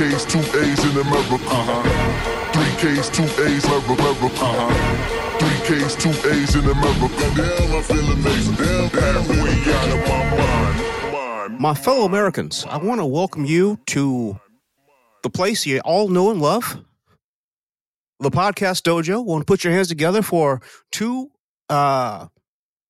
K's, 0.00 0.24
two 0.24 0.38
A's 0.38 0.82
in 0.82 0.96
America. 0.96 1.34
Uh-huh. 1.44 2.52
Three 2.54 2.74
K's, 2.80 3.10
two 3.10 3.22
A's, 3.44 3.64
America. 3.66 4.26
Uh-huh. 4.40 5.38
Three 5.38 5.76
K's, 5.76 5.94
two 5.94 6.08
A's 6.08 6.54
in 6.54 6.64
America. 6.64 7.26
Damn, 7.36 7.76
I 7.76 7.82
feel 7.82 8.10
amazing. 8.10 8.54
Damn, 8.54 9.20
of 9.20 10.08
my 10.08 10.38
mind. 10.38 11.60
My 11.60 11.74
fellow 11.74 12.06
Americans, 12.06 12.64
I 12.70 12.78
want 12.78 13.02
to 13.02 13.04
welcome 13.04 13.44
you 13.44 13.78
to 13.88 14.40
the 15.22 15.28
place 15.28 15.66
you 15.66 15.80
all 15.80 16.08
know 16.08 16.30
and 16.30 16.40
love, 16.40 16.82
the 18.20 18.30
podcast 18.30 18.84
dojo. 18.84 19.22
Want 19.22 19.42
to 19.42 19.44
put 19.44 19.64
your 19.64 19.74
hands 19.74 19.88
together 19.88 20.22
for 20.22 20.62
two 20.90 21.30
uh, 21.68 22.28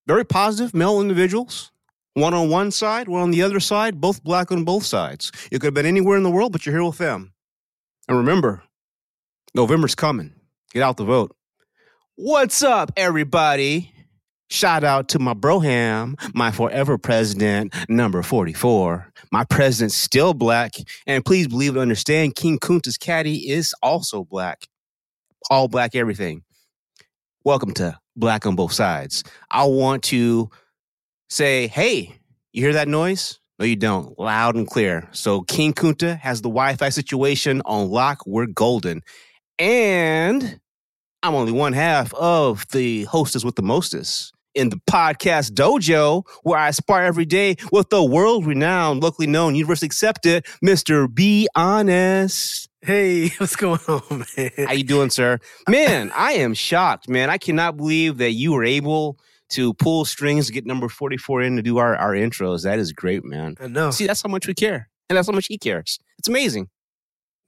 very 0.07 0.23
positive 0.23 0.73
male 0.73 1.01
individuals. 1.01 1.73
One 2.13 2.33
on 2.33 2.49
one 2.49 2.71
side, 2.71 3.07
one 3.07 3.21
on 3.21 3.31
the 3.31 3.41
other 3.41 3.61
side, 3.61 4.01
both 4.01 4.21
black 4.23 4.51
on 4.51 4.65
both 4.65 4.85
sides. 4.85 5.31
You 5.49 5.59
could 5.59 5.67
have 5.67 5.73
been 5.73 5.85
anywhere 5.85 6.17
in 6.17 6.23
the 6.23 6.29
world, 6.29 6.51
but 6.51 6.65
you're 6.65 6.75
here 6.75 6.83
with 6.83 6.97
them. 6.97 7.33
And 8.09 8.17
remember, 8.17 8.63
November's 9.55 9.95
coming. 9.95 10.33
Get 10.73 10.83
out 10.83 10.97
the 10.97 11.05
vote. 11.05 11.33
What's 12.15 12.63
up, 12.63 12.91
everybody? 12.97 13.93
Shout 14.49 14.83
out 14.83 15.07
to 15.09 15.19
my 15.19 15.33
broham, 15.33 16.19
my 16.35 16.51
forever 16.51 16.97
president, 16.97 17.73
number 17.87 18.21
44. 18.21 19.09
My 19.31 19.45
president's 19.45 19.95
still 19.95 20.33
black. 20.33 20.73
And 21.07 21.23
please 21.23 21.47
believe 21.47 21.71
and 21.71 21.79
understand, 21.79 22.35
King 22.35 22.59
Kunta's 22.59 22.97
caddy 22.97 23.49
is 23.49 23.73
also 23.81 24.25
black. 24.25 24.67
All 25.49 25.69
black 25.69 25.95
everything. 25.95 26.43
Welcome 27.45 27.73
to 27.75 27.97
Black 28.17 28.45
on 28.45 28.57
Both 28.57 28.73
Sides. 28.73 29.23
I 29.49 29.63
want 29.63 30.03
to 30.03 30.49
say, 31.31 31.67
hey, 31.67 32.19
you 32.51 32.61
hear 32.61 32.73
that 32.73 32.89
noise? 32.89 33.39
No, 33.57 33.65
you 33.65 33.77
don't. 33.77 34.17
Loud 34.19 34.55
and 34.55 34.67
clear. 34.67 35.07
So 35.11 35.41
King 35.43 35.73
Kunta 35.73 36.19
has 36.19 36.41
the 36.41 36.49
Wi-Fi 36.49 36.89
situation 36.89 37.61
on 37.63 37.89
lock. 37.89 38.25
We're 38.25 38.47
golden. 38.47 39.01
And 39.57 40.59
I'm 41.23 41.33
only 41.33 41.53
one 41.53 41.73
half 41.73 42.13
of 42.15 42.65
the 42.71 43.05
hostess 43.05 43.45
with 43.45 43.55
the 43.55 43.61
mostest 43.61 44.33
in 44.53 44.69
the 44.69 44.81
podcast 44.89 45.51
dojo, 45.51 46.23
where 46.43 46.59
I 46.59 46.71
spar 46.71 47.05
every 47.05 47.23
day 47.23 47.55
with 47.71 47.89
the 47.89 48.03
world-renowned, 48.03 49.01
locally 49.01 49.27
known, 49.27 49.55
universally 49.55 49.85
accepted 49.85 50.45
Mr. 50.61 51.13
Be 51.13 51.47
Honest. 51.55 52.67
Hey, 52.81 53.29
what's 53.37 53.55
going 53.55 53.79
on, 53.87 54.25
man? 54.35 54.51
How 54.67 54.73
you 54.73 54.83
doing, 54.83 55.09
sir? 55.09 55.39
Man, 55.69 56.11
I 56.13 56.33
am 56.33 56.53
shocked, 56.53 57.07
man. 57.07 57.29
I 57.29 57.37
cannot 57.37 57.77
believe 57.77 58.17
that 58.17 58.31
you 58.31 58.51
were 58.51 58.65
able 58.65 59.17
to 59.51 59.73
pull 59.75 60.05
strings 60.05 60.47
to 60.47 60.53
get 60.53 60.65
number 60.65 60.87
44 60.89 61.41
in 61.43 61.55
to 61.57 61.61
do 61.61 61.77
our, 61.77 61.95
our 61.95 62.13
intros. 62.13 62.63
That 62.63 62.79
is 62.79 62.91
great, 62.93 63.23
man. 63.23 63.55
I 63.59 63.67
know. 63.67 63.91
See, 63.91 64.07
that's 64.07 64.21
how 64.21 64.29
much 64.29 64.47
we 64.47 64.53
care. 64.53 64.89
And 65.09 65.17
that's 65.17 65.27
how 65.27 65.33
much 65.33 65.47
he 65.47 65.57
cares. 65.57 65.99
It's 66.17 66.27
amazing. 66.27 66.69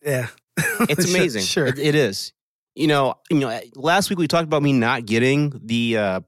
Yeah. 0.06 0.28
It's 0.90 1.10
amazing. 1.10 1.44
Sure. 1.44 1.68
It- 1.68 1.80
it 1.80 1.96
is. 1.96 2.34
You 2.76 2.88
know, 2.88 3.16
you 3.30 3.40
know, 3.40 3.60
last 3.76 4.10
week 4.10 4.18
we 4.20 4.28
talked 4.28 4.46
about 4.46 4.64
me 4.64 4.74
not 4.74 5.06
getting 5.06 5.60
the 5.64 5.98
uh, 5.98 6.20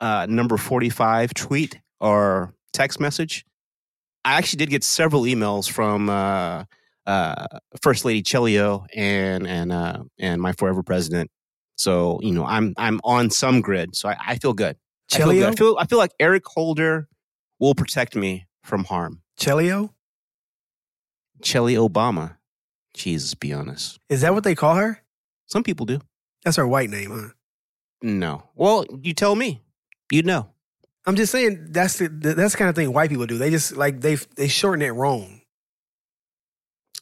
uh, 0.00 0.26
number 0.28 0.56
45 0.58 1.32
tweet 1.34 1.78
or 2.00 2.54
text 2.72 3.00
message. 3.00 3.44
I 4.24 4.34
actually 4.34 4.58
did 4.58 4.70
get 4.70 4.84
several 4.84 5.22
emails 5.22 5.68
from 5.70 6.08
uh, 6.10 6.64
uh, 7.06 7.46
First 7.82 8.04
Lady 8.04 8.22
Chelio 8.22 8.86
and 8.94 9.46
and 9.46 9.72
uh, 9.72 10.04
and 10.20 10.40
my 10.42 10.52
forever 10.52 10.82
president. 10.82 11.30
So 11.76 12.20
you 12.22 12.32
know, 12.32 12.44
I'm 12.44 12.74
I'm 12.76 13.00
on 13.02 13.30
some 13.30 13.60
grid, 13.62 13.96
so 13.96 14.10
I, 14.10 14.16
I 14.28 14.36
feel 14.36 14.52
good. 14.52 14.76
I 15.14 15.18
feel. 15.18 15.46
I 15.46 15.54
feel 15.54 15.76
I 15.78 15.86
feel 15.86 15.98
like 15.98 16.12
Eric 16.18 16.46
Holder 16.46 17.08
will 17.58 17.74
protect 17.74 18.16
me 18.16 18.46
from 18.62 18.84
harm. 18.84 19.22
Chelio? 19.38 19.90
Chelly 21.42 21.74
Obama, 21.74 22.36
Jesus, 22.94 23.34
be 23.34 23.52
honest. 23.52 23.98
Is 24.08 24.20
that 24.20 24.32
what 24.34 24.44
they 24.44 24.54
call 24.54 24.76
her? 24.76 25.02
Some 25.46 25.64
people 25.64 25.86
do. 25.86 26.00
That's 26.44 26.56
her 26.56 26.66
white 26.66 26.90
name, 26.90 27.10
huh? 27.10 27.28
No. 28.02 28.44
Well, 28.54 28.84
you 29.02 29.12
tell 29.12 29.34
me. 29.34 29.60
You 30.10 30.22
know. 30.22 30.48
I'm 31.04 31.16
just 31.16 31.32
saying 31.32 31.68
that's 31.70 31.98
the 31.98 32.08
that's 32.08 32.52
the 32.52 32.58
kind 32.58 32.68
of 32.68 32.76
thing 32.76 32.92
white 32.92 33.10
people 33.10 33.26
do. 33.26 33.38
They 33.38 33.50
just 33.50 33.76
like 33.76 34.00
they 34.00 34.14
they 34.36 34.48
shorten 34.48 34.82
it 34.82 34.90
wrong. 34.90 35.40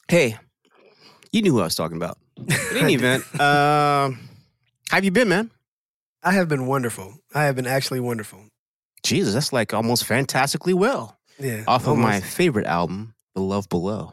Hey, 0.09 0.37
you 1.33 1.43
knew 1.43 1.53
who 1.53 1.61
I 1.61 1.65
was 1.65 1.75
talking 1.75 1.97
about. 1.97 2.19
In 2.39 2.77
any 2.79 2.95
event, 2.95 3.25
how 3.35 4.17
have 4.91 5.05
you 5.05 5.11
been, 5.11 5.29
man? 5.29 5.51
I 6.23 6.33
have 6.33 6.49
been 6.49 6.67
wonderful. 6.67 7.15
I 7.35 7.45
have 7.45 7.57
been 7.57 7.67
actually 7.67 8.01
wonderful. 8.01 8.41
Jesus, 9.03 9.35
that's 9.35 9.53
like 9.53 9.73
almost 9.73 10.05
fantastically 10.05 10.75
well. 10.75 11.19
Yeah. 11.39 11.65
Off 11.67 11.87
of 11.87 11.97
my 11.97 12.21
favorite 12.21 12.67
album, 12.67 13.15
The 13.35 13.41
Love 13.41 13.69
Below. 13.69 14.13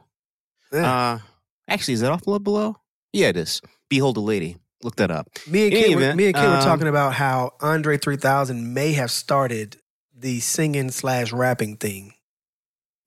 Yeah. 0.71 1.13
Uh, 1.13 1.19
actually, 1.67 1.95
is 1.95 2.01
that 2.01 2.11
off 2.11 2.25
Love 2.25 2.43
Below? 2.43 2.77
Yeah, 3.11 3.27
it 3.27 3.37
is. 3.37 3.61
Behold 3.89 4.17
a 4.17 4.21
Lady. 4.21 4.57
Look 4.83 4.97
that 4.97 5.11
up. 5.11 5.27
me 5.47 5.65
and 5.65 5.73
in 5.73 5.99
were, 5.99 6.15
me 6.15 6.27
and 6.27 6.37
were 6.37 6.43
um, 6.43 6.63
talking 6.63 6.87
about 6.87 7.13
how 7.13 7.53
Andre 7.61 7.97
3000 7.97 8.73
may 8.73 8.93
have 8.93 9.09
started 9.09 9.77
the 10.15 10.39
singing 10.39 10.91
slash 10.91 11.33
rapping 11.33 11.77
thing 11.77 12.13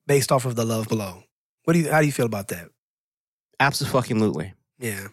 based 0.06 0.32
off 0.32 0.44
of 0.44 0.56
the 0.56 0.64
Love 0.64 0.88
Below. 0.88 1.22
What 1.64 1.74
do 1.74 1.78
you 1.78 1.90
how 1.90 2.00
do 2.00 2.06
you 2.06 2.12
feel 2.12 2.26
about 2.26 2.48
that? 2.48 2.68
Absolutely. 3.60 4.54
Yeah. 4.78 5.08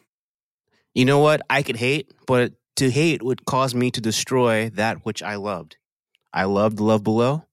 You 0.96 1.06
know 1.06 1.20
what? 1.20 1.42
I 1.50 1.62
could 1.62 1.76
hate, 1.76 2.12
but 2.26 2.54
to 2.78 2.90
hate 2.90 3.22
would 3.24 3.46
cause 3.46 3.76
me 3.76 3.92
to 3.92 4.02
destroy 4.02 4.70
that 4.72 5.06
which 5.06 5.22
I 5.22 5.36
loved. 5.36 5.78
I 6.34 6.46
loved 6.46 6.80
Love 6.80 7.04
Below, 7.04 7.44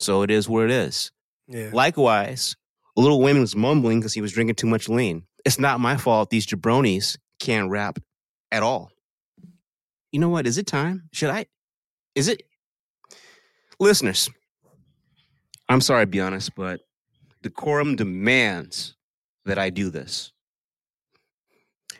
so 0.00 0.22
it 0.22 0.30
is 0.30 0.48
what 0.48 0.64
it 0.64 0.70
is. 0.70 1.10
Yeah. 1.48 1.70
Likewise, 1.72 2.56
Little 2.96 3.20
Wayne 3.20 3.40
was 3.40 3.56
mumbling 3.56 4.00
because 4.00 4.14
he 4.14 4.20
was 4.20 4.32
drinking 4.32 4.56
too 4.56 4.66
much 4.66 4.88
lean. 4.88 5.24
It's 5.44 5.58
not 5.58 5.80
my 5.80 5.96
fault 5.96 6.30
these 6.30 6.46
jabronis 6.46 7.16
can't 7.40 7.70
rap 7.70 7.98
at 8.50 8.62
all. 8.62 8.90
You 10.12 10.20
know 10.20 10.28
what? 10.28 10.46
Is 10.46 10.58
it 10.58 10.66
time? 10.66 11.08
Should 11.12 11.30
I? 11.30 11.46
Is 12.14 12.28
it? 12.28 12.42
Listeners, 13.78 14.30
I'm 15.68 15.80
sorry 15.80 16.04
to 16.04 16.10
be 16.10 16.20
honest, 16.20 16.54
but 16.54 16.80
decorum 17.42 17.96
demands 17.96 18.94
that 19.44 19.58
I 19.58 19.70
do 19.70 19.90
this. 19.90 20.32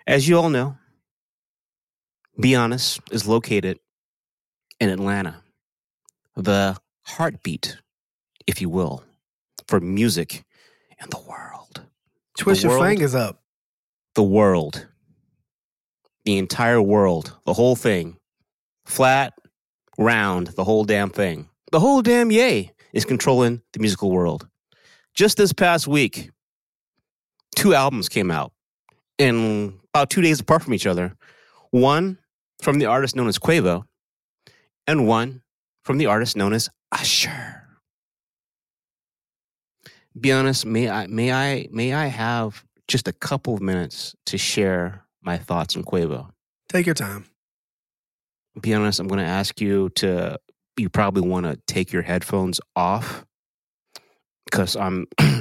As 0.06 0.26
you 0.26 0.38
all 0.38 0.50
know, 0.50 0.76
Be 2.38 2.54
Honest 2.54 3.00
is 3.10 3.26
located 3.26 3.80
in 4.78 4.90
Atlanta, 4.90 5.42
the 6.34 6.76
heartbeat, 7.06 7.78
if 8.46 8.60
you 8.60 8.68
will, 8.68 9.04
for 9.66 9.80
music 9.80 10.44
in 11.00 11.08
the 11.10 11.20
world. 11.26 11.82
Twist 12.36 12.62
the 12.62 12.68
your 12.68 12.78
world- 12.78 12.90
fingers 12.90 13.14
up. 13.14 13.42
The 14.14 14.22
world. 14.22 14.86
The 16.24 16.36
entire 16.38 16.80
world. 16.82 17.34
The 17.46 17.54
whole 17.54 17.76
thing. 17.76 18.18
Flat, 18.84 19.34
round, 19.98 20.48
the 20.48 20.64
whole 20.64 20.84
damn 20.84 21.10
thing. 21.10 21.48
The 21.72 21.80
whole 21.80 22.02
damn 22.02 22.30
yay 22.30 22.72
is 22.92 23.04
controlling 23.04 23.62
the 23.72 23.80
musical 23.80 24.10
world. 24.10 24.46
Just 25.14 25.38
this 25.38 25.52
past 25.52 25.86
week, 25.86 26.30
two 27.56 27.74
albums 27.74 28.08
came 28.08 28.30
out 28.30 28.52
in 29.18 29.80
about 29.94 30.10
two 30.10 30.20
days 30.20 30.38
apart 30.40 30.62
from 30.62 30.74
each 30.74 30.86
other. 30.86 31.16
One 31.70 32.18
from 32.60 32.78
the 32.78 32.86
artist 32.86 33.16
known 33.16 33.28
as 33.28 33.38
Quavo, 33.38 33.84
and 34.86 35.06
one 35.06 35.42
from 35.84 35.98
the 35.98 36.06
artist 36.06 36.36
known 36.36 36.52
as 36.52 36.68
Usher. 36.92 37.62
Be 40.18 40.32
honest, 40.32 40.64
may 40.64 40.88
I 40.88 41.06
may 41.06 41.32
I 41.32 41.68
may 41.70 41.92
I 41.92 42.06
have 42.06 42.64
just 42.88 43.08
a 43.08 43.12
couple 43.12 43.54
of 43.54 43.60
minutes 43.60 44.14
to 44.26 44.38
share 44.38 45.04
my 45.22 45.36
thoughts 45.36 45.76
on 45.76 45.84
Quavo? 45.84 46.30
Take 46.68 46.86
your 46.86 46.94
time. 46.94 47.26
Be 48.60 48.72
honest, 48.72 49.00
I'm 49.00 49.08
going 49.08 49.18
to 49.24 49.30
ask 49.30 49.60
you 49.60 49.90
to. 49.96 50.38
You 50.78 50.90
probably 50.90 51.22
want 51.22 51.46
to 51.46 51.58
take 51.66 51.90
your 51.92 52.02
headphones 52.02 52.60
off 52.74 53.24
because 54.46 54.76
I'm. 54.76 55.06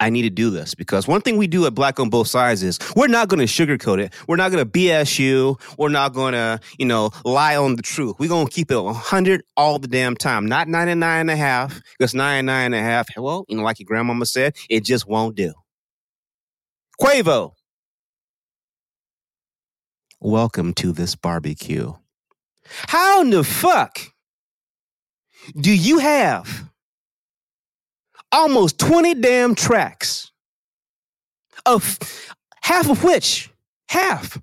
I 0.00 0.08
need 0.08 0.22
to 0.22 0.30
do 0.30 0.48
this 0.48 0.74
because 0.74 1.06
one 1.06 1.20
thing 1.20 1.36
we 1.36 1.46
do 1.46 1.66
at 1.66 1.74
Black 1.74 2.00
on 2.00 2.08
Both 2.08 2.28
Sides 2.28 2.62
is 2.62 2.78
we're 2.96 3.06
not 3.06 3.28
going 3.28 3.46
to 3.46 3.46
sugarcoat 3.46 4.00
it. 4.00 4.14
We're 4.26 4.36
not 4.36 4.50
going 4.50 4.64
to 4.64 4.70
BS 4.70 5.18
you. 5.18 5.58
We're 5.76 5.90
not 5.90 6.14
going 6.14 6.32
to, 6.32 6.58
you 6.78 6.86
know, 6.86 7.10
lie 7.24 7.56
on 7.56 7.76
the 7.76 7.82
truth. 7.82 8.16
We're 8.18 8.30
going 8.30 8.46
to 8.46 8.52
keep 8.52 8.70
it 8.70 8.80
100 8.80 9.42
all 9.58 9.78
the 9.78 9.88
damn 9.88 10.16
time, 10.16 10.46
not 10.46 10.68
99 10.68 11.20
and 11.20 11.30
a 11.30 11.36
half 11.36 11.80
because 11.98 12.14
99 12.14 12.66
and 12.66 12.74
a 12.74 12.80
half, 12.80 13.08
well, 13.16 13.44
you 13.48 13.58
know, 13.58 13.62
like 13.62 13.78
your 13.78 13.84
grandmama 13.84 14.24
said, 14.24 14.56
it 14.70 14.84
just 14.84 15.06
won't 15.06 15.36
do. 15.36 15.52
Quavo. 16.98 17.52
Welcome 20.18 20.72
to 20.74 20.92
this 20.92 21.14
barbecue. 21.14 21.92
How 22.88 23.20
in 23.20 23.30
the 23.30 23.44
fuck 23.44 23.98
do 25.58 25.74
you 25.74 25.98
have 25.98 26.69
almost 28.32 28.78
20 28.78 29.14
damn 29.14 29.54
tracks 29.54 30.30
of 31.66 31.98
half 32.62 32.88
of 32.88 33.02
which 33.04 33.50
half 33.88 34.40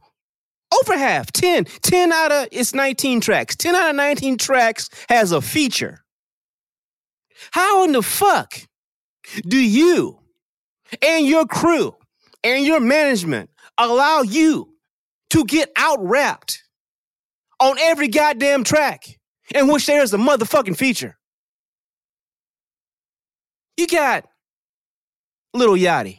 over 0.81 0.97
half 0.97 1.31
10 1.31 1.65
10 1.65 2.11
out 2.11 2.31
of 2.31 2.47
it's 2.51 2.73
19 2.73 3.21
tracks 3.21 3.55
10 3.55 3.75
out 3.75 3.89
of 3.89 3.95
19 3.95 4.37
tracks 4.37 4.89
has 5.09 5.31
a 5.31 5.41
feature 5.41 6.03
how 7.51 7.83
in 7.83 7.93
the 7.93 8.01
fuck 8.01 8.59
do 9.47 9.57
you 9.57 10.19
and 11.01 11.25
your 11.25 11.45
crew 11.45 11.95
and 12.43 12.65
your 12.65 12.79
management 12.79 13.49
allow 13.77 14.21
you 14.21 14.73
to 15.29 15.45
get 15.45 15.71
out 15.75 15.99
rapped 16.01 16.63
on 17.59 17.77
every 17.79 18.07
goddamn 18.07 18.63
track 18.63 19.19
in 19.55 19.67
which 19.67 19.85
there 19.85 20.01
is 20.01 20.13
a 20.13 20.17
motherfucking 20.17 20.77
feature. 20.77 21.17
You 23.77 23.85
got 23.85 24.25
Little 25.53 25.75
Yachty 25.75 26.18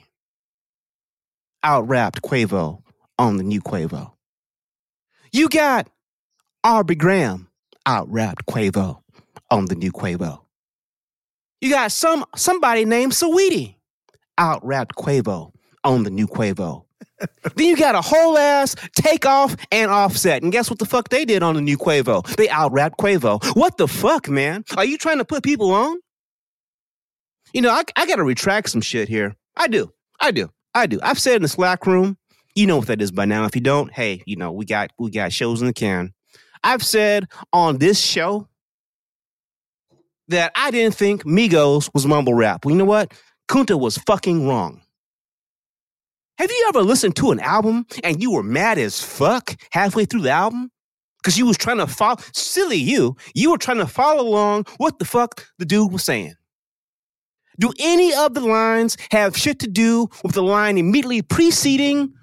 out 1.65 1.89
rapped 1.89 2.23
Quavo 2.23 2.83
on 3.19 3.37
the 3.37 3.43
new 3.43 3.61
Quavo. 3.61 4.13
You 5.33 5.49
got 5.49 5.89
Aubrey 6.63 6.95
Graham 6.95 7.49
out 7.85 8.09
rapped 8.11 8.47
Quavo 8.47 9.03
on 9.51 9.67
the 9.67 9.75
new 9.75 9.91
Quavo. 9.91 10.41
You 11.61 11.71
got 11.71 11.91
some 11.91 12.25
somebody 12.37 12.85
named 12.85 13.13
Saweetie 13.13 13.75
out 14.39 14.65
rapped 14.65 14.95
Quavo 14.95 15.53
on 15.83 16.05
the 16.05 16.11
new 16.11 16.29
Quavo. 16.29 16.85
then 17.57 17.67
you 17.67 17.77
got 17.77 17.97
a 17.97 18.01
whole 18.01 18.39
ass 18.39 18.77
takeoff 18.95 19.57
and 19.73 19.91
offset. 19.91 20.45
And 20.45 20.53
guess 20.53 20.71
what 20.71 20.79
the 20.79 20.87
fuck 20.87 21.09
they 21.09 21.25
did 21.25 21.43
on 21.43 21.57
the 21.57 21.61
new 21.61 21.77
Quavo? 21.77 22.25
They 22.37 22.49
out 22.49 22.71
rapped 22.73 22.99
Quavo. 22.99 23.45
What 23.57 23.79
the 23.79 23.89
fuck, 23.89 24.29
man? 24.29 24.65
Are 24.77 24.85
you 24.85 24.97
trying 24.97 25.19
to 25.19 25.25
put 25.25 25.43
people 25.43 25.73
on? 25.73 25.99
You 27.53 27.63
know, 27.63 27.71
I, 27.71 27.83
I 27.97 28.07
got 28.07 28.17
to 28.17 28.25
retract 28.25 28.71
some 28.71 28.81
shit 28.81 29.09
here. 29.09 29.35
I 29.57 29.69
do. 29.69 29.93
I 30.21 30.31
do. 30.31 30.51
I 30.75 30.87
do. 30.87 30.99
I've 31.03 31.19
said 31.19 31.37
in 31.37 31.43
the 31.43 31.49
Slack 31.49 31.87
room, 31.87 32.17
you 32.55 32.67
know 32.67 32.79
what 32.79 32.89
that 32.89 33.01
is 33.01 33.11
by 33.11 33.25
now. 33.25 33.45
If 33.45 33.55
you 33.55 33.61
don't, 33.61 33.93
hey, 33.93 34.23
you 34.27 34.37
know, 34.37 34.53
we 34.53 34.65
got 34.65 34.91
we 34.99 35.11
got 35.11 35.33
shows 35.33 35.61
in 35.61 35.67
the 35.67 35.73
can. 35.73 36.13
I've 36.65 36.83
said 36.83 37.27
on 37.53 37.79
this 37.79 38.01
show 38.01 38.49
that 40.29 40.53
I 40.55 40.71
didn't 40.71 40.95
think 40.95 41.25
Migos 41.25 41.91
was 41.95 42.07
mumble 42.07 42.35
rap. 42.35 42.65
Well, 42.65 42.73
you 42.73 42.79
know 42.79 42.85
what? 42.85 43.13
Kunta 43.49 43.79
was 43.79 43.99
fucking 43.99 44.47
wrong. 44.47 44.83
Have 46.39 46.51
you 46.51 46.67
ever 46.69 46.83
listened 46.83 47.17
to 47.17 47.33
an 47.33 47.41
album 47.41 47.87
and 48.05 48.23
you 48.23 48.31
were 48.31 48.43
mad 48.43 48.79
as 48.79 49.03
fuck 49.03 49.57
halfway 49.73 50.05
through 50.05 50.23
the 50.23 50.31
album? 50.31 50.71
Because 51.21 51.37
you 51.37 51.47
was 51.47 51.57
trying 51.57 51.79
to 51.79 51.87
follow, 51.87 52.19
silly 52.33 52.77
you, 52.77 53.17
you 53.35 53.51
were 53.51 53.59
trying 53.59 53.79
to 53.79 53.87
follow 53.87 54.23
along 54.23 54.67
what 54.77 55.01
the 55.01 55.05
fuck 55.05 55.49
the 55.59 55.65
dude 55.65 55.91
was 55.91 56.05
saying. 56.05 56.35
Do 57.61 57.73
any 57.79 58.15
of 58.15 58.35
the 58.35 58.41
lines 58.41 58.97
have 59.11 59.37
shit 59.37 59.59
to 59.61 59.69
do 59.69 60.09
with 60.23 60.35
the 60.35 60.43
line 60.43 60.79
immediately 60.79 61.23
preceding 61.23 62.15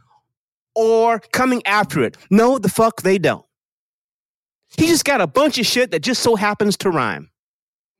or 0.76 1.20
coming 1.34 1.62
after 1.66 2.02
it? 2.04 2.18
No, 2.30 2.58
the 2.58 2.70
fuck 2.70 3.02
they 3.02 3.18
don't. 3.18 3.46
He 4.78 4.88
just 4.88 5.06
got 5.06 5.22
a 5.22 5.28
bunch 5.28 5.58
of 5.58 5.66
shit 5.66 5.92
that 5.92 6.02
just 6.02 6.22
so 6.22 6.36
happens 6.36 6.78
to 6.78 6.90
rhyme. 6.90 7.30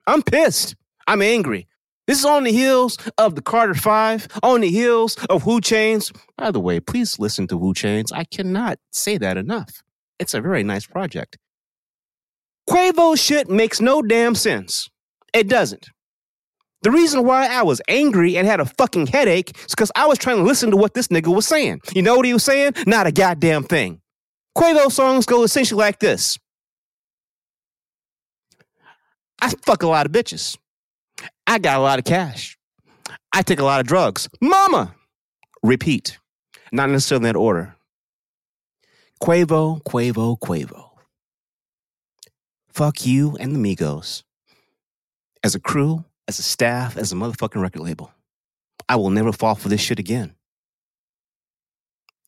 I'm 0.08 0.22
pissed. 0.22 0.76
I'm 1.08 1.22
angry. 1.22 1.68
This 2.08 2.20
is 2.20 2.26
on 2.26 2.44
the 2.44 2.52
heels 2.52 2.98
of 3.18 3.36
the 3.36 3.42
Carter 3.42 3.74
Five, 3.74 4.28
on 4.44 4.62
the 4.62 4.70
heels 4.70 5.16
of 5.30 5.46
Wu 5.46 5.60
Chains. 5.60 6.12
By 6.38 6.52
the 6.52 6.60
way, 6.60 6.80
please 6.80 7.18
listen 7.18 7.48
to 7.48 7.58
Wu 7.58 7.74
Chains. 7.74 8.12
I 8.12 8.26
cannot 8.26 8.78
say 8.92 9.18
that 9.18 9.38
enough. 9.38 9.82
It's 10.20 10.34
a 10.34 10.42
very 10.42 10.64
nice 10.64 10.86
project. 10.86 11.38
Quavo 12.70 13.18
shit 13.18 13.50
makes 13.50 13.82
no 13.82 14.02
damn 14.02 14.36
sense. 14.36 14.90
It 15.34 15.48
doesn't. 15.48 15.90
The 16.86 16.92
reason 16.92 17.26
why 17.26 17.48
I 17.48 17.64
was 17.64 17.82
angry 17.88 18.38
and 18.38 18.46
had 18.46 18.60
a 18.60 18.66
fucking 18.66 19.08
headache 19.08 19.58
is 19.58 19.72
because 19.72 19.92
I 19.96 20.06
was 20.06 20.20
trying 20.20 20.38
to 20.38 20.44
listen 20.44 20.70
to 20.70 20.78
what 20.78 20.94
this 20.94 21.08
nigga 21.08 21.34
was 21.34 21.48
saying. 21.48 21.82
You 21.96 22.04
know 22.04 22.16
what 22.16 22.28
he 22.28 22.34
was 22.34 22.44
saying? 22.44 22.74
Not 22.86 23.08
a 23.08 23.12
goddamn 23.12 23.64
thing. 23.64 24.02
Quavo 24.56 24.92
songs 24.92 25.26
go 25.26 25.42
essentially 25.42 25.80
like 25.80 25.98
this 25.98 26.38
I 29.42 29.52
fuck 29.66 29.82
a 29.82 29.88
lot 29.88 30.06
of 30.06 30.12
bitches. 30.12 30.60
I 31.48 31.58
got 31.58 31.80
a 31.80 31.82
lot 31.82 31.98
of 31.98 32.06
cash. 32.06 32.56
I 33.34 33.42
take 33.42 33.58
a 33.58 33.66
lot 33.66 33.82
of 33.82 33.88
drugs. 33.88 34.30
Mama! 34.40 34.94
Repeat. 35.64 36.20
Not 36.72 36.92
necessarily 36.92 37.28
in 37.28 37.34
that 37.34 37.40
order. 37.40 37.76
Quavo, 39.24 39.82
Quavo, 39.82 40.38
Quavo. 40.38 40.90
Fuck 42.70 43.08
you 43.08 43.38
and 43.40 43.56
the 43.56 43.76
Migos. 43.76 44.22
As 45.44 45.56
a 45.56 45.60
crew, 45.60 46.06
as 46.28 46.40
a 46.40 46.44
staff, 46.44 46.98
as 46.98 47.12
a 47.12 47.16
motherfucking 47.16 47.62
record 47.62 47.82
label. 47.82 48.12
I 48.88 48.96
will 48.98 49.10
never 49.10 49.32
fall 49.32 49.56
for 49.56 49.70
this 49.70 49.82
shit 49.82 50.00
again. 50.00 50.36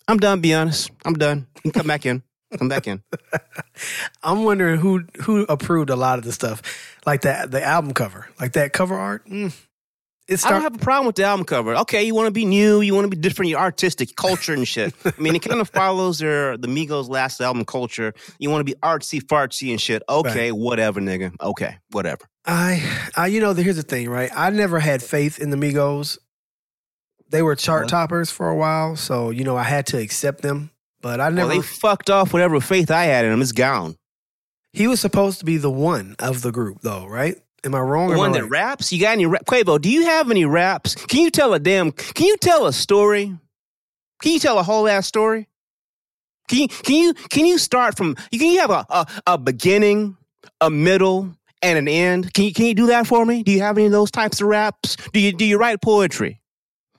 I'm 0.08 0.18
done, 0.18 0.40
be 0.40 0.54
honest. 0.54 0.92
I'm 1.06 1.16
done. 1.16 1.48
You 1.64 1.72
come 1.72 1.88
back 1.88 2.06
in. 2.06 2.24
Come 2.58 2.70
back 2.70 2.88
in. 2.88 3.04
I'm 4.24 4.46
wondering 4.46 4.80
who 4.80 5.04
who 5.24 5.44
approved 5.44 5.90
a 5.90 5.98
lot 5.98 6.18
of 6.18 6.24
the 6.24 6.32
stuff, 6.32 6.62
like 7.06 7.22
that 7.22 7.52
the 7.52 7.62
album 7.62 7.94
cover, 7.94 8.28
like 8.40 8.54
that 8.54 8.72
cover 8.72 8.96
art. 8.96 9.28
Mm, 9.28 9.54
it's 10.28 10.46
I 10.46 10.50
don't 10.50 10.62
have 10.62 10.76
a 10.76 10.80
problem 10.80 11.08
with 11.08 11.16
the 11.16 11.24
album 11.24 11.46
cover. 11.46 11.76
Okay, 11.78 12.04
you 12.04 12.14
want 12.14 12.28
to 12.28 12.32
be 12.32 12.44
new, 12.44 12.82
you 12.82 12.94
want 12.94 13.06
to 13.06 13.16
be 13.16 13.22
different, 13.22 13.50
you're 13.50 13.60
artistic, 13.60 14.16
culture 14.16 14.54
and 14.54 14.68
shit. 14.68 14.94
I 15.06 15.14
mean, 15.18 15.36
it 15.36 15.42
kind 15.42 15.62
of 15.62 15.70
follows 15.70 16.20
their 16.20 16.58
the 16.58 16.68
Migos' 16.68 17.08
last 17.08 17.40
album, 17.40 17.64
culture. 17.64 18.14
You 18.38 18.50
want 18.50 18.60
to 18.62 18.66
be 18.66 18.78
artsy 18.82 19.22
fartsy 19.22 19.72
and 19.72 19.80
shit. 19.80 20.04
Okay, 20.10 20.52
right. 20.52 20.60
whatever, 20.60 21.00
nigga. 21.00 21.34
Okay, 21.42 21.78
whatever. 21.92 22.26
I, 22.46 23.10
I, 23.16 23.28
you 23.28 23.40
know, 23.40 23.54
here's 23.54 23.78
the 23.78 23.84
thing, 23.84 24.10
right? 24.10 24.30
I 24.36 24.50
never 24.50 24.80
had 24.80 25.02
faith 25.02 25.40
in 25.40 25.50
the 25.50 25.58
Migos. 25.58 26.18
They 27.30 27.42
were 27.42 27.56
chart 27.56 27.90
toppers 27.90 28.32
for 28.32 28.50
a 28.50 28.56
while, 28.56 28.96
so 28.96 29.30
you 29.30 29.44
know 29.44 29.58
I 29.58 29.64
had 29.64 29.88
to 29.88 30.00
accept 30.00 30.42
them. 30.42 30.72
But 31.02 31.22
I 31.22 31.30
never. 31.30 31.48
Well, 31.48 31.58
they 31.58 31.66
fucked 31.66 32.10
off 32.10 32.34
whatever 32.34 32.60
faith 32.60 32.92
I 32.92 33.06
had 33.06 33.26
in 33.26 33.32
them. 33.32 33.42
It's 33.42 33.52
gone. 33.52 33.96
He 34.74 34.88
was 34.88 35.00
supposed 35.00 35.40
to 35.40 35.46
be 35.46 35.58
the 35.58 35.72
one 35.72 36.16
of 36.20 36.42
the 36.42 36.52
group, 36.52 36.82
though, 36.82 37.06
right? 37.06 37.38
Am 37.68 37.76
I 37.76 37.82
wrong? 37.82 38.10
The 38.10 38.18
one 38.18 38.32
that 38.32 38.46
raps. 38.46 38.92
You 38.94 39.02
got 39.02 39.12
any 39.12 39.26
rap? 39.26 39.46
Quavo? 39.46 39.80
Do 39.80 39.90
you 39.90 40.06
have 40.06 40.32
any 40.32 40.46
raps? 40.46 40.96
Can 40.96 41.22
you 41.22 41.30
tell 41.30 41.54
a 41.54 41.60
damn? 41.60 41.92
Can 41.92 42.26
you 42.26 42.38
tell 42.38 42.66
a 42.66 42.74
story? 42.74 43.38
Can 44.22 44.32
you 44.32 44.40
tell 44.40 44.58
a 44.58 44.64
whole 44.64 44.88
ass 44.88 45.06
story? 45.06 45.48
Can 46.48 46.60
you 46.60 46.68
can 46.70 46.96
you 46.96 47.14
can 47.14 47.46
you 47.46 47.58
start 47.58 47.98
from? 47.98 48.16
Can 48.16 48.50
you 48.50 48.60
have 48.62 48.72
a 48.72 48.86
a, 48.90 49.08
a 49.28 49.38
beginning, 49.38 50.16
a 50.62 50.70
middle, 50.70 51.36
and 51.62 51.78
an 51.78 51.88
end. 51.88 52.34
Can 52.34 52.46
you 52.46 52.54
can 52.54 52.66
you 52.66 52.74
do 52.74 52.88
that 52.88 53.08
for 53.08 53.26
me? 53.26 53.44
Do 53.44 53.52
you 53.52 53.60
have 53.60 53.78
any 53.78 53.88
of 53.88 53.92
those 53.92 54.12
types 54.12 54.42
of 54.42 54.48
raps? 54.48 54.96
Do 55.12 55.20
you 55.20 55.34
do 55.34 55.46
you 55.46 55.58
write 55.58 55.82
poetry? 55.82 56.40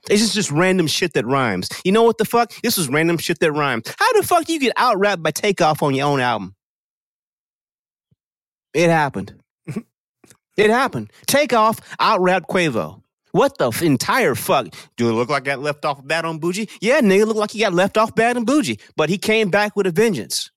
It's 0.09 0.21
just, 0.21 0.33
just 0.33 0.51
random 0.51 0.87
shit 0.87 1.13
that 1.13 1.25
rhymes. 1.25 1.69
You 1.83 1.91
know 1.91 2.03
what 2.03 2.17
the 2.17 2.25
fuck? 2.25 2.53
This 2.63 2.77
is 2.77 2.87
random 2.87 3.17
shit 3.17 3.39
that 3.39 3.51
rhymes. 3.51 3.83
How 3.97 4.13
the 4.13 4.23
fuck 4.25 4.45
do 4.45 4.53
you 4.53 4.59
get 4.59 4.73
out 4.77 4.97
rapped 4.97 5.21
by 5.21 5.31
Takeoff 5.31 5.83
on 5.83 5.93
your 5.93 6.07
own 6.07 6.19
album? 6.19 6.55
It 8.73 8.89
happened. 8.89 9.38
It 10.59 10.69
happened. 10.69 11.11
Takeoff 11.27 11.79
out 11.99 12.21
rapped 12.21 12.47
Quavo. 12.49 13.01
What 13.31 13.57
the 13.57 13.67
f- 13.67 13.81
entire 13.83 14.35
fuck? 14.35 14.67
Do 14.97 15.09
it 15.09 15.13
look 15.13 15.29
like 15.29 15.43
I 15.43 15.45
got 15.45 15.59
left 15.59 15.85
off 15.85 16.05
bad 16.05 16.25
on 16.25 16.39
Bougie? 16.39 16.69
Yeah, 16.81 16.99
nigga, 17.01 17.27
look 17.27 17.37
like 17.37 17.51
he 17.51 17.59
got 17.59 17.73
left 17.73 17.97
off 17.97 18.15
bad 18.15 18.37
on 18.37 18.45
Bougie, 18.45 18.79
but 18.95 19.09
he 19.09 19.17
came 19.17 19.49
back 19.49 19.75
with 19.75 19.85
a 19.85 19.91
vengeance. 19.91 20.49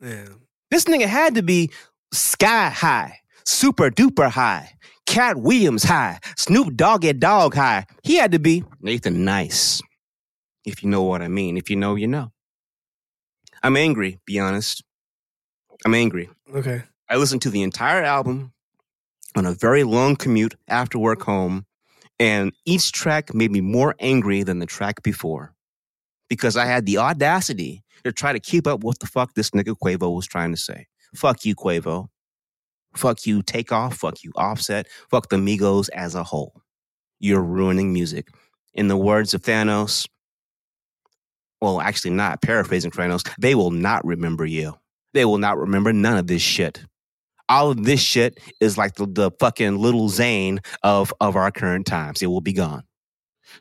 Yeah. 0.00 0.28
This 0.70 0.84
nigga 0.84 1.06
had 1.06 1.34
to 1.34 1.42
be 1.42 1.70
sky 2.12 2.70
high 2.70 3.18
super 3.44 3.90
duper 3.90 4.30
high, 4.30 4.70
Katt 5.06 5.36
Williams 5.36 5.84
high, 5.84 6.18
Snoop 6.36 6.74
Doggy 6.76 7.12
Dogg 7.14 7.54
high. 7.54 7.86
He 8.02 8.16
had 8.16 8.32
to 8.32 8.38
be 8.38 8.64
Nathan 8.80 9.24
Nice. 9.24 9.80
If 10.64 10.82
you 10.82 10.88
know 10.90 11.02
what 11.02 11.22
I 11.22 11.28
mean. 11.28 11.56
If 11.56 11.70
you 11.70 11.76
know, 11.76 11.96
you 11.96 12.06
know. 12.06 12.30
I'm 13.62 13.76
angry, 13.76 14.18
be 14.26 14.38
honest. 14.38 14.82
I'm 15.84 15.94
angry. 15.94 16.30
Okay. 16.54 16.82
I 17.08 17.16
listened 17.16 17.42
to 17.42 17.50
the 17.50 17.62
entire 17.62 18.02
album 18.02 18.52
on 19.36 19.46
a 19.46 19.52
very 19.52 19.84
long 19.84 20.16
commute 20.16 20.54
after 20.68 20.98
work 20.98 21.22
home, 21.22 21.66
and 22.18 22.52
each 22.64 22.92
track 22.92 23.34
made 23.34 23.50
me 23.50 23.60
more 23.60 23.94
angry 23.98 24.42
than 24.42 24.58
the 24.58 24.66
track 24.66 25.02
before 25.02 25.54
because 26.28 26.56
I 26.56 26.64
had 26.64 26.86
the 26.86 26.98
audacity 26.98 27.82
to 28.04 28.12
try 28.12 28.32
to 28.32 28.40
keep 28.40 28.66
up 28.66 28.78
with 28.78 28.84
what 28.84 28.98
the 29.00 29.06
fuck 29.06 29.34
this 29.34 29.50
nigga 29.50 29.76
Quavo 29.82 30.14
was 30.14 30.26
trying 30.26 30.50
to 30.52 30.56
say. 30.56 30.86
Fuck 31.14 31.44
you, 31.44 31.54
Quavo. 31.54 32.08
Fuck 32.94 33.26
you, 33.26 33.42
Takeoff. 33.42 33.96
Fuck 33.96 34.24
you, 34.24 34.32
Offset. 34.36 34.86
Fuck 35.10 35.28
the 35.28 35.36
Migos 35.36 35.88
as 35.94 36.14
a 36.14 36.22
whole. 36.22 36.62
You're 37.20 37.42
ruining 37.42 37.92
music. 37.92 38.28
In 38.74 38.88
the 38.88 38.96
words 38.96 39.34
of 39.34 39.42
Thanos, 39.42 40.08
well, 41.60 41.80
actually, 41.80 42.10
not 42.10 42.42
paraphrasing 42.42 42.90
Thanos, 42.90 43.28
they 43.38 43.54
will 43.54 43.70
not 43.70 44.04
remember 44.04 44.44
you. 44.44 44.74
They 45.14 45.24
will 45.24 45.38
not 45.38 45.58
remember 45.58 45.92
none 45.92 46.16
of 46.16 46.26
this 46.26 46.42
shit. 46.42 46.84
All 47.52 47.70
of 47.70 47.84
this 47.84 48.00
shit 48.00 48.40
is 48.60 48.78
like 48.78 48.94
the, 48.94 49.06
the 49.06 49.30
fucking 49.38 49.76
little 49.76 50.08
Xan 50.08 50.64
of, 50.82 51.12
of 51.20 51.36
our 51.36 51.50
current 51.50 51.86
times. 51.86 52.22
It 52.22 52.26
will 52.26 52.40
be 52.40 52.54
gone. 52.54 52.84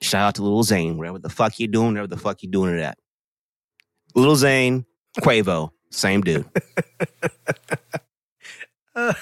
Shout 0.01 0.27
out 0.27 0.35
to 0.35 0.43
Little 0.43 0.63
Xan, 0.63 0.95
wherever 0.95 1.19
the 1.19 1.29
fuck 1.29 1.59
you 1.59 1.67
doing, 1.67 1.93
wherever 1.93 2.07
the 2.07 2.17
fuck 2.17 2.41
you 2.41 2.49
doing 2.49 2.77
it 2.77 2.81
at. 2.81 2.97
Little 4.15 4.35
Xan, 4.35 4.85
Quavo, 5.19 5.71
same 5.89 6.21
dude. 6.21 6.45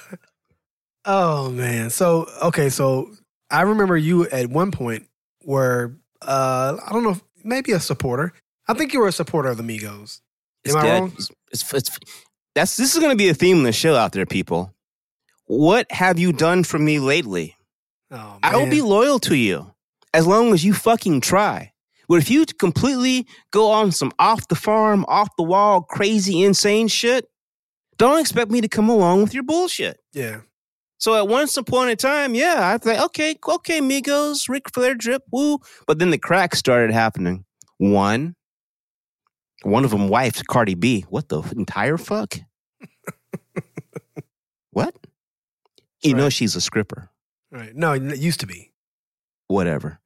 oh 1.05 1.49
man. 1.49 1.89
So 1.89 2.27
okay, 2.43 2.69
so 2.69 3.09
I 3.49 3.63
remember 3.63 3.97
you 3.97 4.27
at 4.29 4.47
one 4.49 4.71
point 4.71 5.07
were 5.43 5.97
uh 6.21 6.77
I 6.85 6.91
don't 6.93 7.03
know, 7.03 7.17
maybe 7.43 7.71
a 7.71 7.79
supporter. 7.79 8.33
I 8.67 8.75
think 8.75 8.93
you 8.93 8.99
were 8.99 9.07
a 9.07 9.11
supporter 9.11 9.49
of 9.49 9.57
the 9.57 9.63
Migos. 9.63 10.21
Am 10.65 10.65
it's 10.65 10.75
I 10.75 10.83
dead. 10.83 10.99
wrong? 10.99 11.11
It's, 11.17 11.31
it's, 11.51 11.73
it's, 11.73 11.99
that's 12.60 12.75
this 12.75 12.94
is 12.94 13.00
going 13.00 13.12
to 13.12 13.18
be 13.18 13.30
a 13.30 13.34
theme 13.34 13.58
in 13.58 13.63
the 13.63 13.72
show 13.72 13.96
out 13.96 14.12
there, 14.12 14.25
people. 14.25 14.74
What 15.46 15.89
have 15.92 16.20
you 16.20 16.34
done 16.34 16.66
for 16.66 16.78
me 16.78 17.00
lately? 17.00 17.56
Oh, 18.12 18.38
I 18.44 18.58
will 18.58 18.70
be 18.70 18.82
loyal 18.82 19.20
to 19.20 19.36
you 19.36 19.74
as 20.13 20.28
long 20.28 20.54
as 20.54 20.66
you 20.66 20.74
fucking 20.74 21.22
try. 21.22 21.72
But 22.10 22.16
if 22.16 22.30
you 22.30 22.46
completely 22.46 23.28
go 23.51 23.70
on 23.70 23.92
some 23.92 24.12
off 24.20 24.48
the 24.48 24.56
farm, 24.56 25.06
off 25.08 25.30
the 25.38 25.44
wall, 25.44 25.82
crazy, 25.82 26.44
insane 26.44 26.88
shit, 26.89 27.30
don't 27.98 28.20
expect 28.20 28.51
me 28.51 28.62
to 28.62 28.68
come 28.68 28.89
along 28.89 29.24
with 29.24 29.34
your 29.34 29.44
bullshit. 29.44 30.00
Yeah. 30.12 30.42
So 30.98 31.16
at 31.16 31.30
once 31.30 31.56
upon 31.56 31.88
a 31.88 31.96
time, 31.96 32.36
yeah, 32.36 32.74
I 32.74 32.78
thought, 32.78 33.06
okay, 33.06 33.38
okay, 33.48 33.80
Migos, 33.80 34.50
Ric 34.50 34.70
Flair 34.74 34.96
drip, 34.96 35.24
woo. 35.32 35.60
But 35.88 36.00
then 36.00 36.10
the 36.10 36.18
cracks 36.18 36.60
started 36.60 36.92
happening. 36.92 37.46
One, 37.78 38.36
one 39.63 39.86
of 39.86 39.92
them 39.92 40.10
wife 40.10 40.42
Cardi 40.50 40.75
B. 40.75 41.06
What 41.10 41.30
the 41.30 41.42
entire 41.56 41.98
fuck? 41.98 42.39
What? 44.86 44.95
You 46.01 46.13
know 46.13 46.29
she's 46.29 46.55
a 46.55 46.62
scripper. 46.62 47.09
Right. 47.51 47.75
No, 47.75 47.93
it 47.93 48.17
used 48.19 48.39
to 48.41 48.48
be. 48.48 48.71
Whatever. 49.48 50.00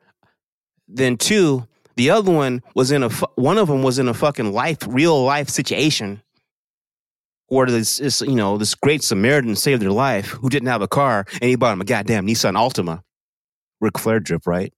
Then 0.87 1.17
two, 1.17 1.67
the 1.95 2.09
other 2.09 2.31
one 2.31 2.61
was 2.75 2.91
in 2.91 3.03
a 3.03 3.09
fu- 3.09 3.27
one 3.35 3.57
of 3.57 3.67
them 3.67 3.83
was 3.83 3.99
in 3.99 4.07
a 4.07 4.13
fucking 4.13 4.51
life, 4.51 4.79
real 4.87 5.23
life 5.23 5.49
situation 5.49 6.21
where 7.47 7.67
this, 7.67 7.97
this 7.97 8.21
you 8.21 8.35
know 8.35 8.57
this 8.57 8.73
great 8.75 9.03
Samaritan 9.03 9.55
saved 9.55 9.81
their 9.81 9.91
life 9.91 10.27
who 10.27 10.49
didn't 10.49 10.69
have 10.69 10.81
a 10.81 10.87
car 10.87 11.25
and 11.33 11.43
he 11.43 11.55
bought 11.55 11.73
him 11.73 11.81
a 11.81 11.85
goddamn 11.85 12.25
Nissan 12.25 12.55
Altima. 12.55 13.03
Ric 13.79 13.99
Flair 13.99 14.19
drip, 14.19 14.47
right? 14.47 14.73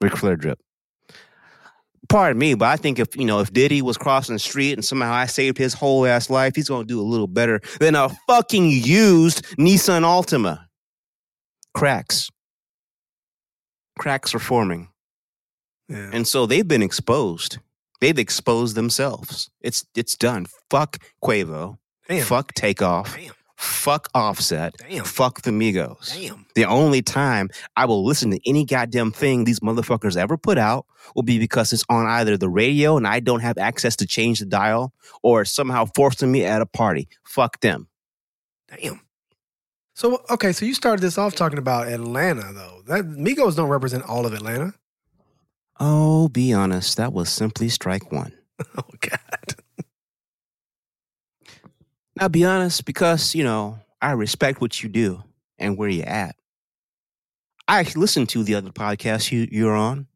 Ric 0.00 0.16
Flair 0.16 0.36
drip. 0.36 0.58
Pardon 2.08 2.38
me, 2.38 2.54
but 2.54 2.66
I 2.66 2.76
think 2.76 2.98
if 2.98 3.16
you 3.16 3.24
know 3.24 3.40
if 3.40 3.52
Diddy 3.52 3.80
was 3.80 3.96
crossing 3.96 4.34
the 4.34 4.38
street 4.38 4.72
and 4.72 4.84
somehow 4.84 5.12
I 5.12 5.26
saved 5.26 5.56
his 5.56 5.72
whole 5.72 6.04
ass 6.04 6.28
life, 6.28 6.54
he's 6.54 6.68
gonna 6.68 6.84
do 6.84 7.00
a 7.00 7.02
little 7.02 7.26
better 7.26 7.60
than 7.80 7.94
a 7.94 8.10
fucking 8.26 8.68
used 8.70 9.44
Nissan 9.56 10.02
Altima. 10.02 10.66
Cracks. 11.74 12.28
Cracks 13.98 14.34
are 14.34 14.40
forming. 14.40 14.88
Yeah. 15.88 16.10
And 16.12 16.26
so 16.26 16.46
they've 16.46 16.66
been 16.66 16.82
exposed. 16.82 17.58
They've 18.00 18.18
exposed 18.18 18.74
themselves. 18.74 19.48
It's 19.60 19.86
it's 19.94 20.16
done. 20.16 20.46
Fuck 20.70 20.98
Quavo. 21.22 21.78
Damn. 22.08 22.24
Fuck 22.24 22.52
Takeoff. 22.54 23.16
Damn. 23.16 23.32
Fuck 23.62 24.08
Offset. 24.14 24.74
Damn. 24.76 25.04
Fuck 25.04 25.42
the 25.42 25.52
Migos. 25.52 26.12
Damn. 26.12 26.46
The 26.54 26.64
only 26.64 27.00
time 27.00 27.48
I 27.76 27.84
will 27.84 28.04
listen 28.04 28.30
to 28.32 28.40
any 28.44 28.64
goddamn 28.64 29.12
thing 29.12 29.44
these 29.44 29.60
motherfuckers 29.60 30.16
ever 30.16 30.36
put 30.36 30.58
out 30.58 30.86
will 31.14 31.22
be 31.22 31.38
because 31.38 31.72
it's 31.72 31.84
on 31.88 32.06
either 32.06 32.36
the 32.36 32.48
radio 32.48 32.96
and 32.96 33.06
I 33.06 33.20
don't 33.20 33.40
have 33.40 33.58
access 33.58 33.94
to 33.96 34.06
change 34.06 34.40
the 34.40 34.46
dial 34.46 34.92
or 35.22 35.44
somehow 35.44 35.86
forcing 35.94 36.32
me 36.32 36.44
at 36.44 36.60
a 36.60 36.66
party. 36.66 37.08
Fuck 37.24 37.60
them. 37.60 37.88
Damn. 38.68 39.00
So 39.94 40.22
okay, 40.30 40.52
so 40.52 40.64
you 40.66 40.74
started 40.74 41.02
this 41.02 41.16
off 41.16 41.34
talking 41.36 41.58
about 41.58 41.86
Atlanta 41.86 42.52
though. 42.52 42.82
That 42.86 43.04
Migos 43.04 43.54
don't 43.54 43.68
represent 43.68 44.04
all 44.08 44.26
of 44.26 44.32
Atlanta. 44.32 44.74
Oh, 45.78 46.28
be 46.28 46.52
honest. 46.52 46.96
That 46.96 47.12
was 47.12 47.28
simply 47.30 47.68
strike 47.68 48.10
one. 48.10 48.32
Oh 48.76 48.82
God. 49.00 49.61
Now, 52.20 52.28
be 52.28 52.44
honest, 52.44 52.84
because, 52.84 53.34
you 53.34 53.44
know, 53.44 53.78
I 54.00 54.12
respect 54.12 54.60
what 54.60 54.82
you 54.82 54.88
do 54.88 55.22
and 55.58 55.76
where 55.76 55.88
you're 55.88 56.08
at. 56.08 56.36
I 57.68 57.78
actually 57.80 58.00
listened 58.02 58.28
to 58.30 58.42
the 58.44 58.54
other 58.56 58.70
podcast 58.70 59.30
you, 59.32 59.48
you're 59.50 59.74
on, 59.74 60.06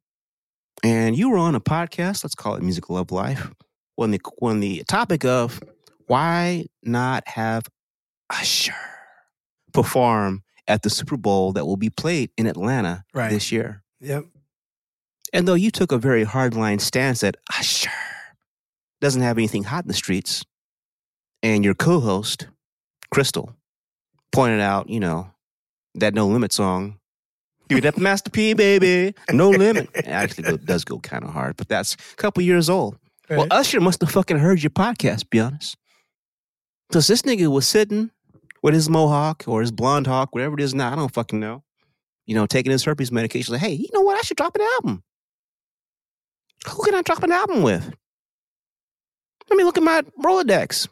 and 0.83 1.17
you 1.17 1.31
were 1.31 1.39
on 1.39 1.55
a 1.55 1.61
podcast, 1.61 2.23
let's 2.25 2.35
call 2.35 2.57
it 2.57 2.63
Music 2.63 2.91
Love 2.91 3.11
Life, 3.13 3.51
when 3.95 4.11
the, 4.11 4.21
when 4.39 4.61
the 4.61 4.83
topic 4.89 5.25
of 5.25 5.61
why 6.07 6.67
not 6.83 7.27
have 7.29 7.65
Usher 8.31 8.75
perform 9.73 10.43
at 10.69 10.83
the 10.83 10.91
Super 10.91 11.17
Bowl 11.17 11.53
that 11.53 11.65
will 11.65 11.77
be 11.77 11.91
played 11.91 12.31
in 12.37 12.47
Atlanta 12.47 13.05
Right. 13.15 13.31
this 13.31 13.51
year. 13.53 13.83
Yep. 14.01 14.25
And 15.33 15.47
though 15.49 15.55
you 15.55 15.71
took 15.71 15.93
a 15.93 15.99
very 15.99 16.25
hardline 16.25 16.81
stance 16.81 17.21
that 17.21 17.37
Usher 17.57 17.91
doesn't 19.01 19.23
have 19.23 19.39
anything 19.39 19.65
hot 19.65 19.85
in 19.85 19.89
the 19.89 19.95
streets, 19.95 20.45
and 21.43 21.65
your 21.65 21.75
co-host 21.75 22.49
Crystal 23.11 23.55
pointed 24.33 24.61
out, 24.61 24.89
you 24.89 25.01
know, 25.01 25.31
that 25.95 26.15
No 26.15 26.27
Limit 26.27 26.53
song. 26.53 26.99
Give 27.69 27.79
it 27.79 27.87
up, 27.87 27.99
Master 27.99 28.31
P, 28.31 28.55
baby. 28.55 29.15
No 29.33 29.51
limit. 29.51 29.91
It 29.95 30.07
actually 30.07 30.45
go, 30.45 30.57
does 30.57 30.85
go 30.85 31.01
kind 31.01 31.25
of 31.25 31.31
hard, 31.31 31.57
but 31.57 31.69
that's 31.69 31.95
a 31.95 32.17
couple 32.17 32.43
years 32.43 32.71
old. 32.71 32.97
Well, 33.29 33.49
Usher 33.51 33.81
must 33.81 34.01
have 34.03 34.11
fucking 34.11 34.39
heard 34.39 34.63
your 34.63 34.71
podcast, 34.71 35.31
be 35.31 35.41
honest. 35.41 35.77
Because 36.89 37.09
this 37.09 37.23
nigga 37.23 37.49
was 37.49 37.67
sitting 37.67 38.11
with 38.63 38.75
his 38.75 38.89
mohawk 38.89 39.43
or 39.49 39.63
his 39.63 39.73
blonde 39.73 40.07
hawk, 40.07 40.33
whatever 40.33 40.55
it 40.55 40.63
is 40.63 40.75
now, 40.75 40.93
I 40.93 40.97
don't 40.97 41.13
fucking 41.13 41.41
know. 41.41 41.65
You 42.27 42.37
know, 42.37 42.47
taking 42.47 42.71
his 42.71 42.85
herpes 42.85 43.11
medication. 43.11 43.53
Like, 43.53 43.63
hey, 43.63 43.73
you 43.73 43.89
know 43.93 44.03
what? 44.03 44.17
I 44.17 44.23
should 44.23 44.37
drop 44.37 44.55
an 44.55 44.63
album. 44.77 45.03
Who 46.69 46.85
can 46.85 46.95
I 46.95 47.03
drop 47.03 47.23
an 47.25 47.33
album 47.33 47.63
with? 47.63 47.85
Let 49.51 49.57
me 49.57 49.65
look 49.65 49.77
at 49.77 49.83
my 49.83 50.03
Rolodex. 50.23 50.89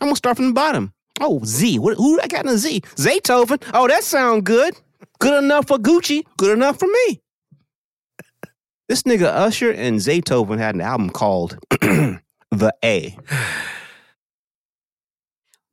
I'm 0.00 0.08
gonna 0.08 0.16
start 0.16 0.36
from 0.36 0.46
the 0.48 0.52
bottom. 0.54 0.92
Oh, 1.20 1.40
Z. 1.44 1.78
What, 1.78 1.96
who 1.98 2.18
I 2.20 2.26
got 2.26 2.46
in 2.46 2.50
a 2.52 2.56
Z? 2.56 2.80
Zaytoven. 2.96 3.62
Oh, 3.74 3.86
that 3.88 4.04
sound 4.04 4.44
good. 4.46 4.74
Good 5.18 5.44
enough 5.44 5.68
for 5.68 5.76
Gucci. 5.76 6.24
Good 6.38 6.52
enough 6.56 6.78
for 6.78 6.86
me. 6.86 7.20
This 8.88 9.02
nigga 9.02 9.24
Usher 9.26 9.70
and 9.70 9.98
Zaytoven 10.00 10.58
had 10.58 10.74
an 10.74 10.80
album 10.80 11.10
called 11.10 11.58
The 11.70 12.74
A. 12.84 13.16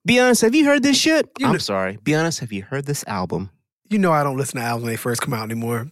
Be 0.06 0.20
honest, 0.20 0.42
have 0.42 0.56
you 0.56 0.66
heard 0.66 0.84
this 0.84 0.98
shit? 0.98 1.30
You 1.40 1.48
I'm 1.48 1.54
know- 1.54 1.58
sorry. 1.58 1.98
Be 2.04 2.14
honest, 2.16 2.40
have 2.40 2.52
you 2.54 2.64
heard 2.64 2.86
this 2.86 3.04
album? 3.08 3.50
You 3.90 3.98
know 4.00 4.12
I 4.12 4.24
don't 4.24 4.38
listen 4.38 4.60
to 4.60 4.66
albums 4.66 4.84
when 4.84 4.92
they 4.94 4.98
first 4.98 5.22
come 5.22 5.34
out 5.34 5.44
anymore. 5.50 5.90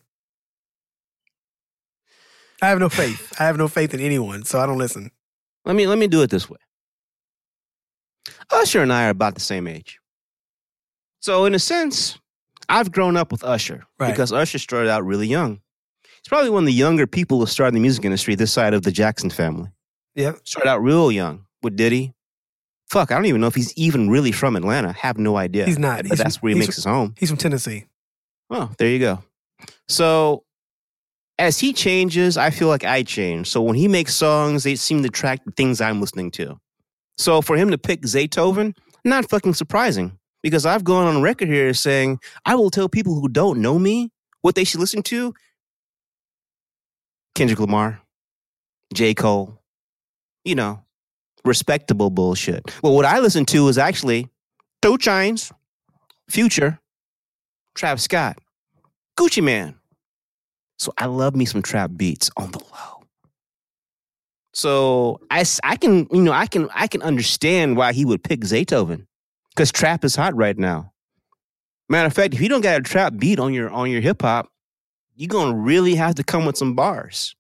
I 2.62 2.68
have 2.68 2.80
no 2.80 2.90
faith. 2.90 3.34
I 3.40 3.44
have 3.46 3.58
no 3.58 3.68
faith 3.68 3.94
in 3.94 4.00
anyone, 4.02 4.44
so 4.44 4.60
I 4.60 4.66
don't 4.66 4.78
listen. 4.78 5.12
Let 5.66 5.76
me 5.76 5.88
let 5.88 5.98
me 5.98 6.08
do 6.08 6.22
it 6.22 6.30
this 6.30 6.50
way. 6.50 6.58
Usher 8.52 8.82
and 8.82 8.92
I 8.94 9.08
are 9.08 9.10
about 9.10 9.34
the 9.36 9.42
same 9.42 9.68
age. 9.68 10.00
So 11.22 11.46
in 11.46 11.54
a 11.56 11.60
sense, 11.60 12.18
I've 12.70 12.92
grown 12.92 13.18
up 13.18 13.32
with 13.32 13.44
Usher 13.44 13.84
Right. 14.00 14.12
because 14.12 14.32
Usher 14.32 14.60
started 14.60 14.90
out 14.90 15.06
really 15.06 15.28
young. 15.28 15.62
He's 16.04 16.30
probably 16.30 16.50
one 16.50 16.64
of 16.64 16.68
the 16.68 16.74
younger 16.74 17.08
people 17.08 17.40
to 17.46 17.52
start 17.52 17.70
in 17.70 17.74
the 17.76 17.80
music 17.80 18.06
industry 18.06 18.36
this 18.36 18.52
side 18.54 18.74
of 18.74 18.84
the 18.84 18.92
Jackson 18.92 19.30
family. 19.30 19.70
Yeah. 20.16 20.34
Started 20.44 20.70
out 20.70 20.82
real 20.82 21.12
young 21.12 21.46
with 21.62 21.76
Diddy. 21.76 22.14
Fuck, 22.90 23.12
I 23.12 23.16
don't 23.16 23.26
even 23.26 23.42
know 23.42 23.48
if 23.48 23.56
he's 23.56 23.74
even 23.78 24.10
really 24.10 24.32
from 24.32 24.56
Atlanta. 24.56 24.94
have 24.94 25.18
no 25.18 25.38
idea. 25.38 25.66
He's 25.66 25.80
not. 25.80 25.98
But 26.04 26.06
He's 26.12 26.18
that's 26.20 26.38
from- 26.38 26.42
where 26.48 26.54
he 26.54 26.60
makes 26.60 26.76
his 26.76 26.86
home. 26.86 27.16
He's 27.18 27.30
from 27.30 27.38
Tennessee. 27.38 27.86
Oh, 28.50 28.72
there 28.78 28.88
you 28.90 29.00
go. 29.00 29.24
So 29.88 30.44
as 31.40 31.60
he 31.60 31.74
changes, 31.74 32.38
I 32.38 32.52
feel 32.52 32.68
like 32.68 32.84
I 32.84 33.02
change. 33.04 33.50
So 33.50 33.62
when 33.62 33.76
he 33.76 33.88
makes 33.88 34.16
songs, 34.16 34.64
they 34.64 34.76
seem 34.76 35.02
to 35.04 35.10
track 35.10 35.44
the 35.46 35.52
things 35.52 35.82
I'm 35.82 36.00
listening 36.00 36.30
to. 36.32 36.60
So 37.18 37.42
for 37.42 37.56
him 37.56 37.72
to 37.72 37.78
pick 37.78 38.02
Zaytoven, 38.02 38.76
not 39.04 39.30
fucking 39.30 39.54
surprising. 39.54 40.18
Because 40.44 40.66
I've 40.66 40.84
gone 40.84 41.08
on 41.08 41.24
record 41.24 41.48
here 41.48 41.74
saying 41.74 42.20
I 42.46 42.56
will 42.56 42.70
tell 42.70 42.88
people 42.88 43.20
who 43.20 43.28
don't 43.28 43.62
know 43.62 43.80
me 43.80 44.12
what 44.42 44.54
they 44.54 44.64
should 44.64 44.80
listen 44.80 45.02
to. 45.04 45.34
Kendrick 47.34 47.60
Lamar, 47.60 48.00
J. 48.94 49.14
Cole, 49.16 49.60
you 50.44 50.54
know, 50.54 50.82
respectable 51.44 52.12
bullshit. 52.12 52.64
Well, 52.84 52.94
what 52.94 53.06
I 53.06 53.20
listen 53.20 53.46
to 53.46 53.68
is 53.68 53.78
actually 53.78 54.30
Two 54.82 55.00
Chains, 55.00 55.52
Future, 56.30 56.80
Trap 57.74 58.00
Scott, 58.00 58.38
Gucci 59.18 59.44
Mane. 59.44 59.76
So 60.78 60.94
I 60.98 61.08
love 61.08 61.36
me 61.36 61.46
some 61.46 61.62
trap 61.62 61.92
beats 61.96 62.30
on 62.38 62.52
the 62.52 62.60
low. 62.60 62.95
So 64.56 65.20
I, 65.30 65.44
I 65.66 65.76
can 65.76 66.08
you 66.12 66.22
know 66.22 66.32
I 66.32 66.48
can 66.48 66.70
I 66.74 66.88
can 66.88 67.02
understand 67.02 67.76
why 67.76 67.92
he 67.92 68.06
would 68.06 68.24
pick 68.24 68.40
Zaytoven 68.40 69.06
because 69.50 69.70
trap 69.72 70.06
is 70.06 70.16
hot 70.16 70.34
right 70.34 70.58
now. 70.58 70.94
Matter 71.90 72.08
of 72.08 72.14
fact, 72.14 72.34
if 72.34 72.42
you 72.42 72.48
don't 72.48 72.62
got 72.62 72.80
a 72.80 72.84
trap 72.84 73.18
beat 73.18 73.38
on 73.38 73.54
your 73.54 73.70
on 73.70 73.92
your 73.92 74.00
hip 74.00 74.22
hop, 74.22 74.48
you're 75.14 75.28
gonna 75.28 75.56
really 75.56 75.96
have 75.96 76.16
to 76.16 76.24
come 76.24 76.46
with 76.46 76.56
some 76.56 76.74
bars. 76.74 77.36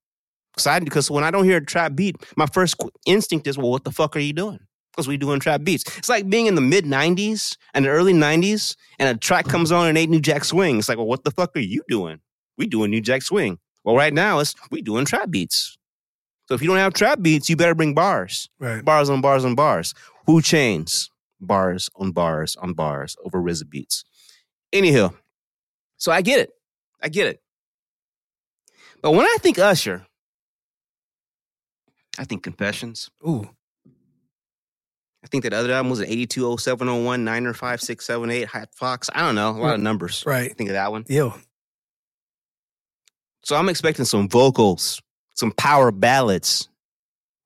Cause 0.58 0.80
because 0.82 1.10
when 1.10 1.24
I 1.24 1.32
don't 1.32 1.46
hear 1.46 1.58
a 1.58 1.66
trap 1.66 1.96
beat, 1.96 2.18
my 2.36 2.48
first 2.48 2.76
instinct 3.06 3.48
is, 3.48 3.58
well, 3.58 3.72
what 3.72 3.86
the 3.86 3.92
fuck 3.92 4.16
are 4.18 4.20
you 4.20 4.34
doing? 4.34 4.60
Because 4.92 5.08
we 5.08 5.16
doing 5.16 5.40
trap 5.40 5.64
beats. 5.64 5.84
It's 5.98 6.10
like 6.10 6.30
being 6.30 6.48
in 6.48 6.56
the 6.56 6.62
mid 6.62 6.84
'90s 6.84 7.56
and 7.74 7.86
the 7.86 7.90
early 7.90 8.14
'90s, 8.14 8.76
and 9.00 9.08
a 9.08 9.18
track 9.18 9.46
comes 9.46 9.72
on 9.72 9.88
and 9.88 9.98
ain't 9.98 10.12
New 10.12 10.22
Jack 10.22 10.44
Swing. 10.44 10.80
It's 10.80 10.90
like, 10.90 10.98
well, 10.98 11.08
what 11.08 11.24
the 11.24 11.32
fuck 11.32 11.56
are 11.56 11.60
you 11.62 11.82
doing? 11.88 12.20
We 12.58 12.68
doing 12.68 12.92
New 12.92 13.02
Jack 13.02 13.22
Swing. 13.22 13.58
Well, 13.86 13.96
right 13.96 14.14
now 14.14 14.40
it's 14.40 14.54
we 14.70 14.82
doing 14.82 15.06
trap 15.06 15.32
beats. 15.32 15.78
So 16.48 16.54
if 16.56 16.62
you 16.62 16.68
don't 16.68 16.78
have 16.78 16.94
trap 16.94 17.22
beats, 17.22 17.50
you 17.50 17.56
better 17.56 17.74
bring 17.76 17.94
bars, 17.94 18.50
Right. 18.60 18.84
bars 18.86 19.10
on 19.10 19.22
bars 19.22 19.44
on 19.46 19.56
bars. 19.56 19.94
Who 20.28 20.42
chains 20.42 21.10
bars 21.42 21.90
on 21.96 22.12
bars 22.12 22.56
on 22.56 22.74
bars 22.74 23.16
over 23.24 23.42
RZA 23.42 23.70
beats. 23.70 24.04
Anyhow, 24.72 25.14
so 25.98 26.12
I 26.12 26.22
get 26.22 26.40
it, 26.40 26.52
I 27.02 27.10
get 27.10 27.28
it. 27.28 27.42
But 29.02 29.12
when 29.12 29.26
I 29.26 29.38
think 29.40 29.60
Usher, 29.60 30.06
I 32.18 32.24
think 32.26 32.44
Confessions. 32.44 33.10
Ooh. 33.28 33.50
I 35.24 35.28
think 35.28 35.44
that 35.44 35.54
other 35.54 35.74
album 35.74 35.90
was 35.90 36.00
an 36.00 36.08
82, 36.08 36.58
0701, 36.58 37.24
9 37.24 37.46
or 37.48 37.54
5, 37.56 37.82
6, 37.82 38.06
7, 38.06 38.30
8, 38.30 38.48
Hot 38.48 38.70
Fox. 38.76 39.10
I 39.14 39.22
don't 39.22 39.36
know, 39.36 39.50
a 39.50 39.58
lot 39.60 39.74
of 39.76 39.82
numbers. 39.82 40.24
I 40.26 40.30
Right. 40.30 40.56
think 40.58 40.70
of 40.70 40.74
that 40.76 40.92
one. 40.92 41.04
Yo. 41.08 41.34
So 43.44 43.56
I'm 43.56 43.70
expecting 43.70 44.06
some 44.06 44.30
vocals, 44.30 45.02
some 45.36 45.52
power 45.52 45.92
ballads, 45.92 46.68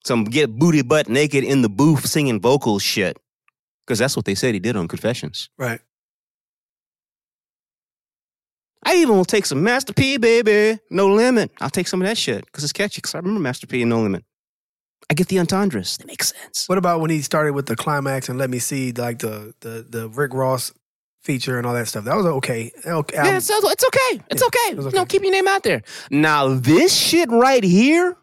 some 0.05 0.23
get 0.23 0.57
booty 0.57 0.81
butt 0.81 1.09
naked 1.09 1.43
in 1.43 1.61
the 1.61 1.69
booth 1.69 2.05
singing 2.05 2.39
vocal 2.39 2.79
shit. 2.79 3.17
Because 3.85 3.99
that's 3.99 4.15
what 4.15 4.25
they 4.25 4.35
said 4.35 4.53
he 4.53 4.59
did 4.59 4.75
on 4.75 4.87
Confessions. 4.87 5.49
Right. 5.57 5.81
I 8.83 8.95
even 8.95 9.17
will 9.17 9.25
take 9.25 9.45
some 9.45 9.63
Master 9.63 9.93
P, 9.93 10.17
baby. 10.17 10.79
No 10.89 11.07
limit. 11.07 11.51
I'll 11.59 11.69
take 11.69 11.87
some 11.87 12.01
of 12.01 12.07
that 12.07 12.17
shit 12.17 12.45
because 12.45 12.63
it's 12.63 12.73
catchy. 12.73 12.99
Because 12.99 13.15
I 13.15 13.17
remember 13.19 13.41
Master 13.41 13.67
P 13.67 13.81
and 13.81 13.89
No 13.89 14.01
Limit. 14.01 14.23
I 15.09 15.15
get 15.15 15.27
the 15.27 15.39
entendres. 15.39 15.97
They 15.97 16.05
make 16.05 16.23
sense. 16.23 16.69
What 16.69 16.77
about 16.77 17.01
when 17.01 17.09
he 17.09 17.21
started 17.21 17.53
with 17.53 17.65
the 17.65 17.75
climax 17.75 18.29
and 18.29 18.37
let 18.37 18.49
me 18.49 18.59
see 18.59 18.91
like 18.91 19.19
the 19.19 19.53
the 19.61 19.85
the 19.87 20.07
Rick 20.07 20.33
Ross 20.33 20.71
feature 21.23 21.57
and 21.57 21.65
all 21.67 21.73
that 21.73 21.87
stuff? 21.87 22.05
That 22.05 22.15
was 22.15 22.25
okay. 22.25 22.71
Okay. 22.85 23.15
Yeah, 23.15 23.37
it's, 23.37 23.49
it's 23.49 23.85
okay. 23.85 24.21
It's 24.29 24.41
Yeah, 24.41 24.47
okay. 24.47 24.71
it 24.71 24.77
was 24.77 24.85
You 24.87 24.91
know, 24.91 25.01
okay. 25.01 25.09
keep 25.17 25.23
your 25.23 25.31
name 25.31 25.47
out 25.47 25.63
there. 25.63 25.81
Now, 26.11 26.47
this 26.55 26.95
shit 26.95 27.29
right 27.29 27.63
here, 27.63 28.15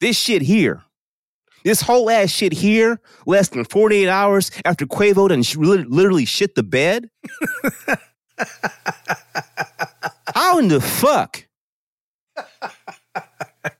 this 0.00 0.16
shit 0.18 0.42
here, 0.42 0.82
this 1.64 1.80
whole 1.80 2.10
ass 2.10 2.30
shit 2.30 2.52
here, 2.52 3.00
less 3.26 3.48
than 3.48 3.64
48 3.64 4.08
hours 4.08 4.50
after 4.64 4.84
Quavo 4.86 5.28
done 5.28 5.42
lit- 5.64 5.88
literally 5.90 6.24
shit 6.24 6.54
the 6.56 6.62
bed. 6.64 7.08
How 10.34 10.58
in 10.58 10.68
the 10.68 10.80
fuck? 10.80 11.46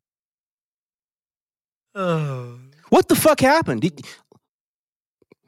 Oh. 1.94 2.58
What 2.88 3.08
the 3.08 3.14
fuck 3.14 3.40
happened? 3.40 3.82
Did- 3.82 4.00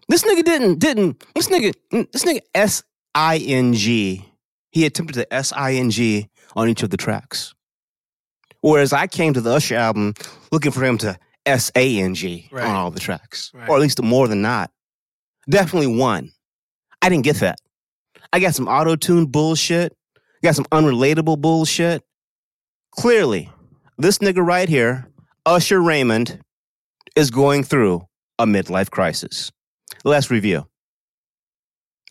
this 0.08 0.22
nigga 0.24 0.44
didn't 0.44 0.78
didn't 0.78 1.24
this 1.34 1.48
nigga 1.48 1.72
this 2.12 2.24
nigga 2.24 2.40
S 2.54 2.82
I 3.14 3.38
N 3.38 3.72
G. 3.74 4.24
He 4.70 4.84
attempted 4.86 5.14
the 5.16 5.32
S 5.32 5.52
I 5.54 5.74
N 5.74 5.90
G 5.90 6.28
on 6.56 6.68
each 6.68 6.82
of 6.82 6.90
the 6.90 6.96
tracks. 6.96 7.54
Whereas 8.60 8.92
I 8.92 9.06
came 9.06 9.34
to 9.34 9.40
the 9.40 9.50
Usher 9.52 9.76
album 9.76 10.14
looking 10.50 10.72
for 10.72 10.84
him 10.84 10.98
to 10.98 11.16
S 11.46 11.70
A 11.76 12.00
N 12.00 12.14
G 12.14 12.48
Right. 12.50 12.64
on 12.64 12.74
all 12.74 12.90
the 12.90 13.00
tracks, 13.00 13.50
Right. 13.54 13.68
or 13.68 13.76
at 13.76 13.82
least 13.82 14.02
more 14.02 14.28
than 14.28 14.42
not. 14.42 14.70
Definitely 15.48 15.96
one. 15.98 16.30
I 17.02 17.08
didn't 17.10 17.24
get 17.24 17.36
that. 17.36 17.58
I 18.32 18.40
got 18.40 18.54
some 18.54 18.66
auto 18.66 18.96
tune 18.96 19.26
bullshit. 19.26 19.94
Got 20.42 20.54
some 20.56 20.64
unrelatable 20.72 21.40
bullshit. 21.40 22.02
Clearly, 22.98 23.50
this 23.98 24.18
nigga 24.18 24.44
right 24.44 24.68
here, 24.68 25.06
Usher 25.46 25.82
Raymond, 25.82 26.40
is 27.16 27.30
going 27.30 27.62
through 27.64 28.02
a 28.38 28.46
midlife 28.46 28.90
crisis. 28.90 29.50
Let's 30.04 30.30
review. 30.30 30.66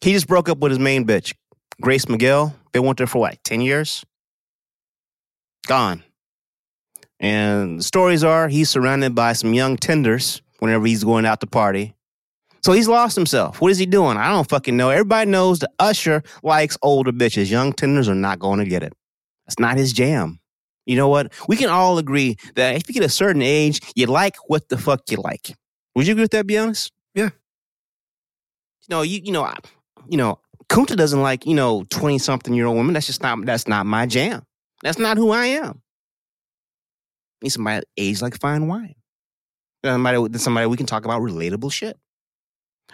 He 0.02 0.14
just 0.14 0.28
broke 0.28 0.50
up 0.50 0.58
with 0.58 0.72
his 0.72 0.80
main 0.80 1.06
bitch, 1.06 1.34
Grace 1.80 2.10
Miguel. 2.10 2.56
They 2.74 2.80
went 2.80 2.98
there 2.98 3.08
for 3.08 3.20
what, 3.20 3.42
10 3.44 3.62
years? 3.62 4.04
Gone. 5.68 6.04
And 7.20 7.80
the 7.80 7.84
stories 7.84 8.24
are 8.24 8.48
he's 8.48 8.70
surrounded 8.70 9.14
by 9.16 9.34
some 9.34 9.54
young 9.54 9.78
tenders 9.78 10.42
whenever 10.60 10.88
he's 10.88 11.04
going 11.04 11.26
out 11.26 11.40
to 11.42 11.48
party. 11.48 11.96
So 12.64 12.72
he's 12.72 12.88
lost 12.88 13.16
himself. 13.16 13.62
What 13.62 13.72
is 13.72 13.78
he 13.78 13.86
doing? 13.86 14.18
I 14.18 14.30
don't 14.30 14.50
fucking 14.50 14.76
know. 14.76 14.90
Everybody 14.90 15.30
knows 15.30 15.60
the 15.60 15.70
Usher 15.80 16.24
likes 16.42 16.78
older 16.82 17.12
bitches. 17.12 17.52
Young 17.52 17.74
tenders 17.74 18.10
are 18.10 18.16
not 18.16 18.40
going 18.40 18.60
to 18.60 18.66
get 18.66 18.84
it. 18.84 18.94
That's 19.46 19.60
not 19.60 19.78
his 19.78 19.94
jam. 19.94 20.40
You 20.86 20.96
know 20.96 21.10
what? 21.10 21.32
We 21.48 21.58
can 21.58 21.70
all 21.70 21.98
agree 21.98 22.38
that 22.56 22.76
if 22.76 22.88
you 22.88 22.94
get 22.94 23.04
a 23.04 23.10
certain 23.10 23.42
age, 23.42 23.80
you 23.96 24.08
like 24.08 24.36
what 24.48 24.70
the 24.70 24.78
fuck 24.78 25.02
you 25.12 25.18
like. 25.18 25.56
Would 25.96 26.08
you 26.08 26.14
agree 26.14 26.24
with 26.24 26.32
that? 26.32 26.48
Be 26.48 26.58
honest. 26.58 26.92
Yeah. 27.14 27.30
You 28.88 28.96
know, 28.96 29.02
you 29.02 29.22
you 29.24 29.32
know, 29.32 29.44
I- 29.44 29.58
you 30.08 30.18
know, 30.18 30.40
Kunta 30.70 30.96
doesn't 30.96 31.22
like 31.22 31.46
you 31.46 31.54
know 31.54 31.84
twenty 31.90 32.18
something 32.20 32.54
year 32.54 32.66
old 32.66 32.78
women. 32.78 32.94
That's 32.94 33.08
just 33.08 33.22
not 33.22 33.46
that's 33.46 33.68
not 33.68 33.86
my 33.86 34.06
jam. 34.06 34.44
That's 34.82 34.98
not 35.00 35.18
who 35.18 35.32
I 35.32 35.46
am. 35.46 35.82
Need 37.42 37.50
somebody 37.50 37.86
age 37.98 38.22
like 38.22 38.40
fine 38.40 38.68
wine. 38.68 38.96
Somebody, 39.86 40.38
somebody 40.40 40.68
we 40.68 40.78
can 40.78 40.86
talk 40.86 41.04
about 41.06 41.22
relatable 41.22 41.72
shit. 41.72 41.98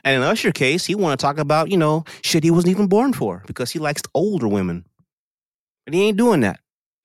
And 0.03 0.15
in 0.15 0.21
Usher 0.27 0.51
case, 0.51 0.85
he 0.85 0.95
want 0.95 1.19
to 1.19 1.23
talk 1.23 1.37
about 1.37 1.69
you 1.69 1.77
know 1.77 2.03
shit 2.23 2.43
he 2.43 2.51
wasn't 2.51 2.71
even 2.71 2.87
born 2.87 3.13
for 3.13 3.43
because 3.47 3.71
he 3.71 3.79
likes 3.79 4.01
older 4.13 4.47
women, 4.47 4.85
but 5.85 5.93
he 5.93 6.03
ain't 6.03 6.17
doing 6.17 6.41
that. 6.41 6.59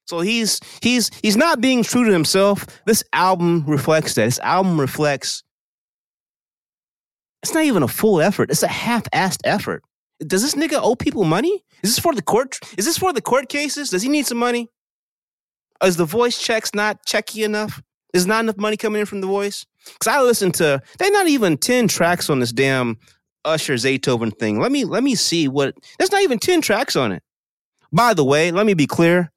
So 0.06 0.20
he's 0.20 0.60
he's 0.82 1.10
he's 1.22 1.36
not 1.36 1.60
being 1.60 1.82
true 1.82 2.04
to 2.04 2.12
himself. 2.12 2.66
This 2.86 3.02
album 3.12 3.64
reflects 3.66 4.14
that. 4.14 4.24
This 4.26 4.38
album 4.40 4.78
reflects. 4.80 5.42
It's 7.44 7.52
not 7.52 7.64
even 7.64 7.82
a 7.82 7.88
full 7.88 8.22
effort. 8.22 8.50
It's 8.50 8.62
a 8.62 8.68
half-assed 8.68 9.42
effort. 9.44 9.82
Does 10.26 10.40
this 10.40 10.54
nigga 10.54 10.80
owe 10.82 10.96
people 10.96 11.24
money? 11.24 11.62
Is 11.82 11.94
this 11.94 11.98
for 11.98 12.14
the 12.14 12.22
court? 12.22 12.58
Is 12.78 12.86
this 12.86 12.96
for 12.96 13.12
the 13.12 13.20
court 13.20 13.50
cases? 13.50 13.90
Does 13.90 14.00
he 14.00 14.08
need 14.08 14.24
some 14.24 14.38
money? 14.38 14.70
Is 15.82 15.98
the 15.98 16.06
voice 16.06 16.40
checks 16.40 16.74
not 16.74 17.04
checky 17.04 17.44
enough? 17.44 17.82
Is 18.14 18.26
not 18.26 18.44
enough 18.44 18.56
money 18.56 18.78
coming 18.78 19.00
in 19.00 19.04
from 19.04 19.20
the 19.20 19.26
voice? 19.26 19.66
Because 19.84 20.06
I 20.06 20.22
listened 20.22 20.54
to 20.54 20.80
they're 20.98 21.10
not 21.10 21.26
even 21.26 21.58
ten 21.58 21.86
tracks 21.86 22.30
on 22.30 22.40
this 22.40 22.50
damn 22.50 22.96
Usher 23.44 23.74
Zaytoven 23.74 24.38
thing. 24.38 24.58
Let 24.58 24.72
me 24.72 24.86
let 24.86 25.02
me 25.02 25.14
see 25.14 25.46
what. 25.46 25.74
There's 25.98 26.12
not 26.12 26.22
even 26.22 26.38
ten 26.38 26.62
tracks 26.62 26.96
on 26.96 27.12
it. 27.12 27.22
By 27.92 28.14
the 28.14 28.24
way, 28.24 28.52
let 28.52 28.64
me 28.64 28.72
be 28.72 28.86
clear. 28.86 29.30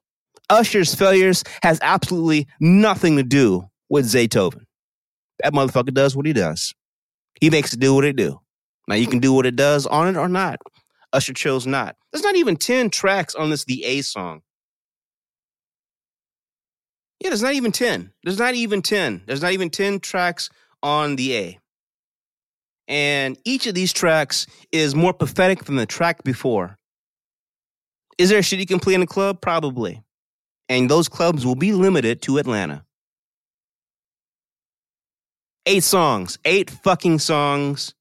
Usher's 0.50 0.96
failures 0.96 1.44
has 1.62 1.78
absolutely 1.82 2.48
nothing 2.62 3.18
to 3.18 3.24
do 3.24 3.66
with 3.90 4.06
Zaytoven. 4.06 4.62
That 5.44 5.52
motherfucker 5.52 5.94
does 5.94 6.16
what 6.16 6.26
he 6.26 6.32
does. 6.32 6.74
He 7.40 7.50
makes 7.50 7.74
it 7.74 7.80
do 7.80 7.94
what 7.94 8.06
it 8.06 8.16
do. 8.16 8.40
Now 8.88 8.96
you 8.96 9.06
hmm. 9.06 9.12
can 9.12 9.20
do 9.20 9.34
what 9.34 9.46
it 9.46 9.56
does 9.56 9.86
on 9.86 10.08
it 10.08 10.18
or 10.18 10.28
not. 10.28 10.60
Usher 11.14 11.34
chose 11.34 11.66
not. 11.66 11.96
There's 12.12 12.24
not 12.24 12.36
even 12.36 12.58
10 12.58 12.90
tracks 12.90 13.36
on 13.36 13.50
this 13.50 13.66
The 13.66 13.84
A 13.86 14.02
song. 14.02 14.42
Yeah, 17.20 17.30
there's 17.30 17.42
not 17.42 17.54
even 17.54 17.72
10. 17.72 18.12
There's 18.24 18.38
not 18.38 18.54
even 18.54 18.82
10. 18.82 19.24
There's 19.26 19.42
not 19.42 19.54
even 19.54 19.70
10 19.70 20.00
tracks 20.02 20.50
on 20.84 21.16
The 21.16 21.36
A. 21.36 21.60
And 22.88 23.38
each 23.44 23.68
of 23.68 23.76
these 23.76 23.92
tracks 23.92 24.48
is 24.72 24.96
more 24.96 25.14
pathetic 25.14 25.66
than 25.66 25.76
the 25.76 25.86
track 25.86 26.24
before. 26.24 26.78
Is 28.18 28.30
there 28.30 28.42
shit 28.42 28.60
you 28.60 28.66
can 28.66 28.80
play 28.80 28.94
in 28.94 29.02
a 29.02 29.08
club? 29.08 29.42
Probably. 29.42 30.02
And 30.70 30.90
those 30.90 31.10
clubs 31.10 31.46
will 31.46 31.56
be 31.56 31.74
limited 31.74 32.22
to 32.24 32.38
Atlanta. 32.38 32.84
Eight 35.70 35.84
songs, 35.84 36.40
eight 36.46 36.70
fucking 36.70 37.20
songs, 37.20 37.94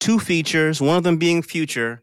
two 0.00 0.18
features, 0.18 0.80
one 0.80 0.96
of 0.96 1.04
them 1.04 1.16
being 1.16 1.42
Future, 1.42 2.02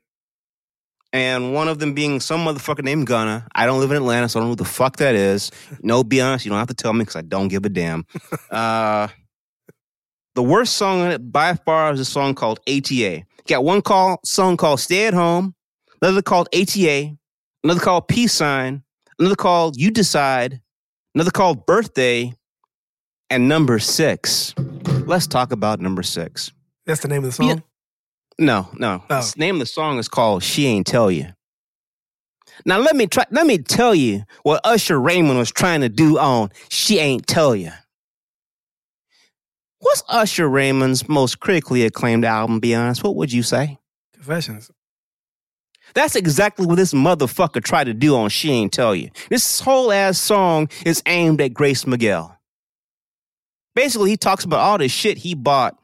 and 1.12 1.54
one 1.54 1.68
of 1.68 1.80
them 1.80 1.94
being 1.94 2.22
some 2.22 2.46
motherfucker 2.46 2.82
named 2.82 3.08
Gunna. 3.08 3.46
I 3.54 3.66
don't 3.66 3.82
live 3.82 3.92
in 3.92 3.98
Atlanta, 3.98 4.30
so 4.30 4.40
I 4.40 4.42
don't 4.42 4.48
know 4.48 4.52
who 4.52 4.56
the 4.56 4.64
fuck 4.64 4.96
that 4.98 5.14
is. 5.14 5.52
No, 5.82 6.06
be 6.06 6.22
honest, 6.22 6.46
you 6.46 6.50
don't 6.50 6.60
have 6.60 6.70
to 6.70 6.74
tell 6.74 6.94
me 6.94 7.00
because 7.00 7.18
I 7.18 7.24
don't 7.24 7.50
give 7.50 7.66
a 7.66 7.70
damn. 7.70 8.06
Uh, 8.50 9.10
the 10.36 10.44
worst 10.44 10.78
song 10.78 11.02
on 11.02 11.12
it 11.12 11.30
by 11.30 11.56
far 11.56 11.92
is 11.92 12.00
a 12.00 12.06
song 12.06 12.34
called 12.34 12.62
ATA. 12.70 13.24
Got 13.48 13.66
one 13.66 13.82
call 13.82 14.22
song 14.24 14.56
called 14.56 14.80
Stay 14.80 15.08
at 15.08 15.14
Home, 15.14 15.56
another 16.02 16.22
called 16.22 16.48
ATA, 16.56 17.18
another 17.66 17.82
called 17.82 18.08
Peace 18.08 18.32
Sign, 18.32 18.84
another 19.20 19.36
called 19.36 19.76
You 19.76 19.92
Decide, 19.92 20.62
another 21.16 21.32
called 21.32 21.66
Birthday, 21.66 22.34
and 23.30 23.50
number 23.50 23.78
six. 23.78 24.56
Let's 24.88 25.28
talk 25.28 25.52
about 25.52 25.80
number 25.80 26.04
six. 26.04 26.52
That's 26.86 27.02
the 27.02 27.08
name 27.08 27.20
of 27.20 27.26
the 27.26 27.32
song. 27.32 27.48
Yeah. 27.48 27.56
No, 28.40 28.70
no. 28.74 29.04
Oh. 29.10 29.22
The 29.22 29.40
name 29.40 29.56
of 29.56 29.60
the 29.60 29.66
song 29.66 30.00
is 30.00 30.08
called 30.08 30.44
She 30.44 30.66
Ain't 30.66 30.88
Tell 30.88 31.12
You. 31.12 31.28
Now 32.66 32.80
let 32.80 32.96
me 32.96 33.08
try 33.08 33.26
let 33.32 33.46
me 33.46 33.58
tell 33.58 33.96
you 33.96 34.24
what 34.44 34.62
Usher 34.64 35.00
Raymond 35.00 35.40
was 35.40 35.52
trying 35.52 35.82
to 35.82 35.90
do 35.90 36.18
on 36.18 36.50
She 36.70 37.00
Ain't 37.00 37.28
Tell 37.28 37.56
You. 37.56 37.72
What's 39.80 40.04
Usher 40.08 40.48
Raymond's 40.48 41.10
most 41.10 41.40
critically 41.40 41.84
acclaimed 41.84 42.24
album, 42.24 42.60
be 42.60 42.76
honest? 42.76 43.04
What 43.04 43.16
would 43.16 43.34
you 43.34 43.42
say? 43.42 43.80
Confessions. 44.14 44.70
That's 45.94 46.16
exactly 46.16 46.66
what 46.66 46.76
this 46.76 46.94
motherfucker 46.94 47.64
tried 47.64 47.86
to 47.86 47.94
do 47.94 48.16
on 48.16 48.30
She 48.30 48.52
Ain't 48.52 48.72
Tell 48.72 48.96
You. 48.96 49.10
This 49.30 49.60
whole 49.60 49.92
ass 49.92 50.20
song 50.20 50.70
is 50.86 51.02
aimed 51.06 51.42
at 51.42 51.54
Grace 51.54 51.86
Miguel. 51.88 52.38
Basically, 53.76 54.10
he 54.10 54.18
talks 54.18 54.44
about 54.44 54.60
all 54.60 54.78
the 54.78 54.88
shit 54.88 55.18
he 55.18 55.34
bought 55.34 55.78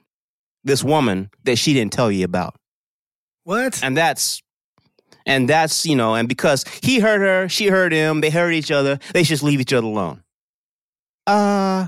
this 0.64 0.84
woman 0.84 1.30
that 1.46 1.58
she 1.58 1.74
didn't 1.74 1.94
tell 1.94 2.12
you 2.12 2.26
about. 2.26 2.56
What? 3.44 3.82
And 3.84 3.96
that's 3.96 4.42
and 5.26 5.50
that's, 5.50 5.86
you 5.86 5.96
know, 5.96 6.16
and 6.16 6.28
because 6.28 6.64
he 6.82 7.00
hurt 7.00 7.20
her, 7.20 7.50
she 7.50 7.68
hurt 7.68 7.92
him, 7.92 8.22
they 8.22 8.30
hurt 8.30 8.52
each 8.52 8.72
other, 8.72 9.00
they 9.14 9.24
should 9.24 9.30
just 9.30 9.44
leave 9.44 9.60
each 9.62 9.74
other 9.74 9.88
alone. 9.88 10.24
Uh 11.26 11.88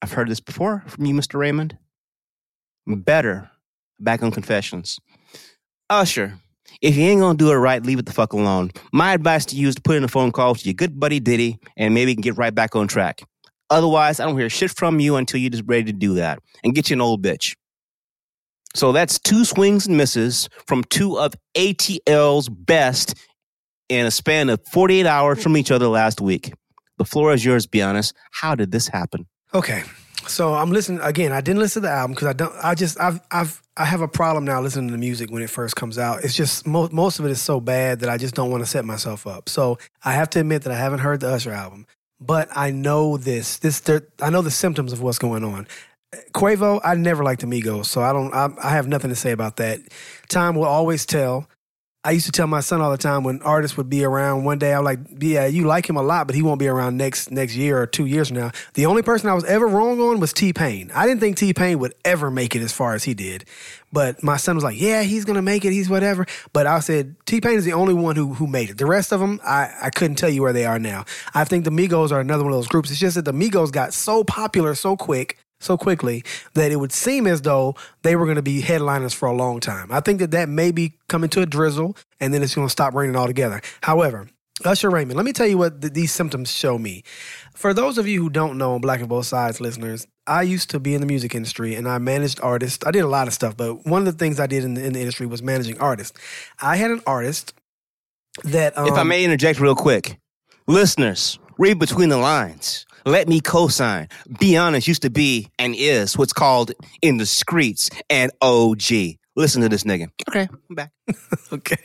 I've 0.00 0.12
heard 0.12 0.28
this 0.28 0.40
before 0.40 0.84
from 0.86 1.06
you, 1.06 1.14
Mr. 1.14 1.38
Raymond. 1.38 1.76
Better. 2.86 3.50
Back 3.98 4.22
on 4.22 4.30
confessions. 4.30 4.98
Usher, 5.90 6.38
if 6.80 6.96
you 6.96 7.04
ain't 7.04 7.20
gonna 7.20 7.36
do 7.36 7.50
it 7.50 7.56
right, 7.56 7.82
leave 7.82 7.98
it 7.98 8.06
the 8.06 8.12
fuck 8.12 8.32
alone. 8.32 8.70
My 8.92 9.12
advice 9.12 9.44
to 9.46 9.56
you 9.56 9.68
is 9.68 9.74
to 9.74 9.82
put 9.82 9.96
in 9.96 10.04
a 10.04 10.08
phone 10.08 10.30
call 10.30 10.54
to 10.54 10.64
your 10.64 10.74
good 10.74 11.00
buddy 11.00 11.18
Diddy, 11.20 11.58
and 11.76 11.94
maybe 11.94 12.12
you 12.12 12.16
can 12.16 12.22
get 12.22 12.36
right 12.36 12.54
back 12.54 12.76
on 12.76 12.86
track. 12.86 13.22
Otherwise, 13.70 14.20
I 14.20 14.24
don't 14.24 14.38
hear 14.38 14.48
shit 14.48 14.70
from 14.70 15.00
you 15.00 15.16
until 15.16 15.40
you're 15.40 15.50
just 15.50 15.64
ready 15.66 15.84
to 15.84 15.92
do 15.92 16.14
that 16.14 16.40
and 16.64 16.74
get 16.74 16.90
you 16.90 16.94
an 16.94 17.00
old 17.00 17.22
bitch. 17.22 17.54
So 18.74 18.92
that's 18.92 19.18
two 19.18 19.44
swings 19.44 19.86
and 19.86 19.96
misses 19.96 20.48
from 20.66 20.84
two 20.84 21.18
of 21.18 21.34
ATL's 21.56 22.48
best 22.48 23.14
in 23.88 24.06
a 24.06 24.10
span 24.10 24.50
of 24.50 24.60
48 24.70 25.06
hours 25.06 25.42
from 25.42 25.56
each 25.56 25.70
other 25.70 25.88
last 25.88 26.20
week. 26.20 26.52
The 26.98 27.04
floor 27.04 27.32
is 27.32 27.44
yours. 27.44 27.66
Be 27.66 27.82
honest. 27.82 28.14
How 28.32 28.54
did 28.54 28.70
this 28.70 28.88
happen? 28.88 29.26
Okay, 29.54 29.84
so 30.26 30.52
I'm 30.52 30.70
listening 30.70 31.00
again. 31.00 31.32
I 31.32 31.40
didn't 31.40 31.60
listen 31.60 31.82
to 31.82 31.88
the 31.88 31.94
album 31.94 32.12
because 32.12 32.28
I 32.28 32.32
don't. 32.34 32.52
I 32.62 32.74
just 32.74 33.00
I've 33.00 33.20
I've 33.30 33.62
I 33.76 33.84
have 33.84 34.00
a 34.02 34.08
problem 34.08 34.44
now 34.44 34.60
listening 34.60 34.88
to 34.88 34.92
the 34.92 34.98
music 34.98 35.30
when 35.30 35.42
it 35.42 35.48
first 35.48 35.76
comes 35.76 35.96
out. 35.96 36.24
It's 36.24 36.34
just 36.34 36.66
most 36.66 36.92
most 36.92 37.18
of 37.18 37.24
it 37.24 37.30
is 37.30 37.40
so 37.40 37.60
bad 37.60 38.00
that 38.00 38.10
I 38.10 38.18
just 38.18 38.34
don't 38.34 38.50
want 38.50 38.62
to 38.62 38.68
set 38.68 38.84
myself 38.84 39.26
up. 39.26 39.48
So 39.48 39.78
I 40.04 40.12
have 40.12 40.28
to 40.30 40.40
admit 40.40 40.62
that 40.62 40.72
I 40.72 40.76
haven't 40.76 40.98
heard 40.98 41.20
the 41.20 41.28
Usher 41.28 41.52
album, 41.52 41.86
but 42.20 42.48
I 42.54 42.70
know 42.70 43.16
this. 43.16 43.58
This 43.58 43.82
I 44.20 44.30
know 44.30 44.42
the 44.42 44.50
symptoms 44.50 44.92
of 44.92 45.02
what's 45.02 45.18
going 45.18 45.44
on. 45.44 45.66
Quavo, 46.32 46.80
I 46.82 46.94
never 46.94 47.22
liked 47.22 47.42
Amigos, 47.42 47.90
so 47.90 48.00
I 48.02 48.12
don't. 48.12 48.32
I, 48.32 48.48
I 48.62 48.70
have 48.70 48.88
nothing 48.88 49.10
to 49.10 49.16
say 49.16 49.30
about 49.30 49.56
that. 49.56 49.80
Time 50.28 50.54
will 50.54 50.64
always 50.64 51.04
tell. 51.04 51.48
I 52.08 52.12
used 52.12 52.24
to 52.24 52.32
tell 52.32 52.46
my 52.46 52.60
son 52.60 52.80
all 52.80 52.90
the 52.90 52.96
time 52.96 53.22
when 53.22 53.42
artists 53.42 53.76
would 53.76 53.90
be 53.90 54.02
around 54.02 54.44
one 54.44 54.58
day, 54.58 54.72
I'm 54.72 54.82
like, 54.82 54.98
yeah, 55.20 55.44
you 55.44 55.66
like 55.66 55.86
him 55.86 55.98
a 55.98 56.02
lot, 56.02 56.26
but 56.26 56.34
he 56.34 56.40
won't 56.40 56.58
be 56.58 56.66
around 56.66 56.96
next 56.96 57.30
next 57.30 57.54
year 57.54 57.82
or 57.82 57.86
two 57.86 58.06
years 58.06 58.28
from 58.28 58.38
now. 58.38 58.50
The 58.72 58.86
only 58.86 59.02
person 59.02 59.28
I 59.28 59.34
was 59.34 59.44
ever 59.44 59.66
wrong 59.66 60.00
on 60.00 60.18
was 60.18 60.32
T 60.32 60.54
Pain. 60.54 60.90
I 60.94 61.06
didn't 61.06 61.20
think 61.20 61.36
T 61.36 61.52
Pain 61.52 61.78
would 61.80 61.92
ever 62.06 62.30
make 62.30 62.56
it 62.56 62.62
as 62.62 62.72
far 62.72 62.94
as 62.94 63.04
he 63.04 63.12
did. 63.12 63.44
But 63.92 64.22
my 64.22 64.38
son 64.38 64.54
was 64.54 64.64
like, 64.64 64.80
yeah, 64.80 65.02
he's 65.02 65.26
gonna 65.26 65.42
make 65.42 65.66
it, 65.66 65.72
he's 65.72 65.90
whatever. 65.90 66.24
But 66.54 66.66
I 66.66 66.80
said, 66.80 67.14
T 67.26 67.42
Pain 67.42 67.58
is 67.58 67.66
the 67.66 67.74
only 67.74 67.92
one 67.92 68.16
who 68.16 68.32
who 68.32 68.46
made 68.46 68.70
it. 68.70 68.78
The 68.78 68.86
rest 68.86 69.12
of 69.12 69.20
them, 69.20 69.38
I, 69.44 69.70
I 69.82 69.90
couldn't 69.90 70.16
tell 70.16 70.30
you 70.30 70.40
where 70.40 70.54
they 70.54 70.64
are 70.64 70.78
now. 70.78 71.04
I 71.34 71.44
think 71.44 71.64
the 71.64 71.70
Migos 71.70 72.10
are 72.10 72.20
another 72.20 72.42
one 72.42 72.54
of 72.54 72.58
those 72.58 72.68
groups. 72.68 72.90
It's 72.90 72.98
just 72.98 73.16
that 73.16 73.26
the 73.26 73.32
Migos 73.32 73.70
got 73.70 73.92
so 73.92 74.24
popular 74.24 74.74
so 74.74 74.96
quick 74.96 75.36
so 75.60 75.76
quickly 75.76 76.24
that 76.54 76.72
it 76.72 76.76
would 76.76 76.92
seem 76.92 77.26
as 77.26 77.42
though 77.42 77.74
they 78.02 78.16
were 78.16 78.24
going 78.24 78.36
to 78.36 78.42
be 78.42 78.60
headliners 78.60 79.14
for 79.14 79.26
a 79.26 79.32
long 79.34 79.60
time. 79.60 79.90
I 79.90 80.00
think 80.00 80.20
that 80.20 80.30
that 80.32 80.48
may 80.48 80.70
be 80.70 80.94
coming 81.08 81.30
to 81.30 81.42
a 81.42 81.46
drizzle 81.46 81.96
and 82.20 82.32
then 82.32 82.42
it's 82.42 82.54
going 82.54 82.66
to 82.66 82.72
stop 82.72 82.94
raining 82.94 83.16
altogether. 83.16 83.60
However, 83.82 84.28
Usher 84.64 84.90
Raymond, 84.90 85.16
let 85.16 85.24
me 85.24 85.32
tell 85.32 85.46
you 85.46 85.58
what 85.58 85.80
th- 85.80 85.92
these 85.92 86.12
symptoms 86.12 86.50
show 86.50 86.78
me. 86.78 87.04
For 87.54 87.72
those 87.72 87.96
of 87.96 88.08
you 88.08 88.22
who 88.22 88.30
don't 88.30 88.58
know, 88.58 88.78
Black 88.78 89.00
on 89.00 89.06
Both 89.06 89.26
Sides 89.26 89.60
listeners, 89.60 90.06
I 90.26 90.42
used 90.42 90.70
to 90.70 90.80
be 90.80 90.94
in 90.94 91.00
the 91.00 91.06
music 91.06 91.34
industry 91.34 91.74
and 91.74 91.88
I 91.88 91.98
managed 91.98 92.40
artists. 92.42 92.84
I 92.86 92.90
did 92.90 93.00
a 93.00 93.08
lot 93.08 93.28
of 93.28 93.34
stuff, 93.34 93.56
but 93.56 93.86
one 93.86 94.06
of 94.06 94.06
the 94.06 94.18
things 94.18 94.40
I 94.40 94.46
did 94.46 94.64
in 94.64 94.74
the, 94.74 94.84
in 94.84 94.92
the 94.92 95.00
industry 95.00 95.26
was 95.26 95.42
managing 95.42 95.78
artists. 95.80 96.18
I 96.60 96.76
had 96.76 96.90
an 96.90 97.02
artist 97.06 97.54
that. 98.44 98.76
Um, 98.76 98.88
if 98.88 98.94
I 98.94 99.02
um, 99.02 99.08
may 99.08 99.24
interject 99.24 99.60
real 99.60 99.76
quick, 99.76 100.18
listeners, 100.66 101.38
read 101.56 101.78
between 101.78 102.08
the 102.08 102.18
lines. 102.18 102.84
Let 103.08 103.26
me 103.26 103.40
co-sign. 103.40 104.08
Be 104.38 104.58
honest 104.58 104.86
used 104.86 105.00
to 105.00 105.08
be 105.08 105.48
and 105.58 105.74
is 105.74 106.18
what's 106.18 106.34
called 106.34 106.72
in 107.00 107.16
the 107.16 107.24
streets 107.24 107.88
an 108.10 108.28
OG. 108.42 109.16
Listen 109.34 109.62
to 109.62 109.70
this 109.70 109.84
nigga. 109.84 110.10
Okay, 110.28 110.46
I'm 110.68 110.74
back. 110.74 110.92
okay, 111.52 111.78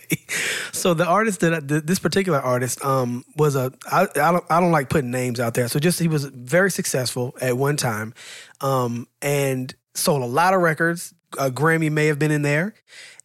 so 0.73 0.93
the 0.93 1.05
artist 1.05 1.39
that 1.39 1.53
i 1.53 1.59
this 1.61 1.97
particular 1.97 2.41
artist 2.41 2.83
um 2.83 3.23
was 3.37 3.55
a 3.55 3.71
I, 3.89 4.01
I 4.01 4.31
don't 4.33 4.43
I 4.49 4.59
don't 4.59 4.73
like 4.73 4.89
putting 4.89 5.11
names 5.11 5.39
out 5.39 5.53
there. 5.53 5.69
So 5.69 5.79
just 5.79 5.97
he 5.97 6.09
was 6.09 6.25
very 6.25 6.69
successful 6.69 7.33
at 7.39 7.55
one 7.55 7.77
time, 7.77 8.13
um 8.59 9.07
and 9.21 9.73
sold 9.95 10.23
a 10.23 10.25
lot 10.25 10.53
of 10.53 10.59
records. 10.59 11.13
A 11.39 11.49
Grammy 11.49 11.89
may 11.89 12.07
have 12.07 12.19
been 12.19 12.31
in 12.31 12.41
there, 12.41 12.73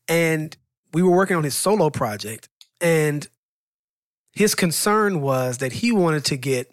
and 0.07 0.57
we 0.93 1.03
were 1.03 1.17
working 1.17 1.37
on 1.37 1.43
his 1.43 1.57
solo 1.57 1.91
project, 1.91 2.49
and 2.81 3.27
his 4.35 4.55
concern 4.55 5.21
was 5.21 5.59
that 5.59 5.73
he 5.73 5.91
wanted 5.91 6.25
to 6.27 6.37
get 6.37 6.71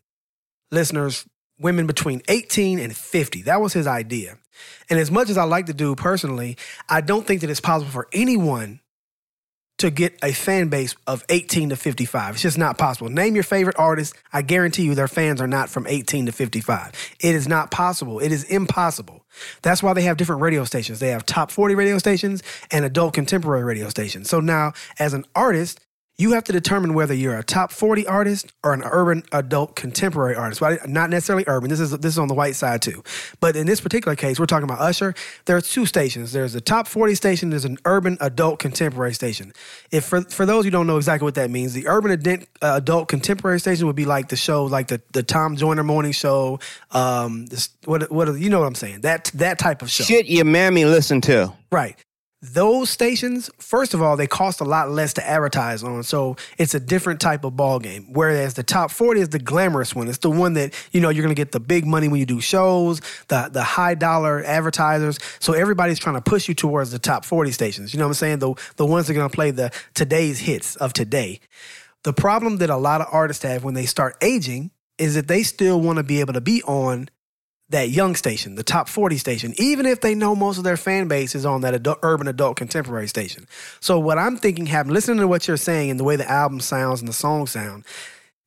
listeners, 0.71 1.25
women 1.59 1.87
between 1.87 2.21
18 2.27 2.79
and 2.79 2.95
50. 2.95 3.43
That 3.43 3.61
was 3.61 3.73
his 3.73 3.87
idea. 3.87 4.37
And 4.89 4.99
as 4.99 5.11
much 5.11 5.29
as 5.29 5.37
I 5.37 5.43
like 5.43 5.65
to 5.67 5.73
do 5.73 5.95
personally, 5.95 6.57
I 6.89 7.01
don't 7.01 7.25
think 7.25 7.41
that 7.41 7.49
it's 7.49 7.61
possible 7.61 7.91
for 7.91 8.07
anyone 8.13 8.79
to 9.77 9.89
get 9.89 10.17
a 10.23 10.31
fan 10.31 10.69
base 10.69 10.95
of 11.05 11.25
18 11.27 11.69
to 11.69 11.75
55. 11.75 12.35
It's 12.35 12.41
just 12.41 12.57
not 12.57 12.77
possible. 12.77 13.09
Name 13.09 13.35
your 13.35 13.43
favorite 13.43 13.75
artist. 13.77 14.15
I 14.31 14.41
guarantee 14.41 14.83
you 14.83 14.95
their 14.95 15.09
fans 15.09 15.41
are 15.41 15.47
not 15.47 15.69
from 15.69 15.85
18 15.85 16.27
to 16.27 16.31
55. 16.31 17.15
It 17.19 17.35
is 17.35 17.47
not 17.47 17.71
possible. 17.71 18.19
It 18.19 18.31
is 18.31 18.45
impossible. 18.45 19.25
That's 19.63 19.83
why 19.83 19.93
they 19.93 20.03
have 20.03 20.15
different 20.15 20.41
radio 20.41 20.63
stations. 20.63 20.99
They 20.99 21.09
have 21.09 21.25
top 21.25 21.51
40 21.51 21.75
radio 21.75 21.97
stations 21.97 22.41
and 22.71 22.85
adult 22.85 23.13
contemporary 23.13 23.65
radio 23.65 23.89
stations. 23.89 24.29
So 24.29 24.39
now, 24.39 24.71
as 24.97 25.13
an 25.13 25.25
artist, 25.35 25.81
you 26.17 26.31
have 26.31 26.45
to 26.45 26.53
determine 26.53 26.93
whether 26.93 27.13
you're 27.13 27.37
a 27.37 27.43
top 27.43 27.71
40 27.71 28.07
artist 28.07 28.53
or 28.63 28.73
an 28.73 28.83
urban 28.83 29.23
adult 29.33 29.75
contemporary 29.75 30.35
artist. 30.35 30.61
But 30.61 30.87
not 30.87 31.09
necessarily 31.09 31.43
urban. 31.47 31.69
This 31.69 31.79
is 31.79 31.91
this 31.91 32.13
is 32.13 32.19
on 32.19 32.29
the 32.29 32.33
white 32.33 32.55
side 32.55 32.81
too. 32.81 33.03
But 33.41 33.55
in 33.55 33.67
this 33.67 33.81
particular 33.81 34.15
case, 34.15 34.39
we're 34.39 34.45
talking 34.45 34.63
about 34.63 34.79
Usher. 34.79 35.13
There 35.45 35.57
are 35.57 35.61
two 35.61 35.85
stations. 35.85 36.31
There's 36.31 36.55
a 36.55 36.61
top 36.61 36.87
40 36.87 37.15
station. 37.15 37.49
There's 37.49 37.65
an 37.65 37.77
urban 37.85 38.17
adult 38.21 38.59
contemporary 38.59 39.13
station. 39.13 39.51
If 39.91 40.05
for 40.05 40.21
for 40.21 40.45
those 40.45 40.63
who 40.63 40.71
don't 40.71 40.87
know 40.87 40.97
exactly 40.97 41.25
what 41.25 41.35
that 41.35 41.49
means, 41.49 41.73
the 41.73 41.87
urban 41.87 42.11
adult, 42.11 42.41
uh, 42.61 42.73
adult 42.75 43.09
contemporary 43.09 43.59
station 43.59 43.85
would 43.87 43.95
be 43.95 44.05
like 44.05 44.29
the 44.29 44.37
show, 44.37 44.65
like 44.65 44.87
the, 44.87 45.01
the 45.11 45.23
Tom 45.23 45.57
Joyner 45.57 45.83
morning 45.83 46.13
show. 46.13 46.59
Um, 46.91 47.45
this, 47.47 47.69
what 47.83 48.09
what 48.09 48.27
you 48.39 48.49
know 48.49 48.59
what 48.59 48.67
I'm 48.67 48.75
saying? 48.75 49.01
That 49.01 49.31
that 49.35 49.59
type 49.59 49.81
of 49.81 49.91
show. 49.91 50.05
Shit, 50.05 50.27
your 50.27 50.45
mammy 50.45 50.85
listen 50.85 51.19
to. 51.21 51.53
Right 51.71 52.01
those 52.53 52.89
stations, 52.89 53.49
first 53.57 53.93
of 53.93 54.01
all, 54.01 54.17
they 54.17 54.27
cost 54.27 54.61
a 54.61 54.63
lot 54.63 54.89
less 54.89 55.13
to 55.13 55.27
advertise 55.27 55.83
on. 55.83 56.03
So 56.03 56.35
it's 56.57 56.73
a 56.73 56.79
different 56.79 57.19
type 57.19 57.43
of 57.43 57.55
ball 57.55 57.79
game. 57.79 58.07
Whereas 58.11 58.53
the 58.53 58.63
top 58.63 58.91
40 58.91 59.21
is 59.21 59.29
the 59.29 59.39
glamorous 59.39 59.95
one. 59.95 60.07
It's 60.07 60.19
the 60.19 60.29
one 60.29 60.53
that, 60.53 60.73
you 60.91 61.01
know, 61.01 61.09
you're 61.09 61.23
gonna 61.23 61.35
get 61.35 61.51
the 61.51 61.59
big 61.59 61.85
money 61.85 62.07
when 62.07 62.19
you 62.19 62.25
do 62.25 62.41
shows, 62.41 63.01
the 63.27 63.49
the 63.51 63.63
high 63.63 63.95
dollar 63.95 64.43
advertisers. 64.43 65.19
So 65.39 65.53
everybody's 65.53 65.99
trying 65.99 66.15
to 66.15 66.21
push 66.21 66.47
you 66.47 66.53
towards 66.53 66.91
the 66.91 66.99
top 66.99 67.25
40 67.25 67.51
stations. 67.51 67.93
You 67.93 67.99
know 67.99 68.05
what 68.05 68.09
I'm 68.09 68.15
saying? 68.15 68.39
The 68.39 68.53
the 68.75 68.85
ones 68.85 69.07
that 69.07 69.13
are 69.13 69.15
gonna 69.15 69.29
play 69.29 69.51
the 69.51 69.71
today's 69.93 70.39
hits 70.39 70.75
of 70.75 70.93
today. 70.93 71.39
The 72.03 72.13
problem 72.13 72.57
that 72.57 72.69
a 72.69 72.77
lot 72.77 73.01
of 73.01 73.07
artists 73.11 73.43
have 73.43 73.63
when 73.63 73.73
they 73.73 73.85
start 73.85 74.15
aging 74.21 74.71
is 74.97 75.15
that 75.15 75.27
they 75.27 75.43
still 75.43 75.81
want 75.81 75.97
to 75.97 76.03
be 76.03 76.19
able 76.19 76.33
to 76.33 76.41
be 76.41 76.61
on 76.63 77.09
that 77.69 77.89
young 77.89 78.15
station, 78.15 78.55
the 78.55 78.63
top 78.63 78.87
40 78.87 79.17
station, 79.17 79.53
even 79.57 79.85
if 79.85 80.01
they 80.01 80.13
know 80.13 80.35
most 80.35 80.57
of 80.57 80.63
their 80.63 80.77
fan 80.77 81.07
base 81.07 81.33
is 81.33 81.45
on 81.45 81.61
that 81.61 81.73
adult, 81.73 81.99
urban 82.03 82.27
adult 82.27 82.57
contemporary 82.57 83.07
station. 83.07 83.47
So 83.79 83.99
what 83.99 84.17
I'm 84.17 84.37
thinking 84.37 84.67
happened, 84.67 84.93
listening 84.93 85.19
to 85.19 85.27
what 85.27 85.47
you're 85.47 85.57
saying 85.57 85.89
and 85.89 85.99
the 85.99 86.03
way 86.03 86.15
the 86.15 86.29
album 86.29 86.59
sounds 86.59 86.99
and 86.99 87.07
the 87.07 87.13
song 87.13 87.47
sound, 87.47 87.85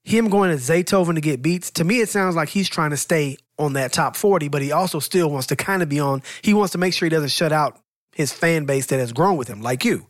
him 0.05 0.29
going 0.29 0.51
to 0.51 0.57
Zaytoven 0.57 1.17
to 1.17 1.21
get 1.21 1.43
beats, 1.43 1.71
to 1.73 1.85
me 1.85 2.01
it 2.01 2.09
sounds 2.09 2.37
like 2.37 2.49
he's 2.49 2.69
trying 2.69 2.91
to 2.91 2.97
stay 2.97 3.39
on 3.59 3.73
that 3.73 3.93
top 3.93 4.15
40, 4.15 4.49
but 4.49 4.63
he 4.63 4.71
also 4.71 5.01
still 5.01 5.31
wants 5.31 5.49
to 5.49 5.57
kind 5.57 5.83
of 5.83 5.89
be 5.89 5.99
on, 5.99 6.23
he 6.43 6.55
wants 6.55 6.73
to 6.73 6.79
make 6.79 6.95
sure 6.95 7.07
he 7.07 7.11
doesn't 7.11 7.31
shut 7.31 7.53
out 7.53 7.79
his 8.13 8.33
fan 8.33 8.67
base 8.67 8.87
that 8.87 9.01
has 9.01 9.13
grown 9.13 9.37
with 9.37 9.49
him, 9.49 9.61
like 9.63 9.85
you 9.85 10.07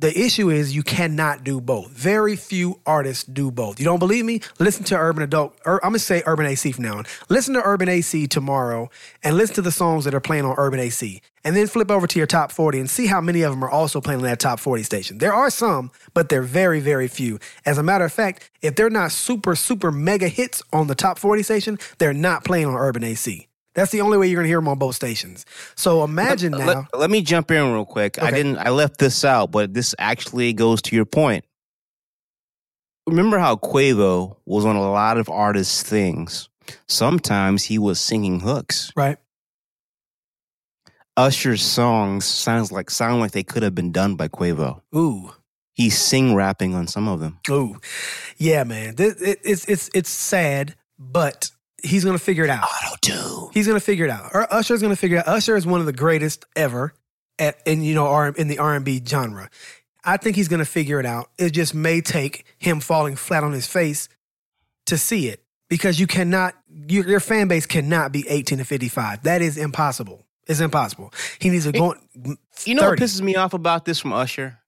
the 0.00 0.18
issue 0.18 0.48
is 0.48 0.74
you 0.74 0.82
cannot 0.82 1.44
do 1.44 1.60
both. 1.60 1.90
Very 1.90 2.34
few 2.34 2.80
artists 2.86 3.22
do 3.24 3.50
both. 3.50 3.78
You 3.78 3.84
don't 3.84 3.98
believe 3.98 4.24
me? 4.24 4.40
Listen 4.58 4.82
to 4.84 4.96
Urban 4.96 5.22
Adult. 5.22 5.54
Ur, 5.66 5.78
I'm 5.82 5.90
gonna 5.90 5.98
say 5.98 6.22
Urban 6.24 6.46
AC 6.46 6.72
from 6.72 6.84
now 6.84 6.96
on. 6.98 7.06
Listen 7.28 7.52
to 7.54 7.62
Urban 7.62 7.88
AC 7.90 8.26
tomorrow 8.26 8.88
and 9.22 9.36
listen 9.36 9.56
to 9.56 9.62
the 9.62 9.70
songs 9.70 10.06
that 10.06 10.14
are 10.14 10.20
playing 10.20 10.46
on 10.46 10.54
Urban 10.56 10.80
AC, 10.80 11.20
and 11.44 11.54
then 11.54 11.66
flip 11.66 11.90
over 11.90 12.06
to 12.06 12.18
your 12.18 12.26
top 12.26 12.50
40 12.50 12.80
and 12.80 12.88
see 12.88 13.06
how 13.06 13.20
many 13.20 13.42
of 13.42 13.52
them 13.52 13.62
are 13.62 13.70
also 13.70 14.00
playing 14.00 14.20
on 14.20 14.24
that 14.24 14.40
top 14.40 14.58
40 14.58 14.82
station. 14.82 15.18
There 15.18 15.34
are 15.34 15.50
some, 15.50 15.90
but 16.14 16.30
they're 16.30 16.42
very, 16.42 16.80
very 16.80 17.06
few. 17.06 17.38
As 17.66 17.76
a 17.76 17.82
matter 17.82 18.06
of 18.06 18.12
fact, 18.12 18.50
if 18.62 18.76
they're 18.76 18.88
not 18.88 19.12
super, 19.12 19.54
super 19.54 19.92
mega 19.92 20.28
hits 20.28 20.62
on 20.72 20.86
the 20.86 20.94
top 20.94 21.18
40 21.18 21.42
station, 21.42 21.78
they're 21.98 22.14
not 22.14 22.44
playing 22.44 22.66
on 22.66 22.74
Urban 22.74 23.04
AC. 23.04 23.49
That's 23.74 23.92
the 23.92 24.00
only 24.00 24.18
way 24.18 24.26
you're 24.26 24.36
going 24.36 24.46
to 24.46 24.48
hear 24.48 24.58
them 24.58 24.68
on 24.68 24.78
both 24.78 24.96
stations. 24.96 25.46
So 25.76 26.02
imagine 26.02 26.52
let, 26.52 26.66
now. 26.66 26.88
Let, 26.92 27.00
let, 27.00 27.10
me 27.10 27.22
jump 27.22 27.50
in 27.50 27.72
real 27.72 27.84
quick. 27.84 28.18
Okay. 28.18 28.26
I 28.26 28.30
didn't. 28.30 28.58
I 28.58 28.70
left 28.70 28.98
this 28.98 29.24
out, 29.24 29.52
but 29.52 29.74
this 29.74 29.94
actually 29.98 30.52
goes 30.52 30.82
to 30.82 30.96
your 30.96 31.04
point. 31.04 31.44
Remember 33.06 33.38
how 33.38 33.56
Quavo 33.56 34.36
was 34.44 34.64
on 34.64 34.76
a 34.76 34.90
lot 34.90 35.18
of 35.18 35.28
artists' 35.28 35.82
things. 35.82 36.48
Sometimes 36.88 37.64
he 37.64 37.78
was 37.78 38.00
singing 38.00 38.40
hooks. 38.40 38.92
Right. 38.94 39.18
Usher's 41.16 41.62
songs 41.62 42.24
sounds 42.24 42.72
like 42.72 42.90
sound 42.90 43.20
like 43.20 43.32
they 43.32 43.42
could 43.42 43.62
have 43.62 43.74
been 43.74 43.92
done 43.92 44.16
by 44.16 44.28
Quavo. 44.28 44.80
Ooh. 44.94 45.32
He's 45.74 45.98
sing 45.98 46.34
rapping 46.34 46.74
on 46.74 46.86
some 46.86 47.08
of 47.08 47.20
them. 47.20 47.38
Ooh. 47.50 47.76
Yeah, 48.36 48.64
man. 48.64 48.94
It's 48.98 49.64
it's 49.66 49.90
it's 49.94 50.10
sad, 50.10 50.76
but 50.98 51.50
he's 51.82 52.04
gonna 52.04 52.18
figure 52.18 52.44
it 52.44 52.50
out. 52.50 52.64
Auto 52.64 52.96
tune. 53.00 53.50
He's 53.52 53.66
gonna 53.66 53.80
figure 53.80 54.04
it 54.04 54.10
out. 54.10 54.30
Or 54.34 54.52
Usher's 54.52 54.82
gonna 54.82 54.96
figure 54.96 55.18
it 55.18 55.28
out. 55.28 55.36
Usher 55.36 55.56
is 55.56 55.66
one 55.66 55.80
of 55.80 55.86
the 55.86 55.92
greatest 55.92 56.44
ever 56.56 56.94
at 57.38 57.60
in 57.66 57.82
you 57.82 57.94
know 57.94 58.06
R 58.06 58.28
in 58.28 58.48
the 58.48 58.58
R 58.58 58.74
and 58.74 58.84
B 58.84 59.02
genre. 59.04 59.50
I 60.04 60.16
think 60.16 60.36
he's 60.36 60.48
gonna 60.48 60.64
figure 60.64 61.00
it 61.00 61.06
out. 61.06 61.30
It 61.38 61.50
just 61.50 61.74
may 61.74 62.00
take 62.00 62.44
him 62.58 62.80
falling 62.80 63.16
flat 63.16 63.44
on 63.44 63.52
his 63.52 63.66
face 63.66 64.08
to 64.86 64.96
see 64.96 65.28
it 65.28 65.42
because 65.68 66.00
you 66.00 66.06
cannot 66.06 66.54
your, 66.88 67.06
your 67.06 67.20
fan 67.20 67.48
base 67.48 67.66
cannot 67.66 68.12
be 68.12 68.26
18 68.28 68.58
to 68.58 68.64
55. 68.64 69.22
That 69.22 69.42
is 69.42 69.56
impossible. 69.56 70.26
It's 70.46 70.60
impossible. 70.60 71.12
He 71.38 71.50
needs 71.50 71.64
to 71.64 71.72
go. 71.72 71.94
You 72.64 72.74
know 72.74 72.90
what 72.90 72.98
pisses 72.98 73.20
me 73.20 73.36
off 73.36 73.54
about 73.54 73.84
this 73.84 74.00
from 74.00 74.12
Usher 74.12 74.58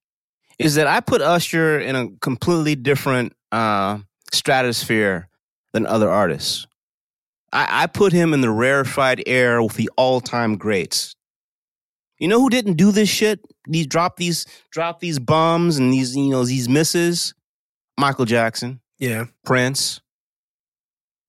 is 0.59 0.77
that 0.77 0.87
I 0.87 1.01
put 1.01 1.21
Usher 1.21 1.81
in 1.81 1.97
a 1.97 2.09
completely 2.21 2.75
different 2.75 3.35
uh, 3.51 3.99
stratosphere 4.33 5.29
than 5.73 5.87
other 5.87 6.09
artists. 6.09 6.67
I, 7.53 7.83
I 7.83 7.87
put 7.87 8.13
him 8.13 8.33
in 8.33 8.41
the 8.41 8.51
rarefied 8.51 9.23
air 9.27 9.63
with 9.63 9.75
the 9.75 9.91
all-time 9.97 10.57
greats. 10.57 11.15
You 12.19 12.29
know 12.29 12.41
who 12.41 12.51
didn't 12.51 12.75
do 12.75 12.93
this 12.93 13.09
shit? 13.09 13.41
These 13.67 13.89
drop 13.89 14.17
these 14.17 14.47
drop 14.71 15.01
these 15.01 15.19
bombs 15.19 15.79
and 15.79 15.93
these 15.93 16.17
you 16.17 16.31
know 16.31 16.45
these 16.45 16.69
misses. 16.69 17.35
Michael 17.99 18.25
Jackson. 18.25 18.81
Yeah. 18.99 19.27
Prince. 19.45 20.01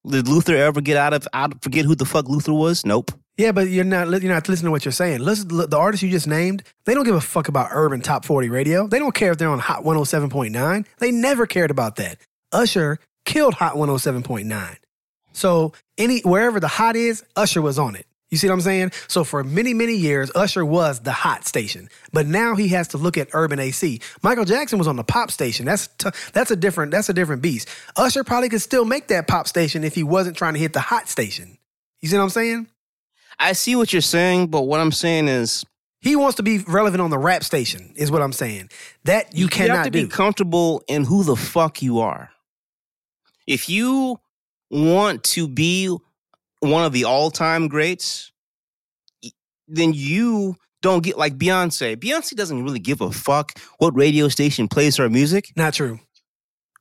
Did 0.07 0.27
Luther 0.27 0.55
ever 0.55 0.81
get 0.81 0.97
out 0.97 1.13
of 1.13 1.27
out 1.33 1.63
forget 1.63 1.85
who 1.85 1.95
the 1.95 2.05
fuck 2.05 2.27
Luther 2.29 2.53
was? 2.53 2.85
Nope. 2.85 3.11
Yeah, 3.37 3.51
but 3.51 3.69
you're 3.69 3.83
not 3.83 4.09
you're 4.21 4.31
not 4.31 4.47
listening 4.47 4.67
to 4.67 4.71
what 4.71 4.85
you're 4.85 4.91
saying. 4.91 5.21
Listen, 5.21 5.47
the 5.47 5.77
artists 5.77 6.03
you 6.03 6.11
just 6.11 6.27
named, 6.27 6.63
they 6.85 6.93
don't 6.93 7.05
give 7.05 7.15
a 7.15 7.21
fuck 7.21 7.47
about 7.47 7.69
urban 7.71 8.01
top 8.01 8.25
40 8.25 8.49
radio. 8.49 8.85
They 8.85 8.99
don't 8.99 9.15
care 9.15 9.31
if 9.31 9.39
they're 9.39 9.49
on 9.49 9.59
Hot 9.59 9.83
107.9. 9.83 10.85
They 10.99 11.11
never 11.11 11.47
cared 11.47 11.71
about 11.71 11.95
that. 11.95 12.19
Usher 12.51 12.99
killed 13.25 13.55
Hot 13.55 13.73
107.9. 13.73 14.77
So 15.33 15.73
any 15.97 16.21
wherever 16.21 16.59
the 16.59 16.67
hot 16.67 16.95
is, 16.95 17.23
Usher 17.35 17.61
was 17.61 17.77
on 17.77 17.95
it. 17.95 18.05
You 18.31 18.37
see 18.37 18.47
what 18.47 18.55
I'm 18.55 18.61
saying? 18.61 18.93
So 19.07 19.23
for 19.23 19.43
many, 19.43 19.75
many 19.75 19.93
years, 19.93 20.31
Usher 20.33 20.65
was 20.65 21.01
the 21.01 21.11
hot 21.11 21.45
station. 21.45 21.87
But 22.13 22.25
now 22.25 22.55
he 22.55 22.69
has 22.69 22.87
to 22.89 22.97
look 22.97 23.15
at 23.15 23.27
urban 23.33 23.59
AC. 23.59 24.01
Michael 24.23 24.45
Jackson 24.45 24.79
was 24.79 24.87
on 24.87 24.95
the 24.95 25.03
pop 25.03 25.29
station. 25.29 25.67
That's 25.67 25.85
t- 25.85 26.09
that's 26.33 26.49
a 26.49 26.55
different 26.55 26.91
that's 26.91 27.09
a 27.09 27.13
different 27.13 27.43
beast. 27.43 27.69
Usher 27.95 28.23
probably 28.23 28.49
could 28.49 28.61
still 28.63 28.85
make 28.85 29.09
that 29.09 29.27
pop 29.27 29.47
station 29.47 29.83
if 29.83 29.93
he 29.93 30.01
wasn't 30.01 30.35
trying 30.35 30.55
to 30.55 30.59
hit 30.59 30.73
the 30.73 30.79
hot 30.79 31.07
station. 31.09 31.59
You 32.01 32.09
see 32.09 32.17
what 32.17 32.23
I'm 32.23 32.29
saying? 32.31 32.67
I 33.37 33.53
see 33.53 33.75
what 33.75 33.93
you're 33.93 34.01
saying, 34.01 34.47
but 34.47 34.61
what 34.63 34.79
I'm 34.79 34.91
saying 34.91 35.27
is 35.27 35.63
He 36.01 36.15
wants 36.15 36.37
to 36.37 36.43
be 36.43 36.57
relevant 36.59 37.01
on 37.01 37.11
the 37.11 37.19
rap 37.19 37.43
station, 37.43 37.93
is 37.95 38.09
what 38.09 38.23
I'm 38.23 38.33
saying. 38.33 38.71
That 39.03 39.33
you, 39.33 39.43
you 39.43 39.47
cannot 39.47 39.75
have 39.77 39.85
to 39.85 39.91
do. 39.91 40.03
be 40.03 40.09
comfortable 40.09 40.83
in 40.87 41.03
who 41.05 41.23
the 41.23 41.35
fuck 41.35 41.83
you 41.83 41.99
are. 41.99 42.31
If 43.45 43.69
you 43.69 44.19
want 44.73 45.23
to 45.23 45.47
be 45.47 45.95
one 46.59 46.83
of 46.83 46.91
the 46.93 47.03
all-time 47.05 47.67
greats, 47.67 48.31
then 49.67 49.93
you 49.93 50.55
don't 50.81 51.03
get 51.03 51.17
like 51.17 51.37
Beyonce. 51.37 51.95
Beyonce 51.95 52.35
doesn't 52.35 52.63
really 52.63 52.79
give 52.79 52.99
a 53.01 53.11
fuck 53.11 53.53
what 53.77 53.95
radio 53.95 54.27
station 54.27 54.67
plays 54.67 54.97
her 54.97 55.09
music. 55.09 55.51
not 55.55 55.73
true. 55.73 55.99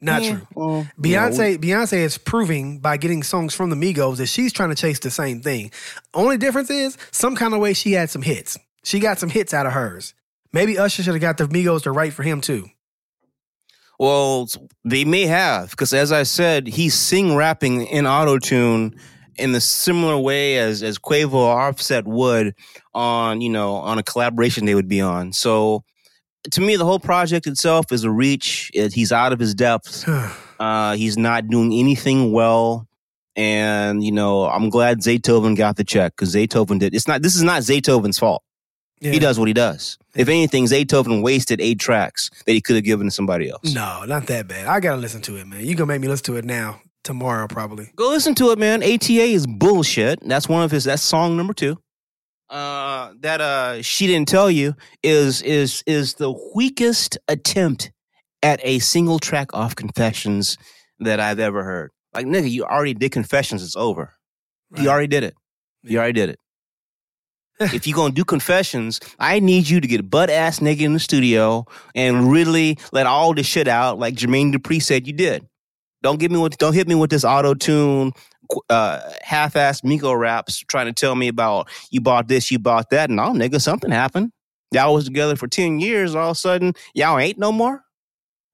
Not 0.00 0.22
Yeah, 0.24 0.31
true. 0.38 0.46
well, 0.57 0.88
Beyonce, 1.00 1.59
Beyonce 1.59 1.98
is 1.98 2.18
proving 2.18 2.81
by 2.81 2.96
getting 2.96 3.22
songs 3.22 3.55
from 3.55 3.70
the 3.70 3.76
Migos 3.76 4.16
that 4.16 4.26
she's 4.26 4.52
trying 4.52 4.70
to 4.70 4.74
chase 4.74 4.98
the 4.98 5.11
same 5.12 5.40
thing. 5.42 5.70
Only 6.12 6.37
difference 6.38 6.70
is 6.70 6.98
some 7.12 7.37
kind 7.37 7.55
of 7.55 7.61
way 7.61 7.72
she 7.72 7.92
had 7.92 8.11
some 8.11 8.22
hits. 8.22 8.59
She 8.83 8.98
got 8.98 9.20
some 9.20 9.28
hits 9.31 9.55
out 9.55 9.64
of 9.66 9.72
hers. 9.74 10.14
Maybe 10.52 10.76
Usher 10.76 11.05
should 11.05 11.14
have 11.14 11.20
got 11.20 11.38
the 11.38 11.44
Migos 11.44 11.83
to 11.83 11.92
write 11.92 12.14
for 12.14 12.24
him 12.24 12.40
too. 12.40 12.68
Well, 13.98 14.48
they 14.85 15.05
may 15.05 15.26
have 15.26 15.70
because, 15.70 15.92
as 15.92 16.12
I 16.12 16.24
said, 16.24 16.66
he's 16.66 16.94
sing 16.94 17.37
rapping 17.37 17.87
in 17.87 18.07
auto 18.07 18.38
tune 18.38 18.96
in 19.37 19.52
the 19.52 19.61
similar 19.61 20.18
way 20.18 20.59
as 20.59 20.83
as 20.83 20.98
Quavo 20.98 21.35
or 21.35 21.61
Offset 21.61 22.07
would 22.07 22.55
on 22.94 23.40
you 23.40 23.48
know 23.48 23.74
on 23.76 23.98
a 23.98 24.02
collaboration 24.02 24.64
they 24.64 24.74
would 24.74 24.88
be 24.88 25.00
on. 25.00 25.33
So, 25.33 25.85
to 26.50 26.61
me, 26.61 26.76
the 26.76 26.85
whole 26.85 26.98
project 26.98 27.46
itself 27.46 27.92
is 27.92 28.05
a 28.05 28.11
reach. 28.11 28.70
It, 28.74 28.92
he's 28.92 29.12
out 29.12 29.33
of 29.33 29.38
his 29.38 29.55
depth. 29.55 30.09
Uh, 30.62 30.94
he's 30.94 31.18
not 31.18 31.48
doing 31.48 31.72
anything 31.72 32.31
well. 32.31 32.87
And 33.35 34.05
you 34.05 34.12
know, 34.12 34.44
I'm 34.44 34.70
glad 34.70 35.00
Zaytoven 35.00 35.57
got 35.57 35.74
the 35.74 35.83
check 35.83 36.14
because 36.14 36.37
Zaytoven 36.37 36.78
did. 36.78 36.94
It's 36.94 37.09
not. 37.09 37.20
This 37.20 37.35
is 37.35 37.42
not 37.42 37.62
Zaytoven's 37.62 38.16
fault. 38.16 38.44
Yeah. 39.03 39.11
He 39.11 39.19
does 39.19 39.37
what 39.37 39.49
he 39.49 39.53
does. 39.55 39.99
If 40.15 40.29
anything, 40.29 40.65
Zaytoven 40.67 41.23
wasted 41.25 41.61
eight 41.61 41.81
tracks 41.81 42.31
that 42.47 42.53
he 42.53 42.61
could 42.61 42.77
have 42.77 42.85
given 42.85 43.09
to 43.09 43.11
somebody 43.11 43.51
else. 43.51 43.75
No, 43.75 44.05
not 44.05 44.29
that 44.29 44.47
bad. 44.47 44.69
I 44.69 44.79
gotta 44.79 45.01
listen 45.01 45.21
to 45.23 45.38
it, 45.38 45.47
man. 45.49 45.67
You 45.67 45.75
gonna 45.75 45.88
make 45.88 46.01
me 46.01 46.07
listen 46.07 46.27
to 46.27 46.37
it 46.37 46.45
now, 46.45 46.81
tomorrow, 47.03 47.49
probably. 47.49 47.91
Go 47.97 48.11
listen 48.11 48.37
to 48.37 48.53
it, 48.53 48.61
man. 48.61 48.81
ATA 48.81 49.23
is 49.25 49.45
bullshit. 49.45 50.21
That's 50.23 50.49
one 50.49 50.62
of 50.62 50.71
his. 50.71 50.85
That's 50.85 51.03
song 51.03 51.37
number 51.37 51.53
two. 51.53 51.79
Uh, 52.49 53.12
that 53.19 53.41
uh, 53.41 53.83
she 53.83 54.07
didn't 54.07 54.29
tell 54.29 54.49
you 54.49 54.75
is 55.03 55.43
is 55.43 55.83
is 55.85 56.15
the 56.15 56.33
weakest 56.55 57.19
attempt 57.27 57.91
at 58.41 58.61
a 58.62 58.79
single 58.79 59.19
track 59.19 59.53
off 59.53 59.75
Confessions 59.75 60.57
that 61.01 61.19
I've 61.19 61.41
ever 61.41 61.65
heard. 61.65 61.91
Like 62.15 62.27
nigga, 62.27 62.49
you 62.49 62.65
already 62.65 62.95
did 62.95 63.11
Confessions. 63.11 63.65
It's 63.65 63.75
over. 63.75 64.12
You 64.77 64.88
already 64.88 65.09
did 65.09 65.25
it. 65.25 65.35
You 65.83 65.99
already 65.99 66.12
did 66.12 66.29
it. 66.31 66.38
if 67.61 67.87
you're 67.87 67.97
gonna 67.97 68.15
do 68.15 68.25
confessions, 68.25 69.01
I 69.19 69.41
need 69.41 69.69
you 69.69 69.81
to 69.81 69.87
get 69.87 70.09
butt 70.11 70.31
ass 70.31 70.61
naked 70.61 70.85
in 70.85 70.93
the 70.95 71.01
studio 71.01 71.67
and 71.95 72.31
really 72.31 72.79
let 72.93 73.07
all 73.07 73.35
this 73.35 73.47
shit 73.47 73.69
out, 73.69 73.99
like 73.99 74.15
Jermaine 74.15 74.53
Dupri 74.53 74.83
said 74.83 75.07
you 75.07 75.12
did. 75.12 75.47
Don't 76.03 76.19
give 76.19 76.33
me 76.33 76.38
with 76.38 76.59
don't 76.59 76.75
hit 76.75 76.88
me 76.88 76.95
with 76.95 77.11
this 77.11 77.25
auto 77.25 77.55
tune, 77.55 78.12
uh, 78.69 79.01
half 79.23 79.57
ass 79.57 79.85
Miko 79.85 80.12
raps 80.12 80.59
trying 80.69 80.87
to 80.87 80.93
tell 80.93 81.15
me 81.15 81.29
about 81.29 81.69
you 81.91 82.01
bought 82.01 82.29
this, 82.29 82.51
you 82.51 82.59
bought 82.59 82.91
that. 82.91 83.11
No, 83.11 83.31
nigga, 83.31 83.61
something 83.61 83.91
happened. 83.91 84.33
Y'all 84.73 84.95
was 84.95 85.05
together 85.05 85.37
for 85.37 85.47
ten 85.47 85.79
years. 85.79 86.15
All 86.15 86.31
of 86.31 86.37
a 86.37 86.38
sudden, 86.38 86.75
y'all 86.95 87.19
ain't 87.19 87.38
no 87.38 87.53
more. 87.53 87.85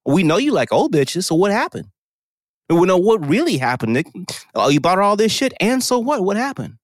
We 0.05 0.23
know 0.23 0.37
you 0.37 0.51
like 0.51 0.71
old 0.71 0.93
bitches. 0.93 1.25
So 1.25 1.35
what 1.35 1.51
happened? 1.51 1.87
We 2.69 2.85
know 2.85 2.97
what 2.97 3.27
really 3.27 3.57
happened, 3.57 3.93
Nick. 3.93 4.07
Oh, 4.53 4.69
you 4.69 4.79
bought 4.79 4.99
all 4.99 5.15
this 5.15 5.31
shit, 5.31 5.53
and 5.59 5.83
so 5.83 5.97
what? 5.97 6.23
What 6.23 6.37
happened? 6.37 6.75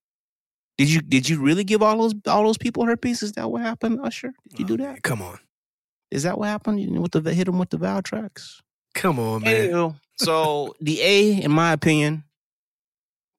Did 0.77 0.89
you 0.91 1.01
did 1.01 1.29
you 1.29 1.41
really 1.41 1.63
give 1.63 1.81
all 1.81 1.97
those 1.97 2.13
all 2.27 2.43
those 2.43 2.57
people 2.57 2.85
herpes? 2.85 3.23
Is 3.23 3.33
that 3.33 3.49
what 3.49 3.61
happened, 3.61 3.99
Usher? 4.03 4.33
Did 4.49 4.59
you 4.59 4.65
do 4.65 4.73
Oh, 4.73 4.77
that? 4.77 4.91
man, 4.93 4.99
Come 5.03 5.21
on. 5.21 5.39
Is 6.11 6.23
that 6.23 6.38
what 6.38 6.47
happened? 6.49 6.79
You 6.81 6.91
know, 6.91 7.01
with 7.01 7.11
the 7.13 7.33
hit 7.33 7.47
him 7.47 7.57
with 7.57 7.69
the 7.69 7.77
vow 7.77 8.01
tracks. 8.01 8.61
Come 8.93 9.19
on, 9.19 9.41
man. 9.43 9.69
Anywho, 9.69 9.99
so 10.17 10.73
the 10.79 11.01
A, 11.01 11.41
in 11.41 11.51
my 11.51 11.71
opinion, 11.73 12.23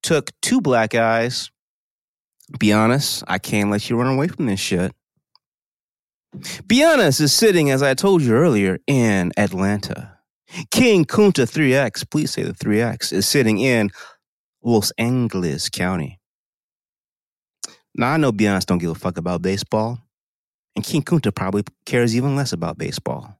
took 0.02 0.30
two 0.42 0.60
black 0.60 0.94
eyes. 0.94 1.50
Be 2.58 2.72
honest, 2.72 3.24
I 3.26 3.38
can't 3.38 3.70
let 3.70 3.88
you 3.90 3.96
run 3.98 4.14
away 4.14 4.28
from 4.28 4.46
this 4.46 4.60
shit. 4.60 4.92
Be 6.66 6.84
honest 6.84 7.20
is 7.20 7.32
sitting, 7.32 7.70
as 7.70 7.82
I 7.82 7.94
told 7.94 8.22
you 8.22 8.34
earlier, 8.34 8.78
in 8.86 9.32
Atlanta. 9.36 10.18
King 10.70 11.04
Kunta 11.04 11.44
3X, 11.50 12.08
please 12.10 12.30
say 12.30 12.42
the 12.42 12.52
3X, 12.52 13.12
is 13.12 13.26
sitting 13.26 13.58
in 13.58 13.90
Los 14.62 14.92
Angeles 14.98 15.68
County. 15.70 16.15
Now 17.96 18.12
I 18.12 18.16
know 18.18 18.32
Beyonce 18.32 18.66
don't 18.66 18.78
give 18.78 18.90
a 18.90 18.94
fuck 18.94 19.16
about 19.16 19.42
baseball, 19.42 19.98
and 20.74 20.84
King 20.84 21.02
Kunta 21.02 21.34
probably 21.34 21.64
cares 21.86 22.14
even 22.14 22.36
less 22.36 22.52
about 22.52 22.78
baseball. 22.78 23.38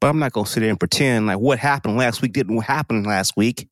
But 0.00 0.08
I'm 0.08 0.18
not 0.18 0.32
gonna 0.32 0.46
sit 0.46 0.60
there 0.60 0.70
and 0.70 0.78
pretend 0.78 1.26
like 1.26 1.38
what 1.38 1.58
happened 1.58 1.96
last 1.96 2.22
week 2.22 2.32
didn't 2.32 2.56
happen 2.62 3.02
last 3.02 3.36
week. 3.36 3.68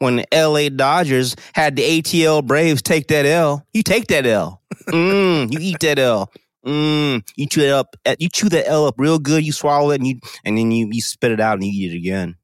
When 0.00 0.16
the 0.16 0.26
LA 0.32 0.68
Dodgers 0.68 1.34
had 1.54 1.76
the 1.76 1.82
ATL 1.82 2.44
Braves 2.44 2.82
take 2.82 3.08
that 3.08 3.24
L, 3.24 3.66
you 3.72 3.82
take 3.82 4.08
that 4.08 4.26
L. 4.26 4.60
Mm, 4.88 5.50
you 5.50 5.60
eat 5.62 5.80
that 5.80 5.98
L. 5.98 6.30
Mm, 6.66 7.26
you 7.36 7.46
chew 7.46 7.62
it 7.62 7.70
up. 7.70 7.96
You 8.18 8.28
chew 8.28 8.50
that 8.50 8.68
L 8.68 8.86
up 8.86 8.96
real 8.98 9.18
good. 9.18 9.44
You 9.44 9.52
swallow 9.52 9.92
it, 9.92 10.00
and 10.00 10.06
you 10.06 10.18
and 10.44 10.58
then 10.58 10.70
you 10.72 10.90
you 10.92 11.00
spit 11.00 11.30
it 11.32 11.40
out 11.40 11.54
and 11.54 11.64
you 11.64 11.70
eat 11.72 11.94
it 11.94 11.96
again. 11.96 12.36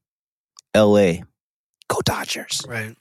L.A. 0.73 1.23
Go 1.87 1.99
Dodgers. 2.03 2.61
Right. 2.67 2.95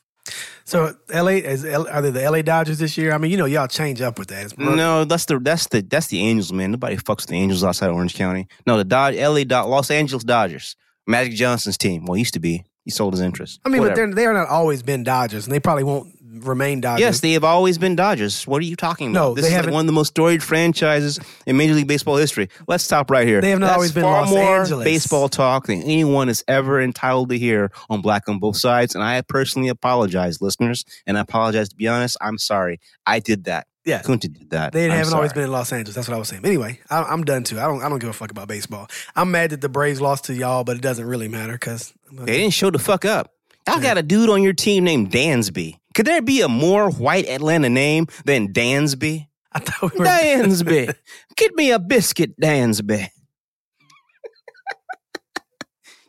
So 0.71 0.95
LA 1.13 1.43
is 1.43 1.65
L- 1.65 1.89
are 1.89 2.01
they 2.01 2.11
the 2.11 2.31
LA 2.31 2.43
Dodgers 2.43 2.79
this 2.79 2.97
year? 2.97 3.13
I 3.13 3.19
mean, 3.19 3.33
you 3.33 3.37
know, 3.37 3.45
y'all 3.45 3.67
change 3.67 4.01
up 4.01 4.21
with 4.21 4.29
that. 4.29 4.57
No, 4.57 5.05
that's 5.05 5.25
the 5.25 5.41
that's 5.41 5.67
the 5.67 5.83
that's 5.83 6.07
the 6.07 6.21
Angels, 6.21 6.53
man. 6.53 6.71
Nobody 6.71 6.97
fucks 6.97 7.23
with 7.23 7.27
the 7.27 7.37
Angels 7.37 7.65
outside 7.65 7.91
Orange 7.91 8.15
County. 8.15 8.47
No, 8.69 8.77
the 8.77 8.85
Dod 8.85 9.15
L.A. 9.15 9.45
Dod- 9.45 9.69
Los 9.69 9.91
Angeles 9.91 10.23
Dodgers, 10.23 10.77
Magic 11.09 11.35
Johnson's 11.35 11.77
team. 11.77 12.05
Well, 12.05 12.15
he 12.15 12.21
used 12.21 12.35
to 12.35 12.41
be. 12.41 12.65
He 12.85 12.91
sold 12.93 13.13
his 13.15 13.21
interest. 13.21 13.59
I 13.65 13.69
mean, 13.69 13.83
but 13.83 13.97
they're 13.97 14.15
they 14.15 14.27
are 14.27 14.33
not 14.33 14.49
always 14.49 14.83
been 14.85 15.03
Dodgers, 15.03 15.45
and 15.45 15.53
they 15.53 15.59
probably 15.61 15.85
won't 15.85 16.15
remain 16.33 16.81
Dodgers. 16.81 17.01
Yes, 17.01 17.21
they 17.21 17.33
have 17.33 17.45
always 17.45 17.79
been 17.79 17.97
Dodgers. 17.97 18.47
What 18.47 18.61
are 18.63 18.65
you 18.65 18.77
talking 18.77 19.11
about? 19.11 19.21
No, 19.21 19.35
this 19.35 19.45
they 19.45 19.49
is 19.49 19.55
haven't- 19.55 19.73
one 19.73 19.81
of 19.81 19.87
the 19.87 19.93
most 19.93 20.09
storied 20.09 20.43
franchises 20.43 21.19
in 21.47 21.57
Major 21.57 21.75
League 21.75 21.87
Baseball 21.89 22.17
history. 22.17 22.49
Let's 22.69 22.85
stop 22.85 23.11
right 23.11 23.27
here. 23.27 23.41
They 23.41 23.51
have 23.51 23.59
not 23.59 23.67
That's 23.67 23.77
always 23.77 23.93
been 23.93 24.03
far 24.05 24.23
Los 24.23 24.31
more 24.31 24.61
Angeles. 24.61 24.85
baseball 24.85 25.29
talk 25.29 25.67
than 25.67 25.83
anyone 25.83 26.29
is 26.29 26.45
ever 26.49 26.81
entitled 26.81 27.31
to 27.31 27.39
hear 27.39 27.71
on 27.89 28.01
Black 28.01 28.29
on 28.29 28.39
Both 28.39 28.57
Sides. 28.57 28.95
And 28.95 29.03
I 29.03 29.21
personally 29.23 29.69
apologize, 29.69 30.41
listeners. 30.41 30.85
And 31.07 31.19
I 31.19 31.23
apologize 31.23 31.69
to 31.71 31.77
be 31.77 31.89
honest. 31.89 32.17
I'm 32.21 32.39
sorry. 32.39 32.81
I 33.07 33.19
did 33.21 33.45
that. 33.45 33.67
Yeah. 33.85 34.03
Kunta 34.03 34.31
did 34.33 34.51
that. 34.51 34.73
They 34.73 34.85
I'm 34.85 34.91
haven't 34.91 35.15
always 35.15 35.33
been 35.33 35.45
in 35.45 35.51
Los 35.53 35.73
Angeles. 35.73 35.95
That's 35.95 36.07
what 36.07 36.15
I 36.15 36.19
was 36.19 36.29
saying. 36.29 36.45
Anyway, 36.45 36.79
I, 36.91 37.03
I'm 37.03 37.25
done 37.25 37.45
too. 37.45 37.59
I 37.59 37.63
don't. 37.67 37.83
I 37.83 37.89
don't 37.89 37.99
give 37.99 38.11
a 38.11 38.13
fuck 38.13 38.31
about 38.31 38.47
baseball. 38.47 38.89
I'm 39.17 39.31
mad 39.31 39.51
that 39.51 39.63
the 39.63 39.71
Braves 39.71 40.03
lost 40.03 40.27
to 40.27 40.35
y'all, 40.35 40.65
but 40.65 40.77
it 40.77 40.83
doesn't 40.83 41.07
really 41.07 41.29
matter 41.29 41.55
because 41.55 41.95
They 42.13 42.39
didn't 42.39 42.53
show 42.53 42.71
the 42.71 42.79
fuck 42.79 43.07
up. 43.07 43.33
Y'all 43.71 43.81
got 43.81 43.99
a 43.99 44.03
dude 44.03 44.29
on 44.29 44.43
your 44.43 44.53
team 44.53 44.83
named 44.83 45.13
Dansby. 45.13 45.79
Could 45.95 46.05
there 46.05 46.21
be 46.21 46.41
a 46.41 46.49
more 46.49 46.91
white 46.91 47.29
Atlanta 47.29 47.69
name 47.69 48.09
than 48.25 48.53
Dansby? 48.53 49.29
I 49.53 49.59
thought 49.61 49.93
we 49.93 49.99
were. 50.01 50.07
Dansby. 50.07 50.93
Get 51.37 51.55
me 51.55 51.71
a 51.71 51.79
biscuit, 51.79 52.35
Dansby. 52.41 53.07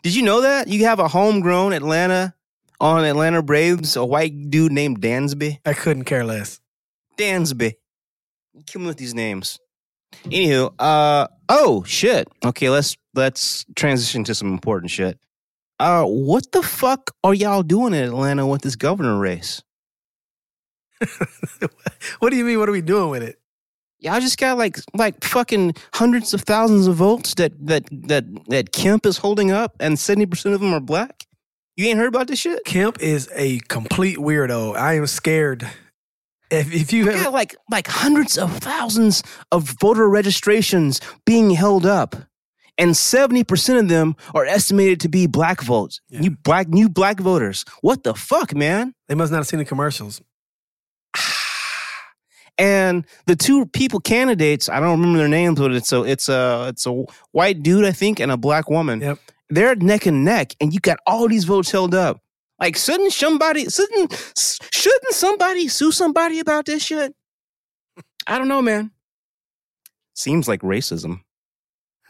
Did 0.02 0.16
you 0.16 0.24
know 0.24 0.42
that? 0.42 0.70
You 0.70 0.86
have 0.86 0.98
a 0.98 1.08
homegrown 1.08 1.74
Atlanta 1.74 2.34
on 2.80 3.06
Atlanta 3.06 3.44
Braves, 3.44 3.96
a 3.96 4.04
white 4.04 4.50
dude 4.50 4.72
named 4.72 5.00
Dansby? 5.00 5.60
I 5.64 5.74
couldn't 5.74 6.06
care 6.06 6.24
less. 6.24 6.60
Dansby. 7.16 7.74
Kill 8.66 8.82
me 8.82 8.88
with 8.88 8.98
these 8.98 9.14
names. 9.14 9.60
Anywho, 10.26 10.74
uh 10.80 11.28
oh 11.48 11.84
shit. 11.84 12.28
Okay, 12.44 12.72
let's 12.72 12.98
let's 13.14 13.68
transition 13.76 14.24
to 14.24 14.34
some 14.34 14.52
important 14.52 14.90
shit. 14.90 15.20
Uh 15.82 16.04
what 16.04 16.52
the 16.52 16.62
fuck 16.62 17.10
are 17.24 17.34
y'all 17.34 17.64
doing 17.64 17.96
in 17.96 18.04
Atlanta 18.04 18.46
with 18.46 18.62
this 18.62 18.76
governor 18.76 19.18
race? 19.18 19.64
what 22.20 22.30
do 22.30 22.36
you 22.36 22.46
mean? 22.46 22.60
What 22.60 22.70
are 22.70 22.72
we 22.72 22.82
doing 22.82 23.10
with 23.10 23.24
it? 23.24 23.40
Y'all 23.98 24.20
just 24.20 24.38
got 24.38 24.60
like 24.60 24.78
like 24.94 25.24
fucking 25.24 25.74
hundreds 25.96 26.36
of 26.36 26.42
thousands 26.42 26.86
of 26.86 26.98
votes 26.98 27.34
that 27.34 27.54
that 27.66 27.86
that 27.92 28.26
that 28.50 28.72
Kemp 28.72 29.08
is 29.08 29.18
holding 29.18 29.50
up, 29.50 29.76
and 29.80 29.98
seventy 29.98 30.28
percent 30.28 30.54
of 30.54 30.62
them 30.62 30.72
are 30.72 30.80
black. 30.80 31.26
You 31.76 31.88
ain't 31.88 31.98
heard 31.98 32.10
about 32.10 32.28
this 32.28 32.38
shit? 32.38 32.64
Kemp 32.64 33.02
is 33.02 33.28
a 33.34 33.58
complete 33.62 34.18
weirdo. 34.18 34.76
I 34.76 34.98
am 34.98 35.08
scared. 35.08 35.68
If, 36.52 36.72
if 36.72 36.94
you 36.94 37.10
have, 37.10 37.24
got 37.24 37.34
like 37.34 37.56
like 37.72 37.88
hundreds 37.88 38.38
of 38.38 38.56
thousands 38.60 39.24
of 39.52 39.64
voter 39.82 40.08
registrations 40.08 41.02
being 41.26 41.50
held 41.50 41.88
up, 41.88 42.16
and 42.82 42.98
seventy 42.98 43.44
percent 43.44 43.80
of 43.80 43.88
them 43.88 44.16
are 44.34 44.46
estimated 44.46 45.00
to 45.02 45.10
be 45.10 45.28
black 45.28 45.62
votes. 45.62 46.02
Yeah. 46.10 46.22
New 46.22 46.32
black 46.32 46.68
new 46.68 46.90
black 46.90 47.20
voters. 47.20 47.64
What 47.82 48.04
the 48.04 48.14
fuck, 48.14 48.54
man? 48.54 48.94
they 49.08 49.16
must 49.16 49.32
not 49.32 49.38
have 49.38 49.48
seen 49.48 49.60
the 49.60 49.66
commercials. 49.66 50.22
And 52.58 53.08
the 53.26 53.36
two 53.36 53.66
people 53.66 54.00
candidates, 54.00 54.70
I 54.70 54.80
don't 54.80 55.00
remember 55.00 55.18
their 55.18 55.28
names, 55.28 55.58
but 55.58 55.72
it's 55.72 55.92
a 55.92 56.04
it's 56.04 56.30
a 56.30 56.68
it's 56.68 56.86
a 56.86 57.06
white 57.32 57.64
dude, 57.64 57.86
I 57.86 57.92
think, 57.92 58.20
and 58.20 58.32
a 58.32 58.38
black 58.38 58.70
woman. 58.70 59.02
Yep. 59.02 59.20
They're 59.50 59.76
neck 59.78 60.06
and 60.06 60.24
neck, 60.24 60.54
and 60.62 60.72
you 60.72 60.80
got 60.80 61.00
all 61.08 61.28
these 61.28 61.46
votes 61.46 61.72
held 61.72 61.96
up. 61.96 62.22
Like, 62.60 62.76
shouldn't 62.76 63.14
somebody 63.14 63.68
shouldn't 63.68 64.14
shouldn't 64.72 65.14
somebody 65.14 65.70
sue 65.70 65.92
somebody 65.92 66.40
about 66.40 66.68
this 66.68 66.84
shit? 66.84 67.16
I 68.28 68.38
don't 68.38 68.48
know, 68.48 68.62
man. 68.62 68.92
Seems 70.14 70.48
like 70.48 70.62
racism. 70.62 71.22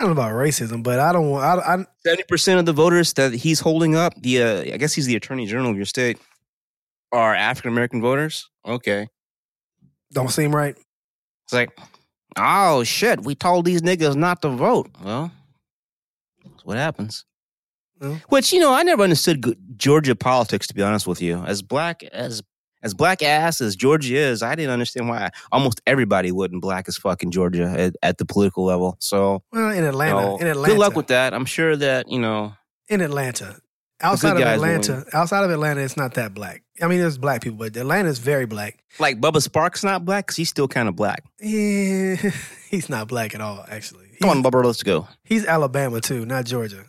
I 0.02 0.06
don't 0.06 0.16
know 0.16 0.22
about 0.24 0.34
racism, 0.34 0.82
but 0.82 0.98
I 0.98 1.14
don't 1.14 1.30
want. 1.30 1.46
I, 1.46 1.76
I 1.76 1.86
Seventy 2.04 2.24
percent 2.24 2.60
of 2.60 2.66
the 2.66 2.74
voters 2.74 3.14
that 3.14 3.36
he's 3.36 3.60
holding 3.60 3.96
up, 3.96 4.20
the 4.20 4.42
uh, 4.42 4.62
I 4.62 4.78
guess 4.78 4.94
he's 4.94 5.06
the 5.06 5.16
attorney 5.16 5.46
general 5.46 5.70
of 5.70 5.76
your 5.76 5.86
state, 5.86 6.18
are 7.12 7.36
African 7.36 7.72
American 7.72 8.02
voters. 8.02 8.50
Okay, 8.66 9.10
don't 10.12 10.32
seem 10.32 10.56
right. 10.56 10.76
it's 11.46 11.54
like, 11.54 11.70
oh 12.36 12.84
shit, 12.84 13.24
we 13.24 13.36
told 13.36 13.66
these 13.66 13.84
niggas 13.84 14.16
not 14.16 14.42
to 14.42 14.50
vote. 14.50 14.90
Well, 15.04 15.32
that's 16.44 16.66
what 16.66 16.78
happens. 16.78 17.24
Which 18.30 18.52
you 18.52 18.60
know, 18.60 18.74
I 18.74 18.82
never 18.82 19.04
understood 19.04 19.56
Georgia 19.78 20.16
politics. 20.16 20.66
To 20.66 20.74
be 20.74 20.82
honest 20.82 21.06
with 21.06 21.22
you, 21.22 21.44
as 21.46 21.62
black 21.62 22.02
as 22.06 22.42
as 22.84 22.94
black 22.94 23.22
ass 23.22 23.62
as 23.62 23.76
Georgia 23.76 24.16
is, 24.16 24.42
I 24.44 24.56
didn't 24.56 24.72
understand 24.72 25.08
why 25.10 25.30
almost 25.52 25.82
everybody 25.88 26.32
wouldn't 26.32 26.62
black 26.62 26.88
as 26.88 26.98
fucking 26.98 27.32
Georgia 27.32 27.64
at, 27.78 27.96
at 28.02 28.18
the 28.18 28.26
political 28.26 28.64
level. 28.66 28.98
So, 29.00 29.44
Well, 29.52 29.70
in 29.72 29.84
you 29.84 29.90
Atlanta, 29.90 30.22
know, 30.22 30.38
in 30.38 30.48
Atlanta, 30.48 30.74
good 30.74 30.80
luck 30.80 30.96
with 30.96 31.08
that. 31.08 31.34
I'm 31.34 31.46
sure 31.46 31.76
that 31.76 32.10
you 32.10 32.20
know. 32.20 32.54
in 32.90 33.02
Atlanta. 33.02 33.58
Outside 34.04 34.36
of 34.36 34.42
Atlanta, 34.42 35.06
outside 35.14 35.44
of 35.44 35.52
Atlanta, 35.52 35.82
it's 35.82 35.96
not 35.96 36.16
that 36.16 36.34
black. 36.34 36.64
I 36.82 36.88
mean, 36.88 37.00
there's 37.00 37.20
black 37.20 37.44
people, 37.44 37.60
but 37.60 37.78
Atlanta 37.78 38.10
is 38.10 38.18
very 38.18 38.48
black. 38.48 38.84
Like 38.98 39.22
Bubba 39.22 39.48
Sparxxx 39.48 39.84
not 39.84 40.06
black 40.06 40.26
because 40.26 40.38
he's 40.38 40.50
still 40.50 40.68
kind 40.68 40.90
of 40.90 40.96
black. 40.96 41.24
Yeah, 41.40 42.16
he's 42.72 42.90
not 42.90 43.08
black 43.08 43.36
at 43.36 43.42
all. 43.42 43.64
Actually, 43.70 44.08
he's, 44.10 44.18
Come 44.20 44.32
on, 44.32 44.42
Bubba, 44.42 44.66
let's 44.66 44.82
go. 44.82 45.08
he's 45.24 45.46
Alabama 45.46 46.02
too, 46.02 46.26
not 46.26 46.46
Georgia. 46.46 46.86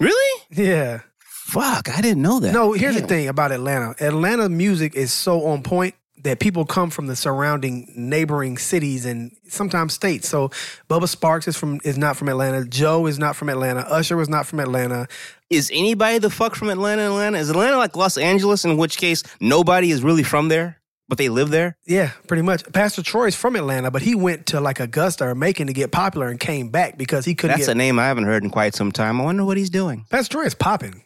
Really? 0.00 0.42
Yeah. 0.50 1.02
Fuck, 1.44 1.90
I 1.96 2.00
didn't 2.00 2.22
know 2.22 2.40
that. 2.40 2.52
No, 2.54 2.72
here's 2.72 2.98
the 2.98 3.06
thing 3.06 3.28
about 3.28 3.52
Atlanta. 3.52 3.94
Atlanta 4.00 4.48
music 4.48 4.94
is 4.96 5.12
so 5.12 5.44
on 5.46 5.62
point 5.62 5.94
that 6.22 6.40
people 6.40 6.64
come 6.64 6.88
from 6.88 7.06
the 7.06 7.14
surrounding 7.14 7.92
neighboring 7.94 8.56
cities 8.56 9.04
and 9.04 9.30
sometimes 9.46 9.92
states. 9.92 10.26
So 10.26 10.48
Bubba 10.88 11.02
Sparxxx 11.02 11.48
is 11.48 11.56
from 11.56 11.80
is 11.84 11.98
not 11.98 12.16
from 12.16 12.30
Atlanta. 12.30 12.64
Joe 12.64 13.06
is 13.06 13.18
not 13.18 13.36
from 13.36 13.50
Atlanta. 13.50 13.80
Usher 13.80 14.16
was 14.16 14.28
not 14.28 14.46
from 14.46 14.58
Atlanta. 14.58 15.06
Is 15.50 15.70
anybody 15.72 16.18
the 16.18 16.30
fuck 16.30 16.54
from 16.56 16.70
Atlanta? 16.70 17.02
Atlanta 17.04 17.38
is 17.38 17.50
Atlanta 17.50 17.76
like 17.76 17.94
Los 17.94 18.16
Angeles, 18.16 18.64
in 18.64 18.78
which 18.78 18.96
case 18.96 19.22
nobody 19.38 19.90
is 19.90 20.02
really 20.02 20.22
from 20.24 20.48
there, 20.48 20.80
but 21.08 21.18
they 21.18 21.28
live 21.28 21.50
there. 21.50 21.76
Yeah, 21.86 22.10
pretty 22.26 22.42
much. 22.42 22.64
Pastor 22.72 23.02
Troy's 23.02 23.36
from 23.36 23.54
Atlanta, 23.54 23.90
but 23.90 24.00
he 24.00 24.14
went 24.14 24.46
to 24.46 24.60
like 24.62 24.80
Augusta 24.80 25.26
or 25.28 25.34
Macon 25.34 25.66
to 25.66 25.74
get 25.74 25.92
popular 25.92 26.28
and 26.28 26.40
came 26.40 26.70
back 26.70 26.96
because 26.96 27.26
he 27.26 27.34
couldn't 27.34 27.58
That's 27.58 27.66
get. 27.66 27.72
a 27.76 27.78
name 27.78 27.98
I 27.98 28.06
haven't 28.06 28.24
heard 28.24 28.42
in 28.42 28.50
quite 28.50 28.74
some 28.74 28.90
time. 28.90 29.20
I 29.20 29.24
wonder 29.24 29.44
what 29.44 29.58
he's 29.58 29.70
doing. 29.70 30.06
Pastor 30.08 30.32
Troy 30.32 30.44
is 30.46 30.54
popping. 30.54 31.03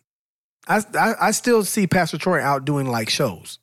I, 0.68 0.82
I 0.94 1.14
I 1.20 1.30
still 1.32 1.64
see 1.64 1.86
Pastor 1.86 2.18
Troy 2.18 2.40
out 2.40 2.64
doing 2.64 2.86
like 2.88 3.08
shows. 3.08 3.58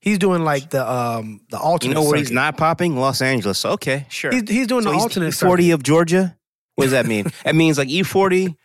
He's 0.00 0.18
doing 0.18 0.44
like 0.44 0.70
the 0.70 0.88
um 0.90 1.40
the 1.50 1.58
alternate. 1.58 1.90
You 1.90 1.94
know 2.02 2.08
where 2.08 2.18
he's 2.18 2.30
not 2.30 2.56
popping? 2.56 2.96
Los 2.96 3.20
Angeles. 3.20 3.64
Okay, 3.64 4.06
sure. 4.08 4.32
He's, 4.32 4.48
he's 4.48 4.66
doing 4.66 4.82
So 4.82 4.88
the 4.90 4.94
he's 4.94 5.02
alternate. 5.02 5.28
E40 5.32 5.34
circuit. 5.34 5.72
of 5.72 5.82
Georgia. 5.82 6.36
What 6.74 6.84
does 6.84 6.92
that 6.92 7.06
mean? 7.06 7.26
that 7.44 7.54
means 7.54 7.76
like 7.76 7.88
E 7.88 8.02
E40, 8.02 8.56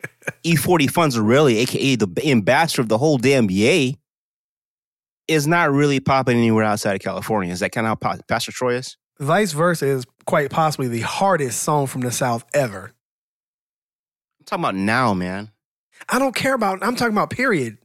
E40 0.46 0.86
Fonzarelli, 0.90 1.58
aka 1.58 1.96
the 1.96 2.08
ambassador 2.30 2.82
of 2.82 2.90
the 2.90 2.98
whole 2.98 3.18
damn 3.18 3.50
yay, 3.52 3.98
is 5.28 5.46
not 5.46 5.72
really 5.72 6.00
popping 6.00 6.38
anywhere 6.38 6.64
outside 6.64 6.96
of 6.96 7.02
California. 7.02 7.52
Is 7.52 7.60
that 7.60 7.72
kind 7.72 7.86
of 7.86 7.98
how 8.02 8.18
Pastor 8.28 8.52
Troy 8.52 8.76
is? 8.76 8.98
Vice 9.20 9.52
versa 9.52 9.86
is 9.88 10.06
quite 10.26 10.50
possibly 10.50 10.88
the 10.88 11.02
hardest 11.02 11.64
song 11.64 11.88
from 11.88 12.02
the 12.02 12.12
South 12.12 12.46
ever. 12.54 12.94
I'm 14.40 14.46
talking 14.46 14.64
about 14.64 14.76
now, 14.76 15.14
man. 15.14 15.52
I 16.10 16.20
don't 16.20 16.36
care 16.36 16.54
about. 16.54 16.84
I'm 16.84 16.96
talking 16.96 17.14
about 17.14 17.30
period. 17.30 17.78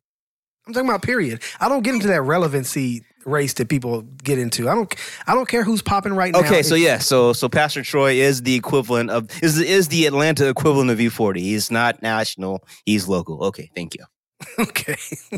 I'm 0.66 0.72
talking 0.72 0.88
about 0.88 1.02
period. 1.02 1.42
I 1.60 1.68
don't 1.68 1.82
get 1.82 1.94
into 1.94 2.06
that 2.08 2.22
relevancy 2.22 3.04
race 3.24 3.54
that 3.54 3.68
people 3.68 4.02
get 4.02 4.38
into. 4.38 4.68
I 4.68 4.74
don't. 4.74 4.94
I 5.26 5.34
don't 5.34 5.48
care 5.48 5.64
who's 5.64 5.82
popping 5.82 6.12
right 6.14 6.32
now. 6.32 6.40
Okay, 6.40 6.62
so 6.62 6.74
yeah, 6.74 6.98
so 6.98 7.32
so 7.32 7.48
Pastor 7.48 7.82
Troy 7.82 8.12
is 8.12 8.42
the 8.42 8.54
equivalent 8.54 9.10
of 9.10 9.28
is 9.42 9.58
is 9.58 9.88
the 9.88 10.06
Atlanta 10.06 10.48
equivalent 10.48 10.90
of 10.90 10.98
E40. 10.98 11.38
He's 11.38 11.70
not 11.70 12.00
national, 12.02 12.64
he's 12.86 13.08
local. 13.08 13.42
Okay, 13.44 13.70
thank 13.74 13.94
you. 13.94 14.04
Okay. 14.58 14.96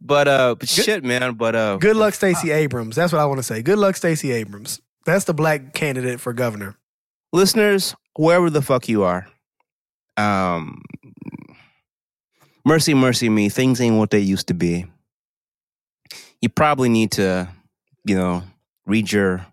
But 0.00 0.28
uh 0.28 0.54
but 0.56 0.68
shit, 0.68 1.04
man, 1.04 1.34
but 1.34 1.56
uh 1.56 1.78
Good 1.78 1.96
luck, 1.96 2.14
Stacey 2.14 2.50
Abrams. 2.50 2.96
That's 2.96 3.12
what 3.12 3.20
I 3.20 3.24
want 3.24 3.38
to 3.38 3.42
say. 3.42 3.62
Good 3.62 3.78
luck, 3.78 3.96
Stacey 3.96 4.30
Abrams. 4.30 4.80
That's 5.06 5.24
the 5.24 5.32
black 5.34 5.72
candidate 5.72 6.20
for 6.20 6.32
governor. 6.32 6.76
listeners, 7.32 7.94
wherever 8.16 8.50
the 8.50 8.60
fuck 8.62 8.88
you 8.88 9.04
are, 9.04 9.26
um, 10.16 10.82
mercy, 12.64 12.94
mercy 12.94 13.28
me, 13.28 13.48
things 13.48 13.80
ain't 13.80 13.96
what 13.96 14.10
they 14.10 14.18
used 14.20 14.48
to 14.48 14.54
be. 14.54 14.86
You 16.40 16.48
probably 16.48 16.88
need 16.88 17.12
to, 17.12 17.48
you 18.04 18.16
know, 18.16 18.42
read 18.86 19.10
your. 19.10 19.46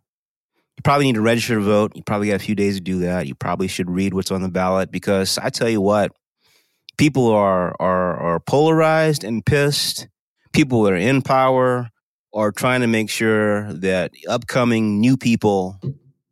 You 0.78 0.82
probably 0.84 1.06
need 1.06 1.16
to 1.16 1.22
register 1.22 1.56
to 1.56 1.62
vote. 1.62 1.94
You 1.96 2.04
probably 2.04 2.28
got 2.28 2.36
a 2.36 2.40
few 2.40 2.56
days 2.56 2.76
to 2.76 2.82
do 2.82 3.00
that. 3.00 3.28
You 3.28 3.36
probably 3.36 3.68
should 3.68 3.90
read 3.90 4.14
what's 4.14 4.32
on 4.32 4.42
the 4.42 4.50
ballot 4.50 4.92
because 4.92 5.38
I 5.38 5.50
tell 5.50 5.70
you 5.70 5.82
what, 5.82 6.12
people 6.98 7.30
are 7.30 7.76
are 7.80 8.18
are 8.18 8.40
polarized 8.40 9.24
and 9.24 9.46
pissed. 9.46 10.08
People 10.52 10.84
that 10.84 10.94
are 10.94 10.98
in 10.98 11.22
power 11.22 11.90
are 12.34 12.52
trying 12.52 12.82
to 12.82 12.88
make 12.88 13.10
sure 13.10 13.72
that 13.74 14.12
upcoming 14.28 15.00
new 15.00 15.18
people 15.18 15.80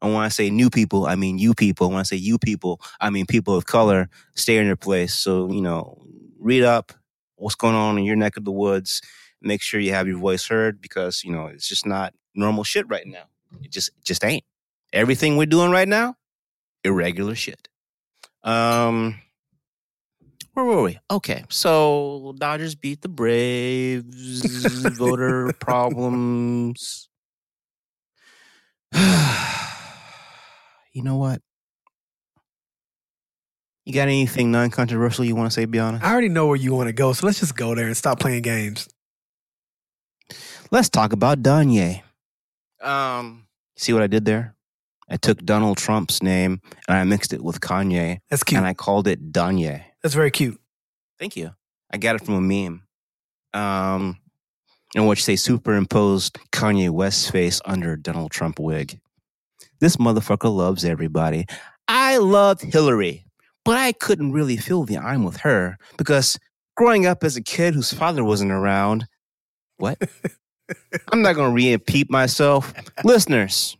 and 0.02 0.14
when 0.14 0.24
I 0.24 0.30
say 0.30 0.50
new 0.50 0.70
people, 0.70 1.06
I 1.06 1.16
mean 1.16 1.38
you 1.38 1.54
people. 1.54 1.90
When 1.90 2.00
I 2.00 2.04
say 2.04 2.16
you 2.16 2.38
people, 2.38 2.82
I 3.00 3.10
mean 3.10 3.26
people 3.26 3.56
of 3.56 3.66
color 3.66 4.10
stay 4.36 4.58
in 4.58 4.66
your 4.66 4.76
place. 4.76 5.14
So, 5.14 5.52
you 5.52 5.62
know, 5.62 6.02
read 6.40 6.64
up 6.64 6.92
what's 7.36 7.56
going 7.56 7.76
on 7.76 7.98
in 7.98 8.04
your 8.04 8.16
neck 8.16 8.38
of 8.38 8.46
the 8.46 8.52
woods. 8.52 9.02
Make 9.42 9.62
sure 9.62 9.80
you 9.80 9.94
have 9.94 10.08
your 10.08 10.18
voice 10.18 10.48
heard 10.48 10.82
because, 10.82 11.24
you 11.24 11.32
know, 11.32 11.48
it's 11.48 11.68
just 11.68 11.86
not 11.86 12.14
normal 12.34 12.64
shit 12.64 12.88
right 12.90 13.06
now. 13.06 13.24
It 13.62 13.72
just 13.72 13.90
it 13.90 14.04
just 14.04 14.24
ain't. 14.24 14.44
Everything 14.92 15.38
we're 15.38 15.46
doing 15.46 15.72
right 15.72 15.88
now, 15.88 16.16
irregular 16.84 17.36
shit. 17.36 17.68
Um 18.44 19.22
where 20.54 20.66
were 20.66 20.82
we? 20.82 21.00
Okay, 21.10 21.46
so 21.50 22.36
Dodgers 22.38 22.76
beat 22.76 23.02
the 23.02 23.08
Braves. 23.08 24.42
voter 24.98 25.54
problems. 25.60 27.08
you 30.91 31.04
know 31.04 31.17
what? 31.17 31.41
You 33.86 33.93
got 33.93 34.04
anything 34.04 34.51
non-controversial 34.51 35.25
you 35.25 35.36
want 35.36 35.49
to 35.51 35.54
say, 35.54 35.65
be 35.65 35.80
honest? 35.80 36.04
I 36.04 36.12
already 36.12 36.30
know 36.30 36.47
where 36.47 36.56
you 36.56 36.73
want 36.75 36.88
to 36.88 36.93
go, 36.93 37.13
so 37.13 37.25
let's 37.25 37.39
just 37.39 37.56
go 37.56 37.73
there 37.73 37.88
and 37.88 37.97
stop 37.97 38.19
playing 38.19 38.43
games. 38.43 38.88
Let's 40.69 40.89
talk 40.89 41.13
about 41.13 41.41
Danye. 41.41 42.04
Um, 42.82 43.47
see 43.75 43.91
what 43.93 44.01
I 44.04 44.08
did 44.08 44.25
there? 44.25 44.56
I 45.10 45.17
took 45.17 45.43
Donald 45.43 45.77
Trump's 45.77 46.23
name 46.23 46.62
and 46.88 46.97
I 46.97 47.04
mixed 47.04 47.34
it 47.34 47.43
with 47.43 47.60
Kanye 47.60 48.19
That's 48.30 48.43
cute. 48.43 48.58
and 48.58 48.66
I 48.66 48.74
called 48.74 49.07
it 49.07 49.34
Danye. 49.34 49.84
That's 50.01 50.16
very 50.16 50.32
cute. 50.32 50.59
Thank 51.20 51.36
you. 51.36 51.51
I 51.91 51.97
got 51.97 52.16
it 52.16 52.24
from 52.24 52.36
a 52.36 52.41
meme. 52.41 52.84
Um, 53.53 54.20
in 54.95 55.05
which 55.07 55.26
they 55.26 55.36
superimposed 55.36 56.38
Kanye 56.53 56.89
West's 56.89 57.30
face 57.30 57.59
under 57.66 57.97
Donald 57.97 58.32
Trump 58.32 58.57
wig. 58.59 58.99
This 59.82 59.97
motherfucker 59.97 60.55
loves 60.55 60.86
everybody. 60.86 61.45
I 61.88 62.17
loved 62.17 62.61
Hillary, 62.61 63.25
but 63.65 63.77
I 63.77 63.91
couldn't 63.91 64.32
really 64.32 64.55
feel 64.55 64.86
the 64.86 64.97
I'm 64.97 65.23
with 65.23 65.38
her 65.38 65.77
because 65.97 66.39
growing 66.77 67.05
up 67.05 67.23
as 67.23 67.36
a 67.36 67.41
kid 67.41 67.73
whose 67.73 67.91
father 67.91 68.23
wasn't 68.23 68.51
around, 68.51 69.07
what? 69.77 69.97
I'm 71.11 71.21
not 71.21 71.36
going 71.36 71.55
to 71.55 71.71
repeat 71.71 72.09
myself. 72.09 72.73
Listeners, 73.03 73.75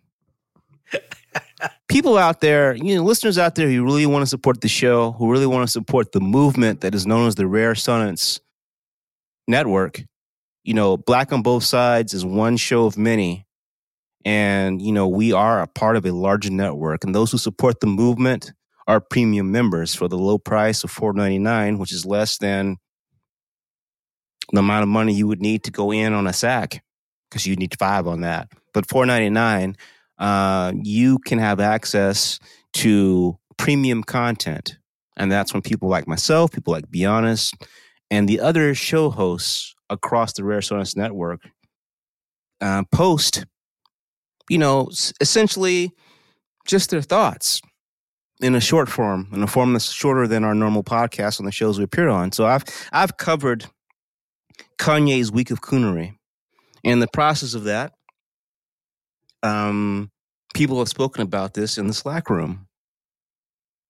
people 1.87 2.17
out 2.17 2.41
there, 2.41 2.75
you 2.75 2.95
know, 2.95 3.03
listeners 3.03 3.37
out 3.37 3.55
there 3.55 3.69
who 3.69 3.83
really 3.83 4.05
want 4.05 4.23
to 4.23 4.27
support 4.27 4.61
the 4.61 4.67
show, 4.67 5.11
who 5.13 5.31
really 5.31 5.45
want 5.45 5.67
to 5.67 5.71
support 5.71 6.11
the 6.11 6.19
movement 6.19 6.81
that 6.81 6.95
is 6.95 7.05
known 7.05 7.27
as 7.27 7.35
the 7.35 7.47
Rare 7.47 7.75
Sonnets 7.75 8.41
Network, 9.47 10.03
you 10.63 10.73
know, 10.73 10.97
Black 10.97 11.31
on 11.31 11.41
Both 11.41 11.63
Sides 11.63 12.13
is 12.13 12.25
one 12.25 12.57
show 12.57 12.85
of 12.85 12.97
many. 12.97 13.45
And, 14.24 14.82
you 14.82 14.91
know, 14.91 15.07
we 15.07 15.34
are 15.34 15.61
a 15.61 15.67
part 15.67 15.95
of 15.95 16.05
a 16.05 16.11
larger 16.11 16.51
network. 16.51 17.03
And 17.03 17.15
those 17.15 17.32
who 17.32 17.38
support 17.38 17.80
the 17.80 17.88
movement 17.88 18.53
are 18.88 18.99
premium 18.99 19.51
members 19.51 19.95
for 19.95 20.07
the 20.07 20.17
low 20.17 20.38
price 20.38 20.84
of 20.84 20.91
$4.99, 20.91 21.80
which 21.80 21.91
is 21.91 22.05
less 22.05 22.38
than 22.38 22.78
the 24.51 24.59
amount 24.59 24.84
of 24.84 24.89
money 24.89 25.13
you 25.13 25.28
would 25.28 25.41
need 25.41 25.63
to 25.63 25.72
go 25.72 25.91
in 25.91 26.13
on 26.13 26.28
a 26.28 26.34
sack 26.34 26.84
because 27.30 27.47
you 27.47 27.55
need 27.55 27.78
five 27.80 28.07
on 28.07 28.22
that. 28.22 28.49
But 28.74 28.89
four 28.89 29.05
ninety 29.05 29.30
nine, 29.30 29.76
uh, 30.17 30.74
you 30.82 31.19
can 31.19 31.39
have 31.39 31.59
access 31.59 32.39
to 32.74 33.38
premium 33.57 34.03
content, 34.03 34.78
and 35.17 35.32
that's 35.32 35.53
when 35.53 35.61
people 35.61 35.89
like 35.89 36.07
myself, 36.07 36.51
people 36.51 36.74
like 36.74 36.89
Be 36.89 37.05
Honest, 37.05 37.55
and 38.09 38.28
the 38.28 38.39
other 38.39 38.76
show 38.76 39.09
hosts 39.09 39.76
across 39.89 40.34
the 40.34 40.43
Rare 40.43 40.59
Sonus 40.59 40.95
network 40.95 41.41
uh, 42.59 42.84
post, 42.91 43.45
you 44.51 44.57
know, 44.57 44.89
essentially 45.21 45.93
just 46.67 46.89
their 46.89 47.01
thoughts 47.01 47.61
in 48.41 48.53
a 48.53 48.59
short 48.59 48.89
form, 48.89 49.29
in 49.31 49.41
a 49.41 49.47
form 49.47 49.71
that's 49.71 49.89
shorter 49.89 50.27
than 50.27 50.43
our 50.43 50.53
normal 50.53 50.83
podcast 50.83 51.39
on 51.39 51.45
the 51.45 51.53
shows 51.53 51.77
we 51.77 51.85
appear 51.85 52.09
on. 52.09 52.33
So 52.33 52.45
I've 52.45 52.65
I've 52.91 53.15
covered 53.15 53.65
Kanye's 54.77 55.31
Week 55.31 55.51
of 55.51 55.61
Coonery. 55.61 56.17
In 56.83 56.99
the 56.99 57.07
process 57.07 57.53
of 57.53 57.63
that, 57.63 57.93
um, 59.41 60.11
people 60.53 60.79
have 60.79 60.89
spoken 60.89 61.21
about 61.21 61.53
this 61.53 61.77
in 61.77 61.87
the 61.87 61.93
Slack 61.93 62.29
room. 62.29 62.67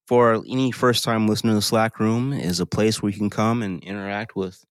For 0.08 0.44
any 0.48 0.72
first 0.72 1.04
time 1.04 1.28
listener, 1.28 1.56
the 1.56 1.62
Slack 1.64 2.00
room 2.00 2.34
is 2.34 2.60
a 2.60 2.68
place 2.68 3.02
where 3.02 3.12
you 3.12 3.18
can 3.18 3.32
come 3.32 3.64
and 3.64 3.84
interact 3.84 4.36
with 4.36 4.64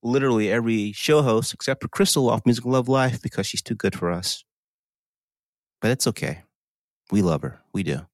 literally 0.00 0.52
every 0.52 0.92
show 0.92 1.22
host 1.22 1.52
except 1.52 1.82
for 1.82 1.88
Crystal 1.88 2.30
off 2.30 2.46
Music 2.46 2.64
Love 2.64 2.88
Life 2.88 3.20
because 3.20 3.48
she's 3.48 3.62
too 3.62 3.74
good 3.74 3.98
for 3.98 4.12
us. 4.12 4.44
But 5.84 5.90
it's 5.90 6.06
okay. 6.06 6.38
We 7.10 7.20
love 7.20 7.42
her. 7.42 7.60
We 7.74 7.82
do. 7.82 8.06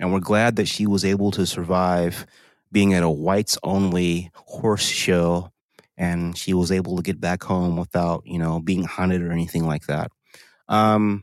And 0.00 0.12
we're 0.12 0.18
glad 0.18 0.56
that 0.56 0.66
she 0.66 0.88
was 0.88 1.04
able 1.04 1.30
to 1.30 1.46
survive 1.46 2.26
being 2.72 2.94
at 2.94 3.04
a 3.04 3.08
whites 3.08 3.56
only 3.62 4.32
horse 4.34 4.82
show 4.82 5.52
and 5.96 6.36
she 6.36 6.52
was 6.52 6.72
able 6.72 6.96
to 6.96 7.04
get 7.04 7.20
back 7.20 7.44
home 7.44 7.76
without, 7.76 8.24
you 8.26 8.40
know, 8.40 8.58
being 8.58 8.82
hunted 8.82 9.22
or 9.22 9.30
anything 9.30 9.68
like 9.68 9.86
that. 9.86 10.10
Um, 10.66 11.22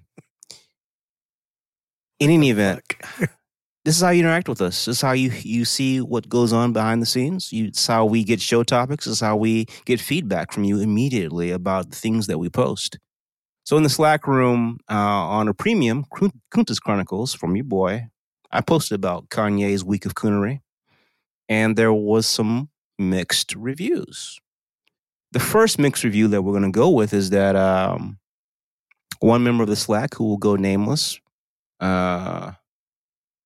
in 2.17 2.29
any 2.29 2.49
event, 2.49 2.81
this 3.83 3.97
is 3.97 4.01
how 4.01 4.11
you 4.11 4.21
interact 4.21 4.47
with 4.47 4.61
us. 4.61 4.85
This 4.85 4.95
is 4.95 5.01
how 5.01 5.11
you 5.11 5.31
you 5.41 5.65
see 5.65 5.99
what 5.99 6.29
goes 6.29 6.53
on 6.53 6.71
behind 6.71 7.01
the 7.01 7.05
scenes. 7.05 7.51
You, 7.51 7.65
it's 7.65 7.85
how 7.85 8.05
we 8.05 8.23
get 8.23 8.39
show 8.39 8.63
topics. 8.63 9.03
This 9.03 9.15
is 9.15 9.19
how 9.19 9.35
we 9.35 9.65
get 9.83 9.99
feedback 9.99 10.53
from 10.53 10.63
you 10.63 10.79
immediately 10.79 11.51
about 11.51 11.89
the 11.89 11.97
things 11.97 12.27
that 12.27 12.37
we 12.37 12.47
post. 12.47 12.99
So 13.65 13.77
in 13.77 13.83
the 13.83 13.89
Slack 13.89 14.27
room 14.27 14.79
uh, 14.91 14.93
on 14.93 15.47
a 15.47 15.53
premium, 15.53 16.05
Kuntas 16.53 16.81
Chronicles 16.81 17.33
from 17.33 17.55
your 17.55 17.63
boy, 17.63 18.07
I 18.51 18.61
posted 18.61 18.95
about 18.95 19.29
Kanye's 19.29 19.85
Week 19.85 20.05
of 20.05 20.15
Coonery, 20.15 20.59
and 21.47 21.77
there 21.77 21.93
was 21.93 22.27
some 22.27 22.69
mixed 22.99 23.55
reviews. 23.55 24.39
The 25.31 25.39
first 25.39 25.79
mixed 25.79 26.03
review 26.03 26.27
that 26.27 26.41
we're 26.41 26.51
going 26.51 26.63
to 26.63 26.77
go 26.77 26.89
with 26.89 27.13
is 27.13 27.29
that 27.29 27.55
um, 27.55 28.19
one 29.19 29.43
member 29.43 29.63
of 29.63 29.69
the 29.69 29.77
Slack, 29.77 30.13
who 30.13 30.25
will 30.25 30.37
go 30.37 30.55
nameless, 30.57 31.19
uh, 31.79 32.51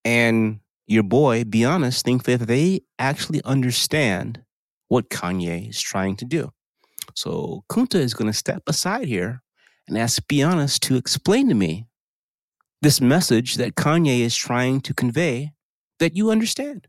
and 0.04 0.60
your 0.88 1.04
boy, 1.04 1.44
be 1.44 1.64
honest, 1.64 2.04
think 2.04 2.24
that 2.24 2.42
they 2.42 2.82
actually 2.98 3.42
understand 3.44 4.42
what 4.88 5.10
Kanye 5.10 5.70
is 5.70 5.80
trying 5.80 6.16
to 6.18 6.26
do. 6.26 6.52
So 7.14 7.64
Kunta 7.70 7.96
is 7.96 8.14
going 8.14 8.32
to 8.32 8.38
step 8.38 8.64
aside 8.68 9.08
here 9.08 9.44
and 9.88 9.98
ask 9.98 10.28
Be 10.28 10.40
to 10.40 10.96
explain 10.96 11.50
to 11.50 11.56
me 11.56 11.86
this 12.82 13.02
message 13.02 13.56
that 13.56 13.76
Kanye 13.76 14.20
is 14.20 14.36
trying 14.36 14.82
to 14.82 14.94
convey 14.94 15.52
that 16.00 16.16
you 16.16 16.32
understand 16.32 16.88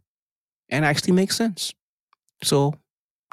and 0.68 0.84
actually 0.84 1.12
makes 1.12 1.36
sense. 1.36 1.72
So 2.42 2.74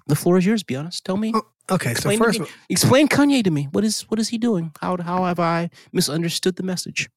the 0.08 0.16
floor 0.16 0.38
is 0.38 0.46
yours, 0.46 0.64
Be 0.64 0.78
Tell 1.04 1.18
me. 1.18 1.32
Oh, 1.36 1.42
Okay, 1.72 1.96
so 1.96 2.12
Explain 2.12 2.20
to 2.20 2.24
first, 2.26 2.40
me. 2.42 2.48
Explain 2.70 3.08
Kanye 3.08 3.44
to 3.44 3.50
me. 3.50 3.68
What 3.72 3.84
is 3.84 4.02
what 4.04 4.20
is 4.20 4.30
he 4.30 4.38
doing? 4.38 4.72
How 4.82 4.98
how 4.98 5.24
have 5.26 5.40
I 5.40 5.72
misunderstood 5.92 6.58
the 6.58 6.64
message? 6.64 7.10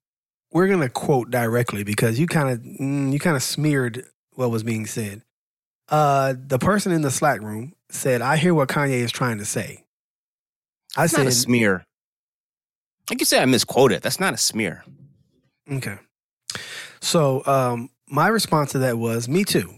we're 0.51 0.69
gonna 0.69 0.89
quote 0.89 1.31
directly 1.31 1.85
because 1.85 2.19
you 2.19 2.27
kind 2.27 2.49
of 2.51 2.61
mm, 2.61 3.13
you 3.13 3.19
kind 3.19 3.37
of 3.37 3.43
smeared 3.43 4.05
what 4.35 4.51
was 4.51 4.63
being 4.63 4.87
said. 4.87 5.23
Uh, 5.89 6.35
the 6.37 6.59
person 6.59 6.93
in 6.93 7.03
the 7.03 7.11
Slack 7.11 7.41
room 7.41 7.75
said, 7.91 8.23
"I 8.23 8.37
hear 8.37 8.55
what 8.55 8.69
Kanye 8.69 9.01
is 9.01 9.13
trying 9.13 9.39
to 9.39 9.45
say." 9.45 9.85
I 10.97 11.05
a 11.05 11.09
said, 11.09 11.33
smear. 11.33 11.85
I 13.11 13.15
can 13.15 13.25
say 13.27 13.41
I 13.41 13.45
misquoted. 13.47 14.03
That's 14.03 14.21
not 14.21 14.35
a 14.35 14.37
smear. 14.37 14.85
Okay. 15.71 15.97
So 17.01 17.45
um, 17.47 17.91
my 18.09 18.29
response 18.29 18.73
to 18.73 18.79
that 18.81 18.99
was, 18.99 19.29
"Me 19.29 19.45
too." 19.45 19.75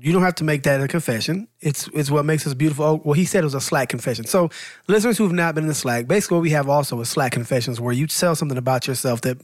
You 0.00 0.12
don't 0.12 0.22
have 0.22 0.36
to 0.36 0.44
make 0.44 0.62
that 0.62 0.80
a 0.80 0.86
confession. 0.86 1.48
It's 1.60 1.88
it's 1.92 2.10
what 2.10 2.24
makes 2.24 2.46
us 2.46 2.54
beautiful. 2.54 2.84
Oh, 2.84 3.02
well, 3.04 3.14
he 3.14 3.24
said 3.24 3.40
it 3.40 3.44
was 3.44 3.54
a 3.54 3.60
Slack 3.60 3.88
confession. 3.88 4.26
So 4.26 4.50
listeners 4.86 5.18
who 5.18 5.24
have 5.24 5.32
not 5.32 5.54
been 5.54 5.64
in 5.64 5.68
the 5.68 5.74
Slack, 5.74 6.06
basically 6.06 6.36
what 6.36 6.42
we 6.42 6.50
have 6.50 6.68
also 6.68 7.00
is 7.00 7.08
Slack 7.08 7.32
confessions, 7.32 7.80
where 7.80 7.92
you 7.92 8.06
tell 8.06 8.36
something 8.36 8.58
about 8.58 8.86
yourself 8.86 9.22
that 9.22 9.38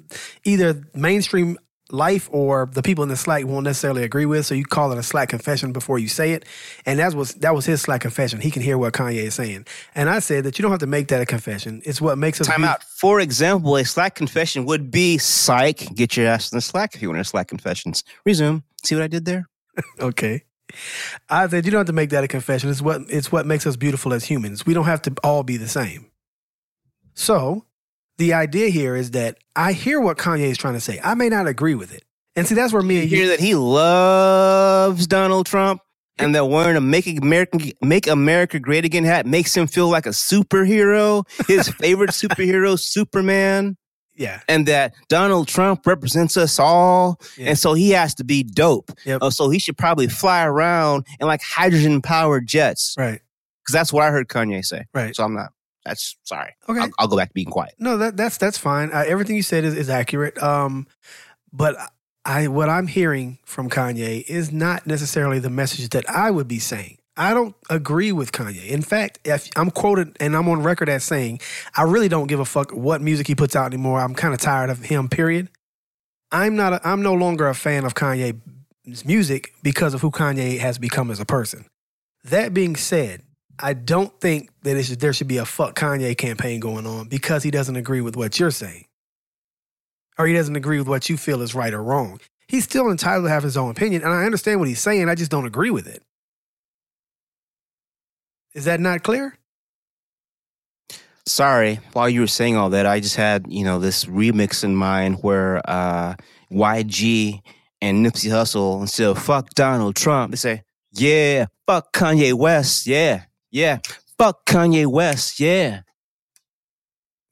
either 0.44 0.82
mainstream 0.94 1.58
life 1.90 2.28
or 2.32 2.66
the 2.72 2.82
people 2.82 3.02
in 3.02 3.08
the 3.10 3.16
Slack 3.16 3.44
won't 3.44 3.64
necessarily 3.64 4.02
agree 4.04 4.26
with. 4.26 4.46
So 4.46 4.54
you 4.54 4.64
call 4.64 4.90
it 4.92 4.98
a 4.98 5.02
Slack 5.02 5.28
confession 5.28 5.72
before 5.72 5.98
you 5.98 6.08
say 6.08 6.32
it, 6.32 6.44
and 6.86 6.98
that 6.98 7.14
was 7.14 7.34
that 7.34 7.54
was 7.54 7.66
his 7.66 7.82
Slack 7.82 8.00
confession. 8.00 8.40
He 8.40 8.50
can 8.50 8.62
hear 8.62 8.78
what 8.78 8.92
Kanye 8.94 9.22
is 9.24 9.34
saying, 9.34 9.66
and 9.94 10.08
I 10.08 10.18
said 10.20 10.44
that 10.44 10.58
you 10.58 10.62
don't 10.62 10.70
have 10.70 10.80
to 10.80 10.86
make 10.86 11.08
that 11.08 11.20
a 11.20 11.26
confession. 11.26 11.82
It's 11.84 12.00
what 12.00 12.16
makes 12.18 12.40
us 12.40 12.46
Time 12.46 12.60
beautiful. 12.62 12.74
out. 12.74 12.82
For 12.84 13.20
example, 13.20 13.76
a 13.76 13.84
Slack 13.84 14.14
confession 14.14 14.64
would 14.64 14.90
be 14.90 15.18
psych. 15.18 15.94
Get 15.94 16.16
your 16.16 16.26
ass 16.26 16.50
in 16.52 16.56
the 16.56 16.62
Slack 16.62 16.94
if 16.94 17.02
you 17.02 17.08
want 17.08 17.20
to 17.20 17.24
Slack 17.24 17.48
confessions. 17.48 18.02
Resume. 18.24 18.62
See 18.84 18.94
what 18.94 19.04
I 19.04 19.08
did 19.08 19.24
there? 19.24 19.48
Okay. 20.00 20.44
I 21.28 21.46
said 21.48 21.64
you 21.64 21.70
don't 21.70 21.80
have 21.80 21.86
to 21.86 21.92
make 21.92 22.10
that 22.10 22.24
a 22.24 22.28
confession. 22.28 22.70
It's 22.70 22.80
what 22.82 23.02
it's 23.08 23.30
what 23.30 23.46
makes 23.46 23.66
us 23.66 23.76
beautiful 23.76 24.12
as 24.12 24.24
humans. 24.24 24.64
We 24.66 24.74
don't 24.74 24.86
have 24.86 25.02
to 25.02 25.14
all 25.22 25.42
be 25.42 25.56
the 25.56 25.68
same. 25.68 26.10
So, 27.14 27.64
the 28.18 28.34
idea 28.34 28.68
here 28.68 28.94
is 28.96 29.12
that 29.12 29.38
I 29.56 29.72
hear 29.72 30.00
what 30.00 30.18
Kanye 30.18 30.40
is 30.50 30.58
trying 30.58 30.74
to 30.74 30.80
say. 30.80 31.00
I 31.02 31.14
may 31.14 31.28
not 31.28 31.46
agree 31.46 31.74
with 31.74 31.92
it. 31.94 32.04
And 32.36 32.46
see, 32.46 32.54
that's 32.54 32.72
where 32.72 32.82
me 32.82 33.02
and 33.02 33.10
You 33.10 33.18
hear 33.18 33.28
that 33.28 33.40
he 33.40 33.54
loves 33.54 35.06
Donald 35.06 35.46
Trump 35.46 35.80
and 36.18 36.34
that 36.34 36.46
wearing 36.46 36.76
a 36.76 36.80
Make 36.80 37.06
America, 37.06 37.58
Make 37.82 38.06
America 38.06 38.58
Great 38.58 38.84
Again 38.84 39.04
hat 39.04 39.26
makes 39.26 39.56
him 39.56 39.66
feel 39.66 39.88
like 39.88 40.06
a 40.06 40.10
superhero, 40.10 41.24
his 41.48 41.68
favorite 41.80 42.10
superhero, 42.10 42.78
Superman, 42.78 43.76
Yeah. 44.16 44.40
and 44.48 44.66
that 44.66 44.94
Donald 45.08 45.48
Trump 45.48 45.86
represents 45.86 46.36
us 46.36 46.58
all. 46.58 47.20
Yeah. 47.36 47.50
And 47.50 47.58
so 47.58 47.74
he 47.74 47.90
has 47.90 48.14
to 48.16 48.24
be 48.24 48.42
dope. 48.42 48.90
Yep. 49.04 49.22
Uh, 49.22 49.30
so 49.30 49.48
he 49.50 49.58
should 49.58 49.76
probably 49.78 50.08
fly 50.08 50.44
around 50.44 51.06
in 51.20 51.26
like 51.26 51.42
hydrogen 51.42 52.00
powered 52.02 52.46
jets. 52.46 52.94
Right. 52.98 53.20
Because 53.62 53.72
that's 53.72 53.92
what 53.92 54.02
I 54.04 54.10
heard 54.10 54.28
Kanye 54.28 54.64
say. 54.64 54.84
Right. 54.92 55.14
So 55.16 55.24
I'm 55.24 55.34
not, 55.34 55.50
that's 55.84 56.16
sorry. 56.24 56.54
Okay. 56.68 56.80
I'll, 56.80 56.90
I'll 56.98 57.08
go 57.08 57.16
back 57.16 57.28
to 57.28 57.34
being 57.34 57.50
quiet. 57.50 57.74
No, 57.78 57.96
that 57.98 58.16
that's 58.16 58.38
that's 58.38 58.58
fine. 58.58 58.90
Uh, 58.92 59.04
everything 59.06 59.36
you 59.36 59.42
said 59.42 59.64
is, 59.64 59.74
is 59.76 59.90
accurate. 59.90 60.42
Um, 60.42 60.86
but 61.52 61.76
I 62.24 62.48
what 62.48 62.68
I'm 62.68 62.86
hearing 62.86 63.38
from 63.44 63.68
Kanye 63.68 64.24
is 64.28 64.50
not 64.52 64.86
necessarily 64.86 65.38
the 65.38 65.50
message 65.50 65.90
that 65.90 66.08
I 66.08 66.30
would 66.30 66.48
be 66.48 66.58
saying. 66.58 66.98
I 67.16 67.32
don't 67.32 67.54
agree 67.70 68.10
with 68.10 68.32
Kanye. 68.32 68.66
In 68.68 68.82
fact, 68.82 69.20
if 69.24 69.48
I'm 69.56 69.70
quoted 69.70 70.16
and 70.18 70.36
I'm 70.36 70.48
on 70.48 70.62
record 70.62 70.88
as 70.88 71.04
saying, 71.04 71.40
I 71.76 71.82
really 71.82 72.08
don't 72.08 72.26
give 72.26 72.40
a 72.40 72.44
fuck 72.44 72.72
what 72.72 73.00
music 73.00 73.28
he 73.28 73.34
puts 73.34 73.54
out 73.54 73.66
anymore. 73.66 74.00
I'm 74.00 74.14
kind 74.14 74.34
of 74.34 74.40
tired 74.40 74.70
of 74.70 74.80
him. 74.80 75.08
Period. 75.08 75.48
I'm 76.32 76.56
not. 76.56 76.72
A, 76.72 76.88
I'm 76.88 77.02
no 77.02 77.14
longer 77.14 77.46
a 77.46 77.54
fan 77.54 77.84
of 77.84 77.94
Kanye's 77.94 79.04
music 79.04 79.52
because 79.62 79.94
of 79.94 80.00
who 80.00 80.10
Kanye 80.10 80.58
has 80.58 80.78
become 80.78 81.10
as 81.10 81.20
a 81.20 81.24
person. 81.24 81.66
That 82.24 82.52
being 82.54 82.74
said, 82.74 83.22
I 83.58 83.72
don't 83.74 84.18
think 84.20 84.50
that 84.62 84.82
should, 84.84 85.00
there 85.00 85.12
should 85.12 85.28
be 85.28 85.38
a 85.38 85.44
fuck 85.44 85.76
Kanye 85.78 86.16
campaign 86.16 86.60
going 86.60 86.86
on 86.86 87.08
because 87.08 87.42
he 87.42 87.50
doesn't 87.50 87.76
agree 87.76 88.00
with 88.00 88.16
what 88.16 88.38
you're 88.38 88.50
saying. 88.50 88.86
Or 90.18 90.26
he 90.26 90.34
doesn't 90.34 90.56
agree 90.56 90.78
with 90.78 90.88
what 90.88 91.08
you 91.08 91.16
feel 91.16 91.42
is 91.42 91.54
right 91.54 91.72
or 91.72 91.82
wrong. 91.82 92.20
He's 92.46 92.64
still 92.64 92.90
entitled 92.90 93.24
to 93.24 93.30
have 93.30 93.42
his 93.42 93.56
own 93.56 93.70
opinion, 93.70 94.02
and 94.02 94.12
I 94.12 94.24
understand 94.24 94.60
what 94.60 94.68
he's 94.68 94.80
saying. 94.80 95.08
I 95.08 95.14
just 95.14 95.30
don't 95.30 95.46
agree 95.46 95.70
with 95.70 95.86
it. 95.86 96.02
Is 98.54 98.66
that 98.66 98.80
not 98.80 99.02
clear? 99.02 99.36
Sorry, 101.26 101.80
while 101.94 102.08
you 102.08 102.20
were 102.20 102.26
saying 102.26 102.56
all 102.56 102.70
that, 102.70 102.86
I 102.86 103.00
just 103.00 103.16
had, 103.16 103.46
you 103.48 103.64
know, 103.64 103.78
this 103.78 104.04
remix 104.04 104.62
in 104.62 104.76
mind 104.76 105.18
where 105.22 105.62
uh, 105.68 106.14
YG 106.52 107.40
and 107.80 108.04
Nipsey 108.04 108.30
Hussle, 108.30 108.82
instead 108.82 109.08
of 109.08 109.18
fuck 109.18 109.50
Donald 109.50 109.96
Trump, 109.96 110.32
they 110.32 110.36
say, 110.36 110.62
yeah, 110.92 111.46
fuck 111.66 111.92
Kanye 111.92 112.34
West. 112.34 112.86
Yeah, 112.86 113.24
yeah, 113.54 113.78
fuck 114.18 114.44
Kanye 114.46 114.84
West. 114.86 115.38
Yeah, 115.38 115.82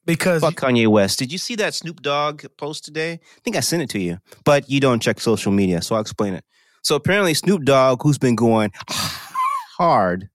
Because 0.05 0.41
fuck 0.41 0.55
Kanye 0.55 0.87
West. 0.87 1.19
Did 1.19 1.33
you 1.33 1.37
see 1.37 1.55
that 1.55 1.73
Snoop 1.73 2.01
Dogg 2.01 2.45
post 2.57 2.85
today? 2.85 3.13
I 3.13 3.39
think 3.43 3.57
I 3.57 3.59
sent 3.59 3.83
it 3.83 3.89
to 3.89 3.99
you, 3.99 4.19
but 4.45 4.69
you 4.69 4.79
don't 4.79 5.01
check 5.01 5.19
social 5.19 5.51
media, 5.51 5.81
so 5.81 5.95
I'll 5.95 6.01
explain 6.01 6.33
it. 6.33 6.45
So 6.81 6.95
apparently, 6.95 7.33
Snoop 7.33 7.63
Dogg, 7.65 8.01
who's 8.03 8.17
been 8.17 8.35
going 8.35 8.71
hard, 8.89 10.29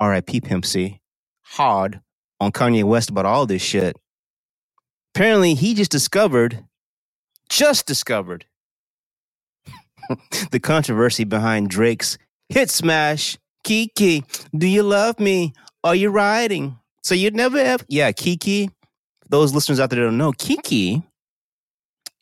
R.I.P. 0.00 0.40
Pimp 0.40 0.64
C, 0.64 1.02
hard 1.42 2.00
on 2.40 2.50
Kanye 2.50 2.84
West 2.84 3.10
about 3.10 3.26
all 3.26 3.44
this 3.44 3.62
shit. 3.62 3.98
Apparently, 5.14 5.52
he 5.52 5.74
just 5.74 5.90
discovered, 5.90 6.64
just 7.50 7.86
discovered, 7.86 8.46
the 10.52 10.60
controversy 10.60 11.24
behind 11.24 11.68
Drake's 11.68 12.16
hit 12.48 12.70
smash 12.70 13.36
Kiki, 13.64 14.24
do 14.56 14.66
you 14.66 14.82
love 14.82 15.20
me? 15.20 15.52
Are 15.84 15.94
you 15.94 16.10
riding? 16.10 16.78
So 17.02 17.14
you'd 17.14 17.34
never 17.34 17.62
have, 17.64 17.84
yeah, 17.88 18.12
Kiki. 18.12 18.70
Those 19.28 19.54
listeners 19.54 19.78
out 19.78 19.90
there 19.90 20.04
don't 20.04 20.18
know, 20.18 20.32
Kiki 20.32 21.02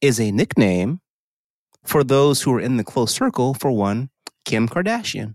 is 0.00 0.20
a 0.20 0.30
nickname 0.30 1.00
for 1.84 2.04
those 2.04 2.42
who 2.42 2.52
are 2.54 2.60
in 2.60 2.76
the 2.76 2.84
close 2.84 3.12
circle 3.12 3.54
for 3.54 3.70
one, 3.70 4.10
Kim 4.44 4.68
Kardashian. 4.68 5.34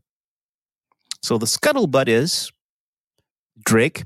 So 1.24 1.38
the 1.38 1.45
scuttlebutt 1.45 2.08
is 2.08 2.51
Drake. 3.66 4.04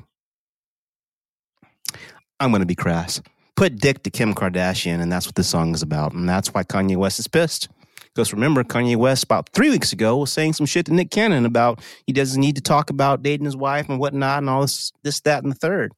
I'm 2.40 2.52
going 2.52 2.62
to 2.62 2.68
be 2.68 2.76
crass. 2.76 3.22
Put 3.56 3.78
dick 3.78 4.04
to 4.04 4.12
Kim 4.12 4.36
Kardashian, 4.36 5.02
and 5.02 5.12
that's 5.12 5.26
what 5.26 5.36
this 5.36 5.50
song 5.50 5.74
is 5.74 5.82
about. 5.82 6.14
And 6.14 6.30
that's 6.30 6.54
why 6.54 6.64
Kanye 6.64 6.96
West 6.96 7.20
is 7.20 7.28
pissed. 7.28 7.70
Because 8.18 8.34
remember, 8.34 8.64
Kanye 8.64 8.96
West 8.96 9.26
about 9.26 9.48
three 9.54 9.70
weeks 9.70 9.94
ago 9.94 10.18
was 10.18 10.32
saying 10.32 10.54
some 10.54 10.66
shit 10.66 10.88
to 10.88 10.94
Nick 10.94 11.12
Cannon 11.12 11.46
about 11.46 11.84
he 12.08 12.14
doesn't 12.14 12.42
need 12.42 12.56
to 12.56 12.64
talk 12.64 12.90
about 12.90 13.22
dating 13.22 13.46
his 13.46 13.56
wife 13.56 13.88
and 13.90 14.00
whatnot 14.00 14.40
and 14.40 14.50
all 14.50 14.62
this, 14.62 14.92
this, 15.04 15.20
that, 15.22 15.44
and 15.44 15.52
the 15.52 15.56
third. 15.56 15.92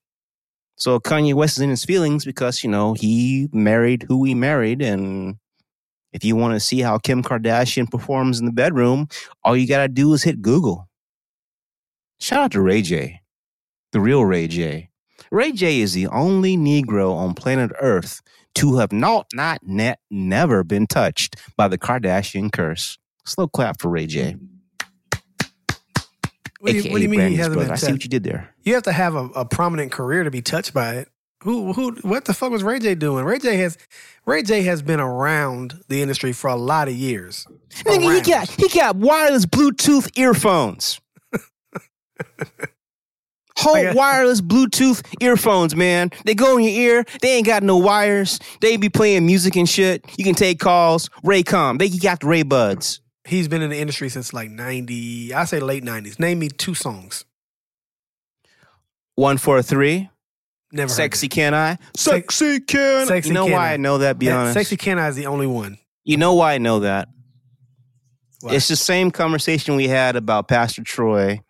So 0.76 1.00
Kanye 1.00 1.34
West 1.34 1.56
is 1.56 1.62
in 1.62 1.70
his 1.70 1.86
feelings 1.86 2.26
because, 2.26 2.62
you 2.62 2.70
know, 2.70 2.94
he 2.94 3.48
married 3.54 4.04
who 4.10 4.26
he 4.26 4.36
married. 4.36 4.82
And 4.82 5.38
if 6.12 6.26
you 6.26 6.36
want 6.36 6.56
to 6.56 6.60
see 6.60 6.82
how 6.82 6.98
Kim 6.98 7.24
Kardashian 7.24 7.90
performs 7.90 8.42
in 8.42 8.46
the 8.46 8.52
bedroom, 8.52 9.08
all 9.46 9.56
you 9.56 9.66
got 9.66 9.84
to 9.84 9.88
do 9.88 10.12
is 10.14 10.22
hit 10.22 10.42
Google. 10.42 10.90
Shout 12.20 12.40
out 12.42 12.52
to 12.52 12.62
Ray 12.62 12.82
J, 12.82 13.22
the 13.94 14.02
real 14.02 14.26
Ray 14.26 14.50
J. 14.50 14.90
Ray 15.32 15.54
J 15.54 15.80
is 15.80 15.94
the 15.94 16.08
only 16.08 16.58
Negro 16.58 17.14
on 17.14 17.34
planet 17.34 17.72
Earth 17.80 18.22
to 18.60 18.78
have 18.78 18.92
not, 18.92 19.28
not, 19.34 19.62
net, 19.64 20.00
never 20.12 20.66
been 20.66 20.86
touched 20.86 21.38
by 21.56 21.70
the 21.70 21.78
Kardashian 21.78 22.52
curse. 22.52 22.98
Slow 23.26 23.48
clap 23.48 23.80
for 23.80 23.90
Ray 23.90 24.06
J. 24.06 24.36
What 26.60 26.72
do 26.72 26.74
you, 26.74 26.80
AKA 26.82 26.92
what 26.92 26.98
do 26.98 27.04
you 27.04 27.10
mean 27.10 27.30
he 27.30 27.36
hasn't 27.38 27.54
brother. 27.54 27.68
been 27.68 27.74
I 27.74 27.78
see 27.78 27.92
what 27.94 28.04
you 28.04 28.10
did 28.10 28.24
there. 28.24 28.54
You 28.64 28.74
have 28.74 28.84
to 28.84 28.92
have 28.92 29.16
a, 29.16 29.26
a 29.28 29.46
prominent 29.46 29.94
career 29.94 30.26
to 30.26 30.32
be 30.32 30.42
touched 30.42 30.74
by 30.74 30.96
it. 30.96 31.08
Who 31.44 31.72
who 31.72 31.94
what 32.02 32.26
the 32.26 32.34
fuck 32.34 32.52
was 32.52 32.64
Ray 32.64 32.80
J 32.80 32.96
doing? 32.96 33.24
Ray 33.24 33.40
J 33.40 33.56
has 33.58 33.78
Ray 34.26 34.44
J 34.44 34.64
has 34.64 34.82
been 34.82 35.00
around 35.00 35.82
the 35.88 36.02
industry 36.02 36.34
for 36.34 36.50
a 36.50 36.58
lot 36.58 36.90
of 36.90 36.94
years. 36.96 37.48
Nigga, 37.86 38.16
he 38.16 38.30
got 38.30 38.50
he 38.50 38.68
got 38.68 38.98
wireless 38.98 39.46
Bluetooth 39.46 40.18
earphones. 40.18 41.00
Whole 43.60 43.82
got- 43.82 43.96
wireless 43.96 44.42
Bluetooth 44.42 45.06
earphones, 45.22 45.76
man. 45.76 46.12
They 46.26 46.34
go 46.36 46.58
in 46.58 46.64
your 46.64 46.74
ear. 46.74 47.06
They 47.22 47.34
ain't 47.36 47.46
got 47.46 47.62
no 47.64 47.78
wires. 47.78 48.40
They 48.62 48.78
be 48.78 48.90
playing 48.90 49.26
music 49.26 49.56
and 49.56 49.68
shit. 49.68 50.06
You 50.18 50.24
can 50.24 50.36
take 50.36 50.60
calls. 50.60 51.10
Raycon. 51.24 51.78
They 51.80 51.90
got 51.90 52.22
the 52.22 52.28
Ray 52.28 52.44
Buds. 52.44 53.02
He's 53.26 53.48
been 53.48 53.62
in 53.62 53.70
the 53.70 53.78
industry 53.78 54.10
since 54.10 54.34
like 54.34 54.50
ninety, 54.50 55.34
I 55.34 55.46
say 55.46 55.60
late 55.60 55.84
nineties. 55.84 56.18
Name 56.20 56.40
me 56.40 56.50
two 56.50 56.74
songs. 56.74 57.26
one 59.16 59.38
four 59.38 59.62
three. 59.62 60.10
Never 60.72 60.90
Sexy 60.92 61.28
can 61.28 61.54
I? 61.56 61.78
Sex- 61.98 62.36
Sexy 62.36 62.60
can. 62.60 63.12
I? 63.12 63.16
You 63.18 63.34
know 63.34 63.46
Can 63.46 63.54
why 63.54 63.70
I? 63.70 63.74
I 63.74 63.78
know 63.78 63.98
that? 64.00 64.20
Be 64.20 64.28
That- 64.28 64.36
honest. 64.36 64.54
Sexy 64.54 64.78
Can 64.78 65.00
I 65.00 65.08
is 65.08 65.16
the 65.16 65.26
only 65.26 65.48
one. 65.48 65.80
You 66.04 66.18
know 66.18 66.36
why 66.36 66.54
I 66.54 66.58
know 66.60 66.80
that? 66.82 67.10
Why? 68.42 68.54
It's 68.54 68.68
the 68.68 68.76
same 68.76 69.10
conversation 69.12 69.76
we 69.76 69.88
had 69.88 70.16
about 70.16 70.48
Pastor 70.48 70.84
Troy 70.84 71.42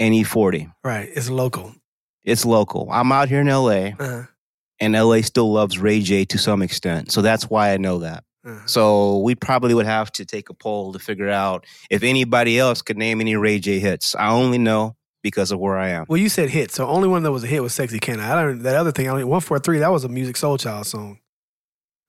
and 0.00 0.12
E40. 0.12 0.72
right. 0.82 1.08
It's 1.14 1.30
local. 1.30 1.72
It's 2.24 2.44
local. 2.44 2.88
I'm 2.90 3.12
out 3.12 3.28
here 3.28 3.40
in 3.40 3.46
LA. 3.46 3.92
Uh, 3.98 4.24
and 4.80 4.94
LA 4.94 5.20
still 5.20 5.52
loves 5.52 5.78
Ray 5.78 6.00
J 6.00 6.24
to 6.24 6.38
some 6.38 6.62
extent. 6.62 7.12
So 7.12 7.22
that's 7.22 7.48
why 7.48 7.72
I 7.72 7.76
know 7.76 7.98
that. 8.00 8.24
uh. 8.46 8.58
So 8.66 9.18
we 9.18 9.34
probably 9.34 9.74
would 9.74 9.86
have 9.86 10.10
to 10.12 10.24
take 10.24 10.48
a 10.50 10.54
poll 10.54 10.92
to 10.94 10.98
figure 10.98 11.28
out 11.28 11.66
if 11.90 12.02
anybody 12.02 12.58
else 12.58 12.82
could 12.82 12.96
name 12.98 13.20
any 13.20 13.36
Ray 13.36 13.58
J 13.58 13.78
hits. 13.78 14.14
I 14.16 14.30
only 14.30 14.58
know 14.58 14.96
because 15.22 15.52
of 15.52 15.58
where 15.60 15.76
I 15.76 15.90
am. 15.90 16.06
Well, 16.08 16.16
you 16.16 16.30
said 16.30 16.48
hit, 16.48 16.70
so 16.72 16.86
only 16.86 17.06
one 17.08 17.22
that 17.24 17.32
was 17.32 17.44
a 17.44 17.46
hit 17.46 17.62
was 17.62 17.74
"Sexy 17.74 17.98
Can 17.98 18.20
I." 18.20 18.32
I 18.32 18.42
don't. 18.42 18.62
That 18.62 18.76
other 18.76 18.90
thing, 18.92 19.06
I 19.08 19.18
don't. 19.18 19.28
One 19.28 19.40
four 19.42 19.58
three. 19.58 19.78
That 19.78 19.92
was 19.92 20.04
a 20.04 20.08
Musiq 20.08 20.32
Soulchild 20.32 20.86
song. 20.86 21.18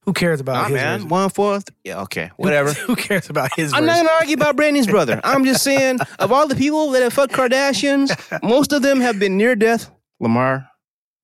Who 0.06 0.14
cares 0.14 0.39
about 0.39 0.54
Nah, 0.54 0.64
his 0.64 0.72
man. 0.74 0.93
version? 0.93 1.10
One 1.10 1.30
fourth. 1.30 1.66
Yeah, 1.84 2.02
okay. 2.02 2.32
Whatever. 2.38 2.74
Who 2.88 2.95
cares 2.95 3.30
about 3.30 3.54
his 3.56 3.72
I'm 3.74 3.86
not 3.86 3.97
gonna 3.97 4.10
argue 4.20 4.36
about 4.36 4.56
Brandy's 4.56 4.88
brother. 4.95 5.22
I'm 5.24 5.45
just 5.45 5.64
saying, 5.64 5.99
of 6.20 6.32
all 6.32 6.47
the 6.47 6.56
people 6.56 6.89
that 6.91 7.04
have 7.04 7.14
fucked 7.14 7.34
Kardashians, 7.34 8.10
most 8.41 8.74
of 8.74 8.82
them 8.82 8.99
have 9.02 9.20
been 9.20 9.38
near 9.38 9.56
death. 9.56 9.91
Lamar, 10.20 10.68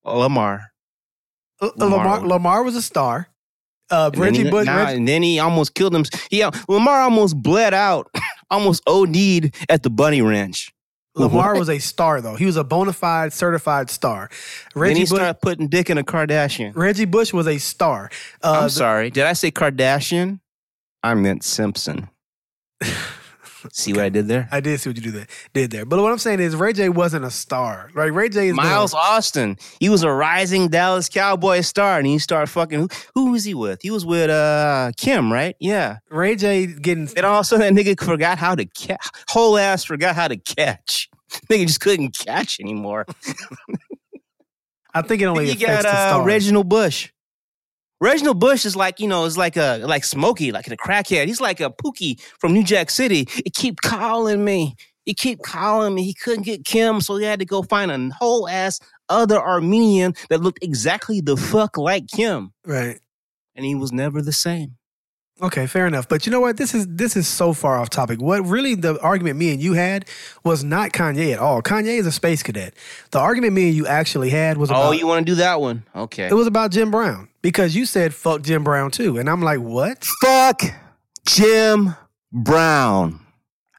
Lamar. 0.05 0.71
Uh, 1.59 1.69
Lamar. 1.77 1.97
Lamar, 2.19 2.27
Lamar 2.27 2.63
was 2.63 2.75
a 2.75 2.81
star. 2.81 3.29
Uh, 3.89 4.11
And 4.13 4.15
then, 4.15 4.21
Reggie 4.21 4.43
he, 4.43 4.49
Bush. 4.51 4.65
nah, 4.67 4.75
Reggie, 4.83 4.97
and 4.97 5.07
then 5.07 5.23
he 5.23 5.39
almost 5.39 5.73
killed 5.73 5.95
him. 5.95 6.03
He 6.29 6.43
Lamar 6.67 7.01
almost 7.01 7.41
bled 7.41 7.73
out, 7.73 8.11
almost 8.51 8.83
OD'd 8.85 9.55
at 9.69 9.81
the 9.83 9.89
Bunny 9.89 10.21
Ranch. 10.21 10.71
Lamar 11.17 11.53
What? 11.53 11.59
was 11.59 11.69
a 11.69 11.79
star, 11.79 12.21
though. 12.21 12.35
He 12.35 12.45
was 12.45 12.57
a 12.57 12.63
bona 12.63 12.93
fide, 12.93 13.33
certified 13.33 13.89
star. 13.89 14.29
then 14.73 14.81
Reggie 14.81 14.99
he 14.99 15.01
Bush. 15.05 15.09
started 15.17 15.41
putting 15.41 15.67
dick 15.67 15.89
in 15.89 15.97
a 15.97 16.03
Kardashian. 16.03 16.75
Reggie 16.75 17.05
Bush 17.05 17.33
was 17.33 17.47
a 17.47 17.57
star. 17.57 18.09
Uh, 18.43 18.59
I'm 18.63 18.69
sorry. 18.69 19.09
Did 19.09 19.25
I 19.25 19.33
say 19.33 19.51
Kardashian? 19.51 20.39
I 21.03 21.13
meant 21.15 21.43
Simpson. 21.43 22.09
See 23.71 23.93
what 23.93 24.03
I 24.03 24.09
did 24.09 24.27
there? 24.27 24.47
I 24.51 24.59
did 24.59 24.79
see 24.79 24.89
what 24.89 24.97
you 24.97 25.03
did 25.03 25.13
there, 25.13 25.27
did 25.53 25.71
there. 25.71 25.85
But 25.85 26.01
what 26.01 26.11
I'm 26.11 26.17
saying 26.17 26.39
is, 26.39 26.55
Ray 26.55 26.73
J 26.73 26.89
wasn't 26.89 27.25
a 27.25 27.31
star. 27.31 27.89
Right? 27.93 28.13
Ray 28.13 28.29
J 28.29 28.49
is 28.49 28.55
Miles 28.55 28.93
Austin. 28.93 29.57
He 29.79 29.89
was 29.89 30.03
a 30.03 30.11
rising 30.11 30.67
Dallas 30.69 31.09
Cowboy 31.09 31.61
star, 31.61 31.97
and 31.97 32.07
he 32.07 32.19
started 32.19 32.47
fucking. 32.47 32.79
Who, 32.79 32.89
who 33.15 33.31
was 33.31 33.43
he 33.43 33.53
with? 33.53 33.81
He 33.81 33.91
was 33.91 34.05
with 34.05 34.29
uh 34.29 34.91
Kim, 34.97 35.31
right? 35.31 35.55
Yeah. 35.59 35.97
Ray 36.09 36.35
J 36.35 36.67
getting 36.67 37.09
And 37.15 37.25
also 37.25 37.57
that 37.57 37.73
nigga 37.73 37.99
forgot 37.99 38.37
how 38.37 38.55
to 38.55 38.65
catch. 38.65 39.09
Whole 39.29 39.57
ass 39.57 39.83
forgot 39.83 40.15
how 40.15 40.27
to 40.27 40.37
catch. 40.37 41.09
Nigga 41.49 41.67
just 41.67 41.81
couldn't 41.81 42.17
catch 42.17 42.59
anymore. 42.59 43.05
I 44.93 45.01
think 45.01 45.21
it 45.21 45.25
only 45.25 45.51
you 45.51 45.59
got 45.59 45.83
the 45.83 46.21
uh. 46.21 46.23
Reginald 46.23 46.69
Bush. 46.69 47.11
Reginald 47.99 48.39
Bush 48.39 48.65
is 48.65 48.75
like 48.75 48.99
you 48.99 49.07
know, 49.07 49.25
is 49.25 49.37
like 49.37 49.57
a 49.57 49.79
like 49.79 50.03
Smokey, 50.03 50.51
like 50.51 50.67
a 50.67 50.77
crackhead. 50.77 51.27
He's 51.27 51.41
like 51.41 51.59
a 51.59 51.69
Pookie 51.69 52.21
from 52.39 52.53
New 52.53 52.63
Jack 52.63 52.89
City. 52.89 53.27
He 53.31 53.49
keep 53.49 53.81
calling 53.81 54.43
me. 54.43 54.75
He 55.05 55.13
keep 55.13 55.41
calling 55.41 55.95
me. 55.95 56.03
He 56.03 56.13
couldn't 56.13 56.43
get 56.43 56.65
Kim, 56.65 57.01
so 57.01 57.15
he 57.15 57.25
had 57.25 57.39
to 57.39 57.45
go 57.45 57.63
find 57.63 57.91
a 57.91 58.13
whole 58.15 58.47
ass 58.47 58.79
other 59.09 59.39
Armenian 59.39 60.13
that 60.29 60.41
looked 60.41 60.63
exactly 60.63 61.21
the 61.21 61.37
fuck 61.37 61.77
like 61.77 62.07
Kim, 62.07 62.53
right. 62.65 62.99
and 63.55 63.65
he 63.65 63.73
was 63.73 63.91
never 63.91 64.21
the 64.21 64.33
same. 64.33 64.75
Okay, 65.39 65.67
fair 65.67 65.85
enough. 65.85 66.09
But 66.09 66.25
you 66.25 66.31
know 66.31 66.39
what? 66.39 66.57
This 66.57 66.73
is 66.73 66.87
this 66.87 67.15
is 67.15 67.27
so 67.27 67.53
far 67.53 67.77
off 67.77 67.89
topic. 67.89 68.19
What 68.19 68.45
really 68.47 68.73
the 68.73 68.99
argument 69.01 69.37
me 69.37 69.51
and 69.51 69.61
you 69.61 69.73
had 69.73 70.05
was 70.43 70.63
not 70.63 70.91
Kanye 70.93 71.31
at 71.33 71.39
all. 71.39 71.61
Kanye 71.61 71.99
is 71.99 72.07
a 72.07 72.11
space 72.11 72.41
cadet. 72.41 72.73
The 73.11 73.19
argument 73.19 73.53
me 73.53 73.67
and 73.67 73.75
you 73.75 73.85
actually 73.85 74.31
had 74.31 74.57
was 74.57 74.71
oh, 74.71 74.73
about 74.73 74.87
Oh, 74.87 74.91
you 74.93 75.05
want 75.05 75.25
to 75.27 75.31
do 75.31 75.35
that 75.35 75.61
one? 75.61 75.83
Okay. 75.95 76.25
it 76.25 76.33
was 76.33 76.47
about 76.47 76.71
Jim 76.71 76.89
Brown 76.89 77.29
because 77.43 77.75
you 77.75 77.85
said 77.85 78.15
fuck 78.15 78.41
Jim 78.41 78.63
Brown 78.63 78.89
too, 78.89 79.17
and 79.17 79.29
I'm 79.29 79.41
like, 79.41 79.59
what? 79.59 80.03
fuck 80.21 80.61
Jim 81.27 81.95
Brown. 82.31 83.19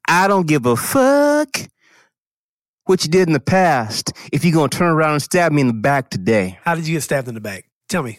I 0.07 0.29
don't 0.29 0.47
give 0.47 0.65
a 0.65 0.77
fuck 0.77 1.49
what 2.85 3.05
you 3.05 3.11
did 3.11 3.27
in 3.29 3.35
the 3.35 3.41
past 3.41 4.13
if 4.33 4.45
you're 4.45 4.55
going 4.55 4.71
to 4.71 4.79
turn 4.79 4.91
around 4.91 5.13
and 5.15 5.23
stab 5.23 5.53
me 5.53 5.61
in 5.61 5.67
the 5.67 5.73
back 5.75 6.09
today. 6.09 6.59
How 6.63 6.75
did 6.75 6.87
you 6.87 6.95
get 6.95 7.03
stabbed 7.03 7.29
in 7.29 7.35
the 7.35 7.41
back? 7.41 7.69
Tell 7.89 8.03
me. 8.03 8.19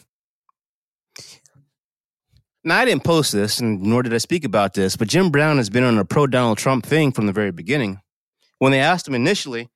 Now, 2.70 2.78
I 2.78 2.86
didn't 2.86 3.04
post 3.04 3.32
this, 3.32 3.60
and 3.60 3.82
nor 3.82 4.04
did 4.04 4.14
I 4.14 4.20
speak 4.20 4.46
about 4.46 4.76
this, 4.76 4.96
but 4.96 5.08
Jim 5.08 5.32
Brown 5.32 5.58
has 5.58 5.72
been 5.72 5.84
on 5.84 5.98
a 5.98 6.06
pro 6.06 6.28
Donald 6.28 6.60
Trump 6.60 6.86
thing 6.86 7.12
from 7.12 7.26
the 7.26 7.32
very 7.32 7.50
beginning. 7.50 8.00
When 8.60 8.72
they 8.72 8.80
asked 8.80 9.08
him 9.08 9.16
initially, 9.16 9.70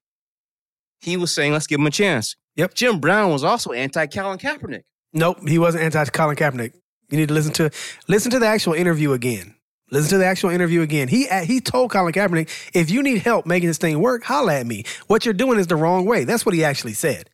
he 1.02 1.18
was 1.18 1.34
saying, 1.34 1.54
let's 1.54 1.66
give 1.66 1.80
him 1.80 1.88
a 1.88 1.90
chance. 1.90 2.36
Yep. 2.56 2.76
Jim 2.76 3.00
Brown 3.00 3.32
was 3.32 3.44
also 3.44 3.72
anti 3.72 4.06
Colin 4.06 4.38
Kaepernick. 4.38 4.84
Nope, 5.12 5.40
he 5.48 5.58
wasn't 5.58 5.86
anti 5.86 6.06
Colin 6.06 6.36
Kaepernick. 6.36 6.74
You 7.10 7.18
need 7.18 7.30
to 7.30 7.34
listen 7.34 7.52
to 7.54 7.72
listen 8.08 8.30
to 8.30 8.38
the 8.38 8.46
actual 8.46 8.74
interview 8.74 9.14
again. 9.14 9.56
Listen 9.90 10.12
to 10.12 10.18
the 10.20 10.26
actual 10.26 10.52
interview 10.52 10.84
again. 10.84 11.08
He 11.08 11.28
uh, 11.28 11.46
he 11.46 11.62
told 11.62 11.90
Colin 11.90 12.14
Kaepernick, 12.14 12.48
if 12.76 12.92
you 12.92 13.02
need 13.02 13.24
help 13.24 13.48
making 13.48 13.70
this 13.70 13.80
thing 13.80 14.02
work, 14.02 14.24
holla 14.24 14.60
at 14.60 14.68
me. 14.68 14.84
What 15.08 15.26
you're 15.26 15.34
doing 15.34 15.58
is 15.58 15.66
the 15.66 15.76
wrong 15.78 16.06
way. 16.06 16.26
That's 16.26 16.46
what 16.46 16.54
he 16.54 16.64
actually 16.64 16.94
said. 16.94 17.32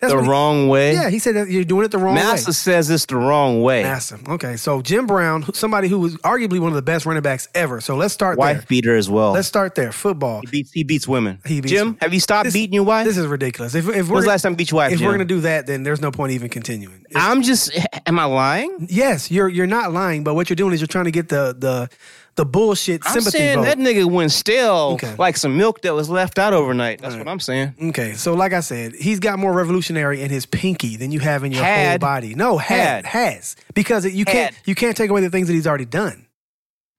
That's 0.00 0.12
the 0.12 0.16
what 0.18 0.24
he- 0.26 0.30
wrong 0.30 0.68
way. 0.68 0.92
Yeah, 0.92 1.10
he 1.10 1.18
said 1.18 1.34
that 1.34 1.48
you're 1.50 1.64
doing 1.64 1.84
it 1.84 1.90
the 1.90 1.98
wrong 1.98 2.14
Massa 2.14 2.26
way. 2.28 2.32
Massa 2.34 2.52
says 2.52 2.88
it's 2.88 3.06
the 3.06 3.16
wrong 3.16 3.62
way. 3.62 3.82
Massa. 3.82 4.18
Okay, 4.28 4.56
so 4.56 4.80
Jim 4.80 5.06
Brown, 5.08 5.52
somebody 5.54 5.88
who 5.88 5.98
was 5.98 6.16
arguably 6.18 6.60
one 6.60 6.68
of 6.68 6.76
the 6.76 6.82
best 6.82 7.04
running 7.04 7.22
backs 7.22 7.48
ever. 7.52 7.80
So 7.80 7.96
let's 7.96 8.14
start 8.14 8.38
Wife 8.38 8.58
there. 8.58 8.66
beater 8.68 8.94
as 8.96 9.10
well. 9.10 9.32
Let's 9.32 9.48
start 9.48 9.74
there. 9.74 9.90
Football. 9.90 10.42
he, 10.42 10.46
beats, 10.46 10.70
he 10.70 10.84
beats 10.84 11.08
women. 11.08 11.40
He 11.44 11.60
beats 11.60 11.72
Jim, 11.72 11.86
women. 11.88 11.98
have 12.00 12.14
you 12.14 12.20
stopped 12.20 12.44
This- 12.44 12.54
beating 12.54 12.74
your 12.74 12.84
wife? 12.84 13.06
This 13.06 13.16
is 13.16 13.26
ridiculous. 13.26 13.74
If, 13.74 13.88
if 13.88 13.94
When's 13.94 14.08
we're 14.10 14.20
the 14.22 14.28
last 14.28 14.42
time 14.42 14.52
you 14.52 14.56
beat 14.56 14.70
your 14.70 14.76
wife, 14.76 14.92
if 14.92 14.98
Jim? 14.98 15.06
we're 15.08 15.14
gonna 15.14 15.24
do 15.24 15.40
that, 15.40 15.66
then 15.66 15.82
there's 15.82 16.00
no 16.00 16.12
point 16.12 16.30
even 16.32 16.48
continuing. 16.48 17.04
It's- 17.10 17.16
I'm 17.24 17.42
just. 17.42 17.72
Am 18.06 18.18
I 18.20 18.24
lying? 18.26 18.86
yes, 18.88 19.30
you're 19.32 19.48
you're 19.48 19.66
not 19.66 19.92
lying, 19.92 20.22
but 20.22 20.34
what 20.34 20.48
you're 20.48 20.54
doing 20.56 20.74
is 20.74 20.80
you're 20.80 20.86
trying 20.86 21.06
to 21.06 21.10
get 21.10 21.28
the 21.28 21.56
the 21.58 21.88
the 22.38 22.46
bullshit 22.46 23.02
I'm 23.04 23.12
sympathy 23.12 23.38
saying 23.38 23.58
vote. 23.58 23.64
that 23.64 23.78
nigga 23.78 24.06
went 24.06 24.32
stale 24.32 24.92
Okay. 24.94 25.14
like 25.18 25.36
some 25.36 25.56
milk 25.56 25.82
that 25.82 25.92
was 25.92 26.08
left 26.08 26.38
out 26.38 26.54
overnight. 26.54 27.00
That's 27.02 27.12
All 27.14 27.18
what 27.18 27.28
I'm 27.28 27.40
saying. 27.40 27.74
Okay, 27.90 28.14
so 28.14 28.32
like 28.34 28.52
I 28.52 28.60
said, 28.60 28.94
he's 28.94 29.20
got 29.20 29.38
more 29.38 29.52
revolutionary 29.52 30.22
in 30.22 30.30
his 30.30 30.46
pinky 30.46 30.96
than 30.96 31.12
you 31.12 31.18
have 31.20 31.44
in 31.44 31.52
your 31.52 31.64
whole 31.64 31.98
body. 31.98 32.34
No, 32.34 32.56
had, 32.56 33.04
Had. 33.04 33.06
has 33.06 33.56
because 33.74 34.04
it, 34.04 34.14
you 34.14 34.24
can't 34.24 34.54
you 34.64 34.74
can't 34.74 34.96
take 34.96 35.10
away 35.10 35.20
the 35.20 35.30
things 35.30 35.48
that 35.48 35.54
he's 35.54 35.66
already 35.66 35.84
done. 35.84 36.24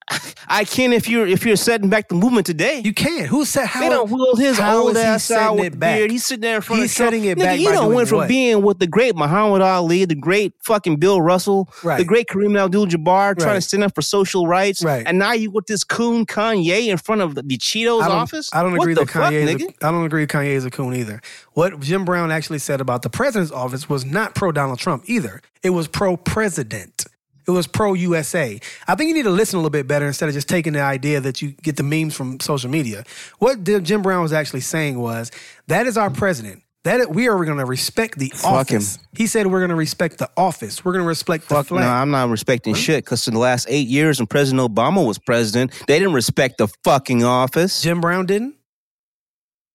I 0.48 0.64
can 0.66 0.92
if 0.94 1.08
you're 1.08 1.28
if 1.28 1.46
you're 1.46 1.56
setting 1.56 1.90
back 1.90 2.08
the 2.10 2.16
movement 2.16 2.46
today. 2.48 2.82
You 2.84 2.94
can. 2.94 3.26
Who 3.26 3.46
said 3.46 3.68
how? 3.68 3.82
they 3.82 3.90
don't 3.90 4.10
wheel 4.10 4.36
his 4.36 4.58
how 4.58 4.80
old 4.88 4.98
ass 4.98 5.30
out 5.30 5.56
with 5.58 5.74
it 5.74 5.80
back? 5.80 5.98
beard. 6.00 6.10
He's 6.12 6.26
sitting 6.26 6.42
there 6.42 6.56
in 6.56 6.62
front 6.62 6.82
He's 6.82 6.92
of 6.92 6.98
Trump. 6.98 7.08
setting 7.14 7.26
it 7.26 7.38
Nigga, 7.38 7.42
back 7.44 7.60
You 7.60 7.70
don't 7.72 7.94
went 7.94 8.10
from 8.10 8.18
what? 8.20 8.28
being 8.28 8.64
with 8.64 8.80
the 8.80 8.88
great 8.88 9.16
Muhammad 9.16 9.62
Ali, 9.62 10.06
the 10.06 10.16
great 10.16 10.54
fucking 10.64 10.96
Bill 10.98 11.22
Russell, 11.22 11.70
Right. 11.84 11.98
the 12.00 12.06
great 12.06 12.28
Kareem 12.28 12.60
Abdul-Jabbar, 12.60 13.38
trying 13.38 13.56
to 13.56 13.62
stand 13.62 13.84
up 13.84 13.94
for 13.94 14.02
social 14.02 14.48
rights, 14.48 14.84
Right. 14.84 15.04
and 15.06 15.20
now 15.20 15.34
you 15.34 15.52
with 15.52 15.68
this 15.68 15.84
coon 15.84 16.26
Kanye 16.26 16.88
in 16.88 16.98
front 16.98 17.22
of 17.22 17.36
the, 17.36 17.44
the 17.44 17.58
Cheetos 17.58 18.02
I 18.02 18.08
office. 18.10 18.50
I 18.52 18.64
don't 18.64 18.72
What 18.74 18.82
agree 18.82 18.94
that 18.96 19.08
Kanye. 19.08 19.44
fuck, 19.52 19.62
is 19.62 19.68
a, 19.82 19.86
I 19.88 19.92
don't 19.92 20.06
agree 20.06 20.26
Kanye 20.26 20.54
is 20.54 20.66
a 20.66 20.72
coon 20.72 20.96
either. 20.96 21.22
What 21.54 21.80
Jim 21.82 22.04
Brown 22.06 22.32
actually 22.32 22.60
said 22.60 22.82
about 22.82 23.04
the 23.04 23.10
president's 23.10 23.52
office 23.52 23.88
was 23.88 24.06
not 24.06 24.34
pro 24.34 24.52
Donald 24.52 24.80
Trump 24.80 25.04
either. 25.06 25.42
It 25.62 25.70
was 25.72 25.88
pro 25.88 26.18
president. 26.18 27.06
It 27.50 27.54
was 27.56 27.66
pro 27.68 27.94
USA. 27.96 28.60
I 28.88 28.96
think 28.96 29.08
you 29.08 29.14
need 29.16 29.24
to 29.24 29.32
listen 29.32 29.58
a 29.58 29.60
little 29.60 29.72
bit 29.72 29.88
better 29.88 30.06
instead 30.06 30.30
of 30.30 30.36
just 30.36 30.48
taking 30.48 30.74
the 30.74 30.82
idea 30.82 31.20
that 31.20 31.42
you 31.42 31.52
get 31.64 31.78
the 31.78 31.84
memes 31.84 32.16
from 32.16 32.40
social 32.40 32.70
media. 32.70 33.04
What 33.40 33.64
Jim 33.64 34.02
Brown 34.04 34.22
was 34.22 34.34
actually 34.34 34.62
saying 34.62 35.00
was 35.00 35.32
that 35.68 35.88
is 35.88 35.98
our 35.98 36.12
president. 36.12 36.62
That 36.84 37.10
we 37.10 37.28
are 37.28 37.44
going 37.44 37.58
to 37.58 37.66
respect 37.66 38.18
the 38.20 38.30
Fuck 38.30 38.70
him. 38.70 38.78
office. 38.78 39.00
He 39.14 39.28
said 39.28 39.48
we're 39.48 39.60
going 39.60 39.70
to 39.70 39.76
respect 39.76 40.18
the 40.18 40.30
office. 40.38 40.86
We're 40.86 40.94
going 40.94 41.04
to 41.04 41.08
respect 41.10 41.50
the 41.50 41.56
Fuck 41.56 41.72
no. 41.72 41.78
I'm 41.80 42.12
not 42.12 42.30
respecting 42.30 42.74
shit 42.74 43.04
because 43.04 43.28
in 43.28 43.34
the 43.34 43.40
last 43.40 43.66
eight 43.70 43.88
years 43.88 44.20
when 44.20 44.28
President 44.28 44.62
Obama 44.74 45.06
was 45.06 45.18
president, 45.18 45.72
they 45.88 46.00
didn't 46.00 46.14
respect 46.14 46.58
the 46.58 46.68
fucking 46.86 47.24
office. 47.26 47.82
Jim 47.82 48.00
Brown 48.00 48.28
didn't? 48.28 48.56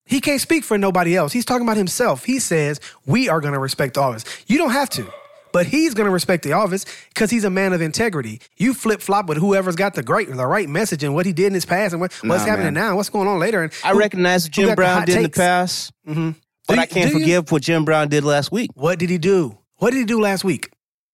He 0.07 0.21
can't 0.21 0.41
speak 0.41 0.65
for 0.65 0.79
nobody 0.79 1.17
else. 1.17 1.33
He's 1.33 1.45
talking 1.45 1.67
about 1.67 1.77
himself. 1.77 2.25
He 2.25 2.39
says, 2.39 2.81
We 3.07 3.29
are 3.29 3.41
going 3.41 3.55
to 3.55 3.61
respect 3.61 3.95
the 3.95 4.01
office. 4.01 4.25
You 4.47 4.59
don't 4.59 4.71
have 4.73 4.89
to, 4.91 5.11
but 5.55 5.65
he's 5.67 5.95
going 5.95 6.05
to 6.05 6.11
respect 6.11 6.43
the 6.45 6.53
office 6.53 6.85
because 7.09 7.31
he's 7.31 7.45
a 7.45 7.51
man 7.51 7.73
of 7.73 7.81
integrity. 7.81 8.41
You 8.59 8.75
flip 8.75 9.01
flop 9.01 9.27
with 9.29 9.39
whoever's 9.39 9.77
got 9.77 9.95
the 9.95 10.03
great, 10.03 10.29
the 10.29 10.47
right 10.47 10.69
message 10.69 11.03
and 11.03 11.15
what 11.15 11.25
he 11.25 11.33
did 11.33 11.47
in 11.47 11.55
his 11.55 11.65
past 11.65 11.93
and 11.95 12.01
what, 12.03 12.13
what's 12.13 12.25
Nah, 12.45 12.51
happening 12.51 12.75
man. 12.75 12.89
now, 12.89 12.97
what's 12.97 13.09
going 13.09 13.27
on 13.29 13.39
later. 13.39 13.63
And 13.63 13.73
I 13.83 13.93
who- 13.93 13.99
recognize 13.99 14.47
Jim 14.51 14.75
Brown 14.75 15.07
did 15.07 15.17
in 15.17 15.23
the 15.23 15.29
takes? 15.29 15.39
past, 15.39 15.93
Mhm. 16.07 16.35
but 16.69 16.75
Do 16.75 16.81
I 16.83 16.87
can't 16.87 17.11
do 17.11 17.17
you? 17.17 17.21
forgive 17.25 17.53
what 17.53 17.63
Jim 17.63 17.85
Brown 17.87 18.09
did 18.09 18.25
last 18.25 18.53
week. 18.53 18.71
What 18.75 18.99
did 18.99 19.09
he 19.09 19.17
do? 19.17 19.57
What 19.77 19.93
did 19.93 20.01
he 20.01 20.05
do 20.05 20.21
last 20.21 20.45
week? 20.45 20.69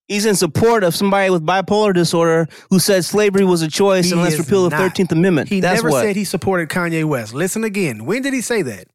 He's 0.08 0.26
in 0.26 0.34
support 0.34 0.82
of 0.82 0.94
somebody 0.96 1.30
with 1.30 1.46
bipolar 1.46 1.94
disorder 1.94 2.48
who 2.70 2.80
said 2.80 3.04
slavery 3.04 3.44
was 3.44 3.62
a 3.62 3.68
choice 3.68 4.06
He 4.06 4.12
and 4.12 4.22
let's 4.22 4.36
repeal 4.38 4.68
the. 4.68 4.76
Thirteenth 4.76 5.12
Amendment. 5.12 5.48
He 5.48 5.60
That's 5.60 5.76
never 5.82 5.90
what 5.90 6.02
said 6.02 6.16
he 6.16 6.24
supported 6.24 6.68
Kanye 6.68 7.04
West. 7.04 7.32
Listen 7.32 7.62
again. 7.62 8.06
When 8.06 8.22
did 8.22 8.32
he 8.34 8.40
say 8.40 8.62
that? 8.62 8.88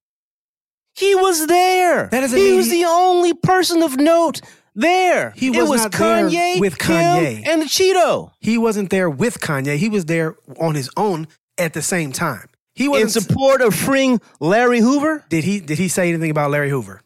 he 0.93 1.13
was 1.15 1.47
there. 1.47 2.07
That 2.07 2.29
he 2.29 2.53
was 2.53 2.71
he- 2.71 2.81
the 2.83 2.87
only 2.87 3.33
person 3.33 3.81
of 3.83 3.97
note 3.97 4.41
there. 4.75 5.31
He 5.35 5.47
it 5.47 5.59
was 5.59 5.69
was 5.69 5.81
not 5.83 5.91
there 5.93 6.25
Kanye 6.25 6.59
with 6.59 6.77
Kanye. 6.77 7.47
and 7.47 7.61
the 7.61 7.65
Cheeto 7.65 8.31
He 8.39 8.57
wasn't 8.57 8.89
there 8.89 9.09
with 9.09 9.39
Kanye. 9.39 9.77
He 9.77 9.89
was 9.89 10.05
there 10.05 10.35
on 10.59 10.75
his 10.75 10.89
own 10.97 11.27
at 11.57 11.73
the 11.73 11.81
same 11.81 12.11
time. 12.11 12.49
He 12.73 12.87
was 12.89 13.01
in 13.01 13.21
support 13.21 13.61
of 13.61 13.73
freeing 13.73 14.19
Larry 14.39 14.79
Hoover. 14.79 15.23
Did 15.29 15.43
he 15.45 15.59
did 15.61 15.77
he 15.77 15.87
say 15.87 16.09
anything 16.09 16.29
about 16.29 16.51
Larry 16.51 16.69
Hoover? 16.69 17.01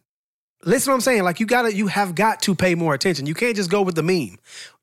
Listen 0.66 0.92
what 0.92 0.96
I'm 0.96 1.02
saying. 1.02 1.24
Like 1.24 1.40
you 1.40 1.46
gotta 1.46 1.74
you 1.74 1.88
have 1.88 2.16
got 2.16 2.42
to 2.44 2.56
pay 2.56 2.76
more 2.76 2.94
attention. 2.94 3.28
You 3.28 3.36
can't 3.36 3.56
just 3.56 3.70
go 3.70 3.82
with 3.84 3.96
the 3.96 4.04
meme. 4.04 4.40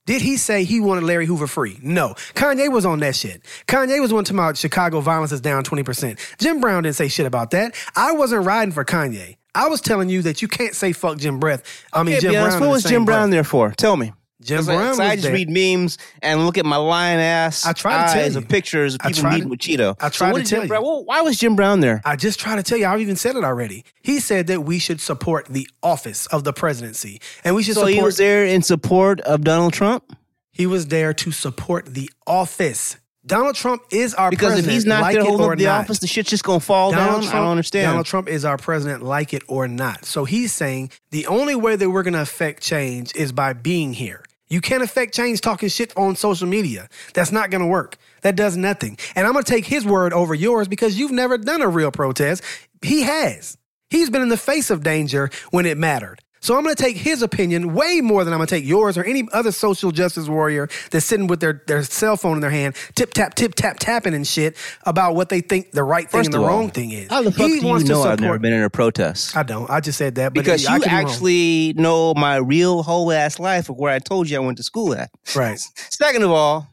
Did 0.06 0.22
he 0.22 0.36
say 0.36 0.62
he 0.62 0.78
wanted 0.78 1.02
Larry 1.02 1.26
Hoover 1.26 1.48
free? 1.48 1.78
No. 1.82 2.14
Kanye 2.34 2.70
was 2.70 2.86
on 2.86 3.00
that 3.00 3.16
shit. 3.16 3.42
Kanye 3.66 4.00
was 4.00 4.12
one 4.12 4.22
talking 4.22 4.38
about 4.38 4.56
Chicago 4.56 5.00
violence 5.00 5.32
is 5.32 5.40
down 5.40 5.64
20%. 5.64 6.38
Jim 6.38 6.60
Brown 6.60 6.84
didn't 6.84 6.94
say 6.94 7.08
shit 7.08 7.26
about 7.26 7.50
that. 7.50 7.74
I 7.96 8.12
wasn't 8.12 8.46
riding 8.46 8.70
for 8.70 8.84
Kanye. 8.84 9.36
I 9.56 9.68
was 9.68 9.80
telling 9.80 10.08
you 10.08 10.22
that 10.22 10.42
you 10.42 10.48
can't 10.48 10.74
say 10.74 10.92
fuck 10.92 11.18
Jim 11.18 11.40
Breath. 11.40 11.62
I 11.92 12.02
mean 12.02 12.20
Jim 12.20 12.32
Brown. 12.32 12.60
what 12.60 12.70
was 12.70 12.82
same 12.84 12.90
Jim 12.92 13.04
Brown 13.06 13.30
there 13.30 13.44
for? 13.44 13.70
Tell 13.72 13.96
me. 13.96 14.12
Jim 14.42 14.58
'Cause 14.58 14.68
I- 14.68 14.76
Brown 14.76 14.88
'cause 14.90 15.00
I 15.00 15.14
just 15.16 15.22
there. 15.24 15.32
read 15.32 15.48
memes 15.48 15.96
and 16.20 16.44
look 16.44 16.58
at 16.58 16.66
my 16.66 16.76
lion 16.76 17.18
ass 17.20 17.64
I 17.64 17.72
try 17.72 18.06
to 18.06 18.12
tell 18.12 18.22
eyes 18.22 18.32
you. 18.34 18.38
of 18.38 18.48
pictures 18.48 18.94
of 18.94 19.00
I 19.02 19.08
people 19.08 19.22
try 19.22 19.30
meeting 19.30 19.44
to- 19.44 19.48
with 19.50 19.58
Cheeto. 19.60 19.96
I 19.98 20.08
So 20.08 20.10
try 20.10 20.32
what 20.32 20.44
to 20.44 20.44
tell 20.44 20.58
Jim 20.58 20.62
you. 20.64 20.68
Brown, 20.68 20.82
well, 20.82 21.04
why 21.06 21.22
was 21.22 21.38
Jim 21.38 21.56
Brown 21.56 21.80
there? 21.80 22.02
I 22.04 22.16
just 22.16 22.38
try 22.38 22.54
to 22.54 22.62
tell 22.62 22.76
you, 22.76 22.86
I've 22.86 23.00
even 23.00 23.16
said 23.16 23.34
it 23.34 23.44
already. 23.44 23.82
He 24.02 24.20
said 24.20 24.46
that 24.48 24.60
we 24.64 24.78
should 24.78 25.00
support 25.00 25.46
the 25.48 25.66
office 25.82 26.26
of 26.26 26.44
the 26.44 26.52
presidency. 26.52 27.18
And 27.44 27.54
we 27.56 27.62
should 27.62 27.74
So 27.76 27.80
support 27.80 27.94
he 27.94 28.02
was 28.02 28.18
there 28.18 28.44
in 28.44 28.60
support 28.60 29.20
of 29.22 29.42
Donald 29.42 29.72
Trump? 29.72 30.14
He 30.52 30.66
was 30.66 30.88
there 30.88 31.14
to 31.14 31.32
support 31.32 31.94
the 31.94 32.10
office. 32.26 32.96
Donald 33.26 33.56
Trump 33.56 33.82
is 33.90 34.14
our 34.14 34.30
president. 34.30 34.56
Because 34.56 34.66
if 34.66 34.72
he's 34.72 34.86
not 34.86 35.02
like 35.02 35.14
there 35.14 35.24
holding 35.24 35.50
up 35.50 35.58
the 35.58 35.64
not. 35.64 35.80
office, 35.80 35.98
the 35.98 36.06
shit's 36.06 36.30
just 36.30 36.44
gonna 36.44 36.60
fall 36.60 36.92
Donald 36.92 37.08
down. 37.08 37.20
Trump, 37.22 37.34
I 37.34 37.38
don't 37.38 37.50
understand. 37.50 37.86
Donald 37.86 38.06
Trump 38.06 38.28
is 38.28 38.44
our 38.44 38.56
president, 38.56 39.02
like 39.02 39.34
it 39.34 39.42
or 39.48 39.66
not. 39.66 40.04
So 40.04 40.24
he's 40.24 40.52
saying 40.52 40.90
the 41.10 41.26
only 41.26 41.56
way 41.56 41.76
that 41.76 41.90
we're 41.90 42.02
going 42.04 42.14
to 42.14 42.22
affect 42.22 42.62
change 42.62 43.14
is 43.16 43.32
by 43.32 43.52
being 43.52 43.92
here. 43.94 44.24
You 44.48 44.60
can't 44.60 44.82
affect 44.82 45.12
change 45.12 45.40
talking 45.40 45.68
shit 45.68 45.92
on 45.96 46.14
social 46.14 46.46
media. 46.46 46.88
That's 47.14 47.32
not 47.32 47.50
going 47.50 47.62
to 47.62 47.66
work. 47.66 47.96
That 48.22 48.36
does 48.36 48.56
nothing. 48.56 48.96
And 49.16 49.26
I'm 49.26 49.32
going 49.32 49.44
to 49.44 49.50
take 49.50 49.66
his 49.66 49.84
word 49.84 50.12
over 50.12 50.34
yours 50.34 50.68
because 50.68 50.96
you've 50.98 51.10
never 51.10 51.36
done 51.36 51.62
a 51.62 51.68
real 51.68 51.90
protest. 51.90 52.44
He 52.80 53.02
has. 53.02 53.58
He's 53.90 54.08
been 54.08 54.22
in 54.22 54.28
the 54.28 54.36
face 54.36 54.70
of 54.70 54.84
danger 54.84 55.30
when 55.50 55.66
it 55.66 55.78
mattered. 55.78 56.20
So 56.46 56.56
I'm 56.56 56.62
going 56.62 56.76
to 56.76 56.80
take 56.80 56.96
his 56.96 57.22
opinion 57.22 57.74
way 57.74 58.00
more 58.00 58.22
than 58.22 58.32
I'm 58.32 58.38
going 58.38 58.46
to 58.46 58.54
take 58.54 58.64
yours 58.64 58.96
or 58.96 59.02
any 59.02 59.26
other 59.32 59.50
social 59.50 59.90
justice 59.90 60.28
warrior 60.28 60.68
that's 60.92 61.04
sitting 61.04 61.26
with 61.26 61.40
their, 61.40 61.64
their 61.66 61.82
cell 61.82 62.16
phone 62.16 62.34
in 62.36 62.40
their 62.40 62.52
hand, 62.52 62.76
tip 62.94 63.12
tap, 63.12 63.34
tip 63.34 63.56
tap, 63.56 63.80
tapping 63.80 64.14
and 64.14 64.24
shit 64.24 64.56
about 64.84 65.16
what 65.16 65.28
they 65.28 65.40
think 65.40 65.72
the 65.72 65.82
right 65.82 66.08
thing 66.08 66.20
First 66.20 66.26
and 66.28 66.34
the 66.34 66.38
all, 66.38 66.46
wrong 66.46 66.70
thing 66.70 66.92
is. 66.92 67.10
How 67.10 67.22
the 67.22 67.32
fuck 67.32 67.48
he 67.48 67.58
do 67.58 67.66
you 67.66 67.66
wants 67.66 67.86
to 67.86 67.94
know 67.94 68.04
I've 68.04 68.20
never 68.20 68.38
been 68.38 68.52
in 68.52 68.62
a 68.62 68.70
protest? 68.70 69.36
I 69.36 69.42
don't. 69.42 69.68
I 69.68 69.80
just 69.80 69.98
said 69.98 70.14
that 70.14 70.34
but 70.34 70.44
Because 70.44 70.62
you 70.62 70.70
could 70.70 70.84
be 70.84 70.88
actually 70.88 71.72
know 71.74 72.14
my 72.14 72.36
real 72.36 72.84
whole 72.84 73.10
ass 73.10 73.40
life 73.40 73.68
of 73.68 73.76
where 73.76 73.92
I 73.92 73.98
told 73.98 74.30
you 74.30 74.36
I 74.36 74.38
went 74.38 74.58
to 74.58 74.62
school 74.62 74.94
at. 74.94 75.10
right. 75.34 75.58
Second 75.90 76.22
of 76.22 76.30
all, 76.30 76.68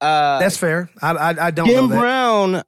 uh, 0.00 0.40
That's 0.40 0.56
fair. 0.56 0.90
I 1.00 1.12
I, 1.12 1.46
I 1.46 1.50
don't 1.52 1.68
Jim 1.68 1.88
know. 1.88 2.00
Brown 2.00 2.62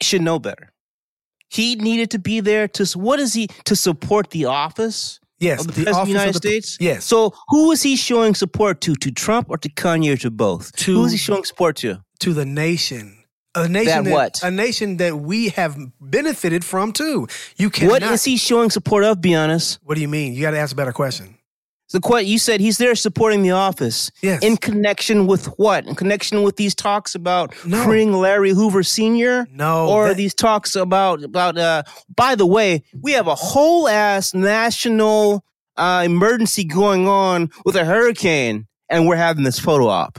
should 0.00 0.22
know 0.22 0.38
better. 0.38 0.72
He 1.48 1.76
needed 1.76 2.10
to 2.10 2.18
be 2.18 2.40
there 2.40 2.68
to 2.68 2.84
what 2.98 3.20
is 3.20 3.34
he 3.34 3.48
to 3.64 3.74
support 3.74 4.30
the 4.30 4.46
office 4.46 5.20
yes, 5.38 5.60
of 5.60 5.68
the, 5.68 5.72
the 5.72 5.82
president 5.84 6.00
of 6.00 6.06
the 6.06 6.12
United 6.12 6.36
of 6.36 6.42
the, 6.42 6.48
States? 6.48 6.78
Yes. 6.80 7.04
So 7.04 7.34
who 7.48 7.72
is 7.72 7.82
he 7.82 7.96
showing 7.96 8.34
support 8.34 8.80
to? 8.82 8.94
To 8.94 9.10
Trump 9.10 9.48
or 9.50 9.58
to 9.58 9.68
Kanye 9.68 10.14
or 10.14 10.16
to 10.18 10.30
both? 10.30 10.72
To- 10.76 10.94
who 10.94 11.04
is 11.04 11.12
he 11.12 11.18
showing 11.18 11.44
support 11.44 11.76
to? 11.76 12.02
to 12.20 12.34
the 12.34 12.44
nation. 12.44 13.14
A 13.54 13.68
nation 13.68 14.04
That 14.04 14.12
what? 14.12 14.40
A 14.42 14.50
nation 14.50 14.98
that 14.98 15.16
we 15.16 15.48
have 15.50 15.76
benefited 16.00 16.64
from 16.64 16.92
too. 16.92 17.26
You 17.56 17.70
cannot. 17.70 17.90
What 17.90 18.02
is 18.02 18.24
he 18.24 18.36
showing 18.36 18.70
support 18.70 19.04
of? 19.04 19.20
Be 19.20 19.34
honest. 19.34 19.80
What 19.82 19.94
do 19.96 20.00
you 20.00 20.08
mean? 20.08 20.34
You 20.34 20.42
got 20.42 20.52
to 20.52 20.58
ask 20.58 20.72
a 20.72 20.76
better 20.76 20.92
question. 20.92 21.37
The 21.90 22.00
que- 22.00 22.20
you 22.22 22.38
said 22.38 22.60
he's 22.60 22.76
there 22.76 22.94
supporting 22.94 23.42
the 23.42 23.52
office. 23.52 24.10
Yes. 24.20 24.42
In 24.42 24.58
connection 24.58 25.26
with 25.26 25.46
what? 25.58 25.86
In 25.86 25.94
connection 25.94 26.42
with 26.42 26.56
these 26.56 26.74
talks 26.74 27.14
about 27.14 27.54
No. 27.64 27.82
freeing 27.84 28.12
Larry 28.12 28.50
Hoover 28.50 28.82
Sr. 28.82 29.46
No. 29.54 29.88
or 29.88 30.08
that- 30.08 30.16
these 30.18 30.34
talks 30.34 30.76
about 30.76 31.22
about 31.24 31.56
uh 31.56 31.82
by 32.14 32.34
the 32.34 32.46
way 32.46 32.82
we 33.00 33.12
have 33.12 33.26
a 33.26 33.34
whole 33.34 33.88
ass 33.88 34.34
national 34.34 35.42
uh 35.76 36.02
emergency 36.04 36.64
going 36.64 37.08
on 37.08 37.48
with 37.64 37.74
a 37.76 37.84
hurricane 37.84 38.66
and 38.90 39.06
we're 39.06 39.16
having 39.16 39.44
this 39.44 39.58
photo 39.58 39.86
op 39.88 40.18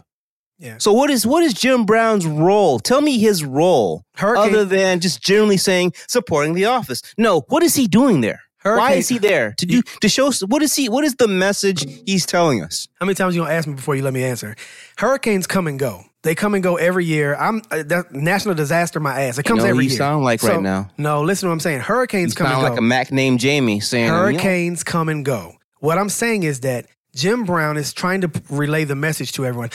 Yeah. 0.57 0.75
so 0.79 0.91
what 0.93 1.09
is 1.09 1.25
what 1.27 1.43
is 1.43 1.53
jim 1.53 1.85
brown's 1.85 2.25
role 2.25 2.79
tell 2.79 3.01
me 3.01 3.17
his 3.19 3.43
role 3.43 4.03
Hurricane- 4.15 4.49
other 4.55 4.65
than 4.65 4.99
just 5.01 5.21
generally 5.21 5.57
saying 5.57 5.93
supporting 6.07 6.53
the 6.53 6.65
office 6.65 7.01
no 7.17 7.41
what 7.49 7.61
is 7.63 7.75
he 7.75 7.87
doing 7.87 8.21
there 8.21 8.41
why 8.63 8.93
is 8.93 9.07
he 9.07 9.17
there 9.17 9.53
to 9.57 9.65
do 9.65 9.81
to 10.01 10.09
show 10.09 10.31
what 10.47 10.61
is 10.61 10.75
he 10.75 10.89
what 10.89 11.03
is 11.03 11.15
the 11.15 11.27
message 11.27 11.85
he's 12.05 12.25
telling 12.25 12.61
us 12.61 12.87
How 12.99 13.05
many 13.05 13.15
times 13.15 13.35
you 13.35 13.41
gonna 13.41 13.53
ask 13.53 13.67
me 13.67 13.75
before 13.75 13.95
you 13.95 14.03
let 14.03 14.13
me 14.13 14.23
answer? 14.23 14.55
Hurricanes 14.97 15.47
come 15.47 15.67
and 15.67 15.79
go. 15.79 16.03
They 16.21 16.35
come 16.35 16.53
and 16.53 16.61
go 16.61 16.75
every 16.75 17.05
year. 17.05 17.35
I'm 17.35 17.61
uh, 17.71 17.83
that 17.83 18.11
national 18.13 18.55
disaster. 18.55 18.99
My 18.99 19.21
ass. 19.21 19.37
It 19.37 19.43
comes 19.43 19.63
know 19.63 19.69
every 19.69 19.85
you 19.85 19.91
year. 19.91 19.97
sound 19.97 20.25
like 20.25 20.43
right 20.43 20.61
now. 20.61 20.89
No, 20.97 21.21
listen 21.21 21.47
to 21.47 21.49
what 21.49 21.53
I'm 21.53 21.59
saying. 21.61 21.79
Hurricanes 21.79 22.33
you 22.33 22.35
come 22.35 22.47
and 22.47 22.55
sound 22.55 22.63
go. 22.63 22.69
like 22.71 22.79
a 22.79 22.81
mac 22.81 23.11
named 23.11 23.39
jamie 23.39 23.79
saying 23.79 24.05
you 24.05 24.11
know, 24.11 24.17
Hurricanes 24.17 24.83
come 24.83 25.07
and 25.07 25.23
go. 25.23 25.53
What 25.79 25.97
I'm 25.97 26.09
saying 26.09 26.43
is 26.43 26.59
that 26.61 26.87
Jim 27.15 27.45
Brown 27.45 27.77
is 27.77 27.93
trying 27.93 28.21
to 28.21 28.31
relay 28.49 28.83
the 28.83 28.95
message 28.95 29.31
to 29.33 29.45
everyone 29.45 29.69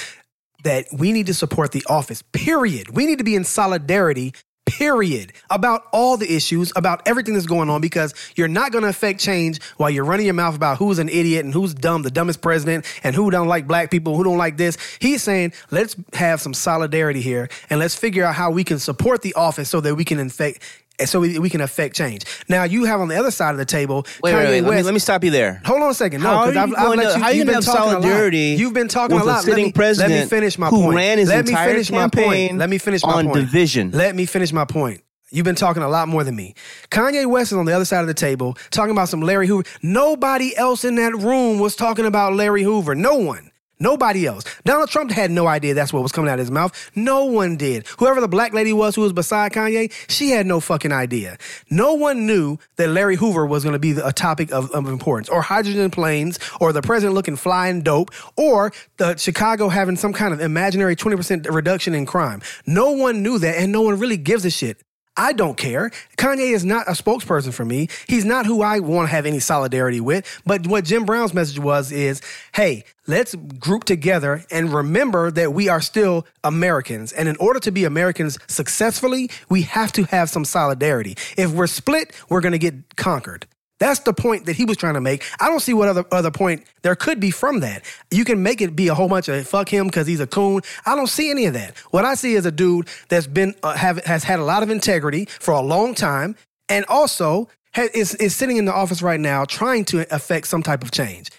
that 0.65 0.87
we 0.93 1.13
need 1.13 1.27
to 1.27 1.35
support 1.35 1.73
the 1.73 1.85
office, 1.89 2.23
period. 2.33 2.91
We 2.91 3.07
need 3.07 3.19
to 3.19 3.25
be 3.25 3.35
in 3.37 3.45
solidarity, 3.45 4.35
period, 4.79 5.33
about 5.51 5.87
all 5.93 6.17
the 6.17 6.35
issues, 6.35 6.73
about 6.75 7.07
everything 7.07 7.35
that's 7.35 7.47
going 7.47 7.71
on, 7.71 7.81
because 7.81 8.13
you're 8.35 8.49
not 8.49 8.73
going 8.73 8.83
to 8.83 8.91
affect 8.91 9.21
change 9.21 9.63
while 9.77 9.89
you're 9.89 10.05
running 10.05 10.27
your 10.27 10.35
mouth 10.35 10.57
about 10.57 10.79
who's 10.79 10.99
an 10.99 11.09
idiot 11.09 11.45
and 11.45 11.55
who's 11.55 11.75
dumb, 11.75 12.03
the 12.03 12.11
dumbest 12.11 12.41
president, 12.43 12.85
and 13.05 13.15
who 13.15 13.31
don't 13.31 13.47
like 13.47 13.69
black 13.69 13.91
people, 13.91 14.17
who 14.17 14.25
don't 14.25 14.39
like 14.39 14.57
this. 14.57 14.77
He's 15.01 15.23
saying, 15.23 15.53
let's 15.71 15.95
have 16.13 16.41
some 16.41 16.55
solidarity 16.55 17.21
here 17.21 17.49
and 17.71 17.79
let's 17.79 17.95
figure 17.95 18.25
out 18.25 18.35
how 18.35 18.51
we 18.51 18.65
can 18.65 18.81
support 18.81 19.23
the 19.23 19.35
office 19.35 19.69
so 19.69 19.81
that 19.81 19.95
we 19.95 20.05
can 20.05 20.19
infect. 20.19 20.61
So 21.05 21.21
we, 21.21 21.39
we 21.39 21.51
can 21.51 21.61
affect 21.61 21.97
change. 21.97 22.25
Now 22.49 22.65
you 22.65 22.85
have 22.85 23.01
on 23.01 23.09
the 23.09 23.17
other 23.17 23.31
side 23.33 23.51
of 23.51 23.57
the 23.59 23.65
table, 23.65 24.07
wait, 24.23 24.33
Kanye 24.33 24.37
wait, 24.37 24.45
wait. 24.45 24.61
Let, 24.61 24.63
me, 24.63 24.69
West- 24.71 24.85
let 24.87 24.95
me 24.95 25.01
stop 25.01 25.25
you 25.25 25.31
there 25.31 25.61
Hold 25.65 25.83
on 25.83 25.91
a 25.91 25.95
second. 25.95 26.23
No, 26.23 26.47
because 26.47 26.57
I've, 26.57 26.75
I've 26.77 26.97
let 26.97 27.13
to- 27.13 27.19
you. 27.19 27.25
how 27.25 27.31
you 27.31 27.39
You've 27.39 27.47
been 27.49 27.63
talking 27.63 27.95
a 27.95 27.99
lot. 27.99 28.33
You've 28.33 28.75
been 28.75 28.89
talking 28.89 29.17
with 29.17 29.25
a 29.25 29.27
lot. 29.27 29.43
sitting 29.43 29.55
let 29.55 29.59
me, 29.59 29.65
let 29.67 29.75
president 29.75 30.25
me 30.25 30.29
finish 30.29 30.57
my 30.59 30.69
who 30.69 30.83
point. 30.83 30.97
ran 30.97 31.19
his 31.19 31.29
let 31.29 31.45
me 31.47 31.51
entire 31.51 31.71
finish 31.73 31.91
my 31.91 31.99
campaign 31.99 32.49
point. 32.49 32.59
Let 32.59 32.71
me 32.71 32.79
finish 32.79 33.03
my 33.05 33.13
on 33.13 33.25
point. 33.27 33.37
division. 33.47 33.91
Let 33.91 34.15
me 34.15 34.27
finish 34.27 34.53
my 34.53 34.65
point. 34.65 35.03
You've 35.31 35.45
been 35.45 35.57
talking 35.57 35.83
a 35.83 35.89
lot 35.89 36.07
more 36.07 36.23
than 36.23 36.37
me. 36.37 36.55
Kanye 36.91 37.27
West 37.29 37.51
is 37.51 37.59
on 37.59 37.65
the 37.67 37.73
other 37.73 37.85
side 37.85 38.03
of 38.03 38.07
the 38.07 38.15
table 38.15 38.57
talking 38.71 38.93
about 38.93 39.09
some 39.09 39.21
Larry 39.21 39.49
Hoover. 39.49 39.69
Nobody 39.83 40.57
else 40.57 40.85
in 40.85 40.95
that 40.95 41.13
room 41.17 41.59
was 41.59 41.75
talking 41.75 42.07
about 42.07 42.35
Larry 42.35 42.63
Hoover. 42.63 42.95
No 42.95 43.17
one. 43.17 43.51
Nobody 43.81 44.27
else. 44.27 44.45
Donald 44.65 44.89
Trump 44.89 45.11
had 45.11 45.31
no 45.31 45.47
idea 45.47 45.75
that's 45.75 45.93
what 45.93 46.03
was 46.03 46.13
coming 46.13 46.31
out 46.31 46.35
of 46.35 46.41
his 46.41 46.51
mouth. 46.51 46.91
No 46.95 47.25
one 47.25 47.57
did. 47.57 47.87
Whoever 47.99 48.21
the 48.21 48.29
black 48.29 48.53
lady 48.53 48.73
was 48.73 48.95
who 48.95 49.03
was 49.03 49.13
beside 49.13 49.53
Kanye, 49.53 49.93
she 50.09 50.31
had 50.31 50.47
no 50.47 50.61
fucking 50.61 50.93
idea. 50.93 51.37
No 51.71 51.95
one 51.95 52.27
knew 52.27 52.59
that 52.77 52.89
Larry 52.89 53.17
Hoover 53.17 53.45
was 53.47 53.65
going 53.65 53.73
to 53.73 53.79
be 53.79 53.93
a 53.93 54.13
topic 54.13 54.53
of, 54.53 54.71
of 54.71 54.87
importance, 54.87 55.29
or 55.29 55.43
hydrogen 55.43 55.91
planes, 55.91 56.39
or 56.61 56.73
the 56.73 56.83
president 56.83 57.15
looking 57.15 57.37
flying 57.37 57.83
dope, 57.83 58.11
or 58.37 58.73
the 58.99 59.17
Chicago 59.17 59.69
having 59.69 59.97
some 59.97 60.13
kind 60.13 60.33
of 60.33 60.41
imaginary 60.41 60.95
20% 60.95 61.53
reduction 61.53 61.95
in 61.95 62.07
crime. 62.07 62.43
No 62.67 62.93
one 62.93 63.23
knew 63.23 63.39
that, 63.39 63.57
and 63.57 63.73
no 63.73 63.83
one 63.83 63.99
really 63.99 64.17
gives 64.17 64.45
a 64.45 64.51
shit. 64.51 64.81
I 65.17 65.33
don't 65.33 65.57
care. 65.57 65.91
Kanye 66.17 66.53
is 66.53 66.65
not 66.65 66.89
a 66.89 66.93
spokesperson 66.93 67.53
for 67.53 67.65
me. 67.65 67.89
He's 68.09 68.25
not 68.25 68.47
who 68.47 68.63
I 68.63 68.81
want 68.81 69.09
to 69.09 69.15
have 69.15 69.27
any 69.27 69.39
solidarity 69.39 70.01
with. 70.01 70.43
But 70.45 70.67
what 70.67 70.85
Jim 70.85 71.05
Brown's 71.05 71.33
message 71.33 71.59
was 71.59 71.93
is, 71.93 72.21
hey, 72.53 72.85
let's 73.07 73.35
group 73.35 73.85
together 73.85 74.45
and 74.51 74.73
remember 74.73 75.31
that 75.31 75.53
we 75.53 75.69
are 75.69 75.81
still 75.81 76.27
Americans. 76.43 77.13
And 77.13 77.29
in 77.29 77.37
order 77.37 77.61
to 77.61 77.71
be 77.71 77.85
Americans 77.85 78.39
successfully, 78.49 79.31
we 79.49 79.63
have 79.63 79.93
to 79.93 80.05
have 80.05 80.31
some 80.31 80.45
solidarity. 80.45 81.17
If 81.37 81.53
we're 81.53 81.69
split, 81.69 82.13
we're 82.29 82.41
going 82.41 82.53
to 82.53 82.59
get 82.59 82.97
conquered. 82.97 83.47
That's 83.85 84.01
the 84.01 84.15
point 84.15 84.47
that 84.47 84.57
he 84.57 84.65
was 84.65 84.79
trying 84.79 84.95
to 84.95 85.01
make. 85.03 85.23
I 85.39 85.51
don't 85.51 85.61
see 85.61 85.75
what 85.75 85.91
other 85.91 86.07
other 86.11 86.31
point 86.31 86.65
there 86.81 86.97
could 86.97 87.21
be 87.21 87.31
from 87.31 87.61
that. 87.61 87.85
You 88.11 88.25
can 88.25 88.43
make 88.43 88.63
it 88.63 88.75
be 88.75 88.89
a 88.89 88.95
whole 88.95 89.09
bunch 89.09 89.29
of 89.29 89.47
fuck 89.47 89.69
him 89.69 89.89
because 89.89 90.07
he's 90.07 90.21
a 90.21 90.27
coon. 90.27 90.63
I 90.87 90.97
don't 90.97 91.07
see 91.07 91.31
any 91.31 91.45
of 91.45 91.53
that. 91.53 91.77
What 91.91 92.07
I 92.07 92.15
see 92.15 92.33
is 92.33 92.47
a 92.47 92.51
dude 92.51 92.89
that's 93.11 93.27
been 93.27 93.55
uh, 93.63 93.75
have 93.75 94.03
has 94.07 94.25
had 94.25 94.39
a 94.39 94.43
lot 94.43 94.63
of 94.63 94.71
integrity 94.71 95.27
for 95.27 95.53
a 95.53 95.61
long 95.61 95.95
time, 95.95 96.35
and 96.71 96.87
also 96.89 97.51
has, 97.73 97.91
is 97.91 98.15
is 98.15 98.35
sitting 98.35 98.57
in 98.57 98.65
the 98.65 98.73
office 98.73 99.03
right 99.03 99.21
now 99.21 99.45
trying 99.45 99.85
to 99.85 100.15
affect 100.15 100.47
some 100.47 100.63
type 100.63 100.83
of 100.83 100.91
change. 100.91 101.31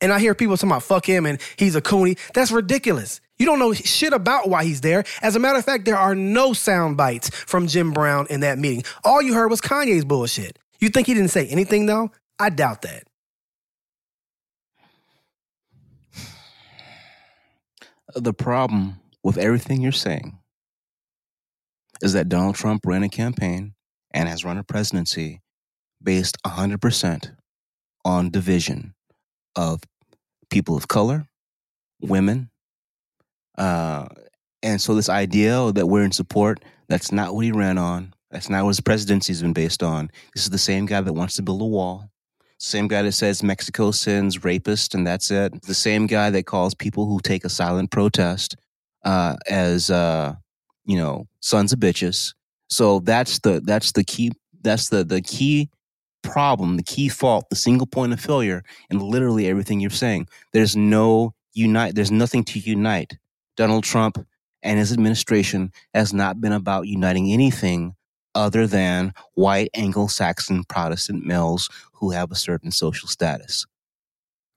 And 0.00 0.10
I 0.10 0.20
hear 0.20 0.34
people 0.34 0.56
talking 0.56 0.70
about 0.70 0.82
fuck 0.82 1.04
him 1.04 1.26
and 1.26 1.38
he's 1.58 1.74
a 1.74 1.82
cooney. 1.82 2.16
That's 2.32 2.50
ridiculous. 2.50 3.20
You 3.38 3.44
don't 3.44 3.58
know 3.58 3.74
shit 3.74 4.14
about 4.14 4.48
why 4.48 4.64
he's 4.64 4.80
there. 4.80 5.04
As 5.20 5.36
a 5.36 5.38
matter 5.38 5.58
of 5.58 5.66
fact, 5.66 5.84
there 5.84 5.98
are 5.98 6.14
no 6.14 6.54
sound 6.54 6.96
bites 6.96 7.28
from 7.28 7.66
Jim 7.66 7.92
Brown 7.92 8.26
in 8.30 8.40
that 8.40 8.58
meeting. 8.58 8.84
All 9.04 9.20
you 9.20 9.34
heard 9.34 9.50
was 9.50 9.60
Kanye's 9.60 10.06
bullshit. 10.06 10.58
You 10.80 10.88
think 10.88 11.06
he 11.06 11.14
didn't 11.14 11.30
say 11.30 11.46
anything 11.46 11.86
though? 11.86 12.10
I 12.38 12.50
doubt 12.50 12.82
that. 12.82 13.04
The 18.14 18.32
problem 18.32 18.98
with 19.22 19.38
everything 19.38 19.82
you're 19.82 19.92
saying 19.92 20.38
is 22.02 22.14
that 22.14 22.28
Donald 22.28 22.56
Trump 22.56 22.86
ran 22.86 23.02
a 23.02 23.08
campaign 23.08 23.74
and 24.12 24.28
has 24.28 24.44
run 24.44 24.58
a 24.58 24.64
presidency 24.64 25.40
based 26.02 26.36
100% 26.44 27.36
on 28.04 28.30
division 28.30 28.94
of 29.54 29.80
people 30.50 30.76
of 30.76 30.88
color, 30.88 31.26
women. 32.00 32.50
Uh, 33.56 34.08
and 34.62 34.80
so, 34.80 34.94
this 34.94 35.08
idea 35.08 35.70
that 35.72 35.86
we're 35.86 36.04
in 36.04 36.12
support, 36.12 36.62
that's 36.88 37.12
not 37.12 37.34
what 37.34 37.44
he 37.44 37.52
ran 37.52 37.78
on. 37.78 38.14
That's 38.30 38.48
not 38.48 38.62
what 38.64 38.70
his 38.70 38.80
presidency's 38.80 39.42
been 39.42 39.52
based 39.52 39.82
on. 39.82 40.10
This 40.34 40.44
is 40.44 40.50
the 40.50 40.58
same 40.58 40.86
guy 40.86 41.00
that 41.00 41.12
wants 41.12 41.36
to 41.36 41.42
build 41.42 41.62
a 41.62 41.66
wall. 41.66 42.10
Same 42.58 42.88
guy 42.88 43.02
that 43.02 43.12
says 43.12 43.42
Mexico 43.42 43.90
sends 43.90 44.38
rapists 44.38 44.94
and 44.94 45.06
that's 45.06 45.30
it. 45.30 45.62
The 45.62 45.74
same 45.74 46.06
guy 46.06 46.30
that 46.30 46.46
calls 46.46 46.74
people 46.74 47.06
who 47.06 47.18
take 47.20 47.44
a 47.44 47.48
silent 47.48 47.90
protest 47.90 48.56
uh, 49.04 49.36
as 49.48 49.90
uh, 49.90 50.34
you 50.84 50.96
know 50.96 51.26
sons 51.40 51.72
of 51.72 51.80
bitches. 51.80 52.34
So 52.68 53.00
that's 53.00 53.38
the 53.40 53.60
that's 53.64 53.92
the 53.92 54.04
key 54.04 54.32
that's 54.60 54.90
the 54.90 55.04
the 55.04 55.22
key 55.22 55.70
problem, 56.22 56.76
the 56.76 56.82
key 56.82 57.08
fault, 57.08 57.48
the 57.48 57.56
single 57.56 57.86
point 57.86 58.12
of 58.12 58.20
failure 58.20 58.62
in 58.90 58.98
literally 58.98 59.48
everything 59.48 59.80
you're 59.80 59.90
saying. 59.90 60.28
There's 60.52 60.76
no 60.76 61.34
unite. 61.54 61.94
There's 61.94 62.12
nothing 62.12 62.44
to 62.44 62.58
unite. 62.58 63.16
Donald 63.56 63.84
Trump 63.84 64.24
and 64.62 64.78
his 64.78 64.92
administration 64.92 65.72
has 65.94 66.12
not 66.12 66.40
been 66.40 66.52
about 66.52 66.86
uniting 66.86 67.32
anything 67.32 67.94
other 68.34 68.66
than 68.66 69.12
white 69.34 69.70
Anglo 69.74 70.06
Saxon 70.06 70.64
Protestant 70.64 71.24
males 71.26 71.68
who 71.92 72.10
have 72.10 72.30
a 72.30 72.36
certain 72.36 72.70
social 72.70 73.08
status. 73.08 73.66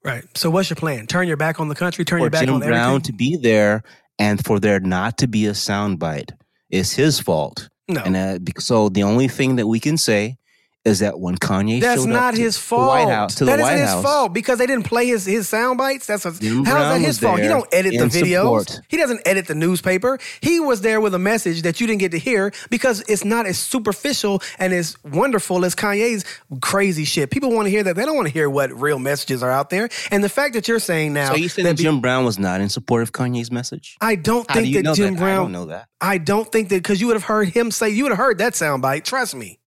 Right. 0.03 0.26
So, 0.36 0.49
what's 0.49 0.69
your 0.69 0.76
plan? 0.76 1.07
Turn 1.07 1.28
your 1.28 1.38
back 1.38 1.59
on 1.59 1.69
the 1.69 1.76
country. 1.76 2.03
Turn 2.03 2.19
for 2.19 2.24
your 2.24 2.30
back 2.30 2.45
Jim 2.45 2.55
on 2.55 2.59
Brown 2.61 3.01
to 3.01 3.13
be 3.13 3.38
there 3.38 3.84
and 4.19 4.43
for 4.43 4.59
there 4.59 4.80
not 4.80 5.17
to 5.19 5.28
be 5.28 5.45
a 5.45 5.51
soundbite 5.51 6.32
is 6.69 6.93
his 6.93 7.19
fault. 7.19 7.69
No, 7.88 8.01
And 8.01 8.15
uh, 8.15 8.39
so 8.59 8.89
the 8.89 9.03
only 9.03 9.28
thing 9.28 9.57
that 9.57 9.67
we 9.67 9.80
can 9.80 9.97
say 9.97 10.38
is 10.86 10.99
that 10.99 11.17
when 11.19 11.38
Kanye 11.38 11.79
that's 11.79 12.01
showed 12.01 12.09
not 12.09 12.34
up 12.34 12.36
to 12.36 12.41
his 12.41 12.55
the 12.55 12.61
fault. 12.61 12.88
White 12.89 13.07
House 13.13 13.36
to 13.36 13.45
That 13.45 13.57
the 13.57 13.63
isn't 13.63 13.73
White 13.73 13.79
his 13.81 13.89
House, 13.89 14.03
fault 14.03 14.34
because 14.34 14.59
they 14.59 14.65
didn't 14.65 14.84
play 14.86 15.07
his 15.07 15.25
his 15.25 15.47
sound 15.47 15.77
bites. 15.77 16.07
That's 16.07 16.25
a, 16.25 16.31
how's 16.31 16.39
that 16.41 16.99
his 17.01 17.19
fault? 17.19 17.39
He 17.39 17.47
don't 17.47 17.67
edit 17.73 17.93
the 17.97 18.05
videos. 18.05 18.41
support. 18.67 18.81
He 18.89 18.97
doesn't 18.97 19.21
edit 19.25 19.47
the 19.47 19.55
newspaper. 19.55 20.19
He 20.41 20.59
was 20.59 20.81
there 20.81 20.99
with 20.99 21.13
a 21.13 21.19
message 21.19 21.61
that 21.61 21.79
you 21.79 21.88
didn't 21.88 22.01
get 22.01 22.11
to 22.11 22.19
hear 22.19 22.51
because 22.69 23.01
it's 23.07 23.23
not 23.23 23.45
as 23.45 23.57
superficial 23.57 24.41
and 24.59 24.73
as 24.73 24.97
wonderful 25.03 25.63
as 25.63 25.73
Kanye's 25.73 26.25
crazy 26.61 27.05
shit. 27.05 27.31
People 27.31 27.51
want 27.53 27.65
to 27.67 27.69
hear 27.69 27.84
that. 27.84 27.95
They 27.95 28.05
don't 28.05 28.15
want 28.15 28.27
to 28.27 28.34
hear 28.34 28.49
what 28.49 28.71
real 28.73 28.99
messages 28.99 29.41
are 29.41 29.51
out 29.51 29.69
there. 29.69 29.88
And 30.11 30.21
the 30.23 30.29
fact 30.29 30.53
that 30.55 30.67
you're 30.67 30.79
saying 30.79 31.13
now, 31.13 31.29
So 31.29 31.36
you 31.36 31.47
saying 31.47 31.63
that 31.63 31.71
that 31.71 31.77
be- 31.77 31.84
Jim 31.84 32.01
Brown 32.01 32.25
was 32.25 32.38
not 32.38 32.59
in 32.59 32.67
support 32.69 33.03
of 33.03 33.13
Kanye's 33.13 33.51
message? 33.51 33.95
I 34.01 34.15
don't 34.15 34.45
do 34.49 34.53
think 34.55 34.67
you 34.67 34.84
that 34.84 34.95
Jim 34.95 35.13
that? 35.13 35.19
Brown. 35.19 35.31
I 35.31 35.36
don't 35.43 35.51
know 35.53 35.65
that. 35.67 35.88
I 36.01 36.17
don't 36.17 36.51
think 36.51 36.67
that 36.69 36.75
because 36.75 36.99
you 36.99 37.07
would 37.07 37.15
have 37.15 37.23
heard 37.23 37.47
him 37.47 37.71
say, 37.71 37.89
you 37.89 38.03
would 38.03 38.11
have 38.11 38.17
heard 38.19 38.39
that 38.39 38.53
soundbite. 38.53 39.05
Trust 39.05 39.36
me. 39.36 39.59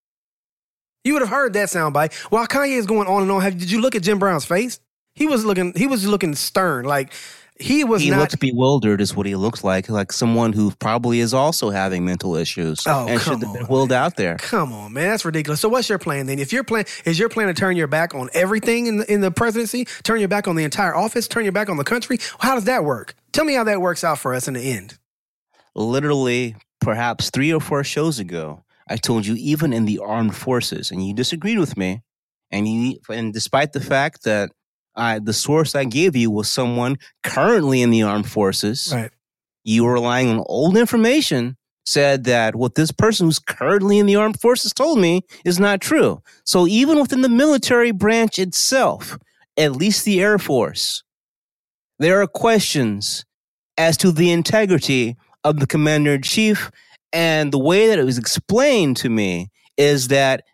You 1.07 1.13
would 1.13 1.23
have 1.23 1.29
heard 1.31 1.53
that 1.53 1.69
soundbite. 1.69 2.13
While 2.33 2.47
Kanye 2.49 2.77
is 2.77 2.85
going 2.87 3.07
on 3.07 3.23
and 3.23 3.31
on, 3.31 3.41
have, 3.43 3.57
did 3.57 3.71
you 3.71 3.81
look 3.81 3.95
at 3.95 4.03
Jim 4.03 4.19
Brown's 4.19 4.45
face? 4.45 4.81
He 5.15 5.27
was 5.27 5.45
looking. 5.45 5.73
He 5.77 5.87
was 5.87 6.07
looking 6.07 6.35
stern. 6.35 6.85
Like 6.85 7.13
he 7.59 7.85
was 7.85 8.03
He 8.03 8.11
not. 8.11 8.19
looks 8.19 8.35
bewildered, 8.37 9.01
is 9.01 9.15
what 9.17 9.25
he 9.25 9.35
looks 9.35 9.65
like, 9.65 9.89
like 9.89 10.13
someone 10.13 10.53
who 10.53 10.73
probably 10.73 11.21
is 11.21 11.33
also 11.33 11.71
having 11.71 12.05
mental 12.05 12.37
issues 12.37 12.83
Oh, 12.87 13.07
and 13.09 13.19
come 13.21 13.39
should 13.41 13.43
have 13.47 13.55
been 13.55 13.63
on, 13.63 13.69
wheeled 13.69 13.93
out 13.93 14.17
there. 14.17 14.37
Come 14.37 14.73
on, 14.75 14.93
man, 14.93 15.09
that's 15.09 15.25
ridiculous. 15.25 15.61
So, 15.61 15.69
what's 15.71 15.89
your 15.89 15.99
plan 15.99 16.27
then? 16.27 16.39
If 16.39 16.53
your 16.53 16.65
plan 16.65 16.85
is 17.07 17.19
your 17.19 17.29
plan 17.31 17.47
to 17.47 17.55
turn 17.55 17.77
your 17.77 17.87
back 17.87 18.15
on 18.15 18.29
everything 18.35 18.89
in 18.89 18.97
the, 18.99 19.11
in 19.11 19.21
the 19.23 19.31
presidency, 19.31 19.87
turn 20.03 20.19
your 20.19 20.29
back 20.29 20.49
on 20.49 20.57
the 20.57 20.65
entire 20.65 20.95
office, 20.95 21.29
turn 21.29 21.45
your 21.45 21.53
back 21.53 21.71
on 21.71 21.77
the 21.79 21.85
country, 21.85 22.19
how 22.41 22.57
does 22.57 22.65
that 22.65 22.85
work? 22.85 23.15
Tell 23.33 23.45
me 23.47 23.55
how 23.55 23.65
that 23.65 23.81
works 23.81 24.03
out 24.05 24.19
for 24.19 24.35
us 24.35 24.49
in 24.49 24.55
the 24.55 24.71
end. 24.73 24.99
literally 25.75 26.57
perhaps 26.81 27.31
three 27.31 27.53
or 27.53 27.61
four 27.61 27.83
shows 27.85 28.19
ago, 28.19 28.63
I 28.89 28.97
told 28.97 29.27
you 29.27 29.35
even 29.37 29.73
in 29.73 29.85
the 29.85 29.99
armed 29.99 30.37
forces, 30.37 30.91
and 30.91 31.05
you 31.07 31.13
disagreed 31.15 31.59
with 31.59 31.77
me, 31.77 32.03
and 32.51 32.69
you 32.69 32.99
and 33.11 33.33
despite 33.33 33.73
the 33.73 33.81
fact 33.81 34.25
that 34.25 34.51
I 34.95 35.19
the 35.19 35.33
source 35.33 35.75
I 35.75 35.85
gave 35.85 36.15
you 36.17 36.31
was 36.31 36.49
someone 36.49 36.97
currently 37.23 37.83
in 37.83 37.91
the 37.91 38.03
armed 38.03 38.29
forces, 38.31 38.91
Right. 38.95 39.11
you 39.65 39.85
were 39.85 39.95
relying 39.95 40.29
on 40.31 40.45
old 40.47 40.77
information. 40.77 41.57
Said 41.89 42.25
that 42.25 42.57
what 42.57 42.75
this 42.75 42.91
person 42.91 43.27
who's 43.29 43.39
currently 43.39 43.99
in 44.01 44.07
the 44.07 44.17
armed 44.17 44.41
forces 44.41 44.73
told 44.73 44.99
me 44.99 45.23
is 45.45 45.61
not 45.61 45.81
true. 45.81 46.21
So 46.45 46.67
even 46.67 46.99
within 46.99 47.21
the 47.23 47.29
military 47.29 47.93
branch 47.93 48.41
itself, 48.41 49.17
at 49.57 49.77
least 49.77 50.05
the 50.05 50.21
Air 50.21 50.37
Force, 50.41 51.05
there 52.01 52.21
are 52.21 52.27
questions 52.27 53.25
as 53.79 53.97
to 53.99 54.11
the 54.11 54.33
integrity 54.33 55.17
of 55.45 55.61
the 55.61 55.67
commander 55.69 56.15
in 56.15 56.23
chief. 56.23 56.73
And 57.13 57.53
the 57.53 57.59
way 57.59 57.89
that 57.89 57.99
it 57.99 58.05
was 58.05 58.19
explained 58.19 58.97
to 58.99 59.09
me 59.09 59.49
is 59.77 60.09
that 60.09 60.45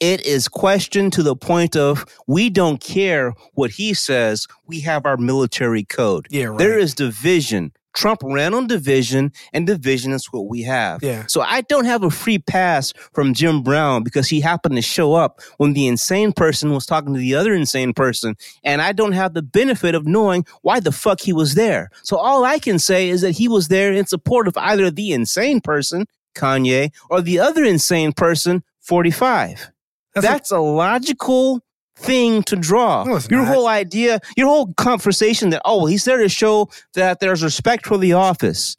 it 0.00 0.24
is 0.24 0.48
questioned 0.48 1.12
to 1.14 1.22
the 1.22 1.34
point 1.34 1.76
of 1.76 2.04
we 2.26 2.50
don't 2.50 2.80
care 2.80 3.34
what 3.54 3.72
he 3.72 3.94
says. 3.94 4.46
We 4.66 4.80
have 4.80 5.06
our 5.06 5.16
military 5.16 5.84
code. 5.84 6.28
Yeah, 6.30 6.44
right. 6.44 6.58
There 6.58 6.78
is 6.78 6.94
division. 6.94 7.72
Trump 7.94 8.20
ran 8.22 8.54
on 8.54 8.66
division, 8.66 9.32
and 9.52 9.66
division 9.66 10.12
is 10.12 10.26
what 10.26 10.48
we 10.48 10.62
have. 10.62 11.02
Yeah. 11.02 11.26
So 11.26 11.40
I 11.40 11.62
don't 11.62 11.84
have 11.84 12.02
a 12.02 12.10
free 12.10 12.38
pass 12.38 12.92
from 13.12 13.34
Jim 13.34 13.62
Brown 13.62 14.02
because 14.02 14.28
he 14.28 14.40
happened 14.40 14.76
to 14.76 14.82
show 14.82 15.14
up 15.14 15.40
when 15.56 15.72
the 15.72 15.86
insane 15.86 16.32
person 16.32 16.72
was 16.72 16.86
talking 16.86 17.14
to 17.14 17.20
the 17.20 17.34
other 17.34 17.54
insane 17.54 17.92
person, 17.92 18.36
and 18.62 18.80
I 18.80 18.92
don't 18.92 19.12
have 19.12 19.34
the 19.34 19.42
benefit 19.42 19.94
of 19.94 20.06
knowing 20.06 20.44
why 20.62 20.80
the 20.80 20.92
fuck 20.92 21.20
he 21.20 21.32
was 21.32 21.54
there. 21.54 21.90
So 22.02 22.16
all 22.16 22.44
I 22.44 22.58
can 22.58 22.78
say 22.78 23.08
is 23.08 23.22
that 23.22 23.32
he 23.32 23.48
was 23.48 23.68
there 23.68 23.92
in 23.92 24.06
support 24.06 24.48
of 24.48 24.56
either 24.56 24.90
the 24.90 25.12
insane 25.12 25.60
person, 25.60 26.06
Kanye, 26.34 26.90
or 27.10 27.20
the 27.20 27.40
other 27.40 27.64
insane 27.64 28.12
person, 28.12 28.62
45. 28.80 29.70
That's 30.14 30.26
That's, 30.26 30.50
a 30.50 30.58
logical 30.58 31.62
thing 31.98 32.42
to 32.44 32.56
draw. 32.56 33.04
No, 33.04 33.18
your 33.30 33.40
not. 33.44 33.48
whole 33.54 33.66
idea, 33.66 34.20
your 34.36 34.46
whole 34.46 34.72
conversation 34.74 35.50
that, 35.50 35.62
oh, 35.64 35.78
well, 35.78 35.86
he's 35.86 36.04
there 36.04 36.18
to 36.18 36.28
show 36.28 36.68
that 36.94 37.20
there's 37.20 37.42
respect 37.42 37.86
for 37.86 37.98
the 37.98 38.12
office. 38.14 38.76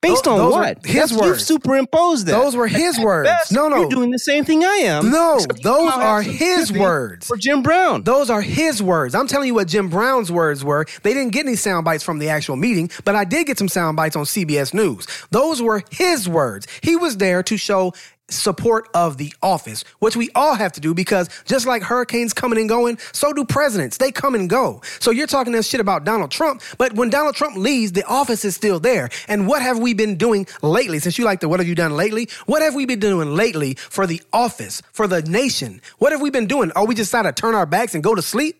Based 0.00 0.24
Tho- 0.24 0.32
on 0.32 0.38
those 0.38 0.52
what? 0.52 0.78
his 0.84 0.94
That's- 0.94 1.10
You've 1.12 1.20
words. 1.20 1.46
superimposed 1.46 2.26
that. 2.26 2.32
Those 2.32 2.56
were 2.56 2.66
his 2.66 2.98
At 2.98 3.04
words. 3.04 3.28
best, 3.28 3.52
No, 3.52 3.68
no. 3.68 3.82
You're 3.82 3.88
doing 3.88 4.10
the 4.10 4.18
same 4.18 4.44
thing 4.44 4.64
I 4.64 4.78
am. 4.78 5.12
No, 5.12 5.38
those 5.62 5.92
are 5.92 6.22
his 6.22 6.72
words. 6.72 7.24
For 7.28 7.36
Jim 7.36 7.62
Brown. 7.62 8.02
Those 8.02 8.28
are 8.28 8.40
his 8.42 8.82
words. 8.82 9.14
I'm 9.14 9.28
telling 9.28 9.46
you 9.46 9.54
what 9.54 9.68
Jim 9.68 9.88
Brown's 9.88 10.32
words 10.32 10.64
were. 10.64 10.86
They 11.04 11.14
didn't 11.14 11.30
get 11.32 11.46
any 11.46 11.54
sound 11.54 11.84
bites 11.84 12.02
from 12.02 12.18
the 12.18 12.30
actual 12.30 12.56
meeting, 12.56 12.90
but 13.04 13.14
I 13.14 13.22
did 13.24 13.46
get 13.46 13.58
some 13.58 13.68
sound 13.68 13.96
bites 13.96 14.16
on 14.16 14.24
CBS 14.24 14.74
News. 14.74 15.06
Those 15.30 15.62
were 15.62 15.84
his 15.92 16.28
words. 16.28 16.66
He 16.82 16.96
was 16.96 17.18
there 17.18 17.44
to 17.44 17.56
show 17.56 17.92
support 18.34 18.88
of 18.94 19.16
the 19.18 19.32
office, 19.42 19.84
which 20.00 20.16
we 20.16 20.30
all 20.34 20.54
have 20.54 20.72
to 20.72 20.80
do 20.80 20.94
because 20.94 21.28
just 21.44 21.66
like 21.66 21.82
hurricanes 21.82 22.32
coming 22.32 22.58
and 22.58 22.68
going, 22.68 22.98
so 23.12 23.32
do 23.32 23.44
presidents. 23.44 23.98
They 23.98 24.10
come 24.10 24.34
and 24.34 24.50
go. 24.50 24.82
So 24.98 25.10
you're 25.10 25.26
talking 25.26 25.52
this 25.52 25.68
shit 25.68 25.80
about 25.80 26.04
Donald 26.04 26.30
Trump, 26.30 26.62
but 26.78 26.94
when 26.94 27.10
Donald 27.10 27.36
Trump 27.36 27.56
leaves, 27.56 27.92
the 27.92 28.04
office 28.04 28.44
is 28.44 28.56
still 28.56 28.80
there. 28.80 29.10
And 29.28 29.46
what 29.46 29.62
have 29.62 29.78
we 29.78 29.94
been 29.94 30.16
doing 30.16 30.46
lately? 30.62 30.98
Since 30.98 31.18
you 31.18 31.24
like 31.24 31.40
the 31.40 31.48
what 31.48 31.60
have 31.60 31.68
you 31.68 31.74
done 31.74 31.96
lately? 31.96 32.28
What 32.46 32.62
have 32.62 32.74
we 32.74 32.86
been 32.86 33.00
doing 33.00 33.34
lately 33.36 33.74
for 33.74 34.06
the 34.06 34.20
office, 34.32 34.82
for 34.92 35.06
the 35.06 35.22
nation? 35.22 35.80
What 35.98 36.12
have 36.12 36.20
we 36.20 36.30
been 36.30 36.46
doing? 36.46 36.72
Are 36.72 36.86
we 36.86 36.94
just 36.94 37.12
decided 37.12 37.36
to 37.36 37.40
turn 37.40 37.54
our 37.54 37.66
backs 37.66 37.94
and 37.94 38.02
go 38.02 38.14
to 38.14 38.22
sleep? 38.22 38.58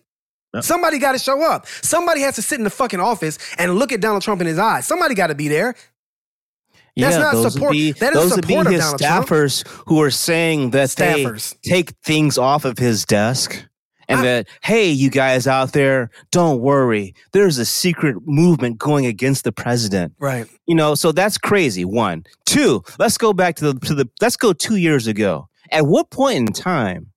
Somebody 0.61 0.99
got 0.99 1.13
to 1.13 1.19
show 1.19 1.41
up. 1.41 1.65
Somebody 1.65 2.21
has 2.21 2.35
to 2.35 2.43
sit 2.43 2.59
in 2.59 2.63
the 2.63 2.69
fucking 2.69 2.99
office 2.99 3.39
and 3.57 3.73
look 3.75 3.91
at 3.91 4.01
Donald 4.01 4.21
Trump 4.21 4.39
in 4.39 4.45
his 4.45 4.59
eyes. 4.59 4.85
Somebody 4.85 5.15
got 5.15 5.27
to 5.27 5.35
be 5.35 5.47
there. 5.47 5.73
That's 6.95 7.17
not 7.17 7.33
those 7.33 7.53
support- 7.53 7.69
Would 7.71 7.73
be, 7.77 7.91
that 7.93 8.13
is 8.13 8.19
those 8.21 8.35
would 8.35 8.47
be 8.47 8.55
of 8.55 8.67
his 8.67 8.79
Donald 8.81 8.99
Trump. 8.99 9.27
staffers 9.27 9.67
who 9.87 10.01
are 10.01 10.11
saying 10.11 10.71
that 10.71 10.89
Staffers. 10.89 11.55
they 11.63 11.69
take 11.69 11.91
things 12.03 12.37
off 12.37 12.65
of 12.65 12.77
his 12.77 13.05
desk. 13.05 13.65
And 14.09 14.19
I- 14.19 14.23
that, 14.23 14.47
hey, 14.63 14.89
you 14.91 15.09
guys 15.09 15.47
out 15.47 15.71
there, 15.71 16.09
don't 16.31 16.59
worry. 16.59 17.15
There's 17.31 17.57
a 17.57 17.65
secret 17.65 18.17
movement 18.25 18.77
going 18.77 19.05
against 19.05 19.43
the 19.45 19.51
president. 19.53 20.13
Right. 20.19 20.45
You 20.67 20.75
know, 20.75 20.93
so 20.93 21.13
that's 21.13 21.37
crazy. 21.37 21.85
One, 21.85 22.25
two. 22.45 22.83
Let's 22.99 23.17
go 23.17 23.31
back 23.33 23.55
to 23.55 23.71
the 23.73 23.79
to 23.87 23.95
the. 23.95 24.09
Let's 24.21 24.35
go 24.35 24.51
two 24.53 24.75
years 24.75 25.07
ago. 25.07 25.47
At 25.71 25.87
what 25.87 26.11
point 26.11 26.37
in 26.37 26.47
time 26.47 27.07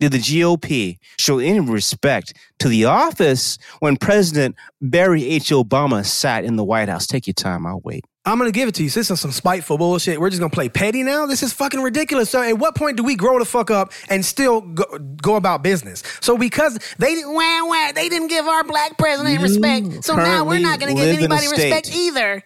did 0.00 0.12
the 0.12 0.18
GOP 0.18 0.96
show 1.18 1.38
any 1.38 1.60
respect 1.60 2.32
to 2.60 2.68
the 2.68 2.86
office 2.86 3.58
when 3.80 3.96
President 3.98 4.56
Barry 4.80 5.24
H. 5.28 5.50
Obama 5.50 6.04
sat 6.04 6.44
in 6.44 6.56
the 6.56 6.64
White 6.64 6.88
House? 6.88 7.06
Take 7.06 7.26
your 7.26 7.34
time. 7.34 7.66
I'll 7.66 7.80
wait. 7.84 8.04
I'm 8.26 8.38
gonna 8.38 8.52
give 8.52 8.68
it 8.68 8.74
to 8.76 8.82
you. 8.82 8.88
This 8.88 9.10
is 9.10 9.20
some 9.20 9.32
spiteful 9.32 9.76
bullshit. 9.76 10.18
We're 10.18 10.30
just 10.30 10.40
gonna 10.40 10.48
play 10.50 10.70
petty 10.70 11.02
now. 11.02 11.26
This 11.26 11.42
is 11.42 11.52
fucking 11.52 11.80
ridiculous. 11.80 12.30
So, 12.30 12.40
at 12.42 12.58
what 12.58 12.74
point 12.74 12.96
do 12.96 13.02
we 13.02 13.16
grow 13.16 13.38
the 13.38 13.44
fuck 13.44 13.70
up 13.70 13.92
and 14.08 14.24
still 14.24 14.62
go, 14.62 14.84
go 14.98 15.36
about 15.36 15.62
business? 15.62 16.02
So, 16.22 16.38
because 16.38 16.78
they 16.98 17.14
didn't, 17.14 17.34
wah, 17.34 17.66
wah, 17.66 17.92
they 17.92 18.08
didn't 18.08 18.28
give 18.28 18.46
our 18.46 18.64
black 18.64 18.96
president 18.96 19.34
You 19.34 19.42
respect, 19.42 20.04
so 20.04 20.16
now 20.16 20.44
we're 20.44 20.58
not 20.58 20.80
gonna 20.80 20.94
give 20.94 21.04
live 21.04 21.08
in 21.10 21.32
a 21.32 21.34
anybody 21.34 21.48
respect 21.48 21.94
either. 21.94 22.42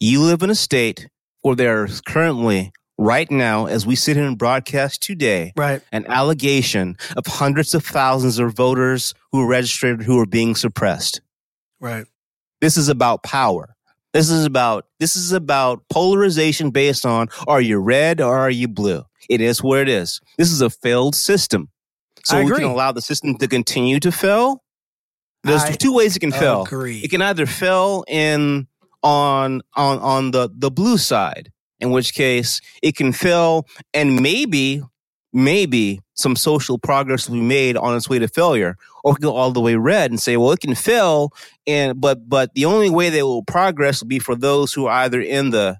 You 0.00 0.20
live 0.22 0.42
in 0.42 0.50
a 0.50 0.54
state 0.54 1.08
where 1.42 1.56
there's 1.56 2.00
currently, 2.00 2.72
right 2.96 3.28
now, 3.30 3.66
as 3.66 3.84
we 3.84 3.96
sit 3.96 4.16
here 4.16 4.24
and 4.26 4.38
broadcast 4.38 5.02
today, 5.02 5.52
Right. 5.56 5.82
an 5.90 6.06
allegation 6.06 6.96
of 7.16 7.26
hundreds 7.26 7.74
of 7.74 7.84
thousands 7.84 8.38
of 8.38 8.54
voters 8.54 9.12
who 9.32 9.40
are 9.40 9.46
registered 9.48 10.04
who 10.04 10.20
are 10.20 10.26
being 10.26 10.54
suppressed. 10.54 11.20
Right. 11.80 12.06
This 12.60 12.76
is 12.76 12.88
about 12.88 13.24
power. 13.24 13.74
This 14.14 14.30
is 14.30 14.46
about 14.46 14.86
this 15.00 15.16
is 15.16 15.32
about 15.32 15.82
polarization 15.90 16.70
based 16.70 17.04
on 17.04 17.28
are 17.48 17.60
you 17.60 17.78
red 17.78 18.20
or 18.20 18.38
are 18.38 18.50
you 18.50 18.68
blue? 18.68 19.02
It 19.28 19.40
is 19.40 19.60
what 19.60 19.80
it 19.80 19.88
is. 19.88 20.20
This 20.38 20.52
is 20.52 20.60
a 20.60 20.70
failed 20.70 21.16
system. 21.16 21.68
So 22.24 22.42
we 22.42 22.50
can 22.52 22.62
allow 22.62 22.92
the 22.92 23.02
system 23.02 23.36
to 23.38 23.48
continue 23.48 24.00
to 24.00 24.12
fail. 24.12 24.62
There's 25.42 25.64
I 25.64 25.72
two 25.72 25.92
ways 25.92 26.16
it 26.16 26.20
can 26.20 26.32
fail. 26.32 26.64
It 27.04 27.10
can 27.10 27.20
either 27.20 27.44
fail 27.44 28.04
in 28.06 28.68
on 29.02 29.62
on 29.74 29.98
on 29.98 30.30
the 30.30 30.48
the 30.56 30.70
blue 30.70 30.96
side, 30.96 31.52
in 31.80 31.90
which 31.90 32.14
case 32.14 32.60
it 32.82 32.96
can 32.96 33.12
fail 33.12 33.66
and 33.92 34.22
maybe 34.22 34.82
maybe 35.34 36.00
some 36.14 36.36
social 36.36 36.78
progress 36.78 37.28
will 37.28 37.34
be 37.34 37.42
made 37.42 37.76
on 37.76 37.96
its 37.96 38.08
way 38.08 38.20
to 38.20 38.28
failure 38.28 38.76
or 39.02 39.14
can 39.14 39.22
go 39.22 39.34
all 39.34 39.50
the 39.50 39.60
way 39.60 39.74
red 39.74 40.10
and 40.10 40.20
say 40.20 40.36
well 40.36 40.52
it 40.52 40.60
can 40.60 40.74
fail 40.74 41.32
and 41.66 42.00
but 42.00 42.28
but 42.28 42.54
the 42.54 42.64
only 42.64 42.88
way 42.88 43.10
they 43.10 43.22
will 43.22 43.42
progress 43.42 44.00
will 44.00 44.08
be 44.08 44.20
for 44.20 44.36
those 44.36 44.72
who 44.72 44.86
are 44.86 45.02
either 45.02 45.20
in 45.20 45.50
the 45.50 45.76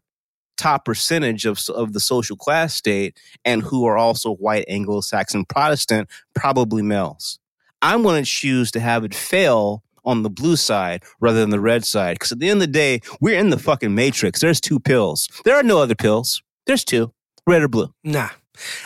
top 0.57 0.85
percentage 0.85 1.47
of 1.47 1.59
of 1.71 1.93
the 1.93 2.01
social 2.01 2.37
class 2.37 2.75
state 2.75 3.17
and 3.45 3.63
who 3.63 3.87
are 3.87 3.97
also 3.97 4.35
white 4.35 4.65
anglo-saxon 4.69 5.45
protestant 5.45 6.09
probably 6.35 6.83
males. 6.83 7.39
I'm 7.81 8.03
going 8.03 8.23
to 8.23 8.29
choose 8.29 8.71
to 8.73 8.81
have 8.81 9.05
it 9.05 9.15
fail 9.15 9.83
on 10.05 10.23
the 10.23 10.31
blue 10.31 10.57
side 10.57 11.03
rather 11.21 11.41
than 11.41 11.51
the 11.51 11.61
red 11.61 11.85
side 11.85 12.15
because 12.17 12.33
at 12.33 12.39
the 12.39 12.49
end 12.49 12.61
of 12.61 12.69
the 12.69 12.73
day 12.73 13.01
we're 13.21 13.39
in 13.39 13.51
the 13.51 13.59
fucking 13.59 13.95
matrix. 13.95 14.41
There's 14.41 14.61
two 14.61 14.81
pills. 14.81 15.29
There 15.45 15.55
are 15.55 15.63
no 15.63 15.79
other 15.79 15.95
pills. 15.95 16.43
There's 16.67 16.85
two 16.85 17.13
red 17.47 17.63
or 17.63 17.69
blue. 17.69 17.95
Nah. 18.03 18.31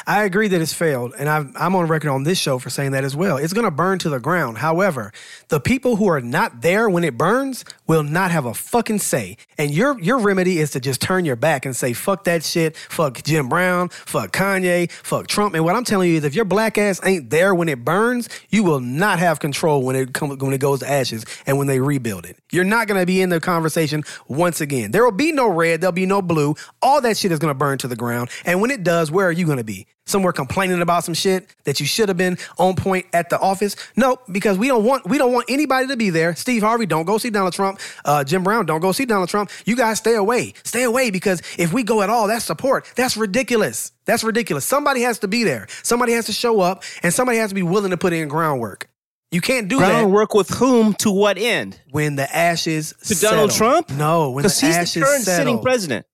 I 0.06 0.24
agree 0.24 0.48
that 0.48 0.60
it's 0.60 0.72
failed, 0.72 1.14
and 1.18 1.28
I'm, 1.28 1.52
I'm 1.56 1.74
on 1.76 1.88
record 1.88 2.10
on 2.10 2.22
this 2.22 2.38
show 2.38 2.58
for 2.58 2.70
saying 2.70 2.92
that 2.92 3.04
as 3.04 3.14
well. 3.14 3.36
It's 3.36 3.52
going 3.52 3.66
to 3.66 3.70
burn 3.70 3.98
to 4.00 4.08
the 4.08 4.18
ground. 4.18 4.58
However, 4.58 5.12
the 5.48 5.60
people 5.60 5.96
who 5.96 6.08
are 6.08 6.20
not 6.20 6.62
there 6.62 6.88
when 6.88 7.04
it 7.04 7.18
burns 7.18 7.64
will 7.86 8.02
not 8.02 8.30
have 8.30 8.46
a 8.46 8.54
fucking 8.54 9.00
say. 9.00 9.36
And 9.58 9.70
your 9.70 9.98
your 10.00 10.18
remedy 10.18 10.58
is 10.58 10.70
to 10.72 10.80
just 10.80 11.00
turn 11.00 11.24
your 11.24 11.36
back 11.36 11.66
and 11.66 11.76
say, 11.76 11.92
fuck 11.92 12.24
that 12.24 12.42
shit, 12.42 12.76
fuck 12.76 13.22
Jim 13.22 13.48
Brown, 13.48 13.88
fuck 13.90 14.32
Kanye, 14.32 14.90
fuck 14.90 15.26
Trump. 15.26 15.54
And 15.54 15.64
what 15.64 15.76
I'm 15.76 15.84
telling 15.84 16.10
you 16.10 16.16
is 16.16 16.24
if 16.24 16.34
your 16.34 16.44
black 16.44 16.78
ass 16.78 17.00
ain't 17.04 17.30
there 17.30 17.54
when 17.54 17.68
it 17.68 17.84
burns, 17.84 18.28
you 18.48 18.62
will 18.62 18.80
not 18.80 19.18
have 19.18 19.40
control 19.40 19.82
when 19.82 19.96
it 19.96 20.20
when 20.20 20.52
it 20.52 20.60
goes 20.60 20.80
to 20.80 20.90
ashes 20.90 21.24
and 21.46 21.58
when 21.58 21.66
they 21.66 21.80
rebuild 21.80 22.24
it. 22.24 22.38
You're 22.50 22.64
not 22.64 22.86
going 22.88 23.00
to 23.00 23.06
be 23.06 23.20
in 23.20 23.28
the 23.28 23.40
conversation 23.40 24.02
once 24.28 24.60
again. 24.60 24.92
There 24.92 25.04
will 25.04 25.12
be 25.12 25.32
no 25.32 25.48
red, 25.48 25.80
there'll 25.80 25.92
be 25.92 26.06
no 26.06 26.22
blue. 26.22 26.54
All 26.80 27.00
that 27.02 27.16
shit 27.16 27.32
is 27.32 27.38
going 27.38 27.50
to 27.50 27.58
burn 27.58 27.78
to 27.78 27.88
the 27.88 27.96
ground. 27.96 28.30
And 28.44 28.60
when 28.60 28.70
it 28.70 28.82
does, 28.82 29.10
where 29.10 29.26
are 29.26 29.32
you 29.32 29.44
going 29.44 29.57
to 29.58 29.64
be? 29.64 29.86
Somewhere 30.06 30.32
complaining 30.32 30.80
about 30.80 31.04
some 31.04 31.14
shit 31.14 31.54
that 31.64 31.80
you 31.80 31.86
should 31.86 32.08
have 32.08 32.16
been 32.16 32.38
on 32.58 32.74
point 32.74 33.06
at 33.12 33.28
the 33.28 33.38
office? 33.38 33.76
Nope, 33.96 34.22
because 34.32 34.56
we 34.56 34.68
don't 34.68 34.84
want 34.84 35.06
we 35.06 35.18
don't 35.18 35.32
want 35.32 35.46
anybody 35.50 35.86
to 35.88 35.96
be 35.96 36.10
there. 36.10 36.34
Steve 36.34 36.62
Harvey, 36.62 36.86
don't 36.86 37.04
go 37.04 37.18
see 37.18 37.30
Donald 37.30 37.52
Trump. 37.52 37.78
Uh, 38.04 38.24
Jim 38.24 38.42
Brown, 38.42 38.64
don't 38.66 38.80
go 38.80 38.92
see 38.92 39.04
Donald 39.04 39.28
Trump. 39.28 39.50
You 39.66 39.76
guys 39.76 39.98
stay 39.98 40.14
away. 40.14 40.54
Stay 40.64 40.82
away 40.84 41.10
because 41.10 41.42
if 41.58 41.72
we 41.72 41.82
go 41.82 42.00
at 42.02 42.08
all, 42.10 42.26
that's 42.26 42.44
support. 42.44 42.90
That's 42.96 43.16
ridiculous. 43.16 43.92
That's 44.06 44.24
ridiculous. 44.24 44.64
Somebody 44.64 45.02
has 45.02 45.18
to 45.20 45.28
be 45.28 45.44
there. 45.44 45.66
Somebody 45.82 46.12
has 46.14 46.26
to 46.26 46.32
show 46.32 46.60
up, 46.60 46.82
and 47.02 47.12
somebody 47.12 47.38
has 47.38 47.50
to 47.50 47.54
be 47.54 47.62
willing 47.62 47.90
to 47.90 47.98
put 47.98 48.12
in 48.12 48.28
groundwork. 48.28 48.88
You 49.30 49.42
can't 49.42 49.68
do 49.68 49.78
that 49.78 49.90
groundwork 49.90 50.32
with 50.32 50.48
whom 50.48 50.94
to 50.94 51.10
what 51.10 51.36
end 51.36 51.78
when 51.90 52.16
the 52.16 52.34
ashes 52.34 52.94
To 53.04 53.14
Donald. 53.20 53.50
Trump? 53.50 53.90
No, 53.90 54.30
when 54.30 54.42
the 54.42 54.48
because 54.48 54.60
he's 54.60 54.74
ashes 54.76 54.94
the 54.94 55.00
current 55.02 55.24
settle. 55.24 55.44
sitting 55.44 55.62
president 55.62 56.06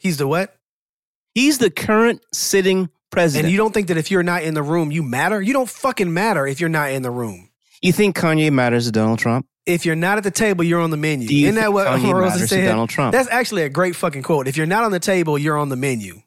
He's 0.00 0.16
the 0.16 0.26
what? 0.26 0.56
He's 1.40 1.58
the 1.58 1.70
current 1.70 2.22
sitting 2.32 2.88
president 3.10 3.46
And 3.46 3.52
you 3.52 3.58
don't 3.58 3.72
think 3.72 3.88
that 3.88 3.96
if 3.96 4.10
you're 4.10 4.22
not 4.22 4.42
in 4.42 4.54
the 4.54 4.62
room, 4.62 4.90
you 4.90 5.02
matter? 5.02 5.40
You 5.40 5.52
don't 5.52 5.68
fucking 5.68 6.12
matter 6.12 6.46
if 6.46 6.60
you're 6.60 6.70
not 6.70 6.90
in 6.90 7.02
the 7.02 7.10
room. 7.10 7.48
You 7.82 7.92
think 7.92 8.16
Kanye 8.16 8.52
matters 8.52 8.86
to 8.86 8.92
Donald 8.92 9.18
Trump? 9.18 9.46
If 9.66 9.86
you're 9.86 9.96
not 9.96 10.18
at 10.18 10.24
the 10.24 10.30
table, 10.30 10.64
you're 10.64 10.80
on 10.80 10.90
the 10.90 10.96
menu. 10.96 11.28
Do 11.28 11.34
you 11.34 11.48
Isn't 11.48 11.60
that 11.60 11.72
what 11.72 11.86
Kanye 11.86 12.20
matters 12.20 12.40
to 12.42 12.48
said? 12.48 12.68
Donald 12.68 12.90
Trump? 12.90 13.12
That's 13.12 13.28
actually 13.28 13.62
a 13.62 13.68
great 13.68 13.96
fucking 13.96 14.22
quote. 14.22 14.48
If 14.48 14.56
you're 14.56 14.66
not 14.66 14.84
on 14.84 14.92
the 14.92 15.00
table, 15.00 15.38
you're 15.38 15.56
on 15.56 15.68
the 15.68 15.76
menu. 15.76 16.22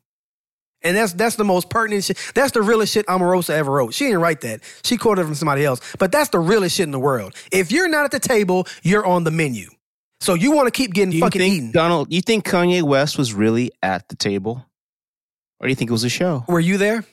And 0.82 0.98
that's 0.98 1.14
that's 1.14 1.38
the 1.38 1.46
most 1.46 1.70
pertinent 1.70 2.04
shit. 2.04 2.18
That's 2.36 2.52
the 2.52 2.62
realest 2.62 2.94
shit 2.94 3.06
Omarosa 3.08 3.52
ever 3.52 3.72
wrote. 3.72 3.94
She 3.94 4.06
didn't 4.06 4.20
write 4.20 4.42
that. 4.42 4.62
She 4.84 4.98
quoted 4.98 5.22
it 5.22 5.26
from 5.26 5.36
somebody 5.36 5.64
else. 5.64 5.80
But 5.98 6.12
that's 6.12 6.30
the 6.30 6.40
realest 6.40 6.76
shit 6.76 6.84
in 6.84 6.92
the 6.92 7.00
world. 7.00 7.36
If 7.52 7.72
you're 7.72 7.88
not 7.88 8.04
at 8.04 8.12
the 8.12 8.20
table, 8.20 8.68
you're 8.82 9.06
on 9.06 9.24
the 9.24 9.32
menu. 9.32 9.70
So 10.20 10.34
you 10.34 10.52
want 10.52 10.68
to 10.68 10.72
keep 10.72 10.94
getting 10.94 11.14
you 11.14 11.22
fucking 11.22 11.40
think 11.40 11.54
eaten. 11.56 11.72
Donald? 11.72 12.12
You 12.12 12.22
think 12.22 12.46
Kanye 12.46 12.82
West 12.82 13.18
was 13.18 13.34
really 13.34 13.72
at 13.82 14.08
the 14.10 14.16
table, 14.16 14.66
or 15.64 15.68
do 15.68 15.70
you 15.70 15.76
think 15.76 15.90
it 15.90 15.94
was 15.94 16.04
a 16.04 16.10
show? 16.10 16.44
Were 16.50 16.60
you 16.60 16.78
there? 16.78 17.06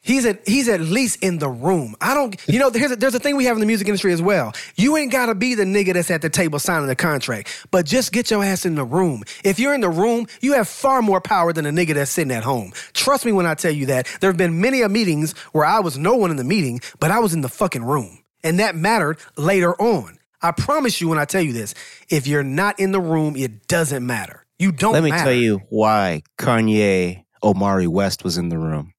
He's 0.00 0.24
at 0.24 0.48
he's 0.48 0.68
at 0.68 0.80
least 0.80 1.22
in 1.22 1.38
the 1.38 1.50
room. 1.50 1.94
I 2.00 2.14
don't. 2.14 2.34
You 2.48 2.58
know, 2.58 2.70
there's 2.70 2.92
a, 2.92 2.96
there's 2.96 3.14
a 3.14 3.20
thing 3.20 3.36
we 3.36 3.44
have 3.44 3.56
in 3.56 3.60
the 3.60 3.66
music 3.66 3.86
industry 3.86 4.12
as 4.12 4.22
well. 4.22 4.52
You 4.74 4.96
ain't 4.96 5.12
got 5.12 5.26
to 5.26 5.34
be 5.34 5.54
the 5.54 5.64
nigga 5.64 5.92
that's 5.92 6.10
at 6.10 6.22
the 6.22 6.30
table 6.30 6.58
signing 6.58 6.88
the 6.88 6.96
contract, 6.96 7.68
but 7.70 7.84
just 7.84 8.10
get 8.10 8.30
your 8.30 8.42
ass 8.42 8.64
in 8.64 8.74
the 8.74 8.84
room. 8.84 9.22
If 9.44 9.60
you're 9.60 9.74
in 9.74 9.82
the 9.82 9.90
room, 9.90 10.26
you 10.40 10.54
have 10.54 10.66
far 10.66 11.02
more 11.02 11.20
power 11.20 11.52
than 11.52 11.66
a 11.66 11.70
nigga 11.70 11.94
that's 11.94 12.10
sitting 12.10 12.32
at 12.32 12.42
home. 12.42 12.72
Trust 12.94 13.26
me 13.26 13.32
when 13.32 13.46
I 13.46 13.54
tell 13.54 13.70
you 13.70 13.86
that. 13.86 14.08
There 14.20 14.30
have 14.30 14.38
been 14.38 14.60
many 14.60 14.80
a 14.80 14.88
meetings 14.88 15.36
where 15.52 15.66
I 15.66 15.78
was 15.78 15.98
no 15.98 16.16
one 16.16 16.32
in 16.32 16.36
the 16.36 16.44
meeting, 16.44 16.80
but 16.98 17.12
I 17.12 17.20
was 17.20 17.32
in 17.34 17.42
the 17.42 17.48
fucking 17.50 17.84
room, 17.84 18.24
and 18.42 18.58
that 18.58 18.74
mattered 18.74 19.18
later 19.36 19.80
on. 19.80 20.18
I 20.40 20.50
promise 20.50 21.00
you 21.00 21.08
when 21.08 21.18
I 21.18 21.26
tell 21.26 21.42
you 21.42 21.52
this. 21.52 21.74
If 22.08 22.26
you're 22.26 22.42
not 22.42 22.80
in 22.80 22.90
the 22.90 23.00
room, 23.00 23.36
it 23.36 23.68
doesn't 23.68 24.04
matter. 24.04 24.44
You 24.58 24.72
don't. 24.72 24.92
Let 24.92 25.04
me 25.04 25.10
matter. 25.10 25.24
tell 25.24 25.32
you 25.32 25.62
why 25.68 26.22
Kanye 26.38 27.21
Omari 27.42 27.86
West 27.86 28.24
was 28.24 28.38
in 28.38 28.48
the 28.48 28.58
room. 28.58 28.92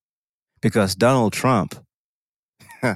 Because 0.62 0.96
Donald 0.96 1.34
Trump, 1.34 1.76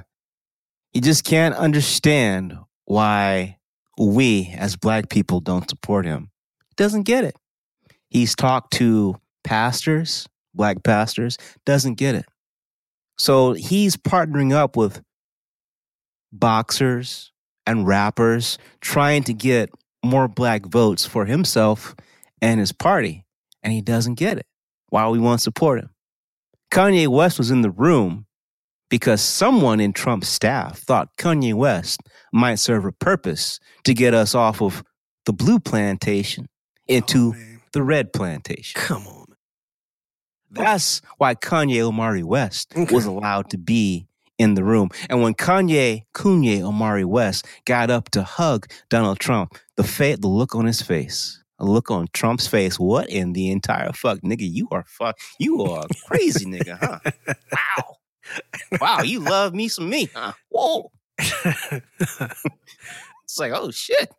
he 0.94 1.02
just 1.02 1.24
can't 1.24 1.56
understand 1.56 2.58
why 2.86 3.58
we 3.98 4.54
as 4.58 4.76
black 4.76 5.10
people 5.10 5.40
don't 5.40 5.70
support 5.70 6.06
him. 6.06 6.30
Doesn't 6.76 7.04
get 7.04 7.24
it. 7.24 7.36
He's 8.10 8.36
talked 8.36 8.74
to 8.74 9.20
pastors, 9.44 10.28
black 10.54 10.84
pastors, 10.84 11.38
doesn't 11.66 11.96
get 11.96 12.16
it. 12.16 12.26
So 13.18 13.54
he's 13.54 13.98
partnering 13.98 14.54
up 14.54 14.78
with 14.78 15.02
boxers 16.32 17.32
and 17.66 17.88
rappers 17.88 18.58
trying 18.80 19.24
to 19.24 19.34
get 19.34 19.70
more 20.06 20.28
black 20.28 20.66
votes 20.66 21.06
for 21.06 21.26
himself 21.26 21.96
and 22.42 22.60
his 22.60 22.72
party, 22.72 23.26
and 23.64 23.74
he 23.74 23.82
doesn't 23.82 24.16
get 24.16 24.38
it. 24.38 24.46
Why 24.90 25.08
we 25.10 25.20
want 25.20 25.40
to 25.40 25.44
support 25.44 25.80
him? 25.80 25.90
Kanye 26.72 27.08
West 27.08 27.38
was 27.38 27.52
in 27.52 27.62
the 27.62 27.72
room 27.72 28.26
because 28.90 29.22
someone 29.22 29.80
in 29.80 29.94
Trump's 29.94 30.30
staff 30.30 30.80
thought 30.80 31.10
Kanye 31.18 31.54
West 31.54 32.02
might 32.34 32.56
serve 32.60 32.86
a 32.86 32.92
purpose 32.92 33.60
to 33.84 33.94
get 33.94 34.14
us 34.14 34.34
off 34.36 34.62
of 34.62 34.84
the 35.26 35.34
blue 35.34 35.60
plantation 35.60 36.48
into 36.88 37.34
Oh, 37.36 37.58
the 37.74 37.84
red 37.84 38.14
plantation. 38.14 38.80
Come 38.80 39.06
on. 39.08 39.26
That's 40.50 41.02
why 41.18 41.36
Kanye 41.36 41.82
Omari 41.82 42.24
West 42.24 42.72
Okay. 42.76 42.94
was 42.96 43.06
allowed 43.06 43.50
to 43.50 43.58
be 43.58 44.08
in 44.38 44.54
the 44.54 44.64
room. 44.64 44.90
And 45.10 45.22
when 45.22 45.34
Kanye 45.34 46.04
Kanye 46.14 46.62
Omari 46.62 47.04
West 47.04 47.46
got 47.66 47.90
up 47.90 48.10
to 48.12 48.24
hug 48.24 48.68
Donald 48.90 49.20
Trump, 49.20 49.56
the 49.76 49.84
fa- 49.84 50.18
the 50.18 50.28
look 50.30 50.56
on 50.56 50.66
his 50.66 50.82
face, 50.82 51.44
a 51.60 51.66
look 51.66 51.92
on 51.92 52.08
Trump's 52.14 52.48
face, 52.48 52.80
what 52.80 53.10
in 53.10 53.34
the 53.34 53.52
entire 53.52 53.92
fuck, 53.94 54.20
nigga? 54.22 54.50
You 54.50 54.68
are 54.72 54.86
fuck, 54.88 55.18
you 55.40 55.64
are 55.64 55.86
crazy 56.06 56.46
nigga, 56.46 56.78
huh? 56.80 57.00
Wow, 57.52 57.98
wow, 58.82 59.02
you 59.02 59.20
love 59.20 59.54
me 59.54 59.68
some 59.68 59.90
me, 59.90 60.10
huh? 60.14 60.34
Whoa. 60.50 60.92
It's 63.28 63.38
like, 63.38 63.52
oh 63.54 63.72
shit. 63.72 64.10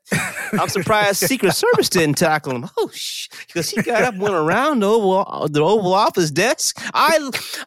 I'm 0.52 0.68
surprised 0.68 1.16
Secret 1.16 1.54
Service 1.54 1.88
didn't 1.88 2.18
tackle 2.18 2.54
him. 2.54 2.68
Oh 2.76 2.90
shit. 2.92 3.34
Because 3.46 3.70
he 3.70 3.80
got 3.80 4.02
up, 4.02 4.14
went 4.16 4.34
around 4.34 4.80
the 4.80 4.86
Oval, 4.86 5.48
the 5.48 5.62
Oval 5.62 5.94
Office 5.94 6.30
desk. 6.30 6.78
I 6.92 7.18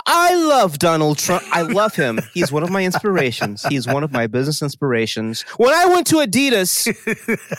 I 0.06 0.36
love 0.36 0.78
Donald 0.78 1.18
Trump. 1.18 1.42
I 1.52 1.64
love 1.64 1.96
him. 1.96 2.20
He's 2.32 2.52
one 2.52 2.62
of 2.62 2.70
my 2.70 2.86
inspirations. 2.86 3.64
He's 3.64 3.88
one 3.88 4.04
of 4.04 4.12
my 4.12 4.28
business 4.28 4.62
inspirations. 4.62 5.42
When 5.58 5.74
I 5.74 5.88
went 5.88 6.06
to 6.08 6.18
Adidas, 6.18 6.86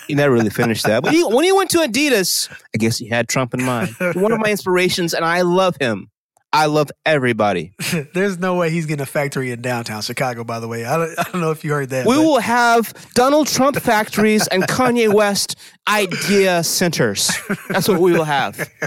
he 0.06 0.14
never 0.14 0.32
really 0.32 0.50
finished 0.50 0.86
that. 0.86 1.02
But 1.02 1.12
he, 1.12 1.24
when 1.24 1.42
he 1.44 1.50
went 1.50 1.70
to 1.70 1.78
Adidas, 1.78 2.48
I 2.72 2.78
guess 2.78 2.98
he 2.98 3.08
had 3.08 3.28
Trump 3.28 3.52
in 3.52 3.64
mind. 3.64 3.96
One 4.14 4.30
of 4.30 4.38
my 4.38 4.50
inspirations, 4.52 5.12
and 5.12 5.24
I 5.24 5.40
love 5.40 5.74
him. 5.80 6.11
I 6.52 6.66
love 6.66 6.90
everybody. 7.06 7.72
There's 8.14 8.38
no 8.38 8.56
way 8.56 8.70
he's 8.70 8.84
getting 8.86 9.02
a 9.02 9.06
factory 9.06 9.52
in 9.52 9.62
downtown 9.62 10.02
Chicago. 10.02 10.44
By 10.44 10.60
the 10.60 10.68
way, 10.68 10.84
I 10.84 10.96
don't, 10.98 11.18
I 11.18 11.22
don't 11.30 11.40
know 11.40 11.50
if 11.50 11.64
you 11.64 11.72
heard 11.72 11.88
that. 11.90 12.06
We 12.06 12.16
but- 12.16 12.22
will 12.22 12.40
have 12.40 12.92
Donald 13.14 13.46
Trump 13.46 13.76
factories 13.80 14.46
and 14.48 14.62
Kanye 14.64 15.12
West 15.14 15.56
idea 15.88 16.62
centers. 16.62 17.30
That's 17.68 17.88
what 17.88 18.00
we 18.00 18.12
will 18.12 18.24
have. 18.24 18.70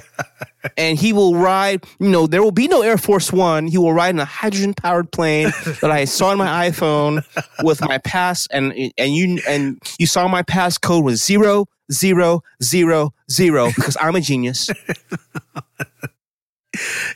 And 0.78 0.98
he 0.98 1.14
will 1.14 1.36
ride, 1.36 1.84
you 2.00 2.10
know, 2.10 2.26
there 2.26 2.42
will 2.42 2.52
be 2.52 2.68
no 2.68 2.82
Air 2.82 2.98
Force 2.98 3.32
One. 3.32 3.68
He 3.68 3.78
will 3.78 3.94
ride 3.94 4.10
in 4.16 4.20
a 4.20 4.26
hydrogen 4.26 4.74
powered 4.74 5.12
plane 5.12 5.52
that 5.80 5.92
I 5.92 6.06
saw 6.06 6.30
on 6.30 6.40
my 6.40 6.70
iPhone 6.70 7.24
with 7.64 7.82
my 7.82 8.00
pass 8.00 8.48
and 8.48 8.74
and 8.98 9.14
you 9.14 9.40
and 9.48 9.80
you 10.00 10.08
saw 10.08 10.28
my 10.28 10.42
pass 10.42 10.80
code 10.80 11.06
was 11.06 11.24
zero 11.24 11.68
zero 11.92 12.42
zero 12.64 13.14
zero 13.30 13.68
because 13.76 13.96
I'm 14.02 14.16
a 14.16 14.22
genius. 14.22 14.72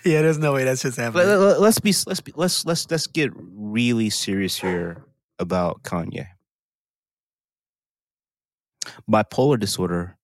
Yeah, 0.06 0.22
there's 0.22 0.38
no 0.38 0.54
way 0.54 0.64
that's 0.64 0.82
just 0.82 0.98
happening. 0.98 1.28
Let, 1.28 1.60
let's 1.60 1.80
be 1.80 1.94
let's 2.08 2.22
be 2.22 2.32
let's 2.36 2.66
let's 2.66 2.90
let's 2.90 3.08
get 3.08 3.32
really 3.36 4.10
serious 4.10 4.58
here 4.58 5.04
about 5.38 5.84
Kanye. 5.84 6.28
Bipolar 9.10 9.60
disorder 9.60 10.18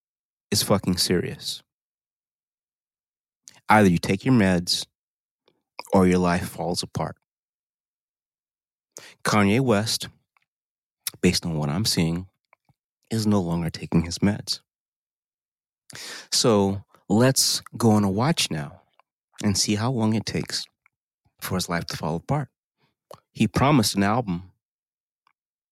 is 0.51 0.63
fucking 0.63 0.97
serious. 0.97 1.63
Either 3.69 3.89
you 3.89 3.97
take 3.97 4.25
your 4.25 4.33
meds 4.33 4.85
or 5.91 6.07
your 6.07 6.19
life 6.19 6.49
falls 6.49 6.83
apart. 6.83 7.17
Kanye 9.23 9.59
West, 9.59 10.07
based 11.21 11.45
on 11.45 11.57
what 11.57 11.69
I'm 11.69 11.85
seeing, 11.85 12.27
is 13.09 13.25
no 13.25 13.41
longer 13.41 13.69
taking 13.69 14.03
his 14.03 14.19
meds. 14.19 14.61
So 16.31 16.83
let's 17.09 17.61
go 17.77 17.91
on 17.91 18.03
a 18.03 18.09
watch 18.09 18.51
now 18.51 18.81
and 19.43 19.57
see 19.57 19.75
how 19.75 19.91
long 19.91 20.13
it 20.13 20.25
takes 20.25 20.65
for 21.39 21.55
his 21.55 21.69
life 21.69 21.85
to 21.87 21.97
fall 21.97 22.15
apart. 22.15 22.49
He 23.33 23.47
promised 23.47 23.95
an 23.95 24.03
album 24.03 24.51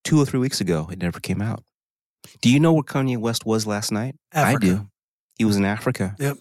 two 0.03 0.19
or 0.19 0.25
three 0.25 0.39
weeks 0.39 0.59
ago. 0.59 0.89
It 0.91 1.01
never 1.01 1.19
came 1.19 1.41
out. 1.41 1.63
Do 2.41 2.49
you 2.49 2.59
know 2.59 2.73
where 2.73 2.83
Kanye 2.83 3.17
West 3.17 3.45
was 3.45 3.65
last 3.65 3.91
night? 3.91 4.15
Africa. 4.31 4.55
I 4.55 4.59
do. 4.59 4.87
He 5.37 5.45
was 5.45 5.55
in 5.55 5.65
Africa. 5.65 6.15
Yep. 6.19 6.37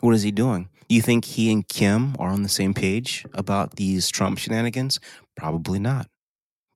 What 0.00 0.14
is 0.14 0.22
he 0.22 0.30
doing? 0.30 0.68
Do 0.88 0.94
you 0.94 1.02
think 1.02 1.24
he 1.24 1.50
and 1.50 1.66
Kim 1.66 2.14
are 2.18 2.30
on 2.30 2.42
the 2.42 2.48
same 2.48 2.74
page 2.74 3.26
about 3.32 3.76
these 3.76 4.08
Trump 4.08 4.38
shenanigans? 4.38 5.00
Probably 5.36 5.78
not. 5.78 6.06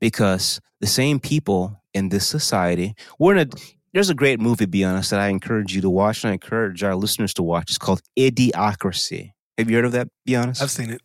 Because 0.01 0.61
the 0.81 0.87
same 0.87 1.21
people 1.21 1.81
in 1.95 2.09
this 2.09 2.27
society, 2.27 2.95
we're 3.19 3.37
in 3.37 3.49
a 3.49 3.51
there's 3.93 4.11
a 4.11 4.15
great 4.15 4.41
movie, 4.41 4.67
be 4.67 4.85
honest, 4.85 5.11
that 5.11 5.21
I 5.21 5.29
encourage 5.29 5.75
you 5.75 5.81
to 5.83 5.91
watch 5.91 6.23
and 6.25 6.31
I 6.31 6.35
encourage 6.35 6.83
our 6.83 6.95
listeners 6.95 7.35
to 7.35 7.43
watch. 7.43 7.71
It's 7.71 7.79
called 7.79 8.03
Idiocracy. 8.19 9.33
Have 9.59 9.69
you 9.69 9.77
heard 9.77 9.85
of 9.85 9.93
that, 9.93 10.09
be 10.25 10.37
honest? 10.37 10.63
I've 10.63 10.71
seen 10.71 10.91
it. 10.91 11.01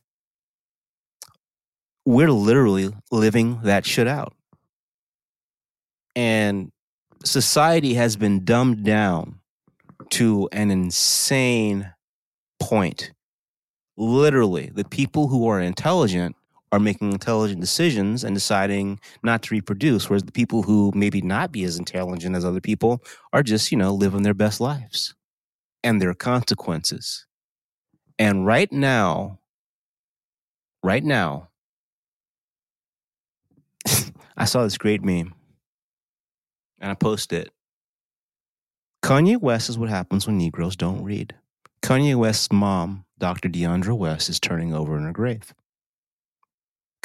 we're 2.05 2.31
literally 2.31 2.91
living 3.11 3.59
that 3.63 3.86
shit 3.86 4.07
out. 4.07 4.33
And 6.15 6.71
society 7.23 7.95
has 7.95 8.15
been 8.15 8.45
dumbed 8.45 8.83
down 8.83 9.39
to 10.11 10.47
an 10.51 10.71
insane 10.71 11.91
point. 12.59 13.11
Literally, 13.97 14.71
the 14.73 14.86
people 14.86 15.27
who 15.27 15.47
are 15.47 15.59
intelligent 15.59 16.36
are 16.72 16.80
making 16.80 17.11
intelligent 17.11 17.61
decisions 17.61 18.24
and 18.24 18.36
deciding 18.36 18.99
not 19.24 19.43
to 19.43 19.53
reproduce, 19.53 20.09
whereas 20.09 20.24
the 20.24 20.32
people 20.32 20.63
who 20.63 20.91
maybe 20.95 21.22
not 21.22 21.51
be 21.51 21.63
as 21.63 21.78
intelligent 21.78 22.36
as 22.36 22.43
other 22.43 22.61
people 22.61 23.03
are 23.32 23.43
just, 23.43 23.72
you 23.72 23.78
know, 23.78 23.93
living 23.93 24.24
their 24.24 24.34
best 24.34 24.59
lives. 24.59 25.16
And 25.84 26.01
their 26.01 26.16
consequences. 26.16 27.28
And 28.18 28.45
right 28.45 28.72
now, 28.72 29.39
right 30.84 31.03
now, 31.03 31.49
I 34.38 34.45
saw 34.45 34.63
this 34.63 34.78
great 34.80 35.03
meme 35.03 35.36
and 36.80 36.91
I 36.91 36.95
posted 36.95 37.47
it. 37.47 37.53
Kanye 39.03 39.39
West 39.39 39.70
is 39.70 39.78
what 39.78 39.89
happens 39.89 40.26
when 40.26 40.38
Negroes 40.38 40.76
don't 40.76 41.03
read. 41.03 41.36
Kanye 41.84 42.16
West's 42.16 42.51
mom, 42.51 43.05
Dr. 43.20 43.49
Donda 43.49 43.95
West, 43.95 44.30
is 44.30 44.39
turning 44.39 44.74
over 44.74 44.97
in 44.97 45.03
her 45.03 45.11
grave. 45.11 45.53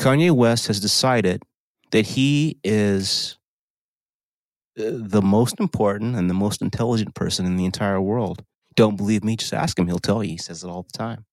Kanye 0.00 0.30
West 0.30 0.66
has 0.68 0.80
decided 0.80 1.42
that 1.90 2.06
he 2.06 2.58
is 2.64 3.36
uh, 4.78 4.84
the 4.92 5.20
most 5.20 5.60
important 5.60 6.16
and 6.16 6.30
the 6.30 6.34
most 6.34 6.62
intelligent 6.62 7.14
person 7.14 7.44
in 7.44 7.56
the 7.56 7.66
entire 7.66 8.00
world. 8.00 8.42
Don't 8.76 8.96
believe 8.96 9.22
me? 9.24 9.36
Just 9.36 9.52
ask 9.52 9.78
him. 9.78 9.86
He'll 9.86 9.98
tell 9.98 10.24
you. 10.24 10.30
He 10.30 10.38
says 10.38 10.64
it 10.64 10.68
all 10.68 10.84
the 10.84 10.96
time. 10.96 11.26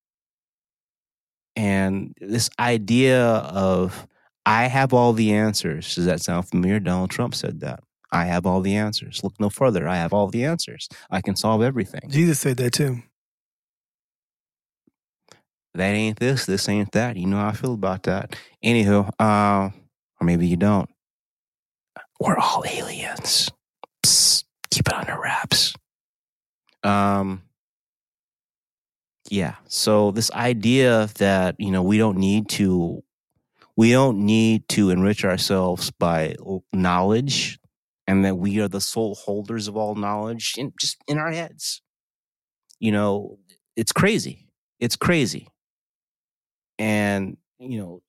And 1.55 2.13
this 2.20 2.49
idea 2.59 3.24
of 3.26 4.05
I 4.45 4.65
have 4.65 4.93
all 4.93 5.13
the 5.13 5.34
answers. 5.34 5.95
Does 5.95 6.05
that 6.05 6.22
sound 6.22 6.49
familiar? 6.49 6.80
Donald 6.80 7.09
Trump 7.09 7.36
said 7.36 7.61
that. 7.61 7.82
I 8.11 8.26
have 8.26 8.45
all 8.45 8.61
the 8.61 8.76
answers. 8.76 9.22
Look 9.24 9.34
no 9.39 9.49
further. 9.49 9.88
I 9.88 9.95
have 9.95 10.13
all 10.13 10.28
the 10.28 10.43
answers. 10.43 10.89
I 11.09 11.22
can 11.22 11.36
solve 11.36 11.61
everything. 11.61 12.09
Jesus 12.09 12.39
said 12.39 12.57
that 12.57 12.74
too. 12.74 13.01
That 15.78 15.94
ain't 15.94 16.20
this. 16.20 16.48
This 16.48 16.68
ain't 16.70 16.92
that. 16.94 17.18
You 17.18 17.28
know 17.28 17.38
how 17.38 17.50
I 17.50 17.52
feel 17.52 17.76
about 17.76 18.04
that. 18.04 18.36
Anywho, 18.66 19.12
uh, 19.20 19.70
or 20.20 20.26
maybe 20.26 20.48
you 20.48 20.58
don't. 20.58 20.90
We're 22.20 22.36
all 22.36 22.64
aliens. 22.68 23.52
Psst, 24.04 24.46
keep 24.72 24.88
it 24.88 24.94
under 24.96 25.20
wraps. 25.22 25.76
Um, 26.84 27.44
yeah. 29.30 29.58
So 29.68 30.10
this 30.10 30.32
idea 30.32 31.10
that 31.20 31.56
you 31.60 31.70
know 31.70 31.84
we 31.84 32.00
don't 32.00 32.18
need 32.18 32.50
to, 32.50 33.04
we 33.76 33.92
don't 33.92 34.26
need 34.26 34.68
to 34.70 34.90
enrich 34.90 35.24
ourselves 35.24 35.92
by 35.92 36.36
knowledge, 36.74 37.60
and 38.08 38.26
that 38.26 38.40
we 38.40 38.60
are 38.62 38.68
the 38.68 38.82
sole 38.82 39.14
holders 39.14 39.68
of 39.68 39.78
all 39.78 39.94
knowledge, 39.94 40.56
in, 40.58 40.74
just 40.80 40.98
in 41.08 41.20
our 41.20 41.32
heads. 41.32 41.84
You 42.80 42.92
know, 42.92 43.38
it's 43.76 43.92
crazy. 43.92 44.48
It's 44.80 44.96
crazy. 44.96 45.50
And 46.80 47.38
you 47.60 47.80
know, 47.80 48.02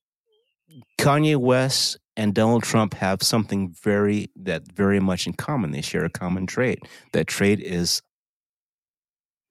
Kanye 0.98 1.36
West 1.36 1.98
and 2.16 2.34
Donald 2.34 2.62
Trump 2.62 2.94
have 2.94 3.22
something 3.22 3.74
very 3.82 4.30
that 4.36 4.70
very 4.72 5.00
much 5.00 5.26
in 5.26 5.32
common. 5.32 5.70
They 5.70 5.82
share 5.82 6.04
a 6.04 6.10
common 6.10 6.46
trait. 6.46 6.80
That 7.12 7.26
trait 7.26 7.60
is 7.60 8.02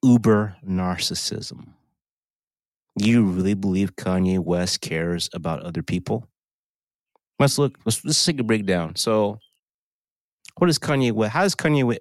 uber 0.03 0.57
narcissism. 0.67 1.69
Do 2.97 3.09
you 3.09 3.23
really 3.23 3.53
believe 3.53 3.95
Kanye 3.95 4.39
West 4.39 4.81
cares 4.81 5.29
about 5.33 5.61
other 5.61 5.83
people? 5.83 6.27
Let's 7.39 7.57
look. 7.59 7.77
Let's, 7.85 8.03
let's 8.03 8.25
take 8.25 8.39
a 8.39 8.43
breakdown. 8.43 8.95
So, 8.95 9.37
what 10.57 10.67
does 10.67 10.79
Kanye 10.79 11.11
West? 11.11 11.33
How 11.33 11.43
does 11.43 11.55
Kanye 11.55 11.97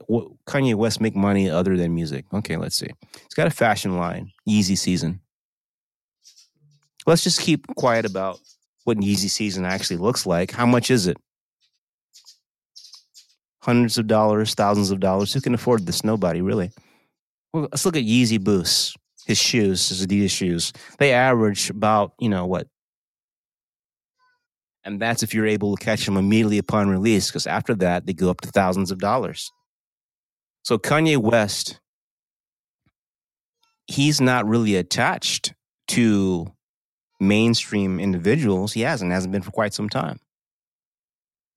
Kanye 0.49 0.75
West 0.75 1.01
make 1.01 1.14
money 1.14 1.51
other 1.51 1.77
than 1.77 1.95
music? 1.95 2.25
Okay, 2.33 2.57
let's 2.57 2.77
see. 2.77 2.89
He's 3.12 3.35
got 3.35 3.47
a 3.47 3.51
fashion 3.51 3.99
line, 3.99 4.33
Yeezy 4.49 4.79
Season. 4.79 5.21
Let's 7.07 7.22
just 7.22 7.40
keep 7.40 7.66
quiet 7.76 8.04
about 8.04 8.40
what 8.84 8.98
Yeezy 8.98 9.30
Season 9.30 9.64
actually 9.64 9.98
looks 9.98 10.26
like. 10.26 10.50
How 10.50 10.66
much 10.66 10.90
is 10.90 11.07
it? 11.07 11.16
Hundreds 13.62 13.98
of 13.98 14.07
dollars, 14.07 14.54
thousands 14.54 14.90
of 14.90 15.00
dollars. 15.00 15.32
Who 15.32 15.40
can 15.40 15.54
afford 15.54 15.86
this? 15.86 16.04
Nobody, 16.04 16.40
really. 16.40 16.70
Well, 17.52 17.68
let's 17.70 17.84
look 17.84 17.96
at 17.96 18.04
Yeezy 18.04 18.42
Boost, 18.42 18.96
his 19.26 19.38
shoes, 19.38 19.88
his 19.88 20.07
Adidas 20.07 20.30
shoes. 20.30 20.72
They 20.98 21.12
average 21.12 21.70
about, 21.70 22.12
you 22.20 22.28
know, 22.28 22.46
what? 22.46 22.68
And 24.84 25.00
that's 25.00 25.22
if 25.22 25.34
you're 25.34 25.46
able 25.46 25.76
to 25.76 25.84
catch 25.84 26.04
them 26.04 26.16
immediately 26.16 26.59
upon 26.59 26.88
release, 26.88 27.28
because 27.28 27.46
after 27.46 27.74
that, 27.76 28.07
they 28.07 28.12
go 28.12 28.30
up 28.30 28.40
to 28.42 28.48
thousands 28.48 28.92
of 28.92 28.98
dollars. 28.98 29.50
So 30.62 30.78
Kanye 30.78 31.16
West 31.16 31.80
he's 33.86 34.20
not 34.20 34.46
really 34.46 34.76
attached 34.76 35.54
to 35.88 36.52
mainstream 37.21 37.99
individuals. 38.01 38.73
He 38.73 38.83
hasn't, 38.83 39.12
hasn't 39.12 39.33
been 39.33 39.43
for 39.43 39.51
quite 39.51 39.73
some 39.75 39.89
time. 39.89 40.19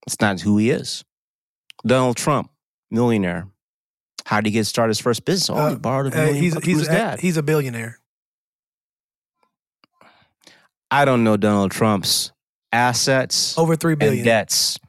It's 0.08 0.20
not 0.22 0.40
who 0.42 0.58
he 0.58 0.70
is. 0.70 1.04
Donald 1.86 2.18
Trump, 2.18 2.50
millionaire. 2.92 3.48
How 4.26 4.38
did 4.42 4.48
he 4.48 4.52
get 4.52 4.66
started 4.66 4.92
his 4.92 5.00
first 5.00 5.26
business? 5.26 5.50
Oh, 5.50 5.56
Uh, 5.58 5.70
he 5.72 5.76
borrowed 5.78 6.14
a 6.14 6.18
Uh, 6.18 6.26
million 6.26 6.44
he's 6.44 6.54
bucks 6.54 6.64
from 6.66 6.70
he's 6.72 6.80
his 6.80 6.88
a, 6.88 6.92
dad. 6.92 7.20
he's 7.20 7.38
a 7.38 7.44
billionaire. 7.44 8.00
I 10.92 11.06
don't 11.06 11.24
know 11.24 11.38
Donald 11.38 11.72
Trump's 11.72 12.32
assets 12.72 13.58
Over 13.58 13.76
three 13.76 13.96
billion. 13.96 14.20
and 14.20 14.26
debts. 14.26 14.80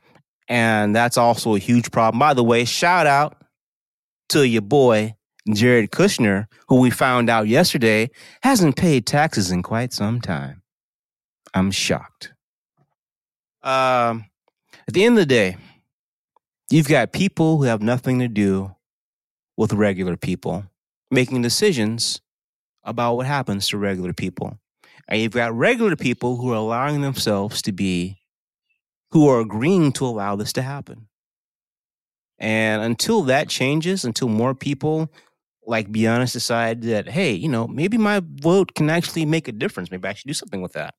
And 0.48 0.96
that's 0.96 1.16
also 1.16 1.54
a 1.54 1.58
huge 1.58 1.90
problem. 1.90 2.18
By 2.18 2.34
the 2.34 2.42
way, 2.42 2.64
shout 2.64 3.06
out 3.06 3.36
to 4.30 4.46
your 4.46 4.62
boy, 4.62 5.14
Jared 5.52 5.90
Kushner, 5.90 6.46
who 6.68 6.80
we 6.80 6.90
found 6.90 7.30
out 7.30 7.46
yesterday 7.46 8.10
hasn't 8.42 8.76
paid 8.76 9.06
taxes 9.06 9.50
in 9.50 9.62
quite 9.62 9.92
some 9.92 10.20
time. 10.20 10.59
I'm 11.54 11.70
shocked. 11.70 12.32
Um, 13.62 14.26
at 14.88 14.94
the 14.94 15.04
end 15.04 15.18
of 15.18 15.22
the 15.22 15.26
day, 15.26 15.56
you've 16.70 16.88
got 16.88 17.12
people 17.12 17.58
who 17.58 17.64
have 17.64 17.82
nothing 17.82 18.20
to 18.20 18.28
do 18.28 18.74
with 19.56 19.72
regular 19.72 20.16
people 20.16 20.64
making 21.10 21.42
decisions 21.42 22.20
about 22.84 23.16
what 23.16 23.26
happens 23.26 23.68
to 23.68 23.78
regular 23.78 24.12
people. 24.12 24.58
And 25.08 25.20
you've 25.20 25.32
got 25.32 25.52
regular 25.54 25.96
people 25.96 26.36
who 26.36 26.52
are 26.52 26.56
allowing 26.56 27.00
themselves 27.00 27.62
to 27.62 27.72
be, 27.72 28.22
who 29.10 29.28
are 29.28 29.40
agreeing 29.40 29.92
to 29.92 30.06
allow 30.06 30.36
this 30.36 30.52
to 30.54 30.62
happen. 30.62 31.08
And 32.38 32.80
until 32.80 33.22
that 33.22 33.48
changes, 33.48 34.04
until 34.04 34.28
more 34.28 34.54
people, 34.54 35.12
like 35.66 35.92
be 35.92 36.06
honest, 36.06 36.32
decide 36.32 36.82
that, 36.82 37.08
hey, 37.08 37.32
you 37.32 37.48
know, 37.48 37.66
maybe 37.66 37.98
my 37.98 38.22
vote 38.24 38.74
can 38.74 38.88
actually 38.88 39.26
make 39.26 39.46
a 39.46 39.52
difference. 39.52 39.90
Maybe 39.90 40.08
I 40.08 40.14
should 40.14 40.28
do 40.28 40.34
something 40.34 40.62
with 40.62 40.72
that. 40.72 40.94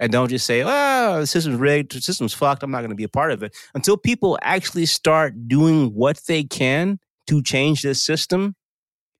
And 0.00 0.10
don't 0.10 0.30
just 0.30 0.46
say, 0.46 0.62
oh, 0.64 1.20
the 1.20 1.26
system's 1.26 1.58
rigged, 1.58 1.92
the 1.92 2.00
system's 2.00 2.32
fucked, 2.32 2.62
I'm 2.62 2.70
not 2.70 2.78
going 2.78 2.90
to 2.90 2.96
be 2.96 3.04
a 3.04 3.08
part 3.08 3.32
of 3.32 3.42
it. 3.42 3.54
Until 3.74 3.98
people 3.98 4.38
actually 4.40 4.86
start 4.86 5.46
doing 5.46 5.94
what 5.94 6.22
they 6.26 6.42
can 6.42 6.98
to 7.26 7.42
change 7.42 7.82
this 7.82 8.02
system, 8.02 8.56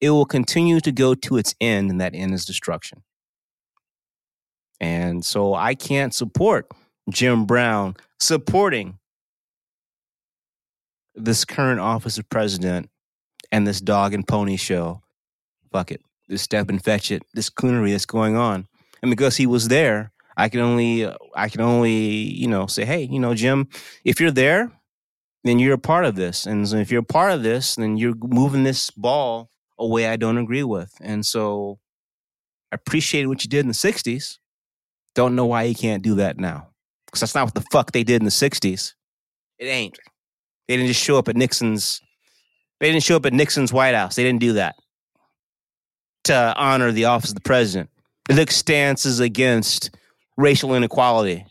it 0.00 0.08
will 0.10 0.24
continue 0.24 0.80
to 0.80 0.90
go 0.90 1.14
to 1.14 1.36
its 1.36 1.54
end, 1.60 1.90
and 1.90 2.00
that 2.00 2.14
end 2.14 2.32
is 2.32 2.46
destruction. 2.46 3.02
And 4.80 5.22
so 5.22 5.52
I 5.52 5.74
can't 5.74 6.14
support 6.14 6.66
Jim 7.10 7.44
Brown 7.44 7.96
supporting 8.18 8.98
this 11.14 11.44
current 11.44 11.80
office 11.80 12.16
of 12.16 12.26
president 12.30 12.88
and 13.52 13.66
this 13.66 13.82
dog 13.82 14.14
and 14.14 14.26
pony 14.26 14.56
show. 14.56 15.02
Fuck 15.70 15.92
it. 15.92 16.02
This 16.28 16.40
step 16.40 16.70
and 16.70 16.82
fetch 16.82 17.10
it, 17.10 17.22
this 17.34 17.50
coonery 17.50 17.90
that's 17.90 18.06
going 18.06 18.36
on. 18.36 18.66
And 19.02 19.10
because 19.10 19.36
he 19.36 19.46
was 19.46 19.68
there, 19.68 20.12
I 20.40 20.48
can 20.48 20.60
only 20.60 21.06
I 21.34 21.50
can 21.50 21.60
only, 21.60 21.92
you 21.92 22.48
know, 22.48 22.66
say, 22.66 22.86
hey, 22.86 23.02
you 23.02 23.20
know, 23.20 23.34
Jim, 23.34 23.68
if 24.04 24.20
you're 24.20 24.30
there, 24.30 24.72
then 25.44 25.58
you're 25.58 25.74
a 25.74 25.78
part 25.78 26.06
of 26.06 26.16
this. 26.16 26.46
And 26.46 26.66
so 26.66 26.76
if 26.76 26.90
you're 26.90 27.02
a 27.02 27.14
part 27.18 27.32
of 27.32 27.42
this, 27.42 27.74
then 27.74 27.98
you're 27.98 28.14
moving 28.16 28.64
this 28.64 28.90
ball 28.90 29.50
a 29.78 29.86
way 29.86 30.08
I 30.08 30.16
don't 30.16 30.38
agree 30.38 30.62
with. 30.62 30.94
And 31.02 31.26
so 31.26 31.78
I 32.72 32.76
appreciate 32.76 33.26
what 33.26 33.44
you 33.44 33.50
did 33.50 33.60
in 33.60 33.68
the 33.68 33.74
60s. 33.74 34.38
Don't 35.14 35.36
know 35.36 35.44
why 35.44 35.64
you 35.64 35.74
can't 35.74 36.02
do 36.02 36.14
that 36.14 36.38
now. 36.38 36.68
Because 37.04 37.20
that's 37.20 37.34
not 37.34 37.44
what 37.44 37.54
the 37.54 37.66
fuck 37.70 37.92
they 37.92 38.04
did 38.04 38.22
in 38.22 38.24
the 38.24 38.30
60s. 38.30 38.94
It 39.58 39.66
ain't. 39.66 39.98
They 40.68 40.76
didn't 40.76 40.88
just 40.88 41.02
show 41.02 41.18
up 41.18 41.28
at 41.28 41.36
Nixon's. 41.36 42.00
They 42.78 42.90
didn't 42.90 43.04
show 43.04 43.16
up 43.16 43.26
at 43.26 43.34
Nixon's 43.34 43.74
White 43.74 43.94
House. 43.94 44.16
They 44.16 44.22
didn't 44.22 44.40
do 44.40 44.54
that 44.54 44.76
to 46.24 46.54
honor 46.56 46.92
the 46.92 47.06
office 47.06 47.30
of 47.30 47.34
the 47.34 47.42
president. 47.42 47.90
They 48.26 48.36
took 48.36 48.50
stances 48.50 49.20
against 49.20 49.90
racial 50.36 50.74
inequality, 50.74 51.46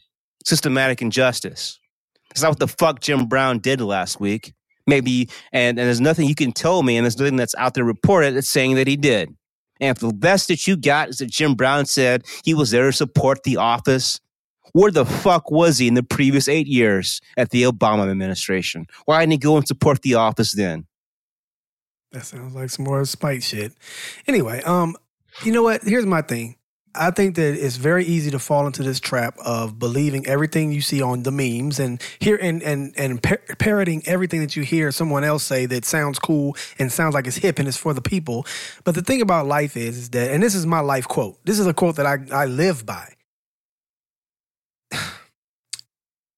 systematic 0.46 1.02
injustice. 1.02 1.80
That's 2.30 2.42
not 2.42 2.50
what 2.50 2.60
the 2.60 2.68
fuck 2.68 3.00
Jim 3.00 3.26
Brown 3.26 3.60
did 3.60 3.82
last 3.82 4.20
week. 4.20 4.54
Maybe, 4.88 5.30
and, 5.52 5.78
and 5.78 5.88
there's 5.88 6.02
nothing 6.02 6.28
you 6.28 6.36
can 6.36 6.52
tell 6.52 6.82
me, 6.82 6.98
and 6.98 7.06
there's 7.06 7.20
nothing 7.20 7.36
that's 7.36 7.54
out 7.56 7.76
there 7.76 7.84
reported 7.84 8.36
that's 8.36 8.50
saying 8.50 8.76
that 8.76 8.88
he 8.88 8.96
did. 8.96 9.30
And 9.80 9.96
if 9.96 10.00
the 10.00 10.14
best 10.14 10.48
that 10.48 10.68
you 10.68 10.76
got 10.76 11.10
is 11.10 11.20
that 11.20 11.30
Jim 11.30 11.56
Brown 11.56 11.86
said 11.86 12.26
he 12.44 12.54
was 12.54 12.72
there 12.72 12.88
to 12.88 12.94
support 12.94 13.44
the 13.44 13.58
office, 13.58 14.20
where 14.74 14.92
the 14.92 15.06
fuck 15.06 15.52
was 15.52 15.78
he 15.78 15.88
in 15.88 15.94
the 15.94 16.04
previous 16.04 16.48
eight 16.48 16.68
years 16.68 17.22
at 17.38 17.52
the 17.52 17.64
Obama 17.64 18.10
administration? 18.10 18.88
Why 19.06 19.22
didn't 19.22 19.34
he 19.34 19.38
go 19.38 19.58
and 19.58 19.68
support 19.68 20.02
the 20.02 20.16
office 20.16 20.54
then? 20.54 20.86
That 22.12 22.26
sounds 22.26 22.56
like 22.56 22.70
some 22.70 22.86
more 22.86 23.06
spite 23.06 23.44
shit. 23.44 23.74
Anyway, 24.28 24.62
um, 24.64 24.96
you 25.44 25.52
know 25.52 25.64
what? 25.64 25.84
Here's 25.84 26.06
my 26.06 26.22
thing. 26.22 26.56
I 26.96 27.12
think 27.12 27.36
that 27.36 27.54
it's 27.54 27.76
very 27.76 28.04
easy 28.04 28.32
to 28.32 28.40
fall 28.40 28.66
into 28.66 28.82
this 28.82 29.00
trap 29.00 29.38
of 29.46 29.78
believing 29.78 30.26
everything 30.26 30.72
you 30.72 30.82
see 30.82 31.02
on 31.02 31.24
the 31.24 31.32
memes 31.32 31.80
and 31.80 32.02
hear 32.20 32.38
and 32.42 32.64
and 32.64 32.94
and 32.98 33.22
par- 33.22 33.42
parroting 33.60 34.02
everything 34.06 34.40
that 34.42 34.56
you 34.56 34.64
hear 34.64 34.92
someone 34.92 35.24
else 35.24 35.44
say 35.44 35.66
that 35.68 35.86
sounds 35.86 36.18
cool 36.18 36.58
and 36.80 36.92
sounds 36.92 37.14
like 37.14 37.28
it's 37.28 37.38
hip 37.38 37.60
and 37.60 37.68
it's 37.68 37.78
for 37.78 37.94
the 37.94 38.02
people. 38.02 38.46
But 38.84 38.96
the 38.96 39.02
thing 39.02 39.22
about 39.22 39.46
life 39.46 39.78
is, 39.78 39.98
is 39.98 40.10
that, 40.10 40.32
and 40.32 40.42
this 40.42 40.56
is 40.56 40.66
my 40.66 40.80
life 40.80 41.08
quote. 41.08 41.38
This 41.46 41.60
is 41.60 41.68
a 41.68 41.74
quote 41.74 41.96
that 41.98 42.06
I 42.06 42.18
I 42.32 42.46
live 42.46 42.86
by. 42.86 43.14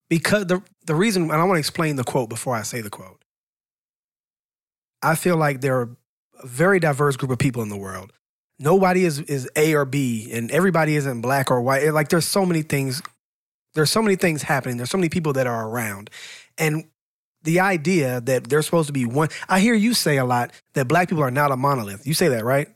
because 0.10 0.48
the 0.48 0.62
the 0.86 0.96
reason, 0.96 1.24
and 1.24 1.34
I 1.34 1.44
want 1.46 1.56
to 1.56 1.60
explain 1.60 1.96
the 1.96 2.04
quote 2.04 2.30
before 2.30 2.56
I 2.56 2.64
say 2.64 2.82
the 2.82 2.90
quote. 2.90 3.24
I 5.02 5.16
feel 5.16 5.38
like 5.38 5.62
there 5.62 5.80
are 5.80 5.96
a 6.44 6.48
very 6.48 6.80
diverse 6.80 7.16
group 7.16 7.32
of 7.32 7.40
people 7.40 7.62
in 7.64 7.70
the 7.70 7.78
world. 7.78 8.12
Nobody 8.62 9.06
is 9.06 9.20
is 9.20 9.50
A 9.56 9.74
or 9.74 9.86
B, 9.86 10.32
and 10.32 10.52
everybody 10.52 10.96
isn't 10.96 11.22
black 11.22 11.52
or 11.52 11.62
white. 11.62 11.92
Like 11.94 12.10
there's 12.10 12.28
so 12.28 12.46
many 12.46 12.62
things. 12.62 13.02
There's 13.74 13.92
so 13.92 14.02
many 14.02 14.16
things 14.16 14.44
happening. 14.44 14.78
There's 14.78 14.90
so 14.90 14.98
many 14.98 15.10
people 15.10 15.34
that 15.34 15.48
are 15.48 15.68
around, 15.68 16.10
and 16.58 16.86
the 17.44 17.60
idea 17.60 18.22
that 18.22 18.50
they're 18.50 18.62
supposed 18.62 18.88
to 18.88 18.94
be 18.94 19.06
one. 19.06 19.30
I 19.50 19.60
hear 19.60 19.74
you 19.74 19.94
say 19.94 20.18
a 20.18 20.26
lot 20.26 20.52
that 20.74 20.88
black 20.88 21.10
people 21.10 21.24
are 21.24 21.32
not 21.32 21.52
a 21.52 21.58
monolith. 21.58 22.06
You 22.06 22.14
say 22.14 22.30
that, 22.30 22.46
right? 22.46 22.68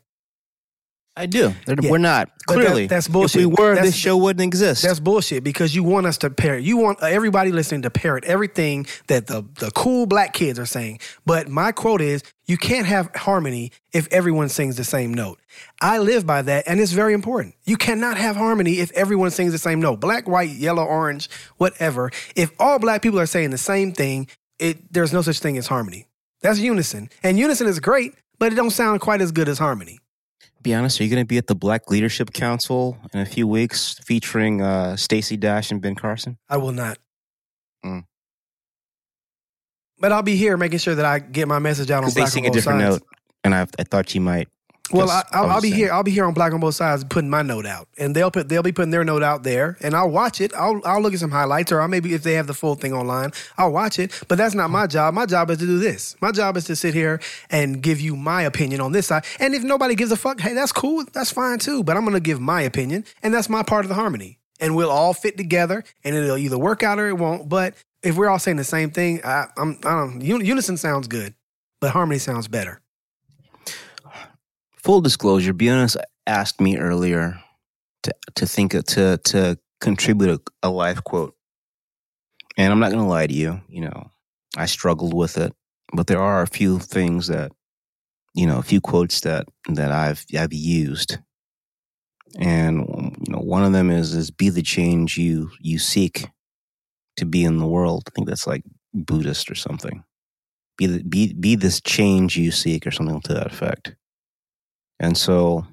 I 1.17 1.27
do. 1.27 1.53
Yeah. 1.65 1.89
We're 1.89 1.97
not. 1.97 2.29
But 2.45 2.55
that- 2.55 2.61
Clearly. 2.65 2.87
that's 2.87 3.07
If 3.07 3.13
bullshit. 3.13 3.39
we 3.39 3.45
were, 3.45 3.75
That's- 3.75 3.85
this 3.93 3.95
show 3.95 4.17
wouldn't 4.17 4.43
exist. 4.43 4.83
That's 4.83 4.99
bullshit 4.99 5.43
because 5.45 5.73
you 5.73 5.81
want 5.83 6.07
us 6.07 6.17
to 6.19 6.29
parrot. 6.29 6.63
You 6.65 6.75
want 6.77 7.01
uh, 7.01 7.05
everybody 7.05 7.53
listening 7.53 7.83
to 7.83 7.89
parrot 7.89 8.25
everything 8.25 8.85
that 9.07 9.27
the, 9.27 9.45
the 9.59 9.71
cool 9.71 10.07
black 10.07 10.33
kids 10.33 10.59
are 10.59 10.65
saying. 10.65 10.99
But 11.25 11.47
my 11.47 11.71
quote 11.71 12.01
is 12.01 12.21
you 12.47 12.57
can't 12.57 12.85
have 12.85 13.15
harmony 13.15 13.71
if 13.93 14.07
everyone 14.11 14.49
sings 14.49 14.75
the 14.75 14.83
same 14.83 15.13
note. 15.13 15.39
I 15.81 15.99
live 15.99 16.25
by 16.27 16.41
that, 16.41 16.65
and 16.67 16.81
it's 16.81 16.91
very 16.91 17.13
important. 17.13 17.55
You 17.63 17.77
cannot 17.77 18.17
have 18.17 18.35
harmony 18.35 18.79
if 18.79 18.91
everyone 18.91 19.31
sings 19.31 19.53
the 19.53 19.57
same 19.57 19.79
note. 19.79 20.01
Black, 20.01 20.27
white, 20.27 20.49
yellow, 20.49 20.83
orange, 20.83 21.29
whatever. 21.55 22.11
If 22.35 22.51
all 22.59 22.77
black 22.77 23.01
people 23.01 23.19
are 23.21 23.25
saying 23.25 23.51
the 23.51 23.57
same 23.57 23.93
thing, 23.93 24.27
it 24.59 24.91
there's 24.93 25.13
no 25.13 25.21
such 25.21 25.39
thing 25.39 25.57
as 25.57 25.67
harmony. 25.67 26.07
That's 26.41 26.59
unison. 26.59 27.09
And 27.23 27.39
unison 27.39 27.67
is 27.67 27.79
great, 27.79 28.13
but 28.37 28.51
it 28.51 28.55
don't 28.55 28.71
sound 28.71 28.99
quite 28.99 29.21
as 29.21 29.31
good 29.31 29.47
as 29.47 29.57
harmony. 29.59 29.99
Be 30.65 30.73
honest, 30.73 30.99
are 30.99 31.03
you 31.03 31.11
going 31.11 31.23
to 31.23 31.27
be 31.27 31.37
at 31.37 31.45
the 31.45 31.55
Black 31.55 31.91
Leadership 31.91 32.33
Council 32.33 32.97
in 33.13 33.19
a 33.19 33.25
few 33.25 33.47
weeks 33.47 33.99
featuring 34.03 34.63
uh, 34.63 34.97
Stacey 34.97 35.37
Dash 35.37 35.69
and 35.69 35.79
Ben 35.79 35.93
Carson? 35.93 36.39
I 36.49 36.57
will 36.57 36.71
not. 36.71 36.97
Mm. 37.85 38.05
But 39.99 40.11
I'll 40.11 40.23
be 40.23 40.35
here 40.35 40.57
making 40.57 40.79
sure 40.79 40.95
that 40.95 41.05
I 41.05 41.19
get 41.19 41.47
my 41.47 41.59
message 41.59 41.91
out 41.91 42.03
on 42.03 42.09
Because 42.09 42.15
they 42.15 42.25
sing 42.25 42.47
a 42.47 42.49
different 42.49 42.79
note, 42.79 43.03
and 43.43 43.53
I, 43.53 43.67
I 43.77 43.83
thought 43.83 44.15
you 44.15 44.21
might. 44.21 44.49
Well, 44.91 45.09
I, 45.09 45.15
Yes, 45.15 45.25
I 45.31 45.37
I'll, 45.39 45.49
I'll 45.51 45.61
be 45.61 45.69
saying. 45.69 45.79
here. 45.79 45.91
I'll 45.91 46.03
be 46.03 46.11
here 46.11 46.25
on 46.25 46.33
Black 46.33 46.53
on 46.53 46.59
both 46.59 46.75
sides, 46.75 47.03
putting 47.03 47.29
my 47.29 47.41
note 47.41 47.65
out, 47.65 47.87
and 47.97 48.15
they'll 48.15 48.29
put 48.29 48.49
they'll 48.49 48.61
be 48.63 48.71
putting 48.71 48.91
their 48.91 49.03
note 49.03 49.23
out 49.23 49.43
there, 49.43 49.77
and 49.81 49.95
I'll 49.95 50.09
watch 50.09 50.39
it. 50.41 50.53
I'll 50.53 50.79
I'll 50.85 51.01
look 51.01 51.13
at 51.13 51.19
some 51.19 51.31
highlights, 51.31 51.71
or 51.71 51.81
I'll 51.81 51.87
maybe 51.87 52.13
if 52.13 52.23
they 52.23 52.33
have 52.33 52.45
the 52.47 52.53
full 52.53 52.75
thing 52.75 52.93
online, 52.93 53.31
I'll 53.57 53.71
watch 53.71 53.97
it. 53.97 54.11
But 54.27 54.37
that's 54.37 54.53
not 54.53 54.69
my 54.69 54.83
hmm. 54.83 54.89
job. 54.89 55.13
My 55.13 55.25
job 55.25 55.49
is 55.49 55.57
to 55.59 55.65
do 55.65 55.79
this. 55.79 56.15
My 56.21 56.31
job 56.31 56.55
is 56.55 56.65
to 56.65 56.75
sit 56.75 56.93
here 56.93 57.19
and 57.49 57.81
give 57.81 57.99
you 57.99 58.15
my 58.15 58.43
opinion 58.43 58.79
on 58.79 58.91
this 58.91 59.07
side. 59.07 59.25
And 59.39 59.55
if 59.55 59.63
nobody 59.63 59.95
gives 59.95 60.11
a 60.11 60.17
fuck, 60.17 60.39
hey, 60.39 60.53
that's 60.53 60.71
cool. 60.71 61.03
That's 61.13 61.31
fine 61.31 61.59
too. 61.59 61.83
But 61.83 61.97
I'm 61.97 62.05
gonna 62.05 62.19
give 62.19 62.39
my 62.39 62.61
opinion, 62.61 63.05
and 63.23 63.33
that's 63.33 63.49
my 63.49 63.63
part 63.63 63.85
of 63.85 63.89
the 63.89 63.95
harmony. 63.95 64.37
And 64.59 64.75
we'll 64.75 64.91
all 64.91 65.13
fit 65.13 65.35
together, 65.35 65.83
and 66.03 66.15
it'll 66.15 66.37
either 66.37 66.57
work 66.57 66.83
out 66.83 66.99
or 66.99 67.07
it 67.07 67.17
won't. 67.17 67.49
But 67.49 67.73
if 68.03 68.15
we're 68.15 68.29
all 68.29 68.39
saying 68.39 68.57
the 68.57 68.63
same 68.63 68.91
thing, 68.91 69.21
I, 69.25 69.47
I'm 69.57 69.79
I 69.83 69.91
don't. 69.91 70.21
un- 70.21 70.45
Unison 70.45 70.77
sounds 70.77 71.07
good, 71.07 71.33
but 71.81 71.91
harmony 71.91 72.19
sounds 72.19 72.47
better. 72.47 72.81
Full 74.85 75.01
disclosure, 75.01 75.51
be 75.51 75.69
honest 75.69 75.97
asked 76.27 76.61
me 76.61 76.77
earlier 76.77 77.39
to 78.03 78.13
to 78.35 78.45
think 78.45 78.71
to 78.71 79.17
to 79.17 79.57
contribute 79.81 80.29
a, 80.63 80.67
a 80.67 80.69
life 80.69 81.03
quote, 81.03 81.35
and 82.55 82.71
I'm 82.71 82.79
not 82.79 82.91
going 82.91 83.03
to 83.03 83.09
lie 83.09 83.25
to 83.25 83.33
you. 83.33 83.61
You 83.67 83.81
know, 83.81 84.11
I 84.55 84.67
struggled 84.67 85.15
with 85.15 85.39
it, 85.39 85.53
but 85.93 86.05
there 86.05 86.21
are 86.21 86.43
a 86.43 86.47
few 86.47 86.77
things 86.77 87.27
that 87.27 87.51
you 88.35 88.45
know, 88.45 88.59
a 88.59 88.63
few 88.63 88.79
quotes 88.79 89.21
that 89.21 89.47
that 89.69 89.91
I've 89.91 90.23
I've 90.37 90.53
used, 90.53 91.17
and 92.37 92.77
you 93.25 93.33
know, 93.33 93.39
one 93.39 93.63
of 93.63 93.73
them 93.73 93.89
is 93.89 94.13
is 94.13 94.29
be 94.29 94.49
the 94.49 94.61
change 94.61 95.17
you 95.17 95.49
you 95.59 95.79
seek 95.79 96.27
to 97.17 97.25
be 97.25 97.43
in 97.43 97.57
the 97.57 97.65
world. 97.65 98.03
I 98.05 98.11
think 98.11 98.27
that's 98.27 98.45
like 98.45 98.63
Buddhist 98.93 99.49
or 99.49 99.55
something. 99.55 100.03
Be 100.77 100.85
the, 100.85 101.03
be 101.03 101.33
be 101.33 101.55
this 101.55 101.81
change 101.81 102.37
you 102.37 102.51
seek 102.51 102.85
or 102.85 102.91
something 102.91 103.21
to 103.21 103.33
that 103.33 103.47
effect. 103.47 103.95
And 104.99 105.17
so 105.17 105.65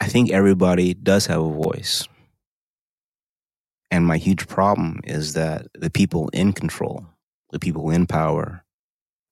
I 0.00 0.06
think 0.06 0.30
everybody 0.30 0.94
does 0.94 1.26
have 1.26 1.40
a 1.40 1.50
voice. 1.50 2.06
And 3.90 4.06
my 4.06 4.18
huge 4.18 4.46
problem 4.46 5.00
is 5.04 5.32
that 5.34 5.66
the 5.74 5.90
people 5.90 6.28
in 6.32 6.52
control, 6.52 7.06
the 7.50 7.58
people 7.58 7.90
in 7.90 8.06
power, 8.06 8.64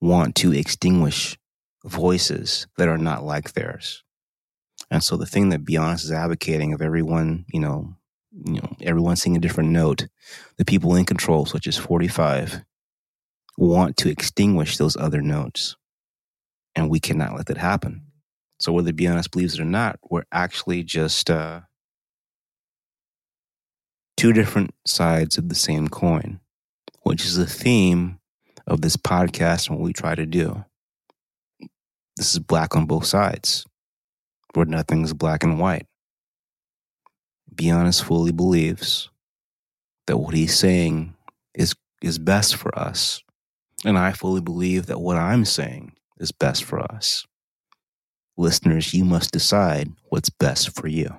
want 0.01 0.35
to 0.36 0.53
extinguish 0.53 1.39
voices 1.85 2.66
that 2.77 2.89
are 2.89 2.98
not 2.98 3.24
like 3.24 3.53
theirs. 3.53 4.03
And 4.90 5.03
so 5.03 5.16
the 5.16 5.27
thing 5.27 5.51
that 5.51 5.65
Beyonce 5.65 6.05
is 6.05 6.12
advocating 6.12 6.73
of 6.73 6.82
everyone, 6.82 7.44
you 7.48 7.61
know, 7.61 7.94
you 8.32 8.61
know, 8.61 8.77
everyone 8.82 9.16
singing 9.16 9.39
a 9.39 9.40
different 9.40 9.70
note, 9.70 10.09
the 10.59 10.65
people 10.65 10.94
in 10.94 11.05
control, 11.05 11.47
such 11.47 11.66
as 11.66 11.77
45, 11.77 12.62
want 13.57 13.97
to 13.98 14.11
extinguish 14.11 14.77
those 14.77 14.97
other 14.97 15.23
notes. 15.23 15.77
And 16.77 16.90
we 16.90 17.01
cannot 17.01 17.35
let 17.35 17.47
that 17.47 17.57
happen. 17.57 18.03
So 18.61 18.73
whether 18.73 18.93
Beyonce 18.93 19.31
believes 19.31 19.55
it 19.55 19.61
or 19.61 19.65
not, 19.65 19.98
we're 20.09 20.27
actually 20.31 20.82
just 20.82 21.31
uh, 21.31 21.62
two 24.16 24.32
different 24.32 24.74
sides 24.86 25.39
of 25.39 25.48
the 25.48 25.55
same 25.55 25.89
coin, 25.89 26.40
which 27.03 27.24
is 27.24 27.36
the 27.36 27.47
theme 27.47 28.19
of 28.66 28.82
this 28.82 28.97
podcast 28.97 29.69
and 29.69 29.78
what 29.78 29.85
we 29.85 29.93
try 29.93 30.15
to 30.15 30.27
do. 30.27 30.65
This 32.16 32.35
is 32.35 32.39
black 32.39 32.77
on 32.77 32.86
both 32.86 33.07
sides, 33.07 33.66
where 34.55 34.66
nothing's 34.66 35.12
black 35.12 35.43
and 35.43 35.59
white. 35.59 35.86
Beyonce 37.55 38.03
fully 38.03 38.32
believes 38.32 39.11
that 40.07 40.19
what 40.19 40.35
he's 40.35 40.57
saying 40.57 41.15
is 41.55 41.74
is 42.03 42.19
best 42.19 42.57
for 42.57 42.78
us. 42.78 43.23
And 43.85 43.98
I 43.98 44.12
fully 44.12 44.40
believe 44.40 44.86
that 44.86 45.01
what 45.01 45.16
I'm 45.16 45.44
saying 45.44 45.95
is 46.18 46.32
best 46.32 46.64
for 46.64 46.80
us. 46.80 47.24
Listeners, 48.36 48.93
you 48.93 49.05
must 49.05 49.32
decide 49.32 49.93
what's 50.09 50.30
best 50.30 50.74
for 50.74 50.88
you. 50.88 51.16